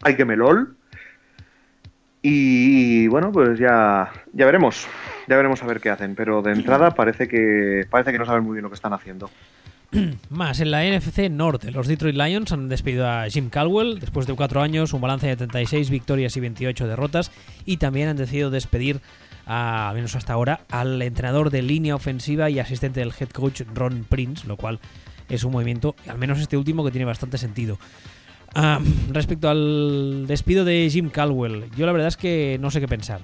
hay 0.01 0.15
que 0.15 0.23
melol. 0.23 0.77
Y 2.21 3.07
bueno, 3.07 3.31
pues 3.33 3.59
ya, 3.59 4.09
ya 4.31 4.45
veremos. 4.45 4.87
Ya 5.27 5.35
veremos 5.35 5.61
a 5.61 5.65
ver 5.65 5.81
qué 5.81 5.89
hacen. 5.89 6.15
Pero 6.15 6.41
de 6.41 6.53
entrada 6.53 6.91
parece 6.91 7.27
que, 7.27 7.85
parece 7.89 8.13
que 8.13 8.19
no 8.19 8.25
saben 8.25 8.43
muy 8.43 8.53
bien 8.53 8.63
lo 8.63 8.69
que 8.69 8.75
están 8.75 8.93
haciendo. 8.93 9.29
Más, 10.29 10.59
en 10.61 10.71
la 10.71 10.83
NFC 10.83 11.29
Norte, 11.29 11.71
los 11.71 11.87
Detroit 11.87 12.15
Lions 12.15 12.51
han 12.51 12.69
despedido 12.69 13.07
a 13.07 13.29
Jim 13.29 13.49
Caldwell 13.49 13.99
después 13.99 14.25
de 14.25 14.33
cuatro 14.33 14.61
años, 14.61 14.93
un 14.93 15.01
balance 15.01 15.27
de 15.27 15.35
36 15.35 15.89
victorias 15.89 16.37
y 16.37 16.39
28 16.39 16.87
derrotas, 16.87 17.31
y 17.65 17.77
también 17.77 18.07
han 18.07 18.15
decidido 18.17 18.49
despedir, 18.49 19.01
a, 19.45 19.89
al 19.89 19.95
menos 19.95 20.15
hasta 20.15 20.33
ahora, 20.33 20.61
al 20.69 21.01
entrenador 21.01 21.49
de 21.49 21.61
línea 21.61 21.95
ofensiva 21.95 22.49
y 22.49 22.59
asistente 22.59 23.01
del 23.01 23.13
head 23.19 23.29
coach 23.29 23.63
Ron 23.73 24.05
Prince, 24.07 24.47
lo 24.47 24.55
cual 24.55 24.79
es 25.27 25.43
un 25.43 25.51
movimiento, 25.51 25.95
al 26.07 26.17
menos 26.17 26.39
este 26.39 26.55
último, 26.55 26.85
que 26.85 26.91
tiene 26.91 27.05
bastante 27.05 27.37
sentido. 27.37 27.77
Ah, 28.55 28.79
respecto 29.09 29.49
al 29.49 30.25
despido 30.25 30.63
de 30.63 30.89
Jim 30.89 31.09
Caldwell, 31.09 31.69
yo 31.75 31.85
la 31.85 31.91
verdad 31.91 32.07
es 32.07 32.17
que 32.17 32.57
no 32.61 32.71
sé 32.71 32.79
qué 32.79 32.87
pensar. 32.87 33.21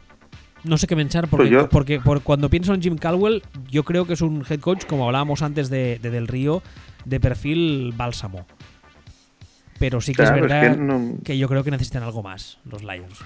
No 0.68 0.78
sé 0.78 0.88
qué 0.88 0.96
pensar 0.96 1.28
porque, 1.28 1.50
pues 1.50 1.68
porque 1.68 2.00
por, 2.00 2.22
cuando 2.22 2.50
pienso 2.50 2.74
en 2.74 2.82
Jim 2.82 2.98
Caldwell, 2.98 3.42
yo 3.70 3.84
creo 3.84 4.06
que 4.06 4.14
es 4.14 4.22
un 4.22 4.44
head 4.50 4.60
coach, 4.60 4.86
como 4.86 5.06
hablábamos 5.06 5.42
antes 5.42 5.70
de, 5.70 6.00
Del 6.00 6.28
Río, 6.28 6.62
de 7.06 7.20
perfil 7.20 7.94
bálsamo. 7.96 8.46
Pero 9.80 10.02
sí 10.02 10.14
que 10.14 10.24
es 10.24 10.32
verdad 10.32 10.76
que, 11.24 11.38
yo 11.38 11.48
creo 11.48 11.64
que 11.64 11.72
necesitan 11.72 12.04
algo 12.04 12.24
más 12.24 12.60
los 12.66 12.84
Lions. 12.84 13.24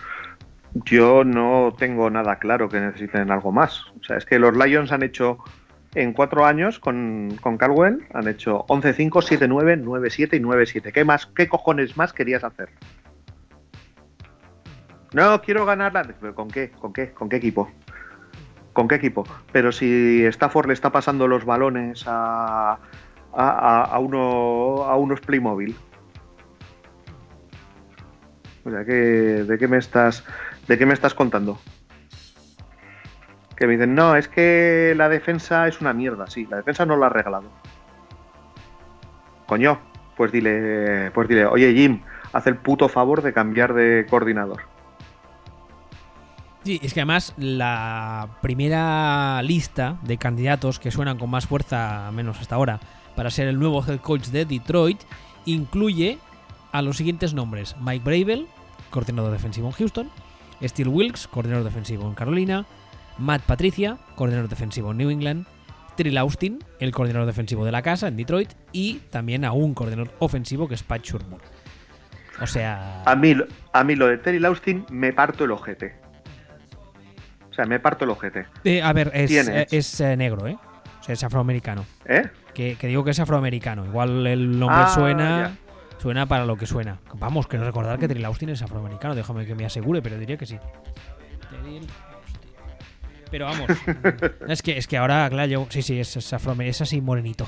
Yo 0.85 1.23
no 1.23 1.73
tengo 1.77 2.09
nada 2.09 2.37
claro 2.37 2.69
que 2.69 2.79
necesiten 2.79 3.31
algo 3.31 3.51
más. 3.51 3.85
O 3.99 4.03
sea, 4.03 4.17
es 4.17 4.25
que 4.25 4.39
los 4.39 4.55
Lions 4.55 4.91
han 4.91 5.03
hecho 5.03 5.39
en 5.95 6.13
cuatro 6.13 6.45
años 6.45 6.79
con, 6.79 7.37
con 7.41 7.57
Caldwell, 7.57 8.05
han 8.13 8.27
hecho 8.27 8.65
11-5, 8.67 9.09
7-9, 9.09 9.83
9-7 9.83 10.37
y 10.37 10.39
9-7. 10.39 10.91
¿Qué 10.91 11.03
más? 11.03 11.25
¿Qué 11.25 11.47
cojones 11.47 11.97
más 11.97 12.13
querías 12.13 12.43
hacer? 12.43 12.69
No, 15.13 15.41
quiero 15.41 15.65
ganarla. 15.65 16.03
¿Con 16.33 16.49
qué? 16.49 16.71
¿Con 16.71 16.93
qué? 16.93 17.11
¿Con 17.11 17.29
qué 17.29 17.35
equipo? 17.35 17.69
¿Con 18.73 18.87
qué 18.87 18.95
equipo? 18.95 19.25
Pero 19.51 19.71
si 19.71 20.23
Stafford 20.25 20.67
le 20.67 20.73
está 20.73 20.91
pasando 20.91 21.27
los 21.27 21.43
balones 21.43 22.05
a, 22.07 22.79
a, 23.33 23.99
uno, 23.99 24.83
a 24.85 24.95
unos 24.95 25.19
Playmobil. 25.21 25.75
O 28.63 28.69
sea, 28.69 28.79
¿de 28.83 29.57
qué 29.59 29.67
me 29.67 29.77
estás, 29.77 30.23
de 30.67 30.77
qué 30.77 30.85
me 30.85 30.93
estás 30.93 31.13
contando? 31.13 31.59
Que 33.57 33.67
me 33.67 33.73
dicen, 33.73 33.93
no, 33.93 34.15
es 34.15 34.27
que 34.27 34.93
la 34.95 35.09
defensa 35.09 35.67
es 35.67 35.81
una 35.81 35.93
mierda. 35.93 36.27
Sí, 36.27 36.47
la 36.49 36.57
defensa 36.57 36.85
no 36.85 36.95
la 36.95 37.07
ha 37.07 37.09
regalado. 37.09 37.49
Coño, 39.47 39.79
pues 40.15 40.31
dile, 40.31 41.11
pues 41.11 41.27
dile, 41.27 41.45
oye 41.45 41.73
Jim, 41.73 42.01
haz 42.31 42.47
el 42.47 42.55
puto 42.55 42.87
favor 42.87 43.21
de 43.21 43.33
cambiar 43.33 43.73
de 43.73 44.05
coordinador. 44.09 44.70
Sí, 46.63 46.79
es 46.83 46.93
que 46.93 47.01
además 47.01 47.33
la 47.37 48.37
primera 48.41 49.41
lista 49.41 49.97
de 50.03 50.17
candidatos 50.17 50.79
que 50.79 50.91
suenan 50.91 51.17
con 51.17 51.29
más 51.29 51.47
fuerza, 51.47 52.11
menos 52.11 52.39
hasta 52.39 52.55
ahora, 52.55 52.79
para 53.15 53.31
ser 53.31 53.47
el 53.47 53.57
nuevo 53.57 53.83
head 53.83 53.99
coach 53.99 54.27
de 54.27 54.45
Detroit, 54.45 55.01
incluye 55.45 56.19
a 56.71 56.83
los 56.83 56.97
siguientes 56.97 57.33
nombres: 57.33 57.75
Mike 57.81 58.05
Bravel, 58.05 58.47
coordinador 58.91 59.31
defensivo 59.31 59.67
en 59.67 59.73
Houston, 59.73 60.11
Steve 60.61 60.89
Wilkes, 60.89 61.27
coordinador 61.27 61.63
defensivo 61.63 62.07
en 62.07 62.13
Carolina, 62.13 62.65
Matt 63.17 63.41
Patricia, 63.41 63.97
coordinador 64.15 64.49
defensivo 64.49 64.91
en 64.91 64.97
New 64.97 65.09
England, 65.09 65.47
Trill 65.95 66.17
Austin, 66.19 66.59
el 66.79 66.91
coordinador 66.91 67.25
defensivo 67.25 67.65
de 67.65 67.71
la 67.71 67.81
casa 67.81 68.07
en 68.07 68.17
Detroit, 68.17 68.51
y 68.71 68.99
también 69.09 69.45
a 69.45 69.51
un 69.51 69.73
coordinador 69.73 70.13
ofensivo 70.19 70.67
que 70.67 70.75
es 70.75 70.83
Pat 70.83 71.01
Shurmur. 71.01 71.41
O 72.39 72.45
sea. 72.45 73.03
A 73.05 73.15
mí, 73.15 73.35
a 73.73 73.83
mí 73.83 73.95
lo 73.95 74.07
de 74.07 74.17
Terry 74.17 74.43
Austin 74.45 74.85
me 74.89 75.11
parto 75.11 75.43
el 75.45 75.51
ojete. 75.51 76.00
O 77.51 77.53
sea, 77.53 77.65
me 77.65 77.79
parto 77.79 78.05
el 78.05 78.11
ojete. 78.11 78.45
Eh, 78.63 78.81
a 78.81 78.93
ver, 78.93 79.11
es, 79.13 79.31
eh, 79.31 79.67
es 79.69 79.99
eh, 79.99 80.15
negro, 80.15 80.47
¿eh? 80.47 80.57
O 81.01 81.03
sea, 81.03 81.13
es 81.13 81.23
afroamericano. 81.23 81.85
¿Eh? 82.05 82.29
Que, 82.53 82.77
digo 82.81 83.03
que 83.03 83.11
es 83.11 83.19
afroamericano. 83.19 83.85
Igual 83.85 84.25
el 84.25 84.57
nombre 84.57 84.83
ah, 84.83 84.87
suena. 84.87 85.57
Suena 85.97 86.25
para 86.25 86.45
lo 86.45 86.55
que 86.55 86.65
suena. 86.65 86.99
Vamos, 87.15 87.47
quiero 87.47 87.65
recordar 87.65 87.99
que 87.99 88.07
Trill 88.07 88.25
Austin 88.25 88.49
es 88.49 88.61
afroamericano. 88.61 89.15
Déjame 89.15 89.45
que 89.45 89.53
me 89.53 89.65
asegure, 89.65 90.01
pero 90.01 90.17
diría 90.17 90.37
que 90.37 90.45
sí. 90.45 90.57
Pero 93.29 93.45
vamos, 93.45 93.69
es 94.47 94.61
que, 94.61 94.77
es 94.77 94.87
que 94.87 94.97
ahora, 94.97 95.29
claro, 95.29 95.65
sí, 95.69 95.81
sí, 95.81 95.99
es, 95.99 96.17
es, 96.17 96.33
es 96.33 96.81
así 96.81 96.99
morenito. 96.99 97.47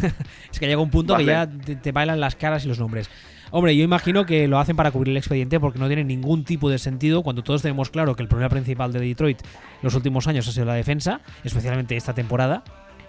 es 0.52 0.60
que 0.60 0.66
llega 0.66 0.80
un 0.80 0.90
punto 0.90 1.16
que 1.16 1.24
ya 1.24 1.48
te, 1.48 1.92
bailan 1.92 2.20
las 2.20 2.36
caras 2.36 2.64
y 2.64 2.68
los 2.68 2.78
nombres. 2.78 3.08
Hombre, 3.56 3.76
yo 3.76 3.84
imagino 3.84 4.26
que 4.26 4.48
lo 4.48 4.58
hacen 4.58 4.74
para 4.74 4.90
cubrir 4.90 5.12
el 5.12 5.16
expediente 5.16 5.60
porque 5.60 5.78
no 5.78 5.86
tiene 5.86 6.02
ningún 6.02 6.42
tipo 6.42 6.68
de 6.68 6.76
sentido 6.76 7.22
cuando 7.22 7.44
todos 7.44 7.62
tenemos 7.62 7.88
claro 7.88 8.16
que 8.16 8.22
el 8.24 8.28
problema 8.28 8.48
principal 8.48 8.92
de 8.92 8.98
Detroit 8.98 9.38
los 9.80 9.94
últimos 9.94 10.26
años 10.26 10.48
ha 10.48 10.50
sido 10.50 10.66
la 10.66 10.74
defensa, 10.74 11.20
especialmente 11.44 11.96
esta 11.96 12.14
temporada. 12.14 12.64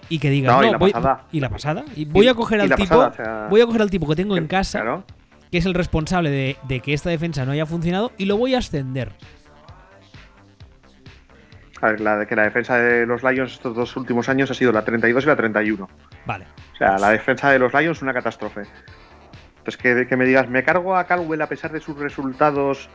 Y 0.08 0.20
que 0.20 0.30
diga, 0.30 0.52
no, 0.52 0.64
y, 0.64 0.70
la 0.70 0.78
voy, 0.78 0.94
y, 1.32 1.40
la 1.40 1.50
pasada. 1.50 1.84
Y 1.96 2.06
voy 2.06 2.28
a 2.28 2.36
coger 2.36 2.62
al 2.62 2.76
tipo, 2.76 3.12
voy 3.50 3.62
a 3.62 3.66
coger 3.66 3.82
al 3.82 3.90
tipo 3.90 4.08
que 4.08 4.16
tengo 4.16 4.38
en 4.38 4.46
casa, 4.46 5.04
que 5.50 5.58
es 5.58 5.66
el 5.66 5.74
responsable 5.74 6.30
de, 6.30 6.58
de 6.68 6.80
que 6.80 6.94
esta 6.94 7.10
defensa 7.10 7.44
no 7.44 7.52
haya 7.52 7.66
funcionado, 7.66 8.12
y 8.20 8.26
lo 8.26 8.38
voy 8.38 8.54
a 8.54 8.60
ascender. 8.60 9.14
A 11.82 11.88
ver, 11.88 12.02
la 12.02 12.18
de 12.18 12.28
que 12.28 12.36
la 12.36 12.44
defensa 12.44 12.78
de 12.78 13.08
los 13.08 13.24
Lions 13.24 13.54
estos 13.54 13.76
dos 13.76 13.98
últimos 13.98 14.30
años 14.30 14.52
ha 14.52 14.54
sido 14.54 14.72
la 14.72 14.86
32 14.86 15.24
y 15.24 15.28
la 15.28 15.36
31. 15.36 15.90
Vale. 16.28 16.46
O 16.74 16.78
sea, 16.78 17.00
la 17.00 17.10
defensa 17.10 17.50
de 17.50 17.58
los 17.58 17.74
Lions 17.74 17.98
es 17.98 18.04
una 18.04 18.14
catástrofe. 18.14 18.62
Pues 19.66 19.78
que, 19.78 20.16
me 20.16 20.26
digas, 20.26 20.48
me 20.48 20.64
cargo 20.64 20.96
a 20.96 21.06
Caldwell 21.06 21.42
a 21.42 21.50
pesar 21.50 21.72
de 21.72 21.82
sus 21.82 21.98
resultados. 21.98 22.90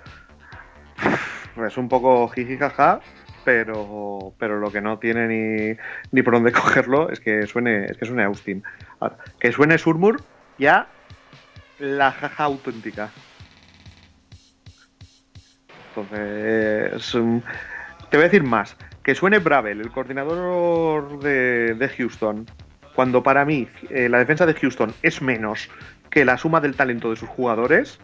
Es 1.66 1.76
un 1.76 1.88
poco 1.88 2.28
jijijaja, 2.28 3.01
pero, 3.44 4.32
pero 4.38 4.60
lo 4.60 4.70
que 4.70 4.80
no 4.80 4.98
tiene 4.98 5.26
ni, 5.26 5.76
ni 6.12 6.22
por 6.22 6.34
dónde 6.34 6.52
cogerlo 6.52 7.10
es 7.10 7.18
que 7.18 7.47
suene, 7.47 7.86
es 7.86 7.98
que 7.98 8.06
suene 8.06 8.22
Austin. 8.22 8.62
que 9.38 9.51
suene 9.52 9.76
Surmur, 9.76 10.22
ya 10.59 10.86
la 11.80 12.12
jaja 12.12 12.44
auténtica. 12.44 13.10
Entonces, 15.88 17.12
te 18.10 18.16
voy 18.16 18.24
a 18.24 18.28
decir 18.28 18.44
más. 18.44 18.76
Que 19.02 19.14
suene 19.14 19.38
Bravel, 19.38 19.80
el 19.80 19.90
coordinador 19.90 21.18
de, 21.18 21.74
de 21.74 21.88
Houston, 21.88 22.47
cuando 22.94 23.22
para 23.22 23.44
mí 23.44 23.68
eh, 23.90 24.09
la 24.09 24.18
defensa 24.18 24.47
de 24.47 24.55
Houston 24.55 24.94
es 25.02 25.20
menos 25.20 25.68
que 26.10 26.24
la 26.24 26.36
suma 26.36 26.60
del 26.60 26.76
talento 26.76 27.10
de 27.10 27.16
sus 27.16 27.28
jugadores, 27.28 27.98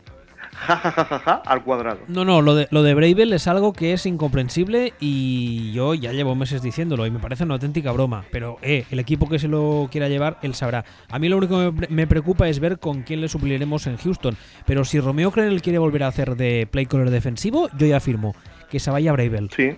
ja, 0.55 0.77
ja, 0.77 1.19
ja, 1.19 1.43
al 1.45 1.63
cuadrado. 1.63 2.01
No, 2.09 2.25
no, 2.25 2.41
lo 2.41 2.55
de, 2.55 2.69
lo 2.71 2.83
de 2.83 2.95
Bravel 2.95 3.33
es 3.33 3.47
algo 3.47 3.73
que 3.73 3.93
es 3.93 4.07
incomprensible 4.07 4.95
y 5.01 5.73
yo 5.73 5.95
ya 5.95 6.13
llevo 6.13 6.35
meses 6.35 6.63
diciéndolo 6.63 7.07
y 7.07 7.11
me 7.11 7.19
parece 7.19 7.45
una 7.45 7.55
auténtica 7.55 7.93
broma. 7.93 8.25
Pero, 8.31 8.59
eh, 8.63 8.85
el 8.91 8.99
equipo 8.99 9.29
que 9.29 9.39
se 9.39 9.49
lo 9.49 9.89
quiera 9.91 10.09
llevar, 10.09 10.39
él 10.43 10.55
sabrá. 10.55 10.85
A 11.11 11.19
mí 11.19 11.29
lo 11.29 11.37
único 11.37 11.73
que 11.73 11.89
me 11.89 12.07
preocupa 12.07 12.49
es 12.49 12.61
ver 12.61 12.79
con 12.79 13.03
quién 13.03 13.21
le 13.21 13.29
supliremos 13.29 13.87
en 13.87 13.97
Houston. 13.97 14.37
Pero 14.67 14.85
si 14.85 15.01
Romeo 15.01 15.31
Crenel 15.31 15.63
quiere 15.63 15.79
volver 15.79 16.05
a 16.05 16.09
hacer 16.09 16.37
de 16.37 16.69
play 16.71 16.87
caller 16.87 17.11
defensivo, 17.11 17.69
yo 17.77 17.87
ya 17.87 17.99
afirmo 17.99 18.35
que 18.71 18.81
se 18.81 18.91
vaya 18.91 19.13
Bravel. 19.13 19.51
Sí, 19.55 19.77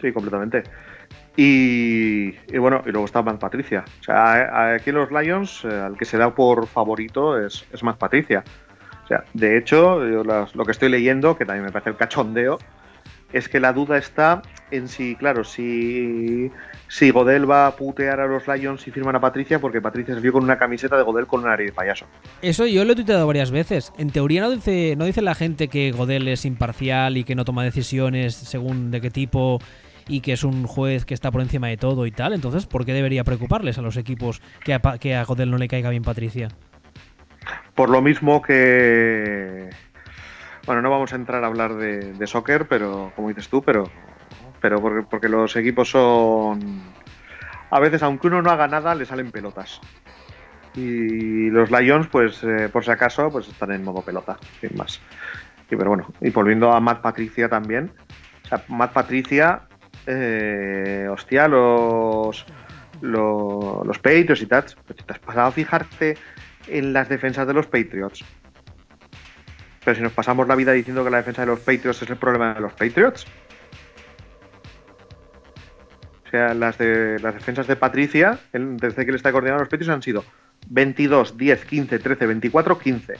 sí, 0.00 0.12
completamente. 0.12 0.62
Y, 1.36 2.32
bueno, 2.58 2.82
y 2.84 2.90
luego 2.90 3.06
está 3.06 3.22
Matt 3.22 3.38
Patricia. 3.38 3.84
O 4.00 4.02
sea, 4.02 4.74
aquí 4.74 4.92
los 4.92 5.10
Lions, 5.10 5.64
eh, 5.64 5.68
al 5.68 5.96
que 5.96 6.04
se 6.04 6.18
da 6.18 6.34
por 6.34 6.66
favorito 6.66 7.38
es, 7.38 7.64
es 7.72 7.82
Matt 7.82 7.98
Patricia. 7.98 8.44
O 9.04 9.06
sea, 9.06 9.24
de 9.34 9.56
hecho, 9.56 9.98
lo 10.00 10.64
que 10.64 10.72
estoy 10.72 10.88
leyendo, 10.88 11.36
que 11.36 11.44
también 11.44 11.64
me 11.64 11.72
parece 11.72 11.90
el 11.90 11.96
cachondeo, 11.96 12.58
es 13.32 13.48
que 13.48 13.60
la 13.60 13.72
duda 13.72 13.96
está 13.96 14.42
en 14.70 14.88
si, 14.88 15.16
claro, 15.16 15.44
si, 15.44 16.50
si 16.88 17.10
Godel 17.10 17.48
va 17.48 17.66
a 17.66 17.76
putear 17.76 18.20
a 18.20 18.26
los 18.26 18.46
Lions 18.46 18.86
y 18.86 18.90
firman 18.90 19.16
a 19.16 19.20
Patricia, 19.20 19.58
porque 19.58 19.80
Patricia 19.80 20.14
se 20.14 20.20
vio 20.20 20.32
con 20.32 20.44
una 20.44 20.58
camiseta 20.58 20.96
de 20.96 21.02
Godel 21.02 21.26
con 21.26 21.40
un 21.40 21.46
nariz 21.46 21.66
de 21.68 21.72
payaso. 21.72 22.06
Eso 22.42 22.66
yo 22.66 22.84
lo 22.84 22.92
he 22.92 22.96
tuiteado 22.96 23.26
varias 23.26 23.50
veces. 23.50 23.92
En 23.98 24.10
teoría 24.10 24.42
no 24.42 24.50
dice, 24.50 24.94
no 24.96 25.04
dice 25.04 25.22
la 25.22 25.34
gente 25.34 25.68
que 25.68 25.92
Godel 25.92 26.28
es 26.28 26.44
imparcial 26.44 27.16
y 27.16 27.24
que 27.24 27.34
no 27.34 27.44
toma 27.44 27.64
decisiones 27.64 28.34
según 28.34 28.90
de 28.90 29.00
qué 29.00 29.10
tipo 29.10 29.60
y 30.10 30.20
que 30.20 30.32
es 30.32 30.44
un 30.44 30.66
juez 30.66 31.04
que 31.04 31.14
está 31.14 31.30
por 31.30 31.40
encima 31.40 31.68
de 31.68 31.76
todo 31.76 32.06
y 32.06 32.10
tal. 32.10 32.32
Entonces, 32.32 32.66
¿por 32.66 32.84
qué 32.84 32.92
debería 32.92 33.24
preocuparles 33.24 33.78
a 33.78 33.82
los 33.82 33.96
equipos 33.96 34.42
que 34.64 34.74
a, 34.74 34.80
que 34.98 35.14
a 35.14 35.24
Godel 35.24 35.50
no 35.50 35.58
le 35.58 35.68
caiga 35.68 35.90
bien 35.90 36.02
Patricia? 36.02 36.48
Por 37.74 37.88
lo 37.88 38.02
mismo 38.02 38.42
que 38.42 39.70
bueno, 40.66 40.82
no 40.82 40.90
vamos 40.90 41.12
a 41.12 41.16
entrar 41.16 41.42
a 41.42 41.46
hablar 41.46 41.74
de, 41.74 42.26
soccer, 42.26 42.68
pero 42.68 43.12
como 43.16 43.28
dices 43.28 43.48
tú, 43.48 43.62
pero, 43.62 43.90
pero 44.60 44.80
porque, 45.08 45.28
los 45.28 45.56
equipos 45.56 45.90
son. 45.90 46.82
A 47.70 47.80
veces, 47.80 48.02
aunque 48.02 48.26
uno 48.26 48.42
no 48.42 48.50
haga 48.50 48.68
nada, 48.68 48.94
le 48.94 49.04
salen 49.04 49.30
pelotas. 49.30 49.80
Y 50.74 51.50
los 51.50 51.70
Lions, 51.70 52.06
pues 52.08 52.44
eh, 52.44 52.68
por 52.70 52.84
si 52.84 52.90
acaso, 52.90 53.30
pues 53.30 53.48
están 53.48 53.72
en 53.72 53.82
modo 53.84 54.02
pelota, 54.02 54.38
sin 54.60 54.76
más. 54.76 55.00
Y 55.70 55.76
pero 55.76 55.90
bueno, 55.90 56.06
y 56.20 56.30
volviendo 56.30 56.72
a 56.72 56.80
Matt 56.80 57.00
Patricia 57.00 57.48
también. 57.48 57.90
O 58.44 58.48
sea, 58.48 58.62
Matt 58.68 58.92
Patricia, 58.92 59.62
eh, 60.12 61.08
hostia, 61.08 61.46
los, 61.46 62.44
los, 63.00 63.98
Patriots 63.98 64.42
y 64.42 64.46
tal. 64.46 64.64
Pues 64.86 65.04
te 65.04 65.12
has 65.12 65.18
pasado 65.18 65.48
a 65.48 65.52
fijarte 65.52 66.16
en 66.66 66.92
las 66.92 67.08
defensas 67.08 67.46
de 67.46 67.54
los 67.54 67.66
Patriots. 67.66 68.24
Pero 69.84 69.94
si 69.94 70.02
nos 70.02 70.12
pasamos 70.12 70.46
la 70.46 70.56
vida 70.56 70.72
diciendo 70.72 71.04
que 71.04 71.10
la 71.10 71.18
defensa 71.18 71.42
de 71.42 71.46
los 71.46 71.60
Patriots 71.60 72.02
es 72.02 72.10
el 72.10 72.16
problema 72.16 72.54
de 72.54 72.60
los 72.60 72.72
Patriots. 72.72 73.26
O 76.26 76.30
sea, 76.30 76.54
las, 76.54 76.78
de, 76.78 77.18
las 77.18 77.34
defensas 77.34 77.66
de 77.66 77.76
Patricia, 77.76 78.38
desde 78.52 79.04
que 79.04 79.10
le 79.10 79.16
está 79.16 79.32
coordinando 79.32 79.62
a 79.62 79.64
los 79.64 79.68
Patriots, 79.68 79.94
han 79.94 80.02
sido 80.02 80.24
22, 80.68 81.36
10, 81.36 81.64
15, 81.64 81.98
13, 81.98 82.26
24, 82.26 82.78
15. 82.78 83.14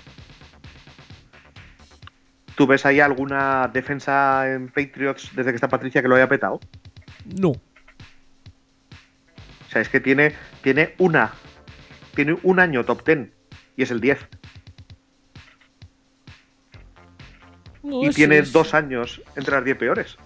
¿Tú 2.56 2.66
ves 2.66 2.84
ahí 2.84 3.00
alguna 3.00 3.70
defensa 3.72 4.52
en 4.52 4.68
Patriots 4.68 5.30
desde 5.34 5.50
que 5.50 5.56
está 5.56 5.68
Patricia 5.68 6.02
que 6.02 6.08
lo 6.08 6.16
haya 6.16 6.28
petado? 6.28 6.60
No. 7.40 7.50
O 7.50 7.56
sea, 9.70 9.82
es 9.82 9.88
que 9.88 10.00
tiene, 10.00 10.34
tiene 10.62 10.94
una. 10.98 11.32
Tiene 12.14 12.36
un 12.42 12.60
año 12.60 12.84
top 12.84 13.06
10 13.06 13.28
y 13.76 13.82
es 13.82 13.90
el 13.90 14.00
10. 14.00 14.18
y 17.82 18.10
tiene 18.10 18.42
dos 18.42 18.74
años 18.74 19.22
entre 19.36 19.54
las 19.54 19.64
10 19.64 19.78
peores. 19.78 20.18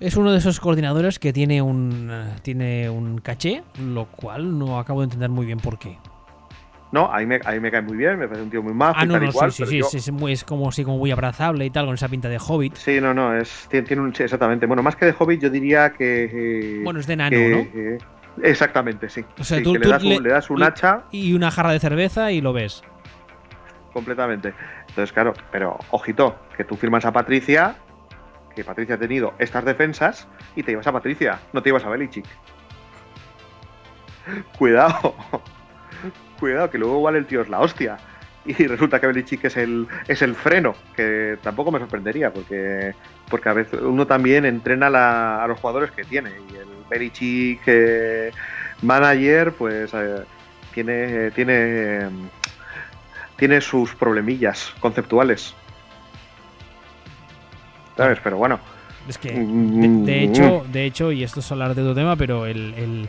Es 0.00 0.16
uno 0.16 0.32
de 0.32 0.38
esos 0.38 0.60
coordinadores 0.60 1.18
que 1.18 1.32
tiene 1.32 1.60
un, 1.60 2.10
tiene 2.42 2.88
un 2.88 3.18
caché, 3.18 3.62
lo 3.78 4.06
cual 4.06 4.58
no 4.58 4.78
acabo 4.78 5.00
de 5.00 5.04
entender 5.04 5.28
muy 5.28 5.46
bien 5.46 5.58
por 5.58 5.78
qué. 5.78 5.98
No, 6.92 7.12
ahí 7.12 7.24
me, 7.24 7.38
me 7.38 7.70
cae 7.70 7.82
muy 7.82 7.96
bien, 7.96 8.18
me 8.18 8.26
parece 8.26 8.42
un 8.42 8.50
tío 8.50 8.62
muy 8.62 8.74
majo. 8.74 8.94
Ah, 8.96 9.06
no, 9.06 9.18
no, 9.18 9.30
sí, 9.50 9.64
sí, 9.64 9.80
sí, 9.82 9.96
es, 9.98 10.10
muy, 10.10 10.32
es, 10.32 10.42
como, 10.42 10.72
sí, 10.72 10.82
como 10.82 10.98
muy 10.98 11.12
abrazable 11.12 11.64
y 11.64 11.70
tal, 11.70 11.86
con 11.86 11.94
esa 11.94 12.08
pinta 12.08 12.28
de 12.28 12.38
hobbit. 12.38 12.74
Sí, 12.74 13.00
no, 13.00 13.14
no, 13.14 13.36
es, 13.36 13.68
tiene, 13.70 14.00
un. 14.00 14.12
exactamente. 14.18 14.66
Bueno, 14.66 14.82
más 14.82 14.96
que 14.96 15.06
de 15.06 15.14
hobbit, 15.16 15.40
yo 15.40 15.50
diría 15.50 15.92
que. 15.92 16.24
Eh, 16.32 16.80
bueno, 16.82 16.98
es 16.98 17.06
de 17.06 17.16
nano, 17.16 17.36
¿no? 17.38 17.66
exactamente, 18.42 19.08
sí. 19.08 19.24
O 19.38 19.44
sea, 19.44 19.62
tú, 19.62 19.74
le, 19.74 19.88
das 19.88 20.02
un, 20.02 20.22
le, 20.22 20.30
das 20.30 20.50
un, 20.50 20.62
hacha. 20.62 21.04
Y 21.12 21.32
una 21.34 21.50
jarra 21.52 21.72
de 21.72 21.78
cerveza 21.78 22.32
y 22.32 22.40
lo 22.40 22.52
ves. 22.52 22.82
Completamente. 23.92 24.52
Entonces, 24.88 25.12
claro, 25.12 25.34
pero 25.52 25.78
ojito, 25.90 26.36
que 26.56 26.64
tú 26.64 26.76
firmas 26.76 27.04
a 27.04 27.12
Patricia, 27.12 27.76
que 28.54 28.64
Patricia 28.64 28.96
ha 28.96 28.98
tenido 28.98 29.34
estas 29.38 29.64
defensas, 29.64 30.26
y 30.56 30.64
te 30.64 30.72
llevas 30.72 30.88
a 30.88 30.92
Patricia, 30.92 31.38
no 31.52 31.62
te 31.62 31.68
llevas 31.68 31.84
a 31.84 31.88
Belichick. 31.88 32.26
Cuidado, 34.58 35.14
cuidado, 36.38 36.70
que 36.70 36.78
luego 36.78 36.96
igual 36.96 37.16
el 37.16 37.26
tío 37.26 37.42
es 37.42 37.48
la 37.48 37.60
hostia. 37.60 37.96
Y 38.44 38.54
resulta 38.66 39.00
que 39.00 39.06
Belichick 39.06 39.44
es 39.44 39.56
el, 39.56 39.86
es 40.08 40.22
el 40.22 40.34
freno, 40.34 40.74
que 40.96 41.38
tampoco 41.42 41.70
me 41.70 41.78
sorprendería, 41.78 42.32
porque, 42.32 42.94
porque 43.28 43.48
a 43.48 43.52
veces 43.52 43.80
uno 43.82 44.06
también 44.06 44.44
entrena 44.44 44.86
a 45.42 45.46
los 45.46 45.58
jugadores 45.60 45.90
que 45.90 46.04
tiene. 46.04 46.30
Y 46.50 46.56
el 46.56 46.68
Belichick 46.88 47.62
eh, 47.66 48.32
manager, 48.82 49.52
pues 49.52 49.92
eh, 49.94 50.24
tiene, 50.72 51.30
tiene 51.32 52.08
tiene 53.40 53.62
sus 53.62 53.94
problemillas 53.94 54.74
conceptuales. 54.80 55.54
¿Sabes? 57.96 58.18
Pero 58.22 58.36
bueno. 58.36 58.60
Es 59.08 59.16
que, 59.16 59.30
de, 59.30 60.24
hecho, 60.24 60.64
de 60.70 60.84
hecho, 60.84 61.10
y 61.10 61.24
esto 61.24 61.40
es 61.40 61.50
hablar 61.50 61.74
de 61.74 61.80
otro 61.80 61.94
tema, 61.94 62.16
pero 62.16 62.44
el, 62.44 62.74
el, 62.74 63.08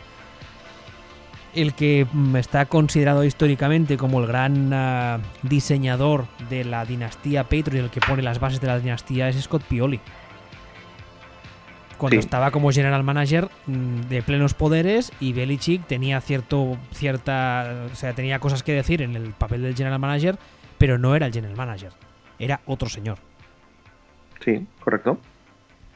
que 1.74 2.06
está 2.36 2.66
considerado 2.66 3.24
históricamente 3.24 3.96
como 3.96 4.20
el 4.20 4.26
gran 4.26 4.72
ah, 4.72 5.20
diseñador 5.42 6.26
de 6.48 6.64
la 6.64 6.84
dinastía 6.84 7.44
Patriot, 7.44 7.84
el 7.84 7.90
que 7.90 8.00
pone 8.00 8.22
las 8.22 8.40
bases 8.40 8.60
de 8.60 8.66
la 8.66 8.78
dinastía, 8.78 9.28
es 9.28 9.40
Scott 9.40 9.62
Pioli. 9.62 10.00
Cuando 11.98 12.18
estaba 12.18 12.50
como 12.50 12.72
general 12.72 13.04
manager 13.04 13.48
mm, 13.66 14.00
de 14.08 14.22
plenos 14.22 14.54
poderes 14.54 15.12
y 15.20 15.32
Belichick 15.32 15.86
tenía 15.86 16.20
cierto 16.20 16.76
cierta 16.92 17.86
o 17.92 17.94
sea 17.94 18.12
tenía 18.12 18.40
cosas 18.40 18.64
que 18.64 18.72
decir 18.72 19.02
en 19.02 19.14
el 19.14 19.30
papel 19.30 19.62
del 19.62 19.76
general 19.76 20.00
manager 20.00 20.36
pero 20.78 20.98
no 20.98 21.14
era 21.14 21.26
el 21.26 21.32
general 21.32 21.56
manager 21.56 21.92
era 22.40 22.60
otro 22.66 22.88
señor. 22.88 23.18
Sí 24.40 24.66
correcto 24.80 25.20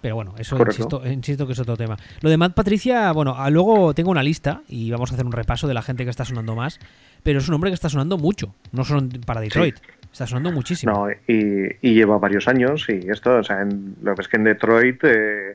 pero 0.01 0.15
bueno, 0.15 0.35
eso 0.39 0.57
insisto, 0.59 1.07
insisto, 1.07 1.47
que 1.47 1.53
es 1.53 1.59
otro 1.59 1.77
tema. 1.77 1.97
Lo 2.21 2.31
de 2.31 2.37
Matt 2.37 2.55
Patricia, 2.55 3.11
bueno, 3.13 3.37
luego 3.51 3.95
tengo 3.95 4.11
una 4.11 4.23
lista 4.23 4.63
y 4.69 4.91
vamos 4.91 5.11
a 5.11 5.15
hacer 5.15 5.27
un 5.27 5.33
repaso 5.33 5.67
de 5.67 5.75
la 5.75 5.83
gente 5.83 6.05
que 6.05 6.11
está 6.11 6.25
sonando 6.25 6.55
más, 6.55 6.79
pero 7.23 7.39
es 7.39 7.49
un 7.49 7.55
hombre 7.55 7.71
que 7.71 7.75
está 7.75 7.89
sonando 7.89 8.19
mucho, 8.19 8.55
no 8.73 8.85
solo 8.85 9.09
para 9.25 9.41
Detroit, 9.41 9.77
está 10.13 10.27
sonando 10.27 10.53
muchísimo. 10.53 10.93
No, 10.93 11.11
y, 11.27 11.95
lleva 11.95 12.19
varios 12.19 12.49
años 12.49 12.87
y 12.89 13.11
esto, 13.11 13.37
o 13.37 13.43
sea, 13.43 13.67
lo 14.03 14.15
que 14.15 14.23
es 14.23 14.29
que 14.29 14.37
en 14.37 14.45
Detroit 14.45 15.03
eh, 15.05 15.53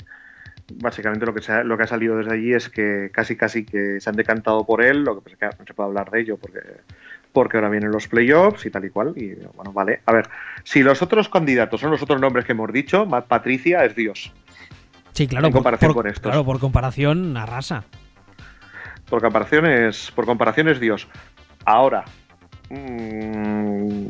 básicamente 0.75 1.25
lo 1.25 1.33
que, 1.33 1.41
se 1.41 1.51
ha, 1.51 1.63
lo 1.63 1.77
que 1.77 1.83
ha 1.83 1.87
salido 1.87 2.17
desde 2.17 2.33
allí 2.33 2.53
es 2.53 2.69
que 2.69 3.09
casi 3.11 3.35
casi 3.35 3.65
que 3.65 3.99
se 3.99 4.09
han 4.09 4.15
decantado 4.15 4.65
por 4.65 4.83
él, 4.83 5.03
lo 5.03 5.15
que 5.15 5.21
pasa 5.21 5.33
es 5.33 5.39
que 5.39 5.59
no 5.59 5.65
se 5.65 5.73
puede 5.73 5.87
hablar 5.87 6.11
de 6.11 6.21
ello 6.21 6.37
porque, 6.37 6.59
porque 7.33 7.57
ahora 7.57 7.69
vienen 7.69 7.91
los 7.91 8.07
playoffs 8.07 8.65
y 8.65 8.71
tal 8.71 8.85
y 8.85 8.89
cual. 8.89 9.13
Y 9.15 9.35
bueno, 9.55 9.71
vale. 9.71 10.01
A 10.05 10.13
ver, 10.13 10.29
si 10.63 10.83
los 10.83 11.01
otros 11.01 11.29
candidatos 11.29 11.81
son 11.81 11.91
los 11.91 12.01
otros 12.01 12.19
nombres 12.19 12.45
que 12.45 12.51
hemos 12.53 12.71
dicho, 12.71 13.05
Matt 13.05 13.27
Patricia 13.27 13.85
es 13.85 13.95
Dios. 13.95 14.31
Sí, 15.13 15.27
claro, 15.27 15.47
en 15.47 15.53
comparación 15.53 15.93
por, 15.93 16.03
con 16.03 16.11
estos. 16.11 16.31
Claro, 16.31 16.45
por 16.45 16.59
comparación, 16.59 17.35
arrasa. 17.37 17.83
Por 19.09 19.21
comparación 19.21 19.65
es, 19.65 20.11
por 20.11 20.25
comparación 20.25 20.69
es 20.69 20.79
Dios. 20.79 21.07
Ahora, 21.65 22.05
mm, 22.69 24.05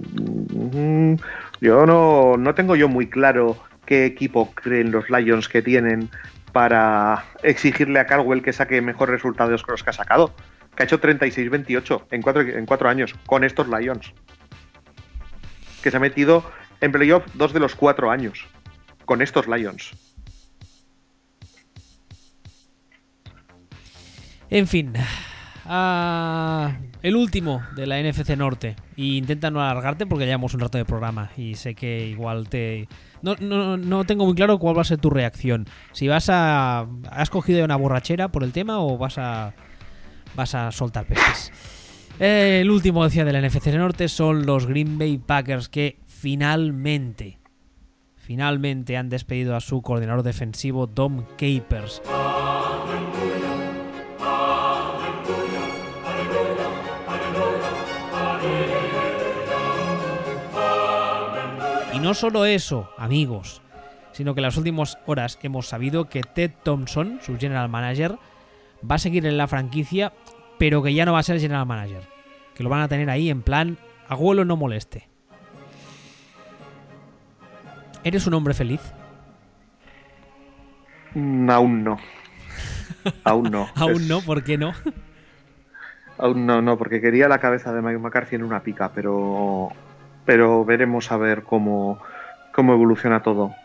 yo 1.59 1.85
no, 1.85 2.37
no 2.37 2.55
tengo 2.55 2.75
yo 2.75 2.87
muy 2.87 3.07
claro 3.07 3.57
qué 3.85 4.05
equipo 4.05 4.51
creen 4.53 4.91
los 4.91 5.09
Lions 5.09 5.49
que 5.49 5.61
tienen 5.61 6.09
para 6.51 7.25
exigirle 7.43 7.99
a 7.99 8.05
Caldwell 8.05 8.43
que 8.43 8.53
saque 8.53 8.81
mejores 8.81 9.15
resultados 9.15 9.63
que 9.63 9.71
los 9.71 9.83
que 9.83 9.89
ha 9.89 9.93
sacado. 9.93 10.33
Que 10.75 10.83
ha 10.83 10.85
hecho 10.85 11.01
36-28 11.01 12.05
en 12.11 12.21
cuatro, 12.21 12.41
en 12.41 12.65
cuatro 12.65 12.89
años 12.89 13.13
con 13.25 13.43
estos 13.43 13.67
Lions. 13.67 14.13
Que 15.83 15.91
se 15.91 15.97
ha 15.97 15.99
metido 15.99 16.43
en 16.79 16.91
playoff 16.91 17.25
dos 17.33 17.53
de 17.53 17.59
los 17.59 17.75
cuatro 17.75 18.11
años 18.11 18.47
con 19.05 19.21
estos 19.21 19.47
Lions. 19.47 19.91
En 24.49 24.67
fin, 24.67 24.93
ah, 25.65 26.77
el 27.01 27.15
último 27.15 27.61
de 27.75 27.87
la 27.87 28.01
NFC 28.01 28.35
Norte. 28.35 28.75
Y 28.97 29.17
intenta 29.17 29.49
no 29.49 29.61
alargarte 29.61 30.05
porque 30.05 30.25
llevamos 30.25 30.53
un 30.53 30.59
rato 30.59 30.77
de 30.77 30.85
programa 30.85 31.31
y 31.37 31.55
sé 31.55 31.73
que 31.73 32.05
igual 32.07 32.49
te 32.49 32.87
no, 33.21 33.35
no, 33.39 33.77
no 33.77 34.03
tengo 34.03 34.25
muy 34.25 34.35
claro 34.35 34.57
cuál 34.59 34.77
va 34.77 34.81
a 34.81 34.85
ser 34.85 34.97
tu 34.97 35.09
reacción. 35.09 35.65
Si 35.91 36.07
vas 36.07 36.29
a. 36.29 36.87
¿Has 37.09 37.29
cogido 37.29 37.63
una 37.63 37.75
borrachera 37.75 38.29
por 38.29 38.43
el 38.43 38.51
tema 38.51 38.79
o 38.79 38.97
vas 38.97 39.17
a. 39.17 39.53
vas 40.35 40.55
a 40.55 40.71
soltar 40.71 41.05
pestes? 41.05 41.51
el 42.19 42.69
último 42.69 43.03
decía 43.03 43.25
del 43.25 43.43
NFC 43.43 43.67
Norte 43.67 44.07
son 44.07 44.45
los 44.45 44.67
Green 44.67 44.99
Bay 44.99 45.17
Packers 45.17 45.69
que 45.69 45.97
finalmente. 46.05 47.39
Finalmente 48.15 48.95
han 48.95 49.09
despedido 49.09 49.55
a 49.55 49.61
su 49.61 49.81
coordinador 49.81 50.21
defensivo 50.21 50.85
Dom 50.85 51.25
Capers. 51.37 52.01
no 62.01 62.15
solo 62.15 62.45
eso, 62.45 62.89
amigos, 62.97 63.61
sino 64.11 64.33
que 64.33 64.39
en 64.39 64.45
las 64.45 64.57
últimas 64.57 64.97
horas 65.05 65.37
hemos 65.43 65.67
sabido 65.67 66.09
que 66.09 66.21
Ted 66.21 66.51
Thompson, 66.63 67.19
su 67.21 67.37
general 67.37 67.69
manager, 67.69 68.17
va 68.89 68.95
a 68.95 68.99
seguir 68.99 69.25
en 69.25 69.37
la 69.37 69.47
franquicia, 69.47 70.13
pero 70.57 70.83
que 70.83 70.93
ya 70.93 71.05
no 71.05 71.13
va 71.13 71.19
a 71.19 71.23
ser 71.23 71.39
general 71.39 71.65
manager. 71.65 72.07
Que 72.55 72.63
lo 72.63 72.69
van 72.69 72.81
a 72.81 72.87
tener 72.87 73.09
ahí 73.09 73.29
en 73.29 73.41
plan, 73.41 73.77
abuelo 74.07 74.45
no 74.45 74.57
moleste. 74.57 75.07
¿Eres 78.03 78.25
un 78.27 78.33
hombre 78.33 78.53
feliz? 78.53 78.81
Mm, 81.13 81.49
aún 81.49 81.83
no. 81.83 81.97
Aún 83.23 83.51
no. 83.51 83.67
Aún 83.75 84.07
no, 84.07 84.21
¿por 84.21 84.43
qué 84.43 84.57
no? 84.57 84.73
Aún 86.17 86.45
no, 86.45 86.61
no, 86.61 86.77
porque 86.77 87.01
quería 87.01 87.27
la 87.27 87.39
cabeza 87.39 87.73
de 87.73 87.81
Mike 87.81 87.97
McCarthy 87.97 88.35
en 88.35 88.43
una 88.43 88.61
pica, 88.61 88.91
pero, 88.93 89.69
pero 90.25 90.63
veremos 90.65 91.11
a 91.11 91.17
ver 91.17 91.43
cómo, 91.43 91.99
cómo 92.53 92.73
evoluciona 92.73 93.23
todo. 93.23 93.55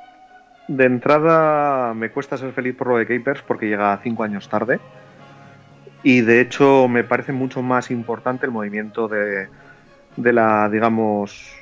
De 0.68 0.84
entrada 0.84 1.94
me 1.94 2.10
cuesta 2.10 2.36
ser 2.36 2.52
feliz 2.52 2.74
por 2.74 2.88
lo 2.88 2.96
de 2.96 3.06
Capers 3.06 3.42
porque 3.42 3.68
llega 3.68 3.98
cinco 4.02 4.22
años 4.22 4.48
tarde. 4.48 4.80
Y 6.02 6.20
de 6.20 6.40
hecho 6.40 6.88
me 6.88 7.04
parece 7.04 7.32
mucho 7.32 7.62
más 7.62 7.90
importante 7.90 8.46
el 8.46 8.52
movimiento 8.52 9.08
de, 9.08 9.48
de 10.16 10.32
la, 10.32 10.68
digamos, 10.68 11.52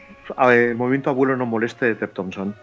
el 0.49 0.75
movimiento 0.75 1.11
abuelo 1.11 1.37
no 1.37 1.47
moleste 1.47 1.87
de 1.87 1.95
Ted 1.95 2.11
Thompson. 2.11 2.55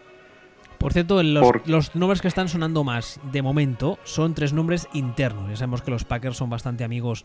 Por 0.77 0.93
cierto, 0.93 1.21
los, 1.21 1.67
los, 1.67 1.95
nombres 1.95 2.21
que 2.21 2.27
están 2.27 2.49
sonando 2.49 2.83
más 2.83 3.19
de 3.31 3.43
momento 3.43 3.99
son 4.03 4.33
tres 4.33 4.51
nombres 4.51 4.87
internos. 4.93 5.47
Ya 5.49 5.55
sabemos 5.55 5.83
que 5.83 5.91
los 5.91 6.05
Packers 6.05 6.37
son 6.37 6.49
bastante 6.49 6.83
amigos 6.83 7.23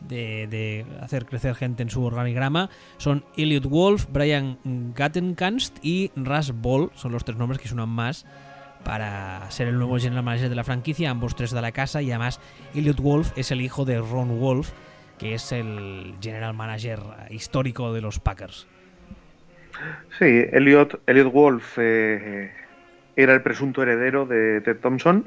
de, 0.00 0.84
hacer 1.00 1.26
crecer 1.26 1.54
gente 1.54 1.82
en 1.82 1.90
su 1.90 2.04
organigrama. 2.04 2.68
Son 2.98 3.24
Elliot 3.36 3.66
Wolf, 3.66 4.06
Brian 4.10 4.58
Gattenkanst 4.94 5.78
y 5.82 6.10
Russ 6.16 6.52
Ball. 6.60 6.90
Son 6.94 7.12
los 7.12 7.24
tres 7.24 7.38
nombres 7.38 7.60
que 7.60 7.68
suenan 7.68 7.88
más 7.88 8.26
para 8.84 9.50
ser 9.50 9.68
el 9.68 9.78
nuevo 9.78 9.98
general 9.98 10.22
manager 10.24 10.48
de 10.48 10.54
la 10.54 10.64
franquicia. 10.64 11.10
Ambos 11.10 11.34
tres 11.34 11.50
de 11.50 11.60
la 11.60 11.72
casa. 11.72 12.02
Y 12.02 12.10
además, 12.10 12.40
Elliot 12.74 13.00
Wolf 13.00 13.32
es 13.36 13.50
el 13.50 13.60
hijo 13.60 13.84
de 13.84 13.98
Ron 13.98 14.40
Wolf, 14.40 14.70
que 15.18 15.34
es 15.34 15.52
el 15.52 16.14
general 16.20 16.54
manager 16.54 17.00
histórico 17.30 17.92
de 17.92 18.00
los 18.00 18.20
Packers. 18.20 18.66
Sí, 20.18 20.24
Elliot, 20.52 21.02
Elliot 21.06 21.32
Wolf 21.32 21.78
eh, 21.78 22.50
era 23.14 23.34
el 23.34 23.42
presunto 23.42 23.82
heredero 23.82 24.24
de 24.24 24.60
Ted 24.62 24.78
Thompson 24.78 25.26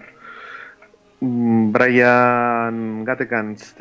Mm, 1.21 1.71
Brian 1.73 3.03
Gattekans 3.03 3.75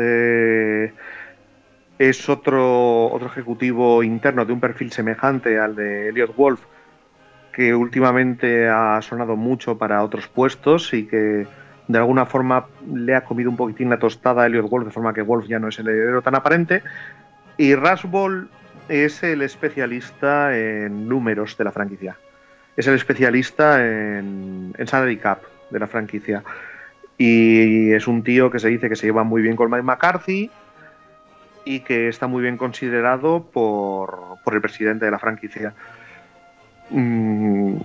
es 1.98 2.28
otro, 2.28 3.06
otro 3.06 3.28
ejecutivo 3.28 4.02
interno 4.02 4.44
de 4.44 4.52
un 4.52 4.60
perfil 4.60 4.90
semejante 4.92 5.58
al 5.58 5.74
de 5.76 6.08
Elliot 6.08 6.34
Wolf, 6.36 6.60
que 7.58 7.74
últimamente 7.74 8.68
ha 8.68 9.02
sonado 9.02 9.34
mucho 9.34 9.78
para 9.78 10.04
otros 10.04 10.28
puestos 10.28 10.94
y 10.94 11.06
que 11.06 11.44
de 11.88 11.98
alguna 11.98 12.24
forma 12.24 12.66
le 12.94 13.16
ha 13.16 13.24
comido 13.24 13.50
un 13.50 13.56
poquitín 13.56 13.90
la 13.90 13.98
tostada 13.98 14.44
a 14.44 14.46
Elliot 14.46 14.70
Wolf, 14.70 14.86
de 14.86 14.92
forma 14.92 15.12
que 15.12 15.22
Wolf 15.22 15.48
ya 15.48 15.58
no 15.58 15.66
es 15.66 15.76
el 15.80 15.88
heredero 15.88 16.22
tan 16.22 16.36
aparente. 16.36 16.84
Y 17.56 17.74
Ball 17.74 18.48
es 18.88 19.24
el 19.24 19.42
especialista 19.42 20.56
en 20.56 21.08
números 21.08 21.58
de 21.58 21.64
la 21.64 21.72
franquicia. 21.72 22.16
Es 22.76 22.86
el 22.86 22.94
especialista 22.94 23.84
en, 23.84 24.72
en 24.78 24.86
salary 24.86 25.16
cap 25.16 25.42
de 25.70 25.80
la 25.80 25.88
franquicia. 25.88 26.44
Y 27.16 27.90
es 27.90 28.06
un 28.06 28.22
tío 28.22 28.52
que 28.52 28.60
se 28.60 28.68
dice 28.68 28.88
que 28.88 28.94
se 28.94 29.08
lleva 29.08 29.24
muy 29.24 29.42
bien 29.42 29.56
con 29.56 29.68
Mike 29.68 29.82
McCarthy 29.82 30.48
y 31.64 31.80
que 31.80 32.06
está 32.06 32.28
muy 32.28 32.40
bien 32.40 32.56
considerado 32.56 33.42
por, 33.52 34.38
el 34.52 34.60
presidente 34.60 35.06
de 35.06 35.10
la 35.10 35.18
franquicia. 35.18 35.74
Mm, 36.90 37.76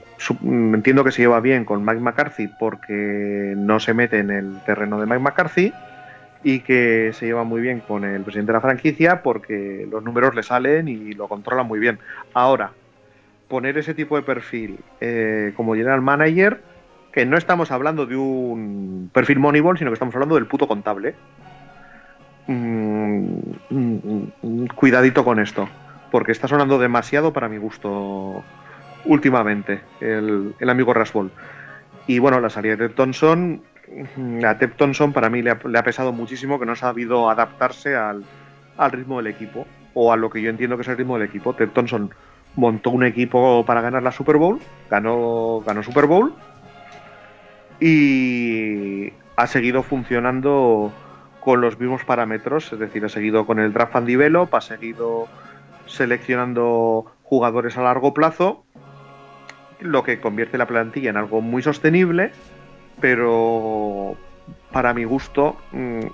mm, 0.41 0.75
entiendo 0.75 1.03
que 1.03 1.11
se 1.11 1.21
lleva 1.21 1.39
bien 1.41 1.65
con 1.65 1.84
Mike 1.84 1.99
McCarthy 1.99 2.47
porque 2.47 3.53
no 3.57 3.80
se 3.80 3.93
mete 3.93 4.19
en 4.19 4.31
el 4.31 4.61
terreno 4.65 4.99
de 4.99 5.05
Mike 5.05 5.19
McCarthy 5.19 5.73
y 6.43 6.59
que 6.61 7.11
se 7.13 7.25
lleva 7.25 7.43
muy 7.43 7.61
bien 7.61 7.81
con 7.81 8.03
el 8.03 8.21
presidente 8.23 8.51
de 8.51 8.57
la 8.57 8.61
franquicia 8.61 9.21
porque 9.21 9.88
los 9.89 10.03
números 10.03 10.35
le 10.35 10.43
salen 10.43 10.88
y 10.88 11.13
lo 11.13 11.27
controla 11.27 11.63
muy 11.63 11.80
bien. 11.80 11.99
Ahora, 12.34 12.71
poner 13.47 13.77
ese 13.77 13.93
tipo 13.93 14.15
de 14.15 14.23
perfil 14.23 14.80
eh, 14.99 15.53
como 15.55 15.75
general 15.75 16.01
manager 16.01 16.61
que 17.11 17.25
no 17.25 17.38
estamos 17.38 17.71
hablando 17.71 18.05
de 18.05 18.15
un 18.15 19.09
perfil 19.13 19.39
Moneyball, 19.39 19.77
sino 19.77 19.91
que 19.91 19.95
estamos 19.95 20.15
hablando 20.15 20.35
del 20.35 20.47
puto 20.47 20.67
contable. 20.67 21.13
Mm, 22.47 23.35
cuidadito 24.75 25.23
con 25.23 25.39
esto, 25.39 25.69
porque 26.11 26.31
está 26.31 26.47
sonando 26.47 26.80
demasiado 26.80 27.31
para 27.31 27.47
mi 27.47 27.57
gusto 27.57 28.43
últimamente 29.05 29.81
el, 29.99 30.55
amigo 30.67 30.93
Rasbol. 30.93 31.31
Y 32.07 32.19
bueno, 32.19 32.39
la 32.39 32.49
salida 32.49 32.75
de 32.75 32.89
Thompson, 32.89 33.61
a 34.45 34.57
Ted 34.57 34.71
Thompson 34.75 35.13
para 35.13 35.30
mí 35.30 35.41
le 35.41 35.51
ha, 35.51 35.84
pesado 35.84 36.11
muchísimo 36.11 36.59
que 36.59 36.65
no 36.65 36.73
ha 36.73 36.77
sabido 36.77 37.30
adaptarse 37.30 37.95
al, 37.95 38.23
al, 38.77 38.91
ritmo 38.91 39.17
del 39.17 39.27
equipo, 39.27 39.65
o 39.93 40.11
a 40.11 40.17
lo 40.17 40.30
que 40.30 40.41
yo 40.41 40.49
entiendo 40.49 40.75
que 40.75 40.81
es 40.81 40.88
el 40.88 40.97
ritmo 40.97 41.17
del 41.17 41.27
equipo. 41.27 41.53
Ted 41.53 41.69
Thompson 41.69 42.11
montó 42.55 42.89
un 42.89 43.03
equipo 43.03 43.63
para 43.65 43.81
ganar 43.81 44.03
la 44.03 44.11
Super 44.11 44.38
Bowl, 44.38 44.59
ganó, 44.89 45.61
ganó 45.65 45.81
Super 45.81 46.05
Bowl, 46.05 46.34
y 47.80 49.11
ha 49.35 49.47
seguido 49.47 49.84
funcionando 49.84 50.91
con 51.39 51.59
los 51.61 51.80
mismos 51.80 52.05
parámetros, 52.05 52.71
es 52.71 52.80
decir, 52.80 53.03
ha 53.03 53.09
seguido 53.09 53.45
con 53.45 53.59
el 53.59 53.73
draft 53.73 53.95
and 53.95 54.07
develop, 54.07 54.53
ha 54.55 54.61
seguido 54.61 55.27
seleccionando 55.85 57.11
jugadores 57.23 57.77
a 57.77 57.81
largo 57.81 58.13
plazo, 58.13 58.62
lo 59.84 60.03
que 60.03 60.19
convierte 60.19 60.57
la 60.57 60.68
plantilla 60.68 61.10
en 61.10 61.18
algo 61.18 61.41
muy 61.41 61.61
sostenible, 61.61 62.31
pero 62.99 64.18
para 64.72 64.93
mi 64.93 65.03
gusto 65.03 65.57
mm, 65.72 66.07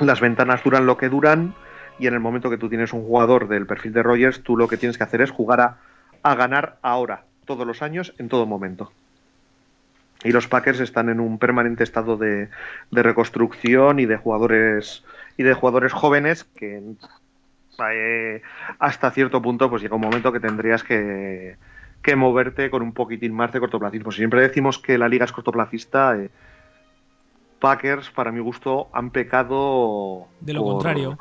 las 0.00 0.20
ventanas 0.20 0.62
duran 0.62 0.86
lo 0.86 0.96
que 0.96 1.08
duran 1.08 1.54
y 1.98 2.06
en 2.06 2.14
el 2.14 2.20
momento 2.20 2.50
que 2.50 2.58
tú 2.58 2.68
tienes 2.68 2.92
un 2.92 3.02
jugador 3.02 3.48
del 3.48 3.66
perfil 3.66 3.92
de 3.92 4.02
Rogers, 4.02 4.42
tú 4.42 4.56
lo 4.56 4.68
que 4.68 4.76
tienes 4.76 4.98
que 4.98 5.04
hacer 5.04 5.20
es 5.20 5.30
jugar 5.30 5.60
a, 5.60 5.76
a 6.22 6.34
ganar 6.34 6.78
ahora, 6.82 7.24
todos 7.44 7.66
los 7.66 7.82
años, 7.82 8.14
en 8.18 8.28
todo 8.28 8.46
momento. 8.46 8.92
Y 10.24 10.30
los 10.30 10.46
Packers 10.46 10.80
están 10.80 11.08
en 11.08 11.20
un 11.20 11.38
permanente 11.38 11.82
estado 11.82 12.16
de, 12.16 12.48
reconstrucción 12.90 13.98
y 13.98 14.06
de 14.06 14.16
jugadores 14.16 15.04
y 15.36 15.42
de 15.42 15.54
jugadores 15.54 15.92
jóvenes 15.92 16.44
que 16.44 16.82
eh, 17.92 18.42
hasta 18.78 19.10
cierto 19.10 19.42
punto 19.42 19.68
pues 19.68 19.82
llega 19.82 19.96
un 19.96 20.02
momento 20.02 20.32
que 20.32 20.40
tendrías 20.40 20.84
que, 20.84 21.56
moverte 22.16 22.70
con 22.70 22.82
un 22.82 22.92
poquitín 22.92 23.34
más 23.34 23.52
de 23.52 23.60
cortoplacismo. 23.60 24.12
Siempre 24.12 24.42
decimos 24.42 24.78
que 24.78 24.98
la 24.98 25.08
liga 25.08 25.24
es 25.24 25.32
cortoplacista. 25.32 26.16
Eh, 26.16 26.30
Packers, 27.60 28.10
para 28.10 28.32
mi 28.32 28.40
gusto, 28.40 28.88
han 28.92 29.10
pecado 29.10 30.26
de 30.40 30.52
lo 30.52 30.64
contrario. 30.64 31.18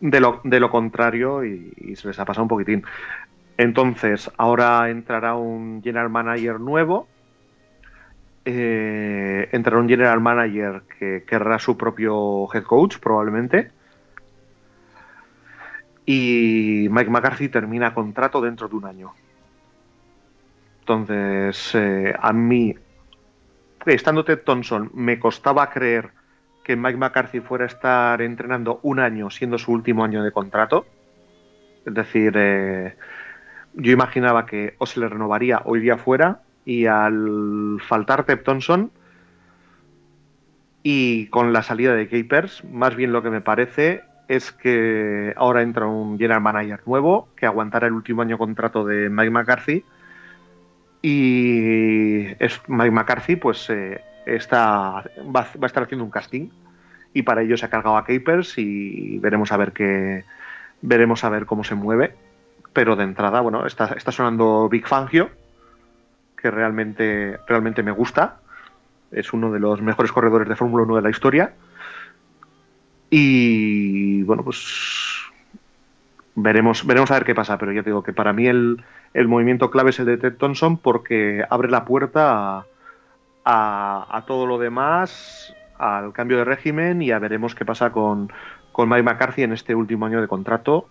De 0.00 0.20
lo, 0.20 0.40
de 0.42 0.60
lo 0.60 0.70
contrario 0.70 1.44
y, 1.44 1.72
y 1.76 1.96
se 1.96 2.08
les 2.08 2.18
ha 2.18 2.24
pasado 2.24 2.42
un 2.42 2.48
poquitín. 2.48 2.84
Entonces, 3.56 4.30
ahora 4.36 4.90
entrará 4.90 5.36
un 5.36 5.80
general 5.82 6.10
manager 6.10 6.58
nuevo 6.58 7.06
eh, 8.44 9.48
entrará 9.52 9.80
un 9.80 9.88
general 9.88 10.20
manager 10.20 10.82
que 10.98 11.24
querrá 11.26 11.58
su 11.58 11.76
propio 11.76 12.46
head 12.52 12.64
coach, 12.64 12.98
probablemente. 12.98 13.70
Y 16.04 16.88
Mike 16.90 17.10
McCarthy 17.10 17.48
termina 17.48 17.94
contrato 17.94 18.42
dentro 18.42 18.68
de 18.68 18.76
un 18.76 18.84
año. 18.84 19.14
Entonces, 20.86 21.74
eh, 21.74 22.14
a 22.20 22.34
mí, 22.34 22.74
estando 23.86 24.22
Ted 24.22 24.40
Thompson, 24.44 24.90
me 24.92 25.18
costaba 25.18 25.70
creer 25.70 26.10
que 26.62 26.76
Mike 26.76 26.98
McCarthy 26.98 27.40
fuera 27.40 27.64
a 27.64 27.68
estar 27.68 28.20
entrenando 28.20 28.80
un 28.82 29.00
año 29.00 29.30
siendo 29.30 29.56
su 29.56 29.72
último 29.72 30.04
año 30.04 30.22
de 30.22 30.30
contrato. 30.30 30.84
Es 31.86 31.94
decir, 31.94 32.34
eh, 32.36 32.96
yo 33.72 33.92
imaginaba 33.92 34.44
que 34.44 34.74
o 34.76 34.84
se 34.84 35.00
le 35.00 35.08
renovaría 35.08 35.62
o 35.64 35.74
iría 35.74 35.96
fuera 35.96 36.42
y 36.66 36.84
al 36.84 37.80
faltar 37.80 38.24
Tep 38.24 38.44
Thompson 38.44 38.90
y 40.82 41.28
con 41.28 41.54
la 41.54 41.62
salida 41.62 41.94
de 41.94 42.08
Capers, 42.08 42.62
más 42.64 42.94
bien 42.94 43.10
lo 43.10 43.22
que 43.22 43.30
me 43.30 43.40
parece 43.40 44.02
es 44.28 44.52
que 44.52 45.32
ahora 45.36 45.62
entra 45.62 45.86
un 45.86 46.18
general 46.18 46.42
manager 46.42 46.82
nuevo 46.84 47.28
que 47.36 47.46
aguantará 47.46 47.86
el 47.86 47.94
último 47.94 48.20
año 48.20 48.36
contrato 48.36 48.84
de 48.84 49.08
Mike 49.08 49.30
McCarthy 49.30 49.82
y 51.06 52.26
es 52.42 52.60
Mike 52.66 52.90
McCarthy 52.90 53.36
pues 53.36 53.68
eh, 53.68 54.00
está 54.24 55.04
va, 55.34 55.46
a 55.60 55.66
estar 55.66 55.82
haciendo 55.82 56.04
un 56.04 56.10
casting 56.10 56.48
y 57.12 57.22
para 57.22 57.42
ello 57.42 57.56
se 57.56 57.66
ha 57.66 57.70
cargado 57.70 57.96
a 57.96 58.04
Capers 58.04 58.56
y 58.56 59.18
veremos 59.18 59.52
a 59.52 59.56
ver 59.58 59.72
qué 59.72 60.24
veremos 60.80 61.22
a 61.24 61.28
ver 61.28 61.44
cómo 61.44 61.62
se 61.62 61.74
mueve 61.74 62.14
pero 62.72 62.96
de 62.96 63.04
entrada 63.04 63.40
bueno 63.42 63.66
está, 63.66 63.94
está 63.96 64.12
sonando 64.12 64.68
Big 64.70 64.86
Fangio 64.86 65.30
que 66.44 66.50
realmente, 66.50 67.38
realmente 67.48 67.82
me 67.82 67.90
gusta. 67.90 68.36
Es 69.10 69.32
uno 69.32 69.50
de 69.50 69.58
los 69.58 69.80
mejores 69.80 70.12
corredores 70.12 70.46
de 70.46 70.56
Fórmula 70.56 70.84
1 70.84 70.96
de 70.96 71.00
la 71.00 71.08
historia. 71.08 71.54
Y 73.08 74.22
bueno, 74.24 74.44
pues 74.44 74.58
veremos, 76.34 76.86
veremos 76.86 77.10
a 77.10 77.14
ver 77.14 77.24
qué 77.24 77.34
pasa, 77.34 77.58
pero 77.58 77.72
ya 77.72 77.82
te 77.82 77.90
digo 77.90 78.02
que 78.02 78.12
para 78.12 78.32
mí 78.32 78.46
el, 78.46 78.84
movimiento 79.26 79.70
clave 79.70 79.90
es 79.90 79.98
el 80.00 80.06
de 80.06 80.18
Ted 80.18 80.36
Thompson 80.36 80.78
porque 80.78 81.44
abre 81.48 81.70
la 81.70 81.84
puerta 81.84 82.66
a, 83.44 84.06
a, 84.10 84.24
todo 84.26 84.46
lo 84.46 84.58
demás, 84.58 85.54
al 85.78 86.12
cambio 86.12 86.38
de 86.38 86.44
régimen 86.44 87.02
y 87.02 87.06
ya 87.08 87.18
veremos 87.18 87.54
qué 87.54 87.64
pasa 87.64 87.90
con, 87.90 88.32
con 88.72 88.88
Mike 88.88 89.02
McCarthy 89.02 89.42
en 89.42 89.52
este 89.52 89.74
último 89.74 90.06
año 90.06 90.20
de 90.20 90.28
contrato 90.28 90.88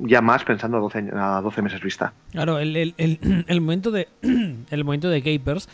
ya 0.00 0.20
más 0.20 0.44
pensando 0.44 0.78
a 0.78 0.80
12, 0.80 1.10
a 1.14 1.40
12 1.40 1.62
meses 1.62 1.80
vista. 1.80 2.12
Claro, 2.32 2.58
el, 2.58 2.76
el, 2.76 2.94
el, 2.96 3.60
momento 3.60 3.90
de 3.90 4.08
el 4.70 4.84
momento 4.84 5.08
de 5.08 5.22
Capers 5.22 5.68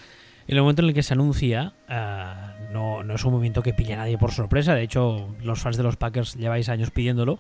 el 0.47 0.61
momento 0.61 0.83
en 0.83 0.89
el 0.89 0.95
que 0.95 1.03
se 1.03 1.15
anuncia, 1.15 1.73
eh, 1.89 2.35
no, 2.73 3.03
no 3.03 3.15
es 3.15 3.25
un 3.25 3.33
movimiento 3.33 3.63
que 3.63 3.73
pille 3.73 3.95
a 3.95 3.99
nadie 3.99 4.19
por 4.19 4.33
sorpresa. 4.33 4.75
De 4.75 4.83
hecho, 4.83 5.35
los 5.43 5.61
fans 5.61 5.77
de 5.77 5.83
los 5.83 5.97
Packers 5.97 6.35
lleváis 6.35 6.69
años 6.69 6.91
pidiéndolo. 6.91 7.39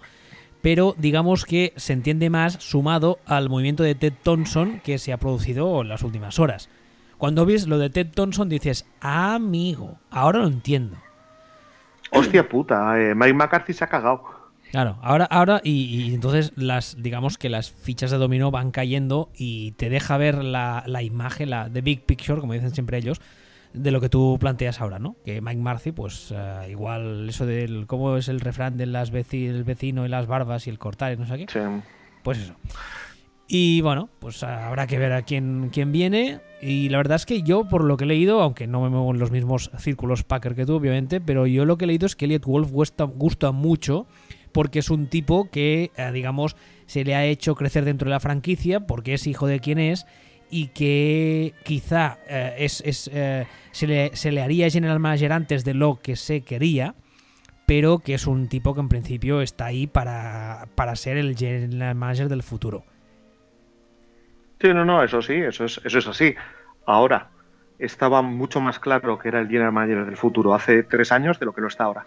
Pero 0.63 0.95
digamos 0.97 1.45
que 1.45 1.73
se 1.77 1.93
entiende 1.93 2.31
más 2.31 2.55
sumado 2.55 3.19
al 3.27 3.49
movimiento 3.49 3.83
de 3.83 3.95
Ted 3.95 4.15
Thompson 4.23 4.81
que 4.85 4.99
se 4.99 5.13
ha 5.13 5.19
producido 5.19 5.83
en 5.83 5.89
las 5.89 6.03
últimas 6.03 6.39
horas. 6.39 6.69
Cuando 7.19 7.45
ves 7.45 7.67
lo 7.67 7.79
de 7.79 7.91
Ted 7.91 8.09
Thompson 8.15 8.49
dices, 8.49 8.87
amigo, 9.01 9.99
ahora 10.11 10.41
lo 10.41 10.47
entiendo. 10.47 10.97
Hostia 12.11 12.49
puta, 12.49 13.01
eh, 13.01 13.15
Mike 13.15 13.35
McCarthy 13.35 13.73
se 13.73 13.85
ha 13.85 13.89
cagado. 13.89 14.23
Claro, 14.71 14.99
ahora, 15.03 15.27
ahora, 15.27 15.61
y, 15.63 15.85
y 15.85 16.15
entonces 16.15 16.53
las, 16.57 17.03
digamos 17.03 17.37
que 17.39 17.51
las 17.51 17.71
fichas 17.71 18.11
de 18.11 18.17
dominó 18.17 18.51
van 18.51 18.71
cayendo 18.71 19.31
y 19.37 19.73
te 19.73 19.91
deja 19.91 20.17
ver 20.17 20.43
la, 20.43 20.83
la 20.87 21.03
imagen, 21.03 21.51
la 21.51 21.71
the 21.71 21.83
big 21.83 22.05
picture, 22.07 22.41
como 22.41 22.55
dicen 22.55 22.73
siempre 22.73 22.97
ellos, 22.99 23.21
de 23.75 23.91
lo 23.91 24.01
que 24.01 24.09
tú 24.09 24.37
planteas 24.41 24.81
ahora, 24.81 24.99
¿no? 24.99 25.17
Que 25.25 25.41
Mike 25.41 25.61
Marcy, 25.61 25.93
pues 25.93 26.33
eh, 26.35 26.69
igual 26.71 27.29
eso 27.29 27.47
del 27.47 27.87
cómo 27.87 28.17
es 28.17 28.29
el 28.29 28.41
refrán 28.41 28.77
del 28.77 28.93
las 28.93 29.13
veci- 29.13 29.49
el 29.49 29.65
vecino 29.65 30.05
y 30.05 30.09
las 30.09 30.27
barbas 30.27 30.67
y 30.67 30.71
el 30.71 30.79
cortar 30.79 31.13
y 31.13 31.17
no 31.17 31.27
sé 31.27 31.39
qué, 31.39 31.47
Sí. 31.53 31.59
pues 32.23 32.39
eso. 32.39 32.55
Y 33.49 33.83
bueno, 33.83 34.09
pues 34.19 34.43
habrá 34.45 34.87
que 34.87 34.99
ver 34.99 35.13
a 35.13 35.23
quién, 35.23 35.69
quién 35.73 35.93
viene. 35.93 36.41
Y 36.63 36.89
la 36.89 36.99
verdad 36.99 37.17
es 37.17 37.27
que 37.27 37.43
yo, 37.43 37.69
por 37.69 37.85
lo 37.85 37.97
que 37.99 38.05
he 38.05 38.07
leído, 38.07 38.41
aunque 38.41 38.67
no 38.67 38.81
me 38.81 38.89
muevo 38.89 39.11
en 39.13 39.19
los 39.19 39.31
mismos 39.31 39.71
círculos 39.79 40.23
Packer 40.23 40.55
que 40.55 40.65
tú, 40.65 40.75
obviamente, 40.77 41.21
pero 41.21 41.47
yo 41.47 41.67
lo 41.67 41.77
que 41.77 41.85
he 41.85 41.89
leído 41.89 42.07
es 42.07 42.17
que 42.17 42.25
Elliot 42.25 42.47
Wolf 42.47 42.71
gusta, 42.71 43.05
gusta 43.05 43.53
mucho 43.53 44.07
porque 44.53 44.79
es 44.79 44.89
un 44.91 45.07
tipo 45.07 45.51
que, 45.51 45.91
eh, 45.97 46.11
digamos, 46.13 46.57
se 46.87 47.05
le 47.05 47.15
ha 47.15 47.27
hecho 47.27 47.55
crecer 47.55 47.85
dentro 47.85 48.07
de 48.07 48.11
la 48.13 48.21
franquicia 48.21 48.81
porque 48.87 49.15
es 49.15 49.27
hijo 49.27 49.47
de 49.47 49.61
quien 49.61 49.79
es 49.79 50.07
y 50.53 50.69
que 50.69 51.55
quizá 51.65 52.19
eh, 52.29 52.57
es, 52.59 52.83
es, 52.85 53.11
eh, 53.13 53.47
se, 53.71 53.87
le, 53.87 54.15
se 54.15 54.31
le 54.31 54.43
haría 54.43 54.69
general 54.69 55.01
manager 55.01 55.33
antes 55.33 55.65
de 55.65 55.73
lo 55.73 55.99
que 56.03 56.15
se 56.15 56.43
quería, 56.43 56.95
pero 57.67 58.01
que 58.01 58.13
es 58.13 58.27
un 58.27 58.49
tipo 58.49 58.75
que 58.75 58.81
en 58.81 58.91
principio 58.91 59.41
está 59.41 59.65
ahí 59.65 59.87
para, 59.87 60.69
para 60.75 60.95
ser 60.95 61.17
el 61.17 61.37
general 61.39 61.95
manager 61.95 62.29
del 62.29 62.43
futuro. 62.43 62.85
Sí, 64.61 64.69
no, 64.75 64.85
no, 64.85 65.03
eso 65.03 65.23
sí, 65.23 65.33
eso 65.33 65.65
es, 65.65 65.81
eso 65.85 65.99
es 65.99 66.07
así. 66.07 66.35
Ahora, 66.85 67.31
estaba 67.79 68.21
mucho 68.21 68.61
más 68.61 68.79
claro 68.79 69.19
que 69.19 69.29
era 69.29 69.41
el 69.41 69.49
general 69.49 69.73
manager 69.73 70.05
del 70.05 70.19
futuro 70.19 70.55
hace 70.55 70.83
tres 70.83 71.13
años 71.13 71.41
de 71.41 71.47
lo 71.47 71.55
que 71.55 71.63
lo 71.63 71.69
está 71.69 71.85
ahora. 71.85 72.05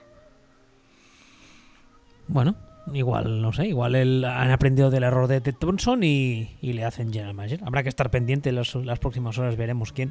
Bueno, 2.28 2.56
igual, 2.94 3.42
no 3.42 3.52
sé, 3.52 3.68
igual 3.68 3.96
el- 3.96 4.24
han 4.26 4.52
aprendido 4.52 4.90
del 4.90 5.04
error 5.04 5.28
de 5.28 5.42
Ted 5.42 5.56
Thompson 5.60 6.04
y, 6.04 6.58
y 6.62 6.74
le 6.74 6.86
hacen 6.86 7.12
general 7.12 7.34
manager. 7.34 7.62
Habrá 7.66 7.84
que 7.84 7.90
estar 7.90 8.10
pendiente 8.12 8.52
las, 8.52 8.76
las 8.76 9.00
próximas 9.00 9.38
horas, 9.38 9.58
veremos 9.58 9.92
quién. 9.92 10.10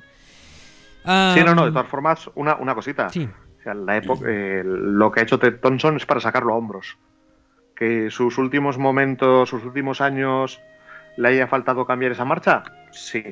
Sí, 1.05 1.40
no, 1.44 1.55
no, 1.55 1.64
de 1.64 1.68
Ah, 1.68 1.72
todas 1.72 1.88
formas, 1.88 2.30
una, 2.34 2.56
una 2.56 2.74
cosita. 2.74 3.10
Sí, 3.10 3.28
O 3.60 3.62
sea, 3.62 3.74
la 3.74 3.96
época, 3.98 4.24
eh, 4.28 4.62
lo 4.64 5.10
que 5.12 5.20
ha 5.20 5.22
hecho 5.22 5.38
Ted 5.38 5.60
Thompson 5.60 5.96
es 5.96 6.06
para 6.06 6.20
sacarlo 6.20 6.55
a 6.55 6.56
hombros. 6.56 6.96
Que 7.76 8.10
sus 8.10 8.38
últimos 8.38 8.78
momentos, 8.78 9.48
sus 9.51 9.64
últimos 9.64 10.01
años, 10.01 10.60
le 11.16 11.28
haya 11.28 11.46
faltado 11.46 11.84
cambiar 11.86 12.12
esa 12.12 12.24
marcha, 12.24 12.62
sí. 12.92 13.22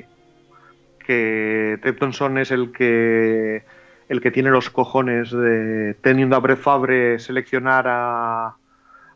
Que 1.05 1.79
Ted 1.81 1.95
Thompson 1.97 2.37
es 2.37 2.51
el 2.51 2.71
que 2.71 3.63
el 4.09 4.21
que 4.21 4.31
tiene 4.31 4.49
los 4.51 4.69
cojones 4.69 5.31
de 5.31 5.95
teniendo 6.01 6.35
a 6.35 6.39
Brett 6.39 6.59
Favre 6.59 7.19
seleccionar 7.19 7.85
a, 7.87 8.55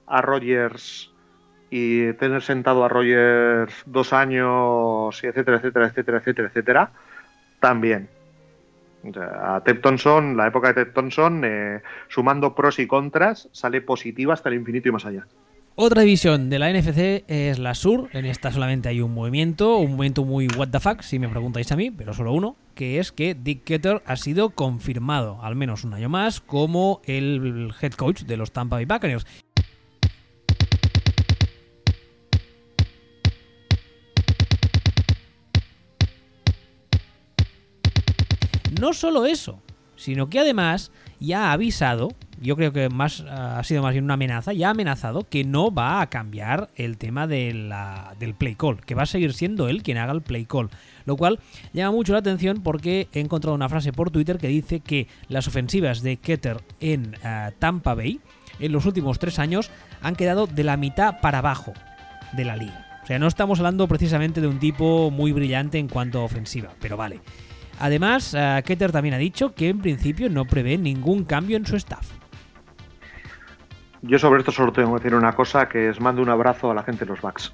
a 0.08 0.22
Rogers 0.22 1.12
y 1.70 2.14
tener 2.14 2.42
sentado 2.42 2.84
a 2.84 2.90
Rogers 2.90 3.74
dos 3.86 4.14
años, 4.14 5.22
y 5.24 5.28
etcétera, 5.28 5.58
etcétera, 5.58 5.88
etcétera, 5.88 6.18
etcétera, 6.18 6.48
etcétera, 6.48 6.92
también. 7.60 8.10
A 9.16 9.62
Ted 9.64 9.80
la 10.36 10.48
época 10.48 10.74
de 10.74 10.86
Ted 10.86 10.94
Thompson, 10.94 11.44
eh, 11.46 11.82
sumando 12.08 12.56
pros 12.56 12.80
y 12.80 12.88
contras, 12.88 13.48
sale 13.52 13.82
positiva 13.82 14.34
hasta 14.34 14.50
el 14.50 14.56
infinito 14.56 14.90
y 14.90 14.92
más 14.92 15.06
allá. 15.06 15.26
Otra 15.80 16.02
división 16.02 16.50
de 16.50 16.58
la 16.58 16.74
NFC 16.74 17.24
es 17.28 17.60
la 17.60 17.76
Sur. 17.76 18.10
En 18.12 18.26
esta 18.26 18.52
solamente 18.52 18.90
hay 18.90 19.00
un 19.00 19.14
movimiento, 19.14 19.78
un 19.78 19.92
movimiento 19.92 20.26
muy 20.26 20.48
what 20.58 20.70
the 20.70 20.80
fuck, 20.80 21.02
si 21.02 21.20
me 21.20 21.30
preguntáis 21.30 21.72
a 21.72 21.76
mí, 21.76 21.92
pero 21.92 22.16
solo 22.16 22.34
uno, 22.34 22.56
que 22.74 22.98
es 22.98 23.12
que 23.12 23.36
Dick 23.36 23.64
Ketter 23.64 24.02
ha 24.08 24.16
sido 24.16 24.50
confirmado, 24.50 25.40
al 25.44 25.56
menos 25.56 25.84
un 25.84 25.94
año 25.94 26.10
más, 26.10 26.42
como 26.42 27.02
el 27.06 27.72
head 27.80 27.92
coach 27.92 28.24
de 28.24 28.38
los 28.38 28.52
Tampa 28.52 28.78
Bay 28.78 28.86
Buccaneers. 28.86 29.28
No 38.80 38.94
solo 38.94 39.26
eso, 39.26 39.60
sino 39.96 40.30
que 40.30 40.40
además 40.40 40.92
ya 41.20 41.50
ha 41.50 41.54
avisado, 41.54 42.10
yo 42.40 42.56
creo 42.56 42.72
que 42.72 42.90
más 42.90 43.22
ha 43.22 43.64
sido 43.64 43.82
más 43.82 43.94
bien 43.94 44.04
una 44.04 44.14
amenaza, 44.14 44.54
ya 44.54 44.68
ha 44.68 44.72
amenazado 44.72 45.28
que 45.28 45.44
no 45.44 45.72
va 45.74 46.00
a 46.02 46.10
cambiar 46.10 46.70
el 46.76 46.98
tema 46.98 47.26
del 47.26 47.74
play 48.38 48.56
call, 48.56 48.86
que 48.86 48.94
va 48.94 49.04
a 49.04 49.08
seguir 49.08 49.34
siendo 49.34 49.68
él 49.68 49.82
quien 49.82 49.98
haga 49.98 50.14
el 50.14 50.22
play 50.22 50.46
call. 50.46 50.70
Lo 51.06 51.18
cual 51.18 51.40
llama 51.74 51.92
mucho 51.92 52.14
la 52.14 52.20
atención 52.20 52.62
porque 52.62 53.08
he 53.14 53.20
encontrado 53.20 53.56
una 53.56 53.70
frase 53.70 53.92
por 53.92 54.12
Twitter 54.12 54.38
que 54.38 54.48
dice 54.48 54.80
que 54.80 55.08
las 55.28 55.48
ofensivas 55.48 56.02
de 56.02 56.18
Keter 56.18 56.62
en 56.80 57.16
ah, 57.24 57.52
Tampa 57.58 57.96
Bay 57.96 58.22
en 58.60 58.72
los 58.72 58.86
últimos 58.86 59.18
tres 59.18 59.40
años 59.40 59.72
han 60.02 60.16
quedado 60.16 60.46
de 60.46 60.64
la 60.64 60.78
mitad 60.78 61.20
para 61.20 61.40
abajo 61.40 61.74
de 62.34 62.46
la 62.46 62.58
liga. 62.58 63.00
O 63.04 63.08
sea, 63.08 63.20
no 63.20 63.28
estamos 63.28 63.60
hablando 63.60 63.88
precisamente 63.88 64.42
de 64.42 64.48
un 64.48 64.60
tipo 64.60 65.10
muy 65.10 65.32
brillante 65.32 65.80
en 65.80 65.88
cuanto 65.88 66.20
a 66.20 66.24
ofensiva, 66.26 66.74
pero 66.82 66.98
vale. 66.98 67.22
Además, 67.80 68.34
eh, 68.38 68.64
Keter 68.66 68.92
también 68.92 69.16
ha 69.16 69.20
dicho 69.20 69.54
que 69.54 69.70
en 69.70 69.80
principio 69.80 70.30
no 70.30 70.46
prevé 70.46 70.78
ningún 70.78 71.24
cambio 71.24 71.58
en 71.58 71.66
su 71.66 71.76
staff. 71.76 72.10
Yo 74.02 74.20
sobre 74.20 74.40
esto 74.40 74.52
solo 74.52 74.72
tengo 74.72 74.96
que 74.96 75.04
decir 75.04 75.16
una 75.16 75.34
cosa, 75.34 75.68
que 75.68 75.90
es 75.90 76.00
mando 76.00 76.22
un 76.22 76.30
abrazo 76.30 76.72
a 76.72 76.74
la 76.74 76.84
gente 76.84 77.06
de 77.06 77.12
los 77.12 77.22
Bucks. 77.22 77.54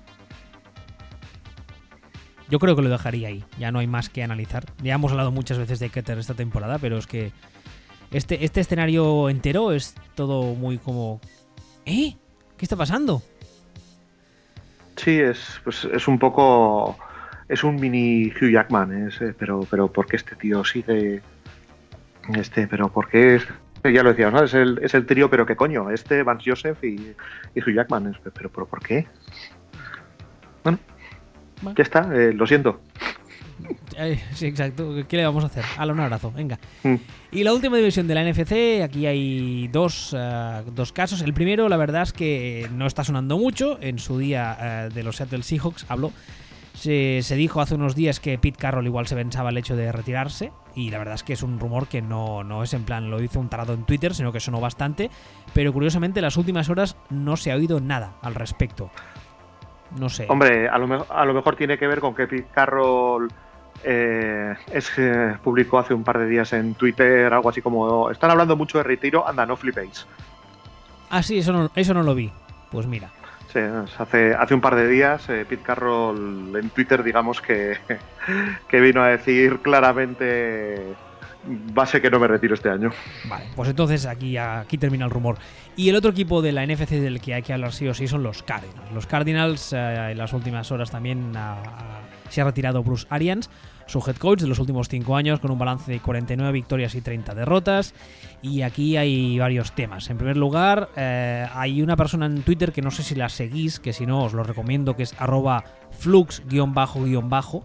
Yo 2.49 2.59
creo 2.59 2.75
que 2.75 2.81
lo 2.81 2.89
dejaría 2.89 3.29
ahí, 3.29 3.43
ya 3.57 3.71
no 3.71 3.79
hay 3.79 3.87
más 3.87 4.09
que 4.09 4.23
analizar. 4.23 4.65
Ya 4.81 4.93
hemos 4.93 5.11
hablado 5.11 5.31
muchas 5.31 5.57
veces 5.57 5.79
de 5.79 5.89
Keter 5.89 6.19
esta 6.19 6.33
temporada, 6.33 6.77
pero 6.77 6.97
es 6.97 7.07
que 7.07 7.31
este, 8.11 8.45
este 8.45 8.61
escenario 8.61 9.29
entero 9.29 9.71
es 9.71 9.95
todo 10.15 10.53
muy 10.53 10.77
como... 10.77 11.19
¿Eh? 11.85 12.15
¿Qué 12.57 12.65
está 12.65 12.75
pasando? 12.75 13.23
Sí, 14.97 15.19
es, 15.19 15.59
pues, 15.63 15.85
es 15.85 16.07
un 16.07 16.19
poco... 16.19 16.95
Es 17.53 17.63
un 17.63 17.75
mini 17.75 18.31
Hugh 18.31 18.49
Jackman, 18.51 19.07
es, 19.07 19.21
eh, 19.21 19.35
pero, 19.37 19.59
pero 19.69 19.91
¿por 19.91 20.07
qué 20.07 20.15
este 20.15 20.35
tío 20.35 20.65
sigue... 20.65 21.21
Este, 22.35 22.65
pero 22.65 22.91
¿por 22.91 23.07
qué 23.09 23.35
es... 23.35 23.47
Ya 23.83 24.01
lo 24.01 24.09
decíamos, 24.09 24.33
¿no? 24.33 24.43
Es 24.45 24.55
el, 24.55 24.79
es 24.81 24.95
el 24.95 25.05
trío, 25.05 25.29
pero 25.29 25.45
¿qué 25.45 25.55
coño? 25.55 25.91
Este, 25.91 26.23
Vance 26.23 26.49
Joseph 26.49 26.83
y, 26.83 27.13
y 27.53 27.59
Hugh 27.59 27.75
Jackman. 27.75 28.07
Es, 28.07 28.17
pero, 28.33 28.49
pero 28.49 28.65
¿por 28.65 28.81
qué? 28.81 29.05
Bueno, 30.63 30.79
Bueno. 31.61 31.75
ya 31.77 31.83
está, 31.83 32.09
eh, 32.11 32.33
lo 32.33 32.47
siento. 32.47 32.81
Eh, 33.97 34.19
sí, 34.33 34.47
exacto. 34.47 34.95
¿Qué 35.07 35.17
le 35.17 35.25
vamos 35.25 35.43
a 35.43 35.47
hacer? 35.47 35.63
Hala, 35.77 35.93
un 35.93 35.99
abrazo, 35.99 36.31
venga. 36.31 36.57
Mm. 36.81 36.95
Y 37.33 37.43
la 37.43 37.53
última 37.53 37.77
división 37.77 38.07
de 38.07 38.15
la 38.15 38.23
NFC, 38.23 38.81
aquí 38.83 39.05
hay 39.05 39.67
dos, 39.67 40.15
dos 40.73 40.91
casos. 40.91 41.21
El 41.21 41.33
primero, 41.35 41.69
la 41.69 41.77
verdad 41.77 42.01
es 42.01 42.13
que 42.13 42.67
no 42.73 42.87
está 42.87 43.03
sonando 43.03 43.37
mucho. 43.37 43.77
En 43.79 43.99
su 43.99 44.17
día 44.17 44.89
de 44.91 45.03
los 45.03 45.17
Seattle 45.17 45.43
Seahawks 45.43 45.85
habló. 45.87 46.11
Se, 46.83 47.21
se 47.21 47.37
dijo 47.37 47.61
hace 47.61 47.75
unos 47.75 47.95
días 47.95 48.19
que 48.19 48.37
Pete 48.37 48.57
Carroll 48.59 48.85
igual 48.85 49.07
se 49.07 49.15
pensaba 49.15 49.51
el 49.51 49.57
hecho 49.57 49.77
de 49.77 49.89
retirarse. 49.93 50.51
Y 50.75 50.91
la 50.91 50.97
verdad 50.97 51.15
es 51.15 51.23
que 51.23 51.31
es 51.31 51.41
un 51.41 51.57
rumor 51.57 51.87
que 51.87 52.01
no, 52.01 52.43
no 52.43 52.61
es 52.61 52.73
en 52.73 52.83
plan 52.83 53.09
lo 53.09 53.23
hizo 53.23 53.39
un 53.39 53.47
tarado 53.47 53.71
en 53.71 53.85
Twitter, 53.85 54.13
sino 54.13 54.33
que 54.33 54.41
sonó 54.41 54.59
bastante. 54.59 55.09
Pero 55.53 55.71
curiosamente, 55.71 56.19
en 56.19 56.25
las 56.25 56.35
últimas 56.35 56.69
horas 56.69 56.97
no 57.09 57.37
se 57.37 57.53
ha 57.53 57.55
oído 57.55 57.79
nada 57.79 58.15
al 58.21 58.35
respecto. 58.35 58.91
No 59.97 60.09
sé. 60.09 60.25
Hombre, 60.27 60.67
a 60.67 60.77
lo, 60.77 61.07
a 61.09 61.23
lo 61.23 61.33
mejor 61.33 61.55
tiene 61.55 61.77
que 61.77 61.87
ver 61.87 62.01
con 62.01 62.13
que 62.13 62.27
Pete 62.27 62.49
Carroll 62.53 63.31
eh, 63.85 64.53
es, 64.69 64.91
eh, 64.97 65.37
publicó 65.41 65.79
hace 65.79 65.93
un 65.93 66.03
par 66.03 66.19
de 66.19 66.27
días 66.27 66.51
en 66.51 66.73
Twitter 66.73 67.31
algo 67.31 67.47
así 67.47 67.61
como 67.61 68.11
están 68.11 68.29
hablando 68.29 68.57
mucho 68.57 68.79
de 68.79 68.83
retiro, 68.83 69.25
anda, 69.25 69.45
no 69.45 69.55
flipéis. 69.55 70.05
Ah, 71.09 71.23
sí, 71.23 71.37
eso 71.37 71.53
no, 71.53 71.71
eso 71.75 71.93
no 71.93 72.03
lo 72.03 72.13
vi. 72.13 72.29
Pues 72.71 72.87
mira. 72.87 73.09
Sí, 73.53 73.59
hace, 73.99 74.33
hace 74.33 74.53
un 74.55 74.61
par 74.61 74.75
de 74.75 74.87
días 74.87 75.29
eh, 75.29 75.45
Pete 75.47 75.61
Carroll 75.61 76.55
en 76.55 76.71
Twitter 76.71 77.03
digamos 77.03 77.39
que, 77.39 77.77
que 78.67 78.81
vino 78.81 79.03
a 79.03 79.09
decir 79.09 79.59
claramente 79.59 80.95
ser 81.85 82.01
que 82.01 82.09
no 82.09 82.19
me 82.19 82.27
retiro 82.27 82.55
este 82.55 82.69
año. 82.69 82.91
Vale, 83.25 83.45
pues 83.55 83.69
entonces 83.69 84.05
aquí, 84.05 84.37
aquí 84.37 84.77
termina 84.77 85.05
el 85.05 85.11
rumor. 85.11 85.37
Y 85.75 85.89
el 85.89 85.95
otro 85.95 86.11
equipo 86.11 86.41
de 86.41 86.51
la 86.51 86.65
NFC 86.65 86.91
del 86.91 87.19
que 87.19 87.33
hay 87.33 87.41
que 87.41 87.53
hablar 87.53 87.73
sí 87.73 87.87
o 87.87 87.93
sí 87.93 88.07
son 88.07 88.23
los 88.23 88.43
Cardinals. 88.43 88.91
Los 88.93 89.07
Cardinals 89.07 89.73
eh, 89.73 90.11
en 90.11 90.17
las 90.17 90.33
últimas 90.33 90.71
horas 90.71 90.91
también 90.91 91.33
ah, 91.35 91.61
ah, 91.65 91.99
se 92.29 92.41
ha 92.41 92.45
retirado 92.45 92.83
Bruce 92.83 93.05
Arians, 93.09 93.49
su 93.85 93.99
head 94.05 94.15
coach 94.17 94.41
de 94.41 94.47
los 94.47 94.59
últimos 94.59 94.89
5 94.89 95.15
años, 95.15 95.39
con 95.39 95.51
un 95.51 95.59
balance 95.59 95.91
de 95.91 95.99
49 95.99 96.51
victorias 96.51 96.95
y 96.95 97.01
30 97.01 97.35
derrotas. 97.35 97.93
Y 98.41 98.61
aquí 98.61 98.97
hay 98.97 99.39
varios 99.39 99.73
temas. 99.73 100.09
En 100.09 100.17
primer 100.17 100.37
lugar, 100.37 100.89
eh, 100.95 101.47
hay 101.53 101.81
una 101.81 101.95
persona 101.95 102.25
en 102.25 102.41
Twitter 102.43 102.71
que 102.71 102.81
no 102.81 102.91
sé 102.91 103.03
si 103.03 103.15
la 103.15 103.29
seguís, 103.29 103.79
que 103.79 103.93
si 103.93 104.05
no 104.05 104.23
os 104.23 104.33
lo 104.33 104.43
recomiendo, 104.43 104.95
que 104.95 105.03
es 105.03 105.15
arroba 105.19 105.63
flux-bajo-bajo. 105.91 107.63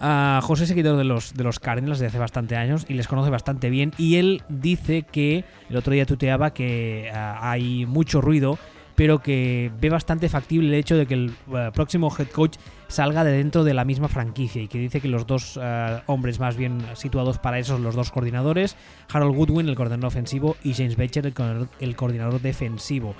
Uh, 0.00 0.40
José 0.42 0.62
es 0.62 0.68
seguidor 0.68 0.96
de 0.96 1.02
los, 1.02 1.34
de 1.34 1.42
los 1.42 1.58
Cardinals 1.58 2.00
hace 2.00 2.18
bastante 2.18 2.54
años 2.54 2.86
y 2.88 2.94
les 2.94 3.08
conoce 3.08 3.30
bastante 3.30 3.68
bien. 3.68 3.92
Y 3.98 4.16
él 4.16 4.42
dice 4.48 5.02
que 5.02 5.44
el 5.68 5.76
otro 5.76 5.92
día 5.92 6.06
tuteaba 6.06 6.52
que 6.52 7.10
uh, 7.12 7.16
hay 7.40 7.84
mucho 7.86 8.20
ruido, 8.20 8.58
pero 8.94 9.20
que 9.20 9.72
ve 9.80 9.90
bastante 9.90 10.28
factible 10.28 10.68
el 10.68 10.74
hecho 10.74 10.96
de 10.96 11.06
que 11.06 11.14
el 11.14 11.34
uh, 11.48 11.72
próximo 11.72 12.14
head 12.16 12.28
coach 12.28 12.58
salga 12.88 13.22
de 13.22 13.32
dentro 13.32 13.64
de 13.64 13.74
la 13.74 13.84
misma 13.84 14.08
franquicia 14.08 14.62
y 14.62 14.68
que 14.68 14.78
dice 14.78 15.00
que 15.00 15.08
los 15.08 15.26
dos 15.26 15.58
hombres 16.06 16.40
más 16.40 16.56
bien 16.56 16.84
situados 16.94 17.38
para 17.38 17.58
eso 17.58 17.74
son 17.74 17.84
los 17.84 17.94
dos 17.94 18.10
coordinadores, 18.10 18.76
Harold 19.12 19.36
Goodwin, 19.36 19.68
el 19.68 19.76
coordinador 19.76 20.06
ofensivo, 20.06 20.56
y 20.64 20.74
James 20.74 20.96
Becher, 20.96 21.26
el, 21.26 21.96
coordinador, 21.96 22.40
defensivo. 22.40 23.14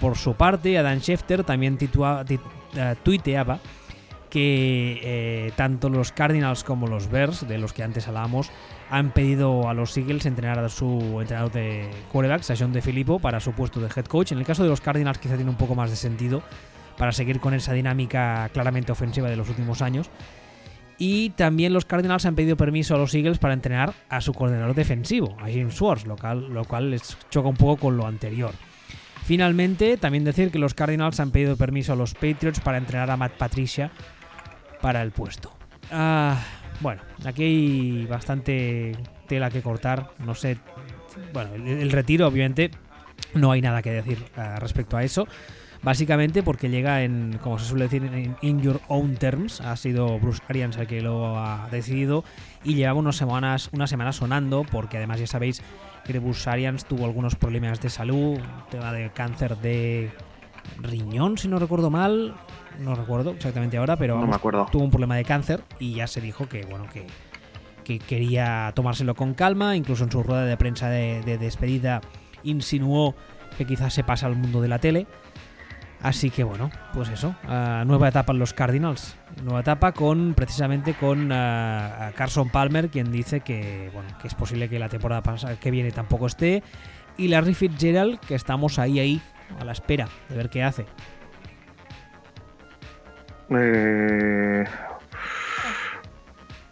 por 0.00 0.16
su 0.16 0.34
parte, 0.34 0.78
Adam 0.78 1.00
Schefter 1.00 1.44
también 1.44 1.76
titua, 1.76 2.24
tit, 2.24 2.40
tuiteaba 3.02 3.60
que 4.30 5.00
eh, 5.02 5.52
tanto 5.56 5.90
los 5.90 6.12
Cardinals 6.12 6.64
como 6.64 6.86
los 6.86 7.10
Bears, 7.10 7.46
de 7.46 7.58
los 7.58 7.72
que 7.72 7.82
antes 7.82 8.08
hablábamos, 8.08 8.50
han 8.88 9.10
pedido 9.10 9.68
a 9.68 9.74
los 9.74 9.96
Eagles 9.96 10.24
entrenar 10.24 10.58
a 10.58 10.68
su 10.68 11.18
entrenador 11.20 11.52
de 11.52 11.90
quarterbacks, 12.10 12.50
a 12.50 12.54
John 12.56 12.72
De 12.72 12.80
Filippo, 12.80 13.18
para 13.18 13.40
su 13.40 13.52
puesto 13.52 13.80
de 13.80 13.88
head 13.94 14.06
coach. 14.06 14.32
En 14.32 14.38
el 14.38 14.44
caso 14.44 14.62
de 14.62 14.68
los 14.68 14.80
Cardinals 14.80 15.18
quizá 15.18 15.34
tiene 15.34 15.50
un 15.50 15.56
poco 15.56 15.74
más 15.74 15.90
de 15.90 15.96
sentido 15.96 16.42
para 16.96 17.12
seguir 17.12 17.40
con 17.40 17.54
esa 17.54 17.72
dinámica 17.72 18.48
claramente 18.52 18.92
ofensiva 18.92 19.28
de 19.28 19.36
los 19.36 19.48
últimos 19.48 19.82
años. 19.82 20.10
Y 20.98 21.30
también 21.30 21.72
los 21.72 21.86
Cardinals 21.86 22.26
han 22.26 22.34
pedido 22.34 22.56
permiso 22.56 22.94
a 22.94 22.98
los 22.98 23.14
Eagles 23.14 23.38
para 23.38 23.54
entrenar 23.54 23.94
a 24.10 24.20
su 24.20 24.34
coordinador 24.34 24.74
defensivo, 24.74 25.34
a 25.40 25.46
Jim 25.46 25.70
Schwartz, 25.70 26.06
lo 26.06 26.16
cual, 26.16 26.52
lo 26.52 26.64
cual 26.66 26.90
les 26.90 27.16
choca 27.30 27.48
un 27.48 27.56
poco 27.56 27.80
con 27.80 27.96
lo 27.96 28.06
anterior. 28.06 28.52
Finalmente, 29.24 29.96
también 29.96 30.24
decir 30.24 30.50
que 30.50 30.58
los 30.58 30.74
Cardinals 30.74 31.20
han 31.20 31.30
pedido 31.30 31.56
permiso 31.56 31.94
a 31.94 31.96
los 31.96 32.14
Patriots 32.14 32.60
para 32.60 32.76
entrenar 32.76 33.10
a 33.10 33.16
Matt 33.16 33.32
Patricia, 33.32 33.90
para 34.80 35.02
el 35.02 35.10
puesto. 35.10 35.52
Ah, 35.90 36.38
bueno, 36.80 37.02
aquí 37.24 37.42
hay 37.44 38.06
bastante 38.06 38.92
tela 39.26 39.50
que 39.50 39.62
cortar. 39.62 40.10
No 40.18 40.34
sé. 40.34 40.58
Bueno, 41.32 41.54
el, 41.54 41.90
retiro, 41.90 42.26
obviamente, 42.26 42.70
no 43.34 43.52
hay 43.52 43.60
nada 43.60 43.82
que 43.82 43.90
decir 43.90 44.18
uh, 44.36 44.58
respecto 44.58 44.96
a 44.96 45.04
eso. 45.04 45.26
Básicamente 45.82 46.42
porque 46.42 46.68
llega 46.68 47.02
en, 47.02 47.38
como 47.42 47.58
se 47.58 47.64
suele 47.64 47.84
decir, 47.84 48.04
en 48.04 48.36
in 48.42 48.60
your 48.60 48.80
own 48.88 49.16
terms. 49.16 49.60
Ha 49.62 49.76
sido 49.76 50.18
Bruce 50.18 50.42
Arians 50.48 50.76
el 50.76 50.86
que 50.86 51.00
lo 51.00 51.38
ha 51.38 51.68
decidido 51.70 52.22
y 52.64 52.74
llevaba 52.74 52.98
unas 52.98 53.16
semanas, 53.16 53.70
una 53.72 53.86
semana 53.86 54.12
sonando 54.12 54.64
porque 54.70 54.98
además 54.98 55.20
ya 55.20 55.26
sabéis 55.26 55.62
que 56.04 56.18
Bruce 56.18 56.48
Arians 56.50 56.84
tuvo 56.84 57.06
algunos 57.06 57.34
problemas 57.34 57.80
de 57.80 57.88
salud, 57.88 58.38
tema 58.70 58.92
de 58.92 59.10
cáncer 59.10 59.56
de 59.58 60.10
riñón, 60.82 61.38
si 61.38 61.48
no 61.48 61.58
recuerdo 61.58 61.90
mal, 61.90 62.34
no 62.78 62.94
recuerdo 62.94 63.30
exactamente 63.30 63.78
ahora, 63.78 63.96
pero 63.96 64.18
no 64.20 64.66
tuvo 64.66 64.84
un 64.84 64.90
problema 64.90 65.16
de 65.16 65.24
cáncer 65.24 65.62
y 65.78 65.94
ya 65.94 66.06
se 66.06 66.20
dijo 66.20 66.48
que 66.48 66.64
bueno 66.66 66.86
que, 66.92 67.06
que, 67.84 67.98
quería 67.98 68.72
tomárselo 68.74 69.14
con 69.14 69.34
calma, 69.34 69.76
incluso 69.76 70.04
en 70.04 70.12
su 70.12 70.22
rueda 70.22 70.44
de 70.44 70.56
prensa 70.56 70.90
de, 70.90 71.22
de 71.22 71.38
despedida 71.38 72.02
insinuó 72.42 73.14
que 73.56 73.66
quizás 73.66 73.92
se 73.94 74.04
pasa 74.04 74.26
al 74.26 74.36
mundo 74.36 74.60
de 74.60 74.68
la 74.68 74.78
tele. 74.78 75.06
Así 76.02 76.30
que 76.30 76.44
bueno, 76.44 76.70
pues 76.94 77.10
eso, 77.10 77.34
uh, 77.44 77.84
nueva 77.84 78.08
etapa 78.08 78.32
en 78.32 78.38
los 78.38 78.54
Cardinals, 78.54 79.16
nueva 79.42 79.60
etapa 79.60 79.92
con 79.92 80.32
precisamente 80.32 80.94
con 80.94 81.30
uh, 81.30 82.12
Carson 82.16 82.48
Palmer, 82.48 82.88
quien 82.88 83.12
dice 83.12 83.40
que 83.40 83.90
bueno 83.92 84.08
que 84.20 84.28
es 84.28 84.34
posible 84.34 84.70
que 84.70 84.78
la 84.78 84.88
temporada 84.88 85.22
que 85.60 85.70
viene 85.70 85.90
tampoco 85.90 86.26
esté, 86.26 86.62
y 87.18 87.28
Larry 87.28 87.52
Fitzgerald, 87.52 88.18
que 88.20 88.34
estamos 88.34 88.78
ahí 88.78 88.98
ahí 88.98 89.22
a 89.58 89.64
la 89.64 89.72
espera 89.72 90.08
de 90.30 90.36
ver 90.36 90.48
qué 90.48 90.62
hace. 90.62 90.86
Eh, 93.50 94.64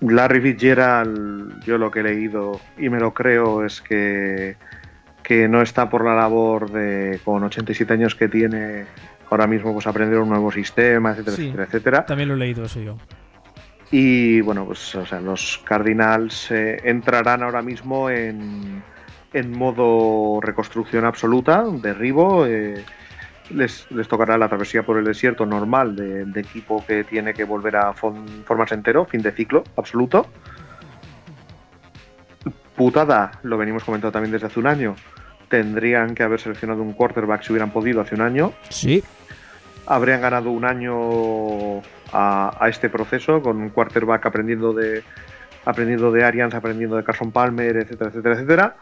Larry 0.00 0.40
Fitzgerald, 0.40 1.64
yo 1.64 1.76
lo 1.76 1.90
que 1.90 2.00
he 2.00 2.02
leído 2.04 2.60
y 2.78 2.88
me 2.88 3.00
lo 3.00 3.12
creo 3.12 3.64
es 3.64 3.82
que, 3.82 4.56
que 5.22 5.48
no 5.48 5.60
está 5.60 5.90
por 5.90 6.04
la 6.04 6.14
labor 6.14 6.70
de, 6.70 7.20
con 7.24 7.42
87 7.42 7.92
años 7.92 8.14
que 8.14 8.28
tiene, 8.28 8.84
ahora 9.30 9.46
mismo 9.46 9.72
pues 9.72 9.86
aprender 9.86 10.18
un 10.18 10.28
nuevo 10.28 10.50
sistema, 10.50 11.10
etcétera, 11.12 11.36
Sí, 11.36 11.42
etcétera, 11.42 11.64
etcétera. 11.64 12.06
También 12.06 12.28
lo 12.28 12.34
he 12.34 12.38
leído 12.38 12.64
eso 12.64 12.80
yo. 12.80 12.96
Y 13.90 14.40
bueno, 14.42 14.66
pues 14.66 14.94
o 14.94 15.06
sea, 15.06 15.20
los 15.20 15.62
Cardinals 15.64 16.50
eh, 16.50 16.78
entrarán 16.84 17.42
ahora 17.42 17.62
mismo 17.62 18.10
en, 18.10 18.82
en 19.32 19.58
modo 19.58 20.40
reconstrucción 20.42 21.04
absoluta, 21.04 21.64
derribo. 21.80 22.46
Eh, 22.46 22.84
les, 23.50 23.90
les, 23.90 24.06
tocará 24.06 24.36
la 24.36 24.48
travesía 24.48 24.82
por 24.82 24.98
el 24.98 25.04
desierto 25.04 25.46
normal 25.46 25.96
de, 25.96 26.26
de 26.26 26.40
equipo 26.40 26.84
que 26.86 27.04
tiene 27.04 27.32
que 27.32 27.44
volver 27.44 27.76
a 27.76 27.94
formarse 27.94 28.74
entero, 28.74 29.06
fin 29.06 29.22
de 29.22 29.32
ciclo 29.32 29.64
absoluto. 29.76 30.26
Putada, 32.76 33.32
lo 33.42 33.56
venimos 33.56 33.84
comentando 33.84 34.12
también 34.12 34.32
desde 34.32 34.48
hace 34.48 34.60
un 34.60 34.66
año. 34.66 34.94
Tendrían 35.48 36.14
que 36.14 36.22
haber 36.22 36.40
seleccionado 36.40 36.82
un 36.82 36.92
quarterback 36.92 37.42
si 37.42 37.52
hubieran 37.52 37.70
podido 37.70 38.00
hace 38.00 38.14
un 38.14 38.20
año. 38.20 38.52
Sí. 38.68 39.02
Habrían 39.86 40.20
ganado 40.20 40.50
un 40.50 40.64
año 40.64 41.80
a, 42.12 42.56
a 42.60 42.68
este 42.68 42.90
proceso 42.90 43.40
con 43.42 43.56
un 43.58 43.70
quarterback 43.70 44.26
aprendiendo 44.26 44.72
de 44.72 45.02
aprendiendo 45.64 46.10
de 46.12 46.24
Arians, 46.24 46.54
aprendiendo 46.54 46.96
de 46.96 47.04
Carson 47.04 47.30
Palmer, 47.30 47.76
etcétera, 47.76 48.10
etcétera, 48.10 48.34
etcétera. 48.34 48.76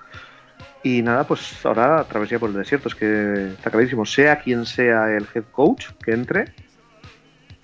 Y 0.82 1.02
nada, 1.02 1.26
pues 1.26 1.64
ahora 1.66 2.04
travesía 2.04 2.38
por 2.38 2.50
el 2.50 2.56
desierto. 2.56 2.88
Es 2.88 2.94
que 2.94 3.48
está 3.48 3.70
clarísimo, 3.70 4.06
sea 4.06 4.38
quien 4.38 4.66
sea 4.66 5.10
el 5.10 5.26
head 5.34 5.44
coach 5.50 5.86
que 6.04 6.12
entre, 6.12 6.52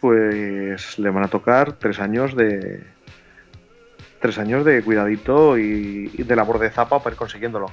pues 0.01 0.99
le 0.99 1.11
van 1.11 1.25
a 1.25 1.29
tocar 1.29 1.75
tres 1.75 2.01
años 2.01 2.37
de. 2.37 2.83
Tres 4.21 4.39
años 4.39 4.65
de 4.65 4.83
cuidadito 4.83 5.59
y, 5.59 6.11
y 6.15 6.23
de 6.23 6.37
labor 6.37 6.61
de 6.61 6.71
zapa 6.71 7.01
para 7.03 7.15
ir 7.15 7.19
consiguiéndolo. 7.19 7.73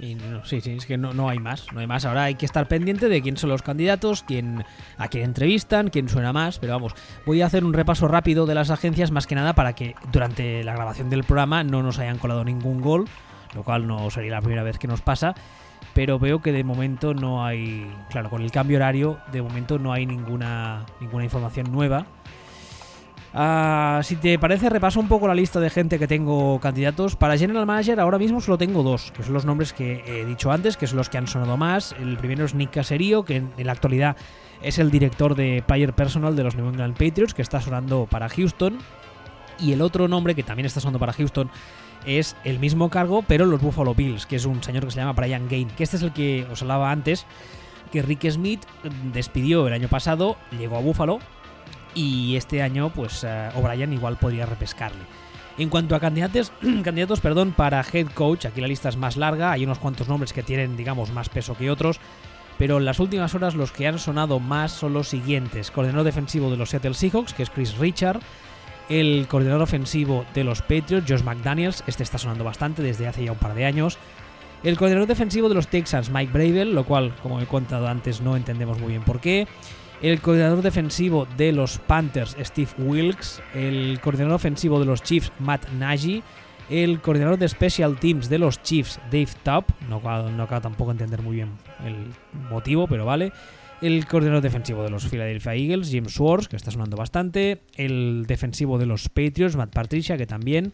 Y 0.00 0.14
no, 0.14 0.44
sí, 0.44 0.60
sí, 0.60 0.72
es 0.72 0.86
que 0.86 0.96
no, 0.96 1.12
no, 1.12 1.28
hay 1.28 1.40
más, 1.40 1.72
no 1.72 1.80
hay 1.80 1.86
más. 1.86 2.04
Ahora 2.04 2.24
hay 2.24 2.36
que 2.36 2.46
estar 2.46 2.68
pendiente 2.68 3.08
de 3.08 3.20
quién 3.20 3.36
son 3.36 3.50
los 3.50 3.62
candidatos, 3.62 4.22
quién, 4.22 4.64
a 4.96 5.08
quién 5.08 5.24
entrevistan, 5.24 5.88
quién 5.88 6.08
suena 6.08 6.32
más. 6.32 6.58
Pero 6.58 6.74
vamos, 6.74 6.94
voy 7.26 7.42
a 7.42 7.46
hacer 7.46 7.64
un 7.64 7.72
repaso 7.72 8.06
rápido 8.06 8.46
de 8.46 8.54
las 8.54 8.70
agencias, 8.70 9.10
más 9.10 9.26
que 9.26 9.34
nada 9.34 9.54
para 9.54 9.72
que 9.72 9.96
durante 10.12 10.62
la 10.62 10.74
grabación 10.74 11.10
del 11.10 11.24
programa 11.24 11.64
no 11.64 11.82
nos 11.82 11.98
hayan 11.98 12.18
colado 12.18 12.44
ningún 12.44 12.80
gol, 12.80 13.06
lo 13.54 13.64
cual 13.64 13.86
no 13.86 14.08
sería 14.10 14.32
la 14.32 14.40
primera 14.40 14.62
vez 14.62 14.78
que 14.78 14.86
nos 14.86 15.00
pasa. 15.00 15.34
Pero 15.94 16.20
veo 16.20 16.40
que 16.40 16.52
de 16.52 16.62
momento 16.62 17.12
no 17.12 17.44
hay, 17.44 17.90
claro, 18.10 18.30
con 18.30 18.42
el 18.42 18.52
cambio 18.52 18.76
horario, 18.76 19.18
de 19.32 19.42
momento 19.42 19.78
no 19.80 19.92
hay 19.92 20.06
ninguna, 20.06 20.86
ninguna 21.00 21.24
información 21.24 21.72
nueva. 21.72 22.06
Uh, 23.34 24.02
si 24.02 24.16
te 24.16 24.38
parece, 24.38 24.70
repaso 24.70 24.98
un 25.00 25.06
poco 25.06 25.28
la 25.28 25.34
lista 25.34 25.60
de 25.60 25.68
gente 25.70 25.98
que 25.98 26.06
tengo 26.06 26.58
candidatos. 26.60 27.14
Para 27.14 27.36
General 27.36 27.66
Manager 27.66 28.00
ahora 28.00 28.18
mismo 28.18 28.40
solo 28.40 28.56
tengo 28.56 28.82
dos, 28.82 29.12
que 29.12 29.22
son 29.22 29.34
los 29.34 29.44
nombres 29.44 29.72
que 29.72 30.02
he 30.06 30.24
dicho 30.24 30.50
antes, 30.50 30.76
que 30.76 30.86
son 30.86 30.96
los 30.96 31.08
que 31.08 31.18
han 31.18 31.26
sonado 31.26 31.56
más. 31.56 31.94
El 32.00 32.16
primero 32.16 32.44
es 32.44 32.54
Nick 32.54 32.70
Caserio, 32.70 33.24
que 33.24 33.36
en, 33.36 33.52
en 33.56 33.66
la 33.66 33.72
actualidad 33.72 34.16
es 34.62 34.78
el 34.78 34.90
director 34.90 35.34
de 35.34 35.62
Player 35.66 35.92
Personal 35.92 36.34
de 36.36 36.44
los 36.44 36.56
New 36.56 36.68
England 36.68 36.94
Patriots, 36.94 37.34
que 37.34 37.42
está 37.42 37.60
sonando 37.60 38.06
para 38.10 38.28
Houston. 38.28 38.78
Y 39.60 39.72
el 39.72 39.82
otro 39.82 40.08
nombre 40.08 40.34
que 40.34 40.42
también 40.42 40.66
está 40.66 40.80
sonando 40.80 40.98
para 40.98 41.12
Houston 41.12 41.50
es 42.06 42.36
el 42.44 42.58
mismo 42.58 42.90
cargo, 42.90 43.22
pero 43.26 43.44
los 43.44 43.60
Buffalo 43.60 43.94
Bills, 43.94 44.24
que 44.24 44.36
es 44.36 44.46
un 44.46 44.62
señor 44.62 44.84
que 44.84 44.92
se 44.92 45.00
llama 45.00 45.12
Brian 45.12 45.48
Gain, 45.48 45.68
que 45.68 45.82
este 45.82 45.96
es 45.96 46.02
el 46.02 46.12
que 46.12 46.46
os 46.50 46.62
hablaba 46.62 46.90
antes, 46.90 47.26
que 47.92 48.02
Rick 48.02 48.30
Smith 48.30 48.62
despidió 49.12 49.66
el 49.66 49.72
año 49.72 49.88
pasado, 49.88 50.36
llegó 50.58 50.76
a 50.76 50.80
Buffalo 50.80 51.18
y 51.98 52.36
este 52.36 52.62
año 52.62 52.90
pues 52.90 53.24
uh, 53.24 53.58
O'Brien 53.58 53.92
igual 53.92 54.16
podría 54.16 54.46
repescarle. 54.46 55.02
En 55.58 55.68
cuanto 55.68 55.96
a 55.96 56.00
candidatos, 56.00 56.52
candidatos 56.84 57.20
perdón, 57.20 57.52
para 57.52 57.84
head 57.92 58.06
coach, 58.14 58.46
aquí 58.46 58.60
la 58.60 58.68
lista 58.68 58.88
es 58.88 58.96
más 58.96 59.16
larga, 59.16 59.50
hay 59.50 59.64
unos 59.64 59.78
cuantos 59.78 60.08
nombres 60.08 60.32
que 60.32 60.44
tienen 60.44 60.76
digamos 60.76 61.10
más 61.10 61.28
peso 61.28 61.56
que 61.56 61.70
otros, 61.70 61.98
pero 62.56 62.78
en 62.78 62.84
las 62.84 63.00
últimas 63.00 63.34
horas 63.34 63.56
los 63.56 63.72
que 63.72 63.88
han 63.88 63.98
sonado 63.98 64.38
más 64.38 64.70
son 64.72 64.92
los 64.92 65.08
siguientes. 65.08 65.72
Coordinador 65.72 66.04
defensivo 66.04 66.50
de 66.50 66.56
los 66.56 66.70
Seattle 66.70 66.94
Seahawks, 66.94 67.34
que 67.34 67.42
es 67.42 67.50
Chris 67.50 67.76
Richard, 67.78 68.20
el 68.88 69.26
coordinador 69.28 69.62
ofensivo 69.62 70.24
de 70.34 70.44
los 70.44 70.62
Patriots, 70.62 71.06
Josh 71.08 71.22
McDaniels, 71.22 71.82
este 71.88 72.04
está 72.04 72.18
sonando 72.18 72.44
bastante 72.44 72.82
desde 72.82 73.08
hace 73.08 73.24
ya 73.24 73.32
un 73.32 73.38
par 73.38 73.54
de 73.54 73.64
años. 73.64 73.98
El 74.62 74.76
coordinador 74.76 75.08
defensivo 75.08 75.48
de 75.48 75.54
los 75.54 75.68
Texans, 75.68 76.10
Mike 76.10 76.32
Bravel, 76.32 76.74
lo 76.74 76.84
cual, 76.84 77.14
como 77.22 77.40
he 77.40 77.46
contado 77.46 77.86
antes, 77.86 78.20
no 78.20 78.36
entendemos 78.36 78.78
muy 78.80 78.88
bien 78.90 79.02
por 79.02 79.20
qué 79.20 79.46
el 80.02 80.20
coordinador 80.20 80.62
defensivo 80.62 81.26
de 81.36 81.52
los 81.52 81.78
Panthers, 81.78 82.36
Steve 82.40 82.70
Wilkes, 82.78 83.42
el 83.54 84.00
coordinador 84.00 84.36
ofensivo 84.36 84.78
de 84.78 84.86
los 84.86 85.02
Chiefs, 85.02 85.32
Matt 85.40 85.68
Nagy, 85.72 86.22
el 86.70 87.00
coordinador 87.00 87.38
de 87.38 87.48
Special 87.48 87.98
Teams 87.98 88.28
de 88.28 88.38
los 88.38 88.62
Chiefs, 88.62 89.00
Dave 89.10 89.28
Top, 89.42 89.64
no, 89.88 90.00
no 90.30 90.42
acabo 90.42 90.60
tampoco 90.60 90.90
entender 90.90 91.22
muy 91.22 91.36
bien 91.36 91.50
el 91.84 91.96
motivo, 92.50 92.86
pero 92.86 93.04
vale. 93.04 93.32
El 93.80 94.06
coordinador 94.06 94.42
defensivo 94.42 94.82
de 94.82 94.90
los 94.90 95.06
Philadelphia 95.06 95.54
Eagles, 95.54 95.90
Jim 95.90 96.06
Schwartz, 96.06 96.48
que 96.48 96.56
está 96.56 96.72
sonando 96.72 96.96
bastante. 96.96 97.62
El 97.76 98.24
defensivo 98.26 98.76
de 98.76 98.86
los 98.86 99.08
Patriots, 99.08 99.54
Matt 99.54 99.72
Patricia, 99.72 100.16
que 100.16 100.26
también. 100.26 100.72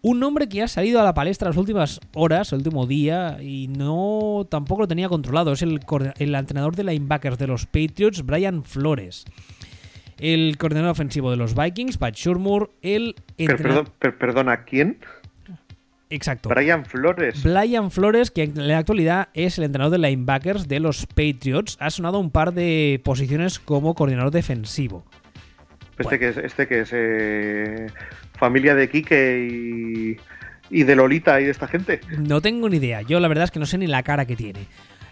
Un 0.00 0.20
nombre 0.20 0.48
que 0.48 0.62
ha 0.62 0.68
salido 0.68 1.00
a 1.00 1.04
la 1.04 1.12
palestra 1.14 1.48
las 1.48 1.56
últimas 1.56 2.00
horas, 2.14 2.52
el 2.52 2.58
último 2.58 2.86
día, 2.86 3.38
y 3.42 3.66
no 3.68 4.46
tampoco 4.48 4.82
lo 4.82 4.88
tenía 4.88 5.08
controlado. 5.08 5.52
Es 5.52 5.62
el, 5.62 5.80
el 6.18 6.34
entrenador 6.34 6.76
de 6.76 6.84
linebackers 6.84 7.36
de 7.38 7.46
los 7.48 7.66
Patriots, 7.66 8.24
Brian 8.24 8.62
Flores. 8.64 9.24
el 10.18 10.56
coordinador 10.58 10.90
ofensivo 10.90 11.30
de 11.30 11.36
los 11.36 11.54
Vikings, 11.54 11.96
Pat 11.98 12.14
Shurmur, 12.14 12.70
el 12.82 13.14
Pero, 13.36 13.52
entrena- 13.54 13.62
perdón, 13.74 13.88
per- 13.98 14.18
perdona, 14.18 14.64
¿quién? 14.64 14.98
Exacto. 16.10 16.48
Brian 16.48 16.84
Flores. 16.86 17.42
Brian 17.42 17.90
Flores, 17.90 18.30
que 18.30 18.44
en 18.44 18.66
la 18.68 18.78
actualidad 18.78 19.28
es 19.34 19.58
el 19.58 19.64
entrenador 19.64 19.92
de 20.00 20.08
linebackers 20.08 20.66
de 20.66 20.80
los 20.80 21.06
Patriots, 21.06 21.76
ha 21.80 21.90
sonado 21.90 22.18
un 22.18 22.30
par 22.30 22.54
de 22.54 23.00
posiciones 23.04 23.58
como 23.58 23.94
coordinador 23.94 24.30
defensivo. 24.30 25.04
Este 25.98 26.18
que 26.18 26.28
es, 26.28 26.36
este 26.36 26.66
que 26.68 26.80
es 26.80 26.90
eh, 26.92 27.86
familia 28.38 28.74
de 28.74 28.88
Quique 28.88 29.48
y, 29.50 30.16
y 30.70 30.82
de 30.84 30.96
Lolita 30.96 31.40
y 31.40 31.44
de 31.44 31.50
esta 31.50 31.68
gente. 31.68 32.00
No 32.18 32.40
tengo 32.40 32.68
ni 32.68 32.78
idea. 32.78 33.02
Yo 33.02 33.20
la 33.20 33.28
verdad 33.28 33.44
es 33.44 33.50
que 33.50 33.58
no 33.58 33.66
sé 33.66 33.78
ni 33.78 33.86
la 33.86 34.02
cara 34.02 34.26
que 34.26 34.36
tiene. 34.36 34.60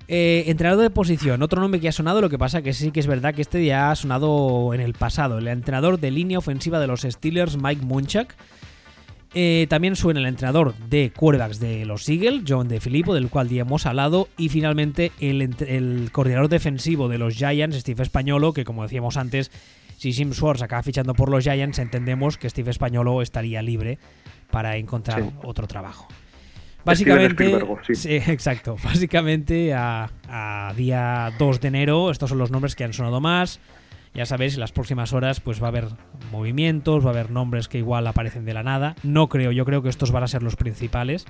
Eh, 0.08 0.44
entrenador 0.46 0.84
de 0.84 0.90
posición, 0.90 1.42
otro 1.42 1.60
nombre 1.60 1.80
que 1.80 1.88
ha 1.88 1.92
sonado, 1.92 2.20
lo 2.20 2.30
que 2.30 2.38
pasa 2.38 2.62
que 2.62 2.72
sí 2.72 2.92
que 2.92 3.00
es 3.00 3.08
verdad 3.08 3.34
que 3.34 3.42
este 3.42 3.64
ya 3.64 3.90
ha 3.90 3.96
sonado 3.96 4.72
en 4.72 4.80
el 4.80 4.94
pasado. 4.94 5.38
El 5.38 5.48
entrenador 5.48 5.98
de 5.98 6.10
línea 6.12 6.38
ofensiva 6.38 6.78
de 6.78 6.86
los 6.86 7.02
Steelers, 7.02 7.60
Mike 7.60 7.84
Munchak. 7.84 8.34
Eh, 9.34 9.66
también 9.68 9.96
suena 9.96 10.20
el 10.20 10.26
entrenador 10.26 10.74
de 10.88 11.12
quarterbacks 11.14 11.58
de 11.60 11.84
los 11.84 12.08
Eagles, 12.08 12.44
John 12.48 12.68
De 12.68 12.80
Filippo, 12.80 13.14
del 13.14 13.28
cual 13.28 13.48
ya 13.48 13.62
hemos 13.62 13.84
hablado. 13.84 14.28
Y 14.38 14.48
finalmente 14.48 15.10
el, 15.20 15.42
el 15.66 16.08
coordinador 16.12 16.48
defensivo 16.48 17.08
de 17.08 17.18
los 17.18 17.34
Giants, 17.34 17.76
Steve 17.76 18.02
Españolo, 18.02 18.52
que 18.52 18.64
como 18.64 18.84
decíamos 18.84 19.16
antes, 19.16 19.50
si 20.12 20.12
Jim 20.12 20.32
Schwartz 20.32 20.62
acaba 20.62 20.82
fichando 20.84 21.14
por 21.14 21.28
los 21.30 21.42
Giants, 21.42 21.78
entendemos 21.80 22.38
que 22.38 22.48
Steve 22.48 22.70
Españolo 22.70 23.22
estaría 23.22 23.60
libre 23.62 23.98
para 24.52 24.76
encontrar 24.76 25.22
Sí. 25.22 25.30
otro 25.42 25.66
trabajo. 25.66 26.06
Básicamente, 26.84 27.58
sí. 27.84 27.94
sí, 27.96 28.14
exacto. 28.30 28.76
Básicamente 28.84 29.74
a, 29.74 30.08
a 30.28 30.72
día 30.76 31.32
2 31.38 31.60
de 31.60 31.68
enero, 31.68 32.10
estos 32.12 32.30
son 32.30 32.38
los 32.38 32.52
nombres 32.52 32.76
que 32.76 32.84
han 32.84 32.92
sonado 32.92 33.20
más. 33.20 33.58
Ya 34.14 34.24
sabéis, 34.24 34.54
en 34.54 34.60
las 34.60 34.70
próximas 34.70 35.12
horas 35.12 35.40
pues 35.40 35.60
va 35.60 35.66
a 35.66 35.70
haber 35.70 35.88
movimientos, 36.30 37.04
va 37.04 37.08
a 37.10 37.12
haber 37.12 37.30
nombres 37.30 37.66
que 37.68 37.78
igual 37.78 38.06
aparecen 38.06 38.44
de 38.44 38.54
la 38.54 38.62
nada. 38.62 38.94
No 39.02 39.28
creo, 39.28 39.50
yo 39.50 39.64
creo 39.64 39.82
que 39.82 39.88
estos 39.88 40.12
van 40.12 40.22
a 40.22 40.28
ser 40.28 40.42
los 40.44 40.54
principales. 40.54 41.26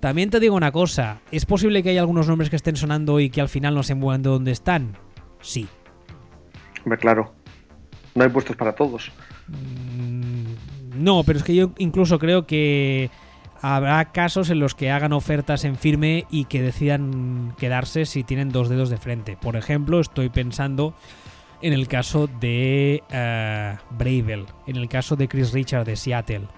También 0.00 0.30
te 0.30 0.40
digo 0.40 0.56
una 0.56 0.72
cosa, 0.72 1.20
¿es 1.30 1.44
posible 1.46 1.82
que 1.82 1.90
haya 1.90 2.00
algunos 2.00 2.26
nombres 2.26 2.48
que 2.50 2.56
estén 2.56 2.74
sonando 2.76 3.20
y 3.20 3.28
que 3.30 3.40
al 3.42 3.48
final 3.50 3.74
no 3.74 3.82
se 3.82 3.94
muevan 3.94 4.22
de 4.22 4.30
donde 4.30 4.50
están? 4.50 4.96
Sí. 5.42 5.68
Hombre, 6.84 6.98
claro. 6.98 7.32
No 8.14 8.24
hay 8.24 8.30
puestos 8.30 8.56
para 8.56 8.72
todos. 8.74 9.10
Mm, 9.48 11.02
No, 11.02 11.22
pero 11.24 11.38
es 11.38 11.44
que 11.44 11.54
yo 11.54 11.70
incluso 11.78 12.18
creo 12.18 12.46
que 12.46 13.10
habrá 13.60 14.04
casos 14.12 14.50
en 14.50 14.58
los 14.58 14.74
que 14.74 14.90
hagan 14.90 15.12
ofertas 15.12 15.64
en 15.64 15.76
firme 15.76 16.26
y 16.30 16.44
que 16.46 16.60
decidan 16.62 17.54
quedarse 17.58 18.04
si 18.06 18.24
tienen 18.24 18.50
dos 18.50 18.68
dedos 18.68 18.90
de 18.90 18.98
frente. 18.98 19.36
Por 19.40 19.56
ejemplo, 19.56 20.00
estoy 20.00 20.28
pensando 20.28 20.94
en 21.62 21.72
el 21.72 21.86
caso 21.88 22.26
de 22.40 23.02
eh, 23.10 23.76
Bravel, 23.90 24.46
en 24.66 24.76
el 24.76 24.88
caso 24.88 25.16
de 25.16 25.28
Chris 25.28 25.52
Richard 25.52 25.84
de 25.86 25.96
Seattle. 25.96 26.48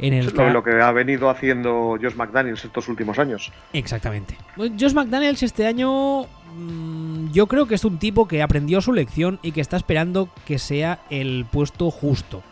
En 0.00 0.12
el 0.12 0.26
Es 0.26 0.34
lo, 0.34 0.50
lo 0.50 0.62
que 0.62 0.80
ha 0.80 0.92
venido 0.92 1.28
haciendo 1.30 1.96
Josh 2.00 2.14
McDaniels 2.14 2.64
estos 2.64 2.88
últimos 2.88 3.18
años. 3.18 3.50
Exactamente. 3.72 4.36
Josh 4.56 4.92
McDaniels 4.92 5.42
este 5.42 5.66
año 5.66 6.22
mm, 6.56 7.07
yo 7.32 7.46
creo 7.46 7.66
que 7.66 7.74
es 7.74 7.84
un 7.84 7.98
tipo 7.98 8.28
que 8.28 8.42
aprendió 8.42 8.80
su 8.80 8.92
lección 8.92 9.38
y 9.42 9.52
que 9.52 9.60
está 9.60 9.76
esperando 9.76 10.28
que 10.46 10.58
sea 10.58 11.00
el 11.10 11.46
puesto 11.50 11.90
justo. 11.90 12.42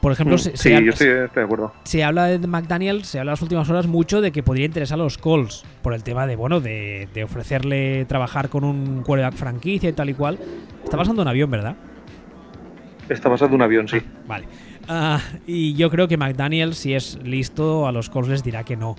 Por 0.00 0.12
ejemplo, 0.12 0.36
Mm, 0.36 0.38
se, 0.38 0.50
sí, 0.52 0.56
se 0.56 0.70
yo 0.84 0.90
estoy, 0.92 1.08
estoy 1.08 1.40
de 1.40 1.44
acuerdo. 1.44 1.72
se 1.84 2.04
habla 2.04 2.26
de 2.26 2.38
McDaniel, 2.46 3.04
se 3.04 3.18
habla 3.18 3.30
en 3.30 3.32
las 3.32 3.42
últimas 3.42 3.68
horas 3.70 3.86
mucho 3.86 4.20
de 4.20 4.30
que 4.30 4.42
podría 4.42 4.66
interesar 4.66 5.00
a 5.00 5.02
los 5.02 5.18
Colts 5.18 5.64
por 5.82 5.94
el 5.94 6.04
tema 6.04 6.26
de, 6.26 6.36
bueno, 6.36 6.60
de, 6.60 7.08
de 7.12 7.24
ofrecerle 7.24 8.04
trabajar 8.04 8.48
con 8.48 8.62
un 8.62 9.02
quarterback 9.02 9.34
franquicia 9.34 9.88
y 9.88 9.92
tal 9.94 10.10
y 10.10 10.14
cual. 10.14 10.38
Está 10.84 10.96
pasando 10.96 11.22
un 11.22 11.28
avión, 11.28 11.50
¿verdad? 11.50 11.74
Está 13.08 13.28
basado 13.28 13.48
en 13.50 13.54
un 13.56 13.62
avión, 13.62 13.88
sí. 13.88 13.98
Vale. 14.28 14.46
Ah, 14.88 15.20
y 15.46 15.74
yo 15.74 15.90
creo 15.90 16.06
que 16.06 16.16
McDaniel, 16.16 16.74
si 16.74 16.94
es 16.94 17.18
listo, 17.24 17.88
a 17.88 17.92
los 17.92 18.08
Colts 18.10 18.28
les 18.28 18.44
dirá 18.44 18.62
que 18.62 18.76
no. 18.76 18.94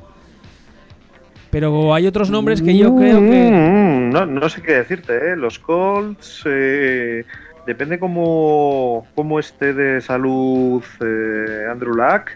Pero 1.50 1.94
hay 1.94 2.08
otros 2.08 2.30
nombres 2.30 2.62
que 2.62 2.78
yo 2.78 2.96
creo 2.96 3.20
que... 3.22 3.52
Mm, 3.52 4.10
No, 4.10 4.26
no 4.26 4.50
sé 4.50 4.62
qué 4.62 4.74
decirte, 4.74 5.32
¿eh? 5.32 5.36
Los 5.36 5.60
Colts. 5.60 6.44
eh, 6.46 7.24
depende 7.66 8.00
cómo, 8.00 9.08
cómo 9.16 9.40
esté 9.40 9.74
de 9.74 10.02
salud 10.02 10.84
eh, 11.02 11.66
Andrew 11.72 11.94
Luck. 11.94 12.32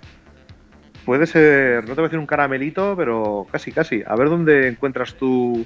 Puede 1.06 1.26
ser, 1.26 1.82
no 1.84 1.90
te 1.90 1.94
voy 1.96 2.04
a 2.04 2.08
decir 2.08 2.20
un 2.20 2.26
caramelito, 2.28 2.94
pero 2.96 3.48
casi, 3.52 3.72
casi. 3.72 4.04
A 4.06 4.16
ver 4.16 4.30
dónde 4.30 4.68
encuentras 4.68 5.16
tú 5.16 5.66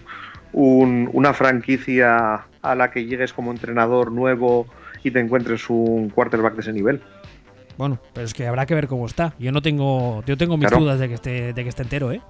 un- 0.53 1.09
una 1.13 1.34
franquicia 1.34 2.45
a 2.61 2.76
la 2.76 2.89
que 2.89 3.05
llegues 3.05 3.34
como 3.34 3.51
entrenador 3.51 4.11
nuevo 4.11 4.65
y 5.03 5.11
te 5.11 5.19
encuentres 5.19 5.69
un 5.69 6.09
quarterback 6.09 6.55
de 6.55 6.61
ese 6.61 6.73
nivel. 6.73 7.01
Bueno, 7.77 7.99
pero 8.13 8.26
es 8.26 8.34
que 8.34 8.47
habrá 8.47 8.65
que 8.65 8.73
ver 8.73 8.88
cómo 8.88 9.05
está. 9.05 9.34
Yo 9.38 9.51
no 9.51 9.61
tengo... 9.61 10.23
Yo 10.26 10.38
tengo 10.38 10.55
mis 10.57 10.67
Claro. 10.69 10.84
dudas 10.84 10.99
de 10.99 11.09
que, 11.09 11.13
esté, 11.15 11.51
de 11.53 11.63
que 11.63 11.69
esté 11.69 11.84
entero, 11.84 12.11
¿eh? 12.13 12.22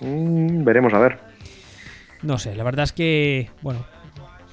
Mm, 0.00 0.64
veremos 0.64 0.92
a 0.94 0.98
ver. 0.98 1.18
No 2.22 2.38
sé, 2.38 2.54
la 2.54 2.64
verdad 2.64 2.84
es 2.84 2.92
que, 2.92 3.50
bueno, 3.62 3.84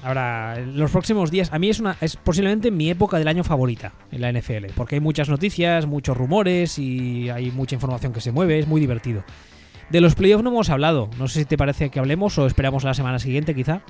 ahora, 0.04 0.58
los 0.60 0.92
próximos 0.92 1.32
días, 1.32 1.52
a 1.52 1.60
mí 1.60 1.70
es, 1.70 1.80
una, 1.80 1.98
es 2.00 2.16
posiblemente 2.16 2.72
mi 2.72 2.90
época 2.90 3.18
del 3.18 3.28
año 3.28 3.44
favorita 3.44 3.94
en 4.12 4.22
la 4.22 4.32
NFL, 4.32 4.68
porque 4.76 4.96
hay 4.96 5.02
muchas 5.02 5.30
noticias, 5.30 5.86
muchos 5.86 6.16
rumores 6.16 6.80
y 6.80 7.30
hay 7.30 7.52
mucha 7.52 7.76
información 7.76 8.14
que 8.14 8.22
se 8.22 8.32
mueve, 8.32 8.60
es 8.60 8.68
muy 8.68 8.80
divertido. 8.80 9.24
De 9.90 10.02
los 10.02 10.16
playoffs 10.16 10.44
no 10.44 10.50
hemos 10.50 10.70
hablado, 10.70 11.10
no 11.18 11.28
sé 11.28 11.40
si 11.40 11.46
te 11.46 11.58
parece 11.58 11.90
que 11.90 12.00
hablemos 12.00 12.38
o 12.38 12.46
esperamos 12.46 12.84
a 12.86 12.90
la 12.90 12.94
semana 12.94 13.20
siguiente 13.20 13.56
quizá. 13.56 13.82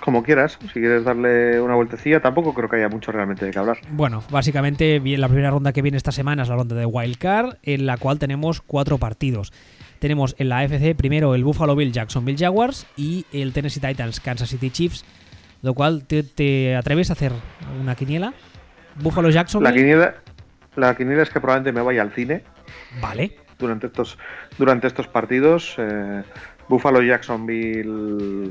Como 0.00 0.22
quieras, 0.22 0.58
si 0.72 0.80
quieres 0.80 1.04
darle 1.04 1.60
una 1.60 1.74
vueltecilla, 1.74 2.20
tampoco 2.20 2.54
creo 2.54 2.68
que 2.68 2.76
haya 2.76 2.88
mucho 2.88 3.10
realmente 3.10 3.44
de 3.44 3.50
qué 3.50 3.58
hablar. 3.58 3.78
Bueno, 3.90 4.22
básicamente 4.30 5.00
la 5.00 5.28
primera 5.28 5.50
ronda 5.50 5.72
que 5.72 5.82
viene 5.82 5.96
esta 5.96 6.12
semana 6.12 6.42
es 6.42 6.48
la 6.48 6.56
ronda 6.56 6.76
de 6.76 6.86
Wild 6.86 7.16
Card, 7.16 7.56
en 7.62 7.86
la 7.86 7.96
cual 7.96 8.18
tenemos 8.18 8.60
cuatro 8.60 8.98
partidos. 8.98 9.52
Tenemos 9.98 10.34
en 10.38 10.48
la 10.48 10.58
AFC 10.58 10.94
primero 10.96 11.34
el 11.34 11.44
Buffalo 11.44 11.74
Bill 11.76 11.92
Jacksonville 11.92 12.38
Jaguars 12.38 12.86
y 12.96 13.24
el 13.32 13.52
Tennessee 13.52 13.80
Titans 13.80 14.20
Kansas 14.20 14.48
City 14.50 14.70
Chiefs, 14.70 15.04
lo 15.62 15.74
cual 15.74 16.04
te, 16.06 16.22
te 16.22 16.76
atreves 16.76 17.10
a 17.10 17.14
hacer 17.14 17.32
una 17.80 17.94
quiniela. 17.94 18.34
Buffalo 18.96 19.28
La 19.28 19.34
Jacksonville. 19.34 19.74
quiniela, 19.74 20.14
la 20.76 20.94
quiniela 20.96 21.22
es 21.22 21.30
que 21.30 21.40
probablemente 21.40 21.78
me 21.78 21.84
vaya 21.84 22.02
al 22.02 22.12
cine 22.12 22.42
Vale. 23.00 23.36
durante 23.58 23.86
estos, 23.88 24.18
durante 24.58 24.86
estos 24.86 25.08
partidos. 25.08 25.74
eh, 25.78 26.22
Buffalo 26.68 27.00
Jacksonville. 27.02 28.50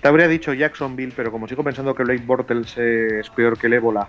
Te 0.00 0.08
habría 0.08 0.28
dicho 0.28 0.52
Jacksonville, 0.52 1.12
pero 1.14 1.30
como 1.30 1.46
sigo 1.48 1.62
pensando 1.64 1.94
que 1.94 2.02
Blake 2.02 2.22
Bortles 2.24 2.76
es 2.76 3.30
peor 3.30 3.56
que 3.58 3.66
el 3.68 3.74
ébola, 3.74 4.08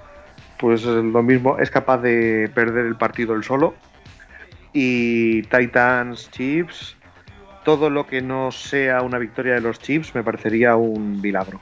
pues 0.57 0.83
lo 0.85 1.21
mismo, 1.23 1.57
es 1.59 1.69
capaz 1.69 1.99
de 1.99 2.49
perder 2.53 2.85
el 2.85 2.95
partido 2.95 3.35
él 3.35 3.43
solo. 3.43 3.75
Y 4.73 5.43
Titans 5.43 6.29
Chiefs, 6.31 6.95
todo 7.63 7.89
lo 7.89 8.07
que 8.07 8.21
no 8.21 8.51
sea 8.51 9.01
una 9.01 9.19
victoria 9.19 9.53
de 9.53 9.61
los 9.61 9.79
Chiefs 9.79 10.15
me 10.15 10.23
parecería 10.23 10.75
un 10.75 11.21
milagro. 11.21 11.59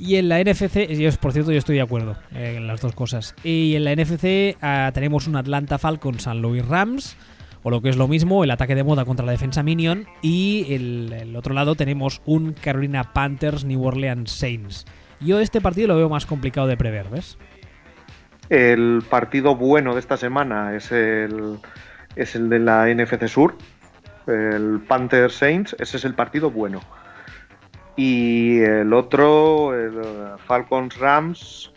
Y 0.00 0.16
en 0.16 0.30
la 0.30 0.42
NFC, 0.42 0.88
yo, 0.92 1.10
por 1.20 1.32
cierto, 1.32 1.52
yo 1.52 1.58
estoy 1.58 1.76
de 1.76 1.82
acuerdo 1.82 2.16
eh, 2.34 2.54
en 2.56 2.66
las 2.66 2.80
dos 2.80 2.94
cosas. 2.94 3.34
Y 3.44 3.74
en 3.76 3.84
la 3.84 3.94
NFC 3.94 4.56
ah, 4.62 4.90
tenemos 4.94 5.26
un 5.26 5.36
Atlanta 5.36 5.76
Falcons 5.78 6.22
San 6.22 6.40
Louis 6.40 6.66
Rams, 6.66 7.16
o 7.62 7.70
lo 7.70 7.82
que 7.82 7.90
es 7.90 7.98
lo 7.98 8.08
mismo, 8.08 8.42
el 8.42 8.50
ataque 8.50 8.74
de 8.74 8.82
moda 8.82 9.04
contra 9.04 9.26
la 9.26 9.32
defensa 9.32 9.62
Minion. 9.62 10.06
Y 10.22 10.66
el, 10.70 11.12
el 11.12 11.36
otro 11.36 11.52
lado 11.52 11.74
tenemos 11.74 12.22
un 12.24 12.54
Carolina 12.54 13.12
Panthers 13.12 13.64
New 13.64 13.84
Orleans 13.84 14.30
Saints. 14.30 14.86
Yo 15.20 15.38
este 15.38 15.60
partido 15.60 15.88
lo 15.88 15.96
veo 15.96 16.08
más 16.08 16.24
complicado 16.24 16.66
de 16.66 16.78
prever, 16.78 17.10
¿ves? 17.10 17.36
El 18.48 19.02
partido 19.08 19.54
bueno 19.54 19.92
de 19.92 20.00
esta 20.00 20.16
semana 20.16 20.74
es 20.74 20.90
el, 20.92 21.58
es 22.16 22.34
el 22.34 22.48
de 22.48 22.58
la 22.58 22.86
NFC 22.92 23.26
Sur, 23.28 23.54
el 24.26 24.80
Panthers 24.86 25.34
Saints, 25.34 25.76
ese 25.78 25.96
es 25.96 26.04
el 26.04 26.14
partido 26.14 26.50
bueno. 26.50 26.80
Y 27.96 28.60
el 28.60 28.92
otro, 28.92 29.74
el 29.74 30.38
Falcons 30.46 30.96
Rams, 30.98 31.72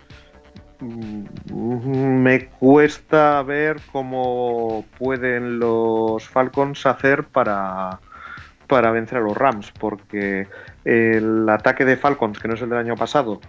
mm, 0.79 2.21
me 2.21 2.47
cuesta 2.47 3.41
ver 3.43 3.77
cómo 3.91 4.85
pueden 4.97 5.59
los 5.59 6.27
Falcons 6.27 6.85
hacer 6.85 7.25
para, 7.25 7.99
para 8.67 8.91
vencer 8.91 9.17
a 9.17 9.21
los 9.21 9.35
Rams, 9.35 9.71
porque 9.79 10.47
el 10.85 11.47
ataque 11.49 11.85
de 11.85 11.97
Falcons, 11.97 12.39
que 12.39 12.47
no 12.47 12.53
es 12.53 12.61
el 12.61 12.69
del 12.69 12.79
año 12.79 12.95
pasado, 12.95 13.41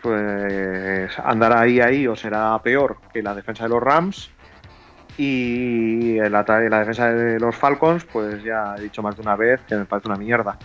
pues 0.00 1.18
andará 1.18 1.60
ahí 1.60 1.80
ahí 1.80 2.06
o 2.06 2.16
será 2.16 2.58
peor 2.62 2.98
que 3.12 3.22
la 3.22 3.34
defensa 3.34 3.64
de 3.64 3.70
los 3.70 3.82
Rams 3.82 4.30
y 5.18 6.16
la 6.16 6.42
defensa 6.42 7.12
de 7.12 7.38
los 7.38 7.54
Falcons 7.54 8.04
pues 8.04 8.42
ya 8.42 8.74
he 8.78 8.82
dicho 8.82 9.02
más 9.02 9.16
de 9.16 9.22
una 9.22 9.36
vez 9.36 9.60
que 9.68 9.76
me 9.76 9.84
parece 9.84 10.08
una 10.08 10.18
mierda. 10.18 10.58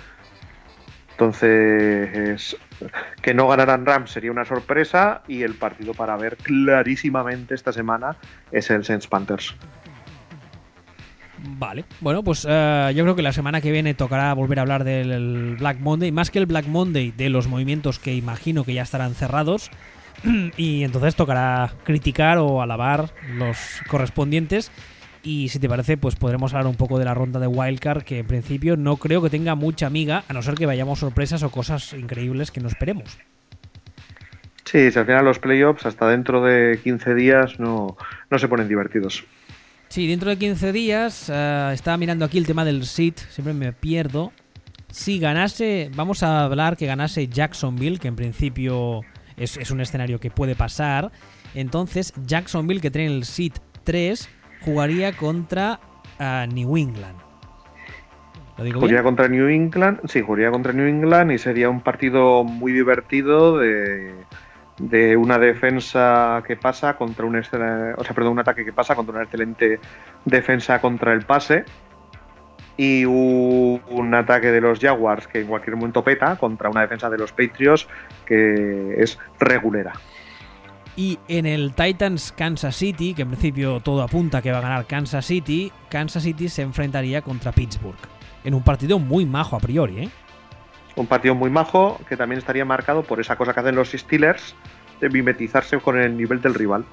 Entonces 1.11 2.55
que 3.21 3.33
no 3.33 3.47
ganaran 3.47 3.85
Rams 3.85 4.11
sería 4.11 4.31
una 4.31 4.45
sorpresa 4.45 5.23
y 5.27 5.43
el 5.43 5.55
partido 5.55 5.93
para 5.93 6.15
ver 6.15 6.37
clarísimamente 6.37 7.55
esta 7.55 7.73
semana 7.73 8.15
es 8.51 8.69
el 8.69 8.85
Saints 8.85 9.07
Panthers. 9.07 9.55
Vale, 11.39 11.85
bueno, 12.01 12.23
pues 12.23 12.45
eh, 12.49 12.91
yo 12.95 13.03
creo 13.03 13.15
que 13.15 13.21
la 13.21 13.31
semana 13.31 13.61
que 13.61 13.71
viene 13.71 13.93
tocará 13.93 14.33
volver 14.33 14.59
a 14.59 14.63
hablar 14.63 14.83
del 14.83 15.55
Black 15.59 15.79
Monday, 15.79 16.11
más 16.11 16.31
que 16.31 16.39
el 16.39 16.45
Black 16.45 16.65
Monday, 16.67 17.11
de 17.11 17.29
los 17.29 17.47
movimientos 17.47 17.99
que 17.99 18.13
imagino 18.13 18.63
que 18.63 18.73
ya 18.73 18.81
estarán 18.81 19.13
cerrados, 19.13 19.69
y 20.57 20.83
entonces 20.83 21.15
tocará 21.15 21.73
criticar 21.83 22.37
o 22.37 22.61
alabar 22.61 23.11
los 23.35 23.57
correspondientes. 23.87 24.71
Y 25.23 25.49
si 25.49 25.59
te 25.59 25.67
parece, 25.67 25.97
pues 25.97 26.15
podremos 26.15 26.53
hablar 26.53 26.67
un 26.67 26.75
poco 26.75 26.99
de 26.99 27.05
la 27.05 27.13
ronda 27.13 27.39
de 27.39 27.47
Wildcard, 27.47 28.03
que 28.03 28.19
en 28.19 28.27
principio 28.27 28.77
no 28.77 28.97
creo 28.97 29.21
que 29.21 29.29
tenga 29.29 29.55
mucha 29.55 29.87
amiga, 29.87 30.23
a 30.27 30.33
no 30.33 30.41
ser 30.41 30.55
que 30.55 30.65
vayamos 30.65 30.99
sorpresas 30.99 31.43
o 31.43 31.51
cosas 31.51 31.93
increíbles 31.93 32.51
que 32.51 32.61
no 32.61 32.69
esperemos. 32.69 33.17
Sí, 34.63 34.91
si 34.91 34.99
al 34.99 35.05
final 35.05 35.25
los 35.25 35.39
playoffs 35.39 35.85
hasta 35.85 36.09
dentro 36.09 36.43
de 36.43 36.79
15 36.83 37.15
días 37.15 37.59
no, 37.59 37.97
no 38.29 38.39
se 38.39 38.47
ponen 38.47 38.67
divertidos. 38.67 39.25
Sí, 39.89 40.07
dentro 40.07 40.29
de 40.29 40.37
15 40.37 40.71
días, 40.73 41.29
uh, 41.29 41.71
estaba 41.71 41.97
mirando 41.97 42.25
aquí 42.25 42.37
el 42.37 42.45
tema 42.45 42.65
del 42.65 42.85
SIT, 42.85 43.17
siempre 43.29 43.53
me 43.53 43.71
pierdo. 43.71 44.33
Si 44.89 45.19
ganase, 45.19 45.89
vamos 45.95 46.23
a 46.23 46.43
hablar 46.43 46.75
que 46.75 46.85
ganase 46.85 47.27
Jacksonville, 47.27 47.99
que 47.99 48.09
en 48.09 48.15
principio 48.15 49.01
es, 49.37 49.57
es 49.57 49.71
un 49.71 49.79
escenario 49.79 50.19
que 50.19 50.31
puede 50.31 50.55
pasar. 50.55 51.11
Entonces, 51.53 52.13
Jacksonville, 52.25 52.81
que 52.81 52.91
tiene 52.91 53.07
el 53.15 53.23
SIT 53.23 53.57
3, 53.83 54.29
jugaría 54.61 55.13
contra 55.13 55.79
uh, 56.19 56.51
New 56.51 56.75
England. 56.75 57.17
¿Lo 58.57 58.63
digo 58.63 58.79
jugaría 58.79 58.97
bien? 58.97 59.03
contra 59.03 59.27
New 59.27 59.47
England, 59.47 59.99
sí, 60.05 60.21
jugaría 60.21 60.49
contra 60.49 60.73
New 60.73 60.87
England 60.87 61.31
y 61.31 61.37
sería 61.37 61.69
un 61.69 61.81
partido 61.81 62.43
muy 62.43 62.71
divertido 62.71 63.59
de, 63.59 64.15
de 64.79 65.15
una 65.15 65.37
defensa 65.37 66.43
que 66.45 66.55
pasa 66.55 66.97
contra 66.97 67.25
un 67.25 67.35
o 67.35 67.43
sea, 67.43 68.15
perdón, 68.15 68.33
un 68.33 68.39
ataque 68.39 68.65
que 68.65 68.73
pasa 68.73 68.95
contra 68.95 69.13
una 69.13 69.23
excelente 69.23 69.79
defensa 70.25 70.81
contra 70.81 71.13
el 71.13 71.23
pase 71.23 71.65
y 72.77 73.05
un, 73.05 73.81
un, 73.89 74.13
ataque 74.13 74.51
de 74.51 74.61
los 74.61 74.79
Jaguars 74.79 75.27
que 75.27 75.41
en 75.41 75.47
cualquier 75.47 75.75
momento 75.75 76.03
peta 76.03 76.35
contra 76.35 76.69
una 76.69 76.81
defensa 76.81 77.09
de 77.09 77.17
los 77.17 77.31
Patriots 77.31 77.87
que 78.25 78.95
es 79.01 79.17
regulera. 79.39 79.93
Y 80.97 81.19
en 81.27 81.45
el 81.45 81.73
Titans 81.73 82.33
Kansas 82.35 82.75
City, 82.75 83.13
que 83.13 83.21
en 83.21 83.27
principio 83.29 83.79
todo 83.81 84.01
apunta 84.01 84.41
que 84.41 84.51
va 84.51 84.57
a 84.57 84.61
ganar 84.61 84.87
Kansas 84.87 85.27
City, 85.27 85.71
Kansas 85.89 86.23
City 86.23 86.49
se 86.49 86.63
enfrentaría 86.63 87.21
contra 87.21 87.51
Pittsburgh. 87.51 87.99
En 88.43 88.55
un 88.55 88.63
partido 88.63 88.97
muy 88.97 89.23
majo 89.27 89.55
a 89.55 89.59
priori, 89.59 90.05
¿eh? 90.05 90.09
Un 90.95 91.05
partido 91.05 91.35
muy 91.35 91.51
majo 91.51 91.99
que 92.09 92.17
también 92.17 92.39
estaría 92.39 92.65
marcado 92.65 93.03
por 93.03 93.19
esa 93.19 93.35
cosa 93.35 93.53
que 93.53 93.59
hacen 93.59 93.75
los 93.75 93.91
Steelers 93.91 94.55
de 94.99 95.09
mimetizarse 95.09 95.77
con 95.77 95.99
el 95.99 96.17
nivel 96.17 96.41
del 96.41 96.55
rival. 96.55 96.83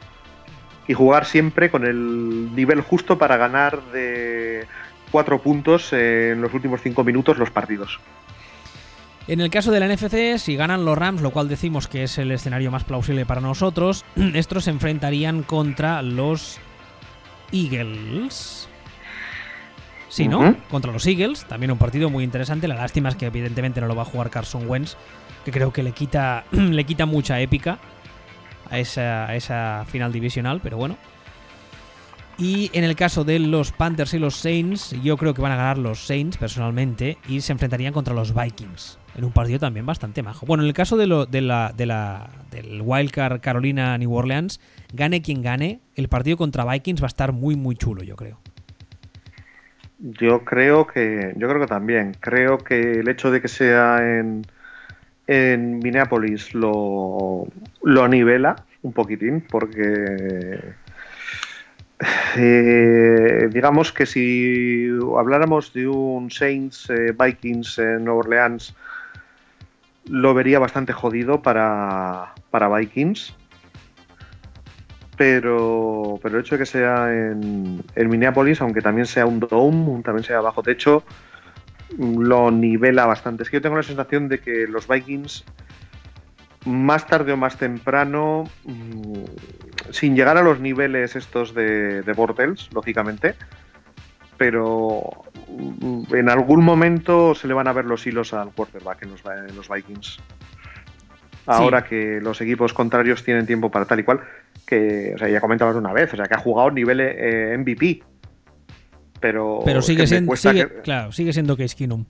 Y 0.86 0.92
jugar 0.92 1.24
siempre 1.24 1.70
con 1.70 1.86
el 1.86 2.54
nivel 2.54 2.82
justo 2.82 3.16
para 3.16 3.38
ganar 3.38 3.82
de 3.84 4.66
cuatro 5.14 5.40
puntos 5.40 5.92
en 5.92 6.40
los 6.40 6.52
últimos 6.54 6.80
cinco 6.82 7.04
minutos 7.04 7.38
los 7.38 7.48
partidos. 7.48 8.00
En 9.28 9.40
el 9.40 9.48
caso 9.48 9.70
de 9.70 9.78
la 9.78 9.86
NFC, 9.86 10.38
si 10.38 10.56
ganan 10.56 10.84
los 10.84 10.98
Rams, 10.98 11.22
lo 11.22 11.30
cual 11.30 11.48
decimos 11.48 11.86
que 11.86 12.02
es 12.02 12.18
el 12.18 12.32
escenario 12.32 12.72
más 12.72 12.82
plausible 12.82 13.24
para 13.24 13.40
nosotros, 13.40 14.04
estos 14.34 14.64
se 14.64 14.70
enfrentarían 14.70 15.44
contra 15.44 16.02
los 16.02 16.58
Eagles. 17.52 18.68
Sí, 20.08 20.26
¿no? 20.26 20.40
Uh 20.40 20.42
-huh. 20.46 20.56
Contra 20.68 20.90
los 20.90 21.06
Eagles, 21.06 21.44
también 21.44 21.70
un 21.70 21.78
partido 21.78 22.10
muy 22.10 22.24
interesante. 22.24 22.66
La 22.66 22.74
lástima 22.74 23.08
es 23.08 23.14
que 23.14 23.26
evidentemente 23.26 23.80
no 23.80 23.86
lo 23.86 23.94
va 23.94 24.02
a 24.02 24.06
jugar 24.06 24.30
Carson 24.30 24.68
Wentz, 24.68 24.96
que 25.44 25.52
creo 25.52 25.72
que 25.72 25.84
le 25.84 25.92
quita, 25.92 26.42
le 26.50 26.82
quita 26.82 27.06
mucha 27.06 27.38
épica 27.38 27.78
a 28.68 28.80
esa, 28.80 29.26
a 29.26 29.36
esa 29.36 29.84
final 29.86 30.10
divisional, 30.10 30.58
pero 30.60 30.76
bueno. 30.76 30.96
Y 32.38 32.70
en 32.72 32.84
el 32.84 32.96
caso 32.96 33.24
de 33.24 33.38
los 33.38 33.72
Panthers 33.72 34.14
y 34.14 34.18
los 34.18 34.36
Saints, 34.36 34.94
yo 35.02 35.16
creo 35.16 35.34
que 35.34 35.42
van 35.42 35.52
a 35.52 35.56
ganar 35.56 35.78
los 35.78 36.06
Saints 36.06 36.36
personalmente 36.36 37.16
y 37.28 37.40
se 37.40 37.52
enfrentarían 37.52 37.92
contra 37.92 38.12
los 38.12 38.34
Vikings 38.34 38.98
en 39.16 39.24
un 39.24 39.32
partido 39.32 39.58
también 39.58 39.86
bastante 39.86 40.22
majo. 40.22 40.46
Bueno, 40.46 40.62
en 40.62 40.68
el 40.68 40.74
caso 40.74 40.96
de, 40.96 41.06
lo, 41.06 41.26
la, 41.30 41.72
del 42.50 42.82
Wildcard 42.82 43.40
Carolina 43.40 43.96
New 43.98 44.12
Orleans, 44.12 44.60
gane 44.92 45.22
quien 45.22 45.42
gane, 45.42 45.80
el 45.94 46.08
partido 46.08 46.36
contra 46.36 46.64
Vikings 46.64 47.00
va 47.00 47.06
a 47.06 47.08
estar 47.08 47.32
muy 47.32 47.56
muy 47.56 47.76
chulo, 47.76 48.02
yo 48.02 48.16
creo. 48.16 48.38
Yo 49.98 50.44
creo 50.44 50.86
que 50.86 51.32
yo 51.36 51.48
creo 51.48 51.60
que 51.60 51.66
también. 51.66 52.16
Creo 52.20 52.58
que 52.58 53.00
el 53.00 53.08
hecho 53.08 53.30
de 53.30 53.40
que 53.40 53.48
sea 53.48 54.18
en, 54.18 54.42
en 55.26 55.78
Minneapolis 55.78 56.54
lo, 56.54 57.46
lo 57.82 58.08
nivela 58.08 58.56
un 58.82 58.92
poquitín, 58.92 59.40
porque 59.48 60.74
eh, 62.36 63.48
digamos 63.50 63.92
que 63.92 64.06
si 64.06 64.88
habláramos 65.16 65.72
de 65.72 65.86
un 65.86 66.30
Saints 66.30 66.90
eh, 66.90 67.14
Vikings 67.18 67.78
en 67.78 68.04
Nueva 68.04 68.20
Orleans, 68.20 68.74
lo 70.06 70.34
vería 70.34 70.58
bastante 70.58 70.92
jodido 70.92 71.42
para, 71.42 72.34
para 72.50 72.68
Vikings. 72.68 73.34
Pero, 75.16 76.18
pero 76.22 76.36
el 76.36 76.44
hecho 76.44 76.56
de 76.56 76.58
que 76.58 76.66
sea 76.66 77.12
en 77.14 77.84
Minneapolis, 77.94 78.60
aunque 78.60 78.80
también 78.80 79.06
sea 79.06 79.26
un 79.26 79.38
dome, 79.38 80.02
también 80.02 80.24
sea 80.24 80.40
bajo 80.40 80.62
techo, 80.62 81.04
lo 81.98 82.50
nivela 82.50 83.06
bastante. 83.06 83.42
Es 83.42 83.50
que 83.50 83.58
yo 83.58 83.62
tengo 83.62 83.76
la 83.76 83.82
sensación 83.82 84.28
de 84.28 84.40
que 84.40 84.66
los 84.66 84.88
Vikings, 84.88 85.44
más 86.64 87.06
tarde 87.06 87.32
o 87.32 87.36
más 87.36 87.56
temprano, 87.56 88.44
mmm, 88.64 89.24
sin 89.90 90.16
llegar 90.16 90.36
a 90.36 90.42
los 90.42 90.60
niveles 90.60 91.16
estos 91.16 91.54
de, 91.54 92.02
de 92.02 92.12
Bortles, 92.12 92.68
lógicamente, 92.72 93.34
pero 94.36 95.24
en 96.12 96.28
algún 96.28 96.64
momento 96.64 97.34
se 97.34 97.46
le 97.46 97.54
van 97.54 97.68
a 97.68 97.72
ver 97.72 97.84
los 97.84 98.06
hilos 98.06 98.32
al 98.32 98.50
quarterback 98.50 99.02
en 99.02 99.10
los, 99.10 99.20
en 99.24 99.56
los 99.56 99.68
Vikings. 99.68 100.18
Ahora 101.46 101.82
sí. 101.82 101.88
que 101.90 102.20
los 102.22 102.40
equipos 102.40 102.72
contrarios 102.72 103.22
tienen 103.22 103.46
tiempo 103.46 103.70
para 103.70 103.84
tal 103.84 104.00
y 104.00 104.02
cual, 104.02 104.20
que, 104.66 105.12
o 105.14 105.18
sea, 105.18 105.28
ya 105.28 105.40
comentabas 105.40 105.76
una 105.76 105.92
vez, 105.92 106.12
o 106.12 106.16
sea, 106.16 106.26
que 106.26 106.34
ha 106.34 106.38
jugado 106.38 106.70
nivel 106.70 107.00
eh, 107.00 107.56
MVP. 107.58 108.02
Pero, 109.20 109.60
pero 109.64 109.82
sigue, 109.82 110.06
siendo, 110.06 110.34
sigue, 110.36 110.68
que, 110.68 110.80
claro, 110.82 111.12
sigue 111.12 111.32
siendo 111.32 111.56
Case 111.56 111.76
Keenum. 111.76 112.04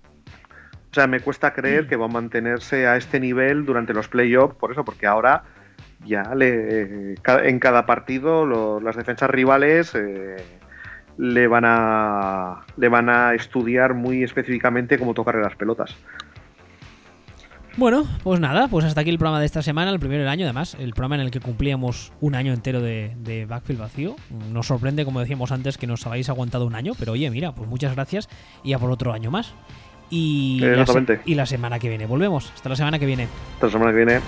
O 0.94 1.00
sea, 1.02 1.08
me 1.08 1.18
cuesta 1.18 1.52
creer 1.52 1.88
que 1.88 1.96
va 1.96 2.04
a 2.04 2.08
mantenerse 2.08 2.86
a 2.86 2.96
este 2.96 3.18
nivel 3.18 3.66
durante 3.66 3.92
los 3.92 4.06
playoffs, 4.06 4.54
por 4.54 4.70
eso, 4.70 4.84
porque 4.84 5.08
ahora 5.08 5.42
ya 6.06 6.22
le, 6.36 7.16
en 7.16 7.58
cada 7.58 7.84
partido 7.84 8.46
lo, 8.46 8.78
las 8.78 8.94
defensas 8.94 9.28
rivales 9.28 9.92
eh, 9.96 10.36
le 11.18 11.48
van 11.48 11.64
a 11.66 12.64
le 12.76 12.88
van 12.88 13.08
a 13.08 13.34
estudiar 13.34 13.94
muy 13.94 14.22
específicamente 14.22 14.96
cómo 14.96 15.14
tocarle 15.14 15.42
las 15.42 15.56
pelotas. 15.56 15.96
Bueno, 17.76 18.04
pues 18.22 18.38
nada, 18.38 18.68
pues 18.68 18.84
hasta 18.84 19.00
aquí 19.00 19.10
el 19.10 19.18
programa 19.18 19.40
de 19.40 19.46
esta 19.46 19.62
semana, 19.62 19.90
el 19.90 19.98
primero 19.98 20.20
del 20.20 20.28
año, 20.28 20.44
además, 20.44 20.76
el 20.78 20.92
programa 20.92 21.16
en 21.16 21.22
el 21.22 21.32
que 21.32 21.40
cumplíamos 21.40 22.12
un 22.20 22.36
año 22.36 22.52
entero 22.52 22.80
de, 22.80 23.16
de 23.16 23.46
Backfield 23.46 23.80
vacío. 23.80 24.14
Nos 24.52 24.68
sorprende, 24.68 25.04
como 25.04 25.18
decíamos 25.18 25.50
antes, 25.50 25.76
que 25.76 25.88
nos 25.88 26.06
habéis 26.06 26.28
aguantado 26.28 26.66
un 26.66 26.76
año, 26.76 26.92
pero 26.96 27.10
oye, 27.10 27.28
mira, 27.30 27.52
pues 27.52 27.68
muchas 27.68 27.96
gracias 27.96 28.28
y 28.62 28.74
a 28.74 28.78
por 28.78 28.92
otro 28.92 29.12
año 29.12 29.32
más. 29.32 29.56
Y, 30.16 30.60
la, 30.60 31.20
y 31.24 31.34
la 31.34 31.46
semana 31.46 31.78
que 31.80 31.88
viene 31.88 32.06
volvemos. 32.06 32.52
Hasta 32.54 32.68
la 32.68 32.76
semana 32.76 32.98
que 33.00 33.06
viene. 33.06 33.28
Hasta 33.54 33.66
la 33.66 33.72
semana 33.72 33.90
que 33.90 33.96
viene. 33.96 34.20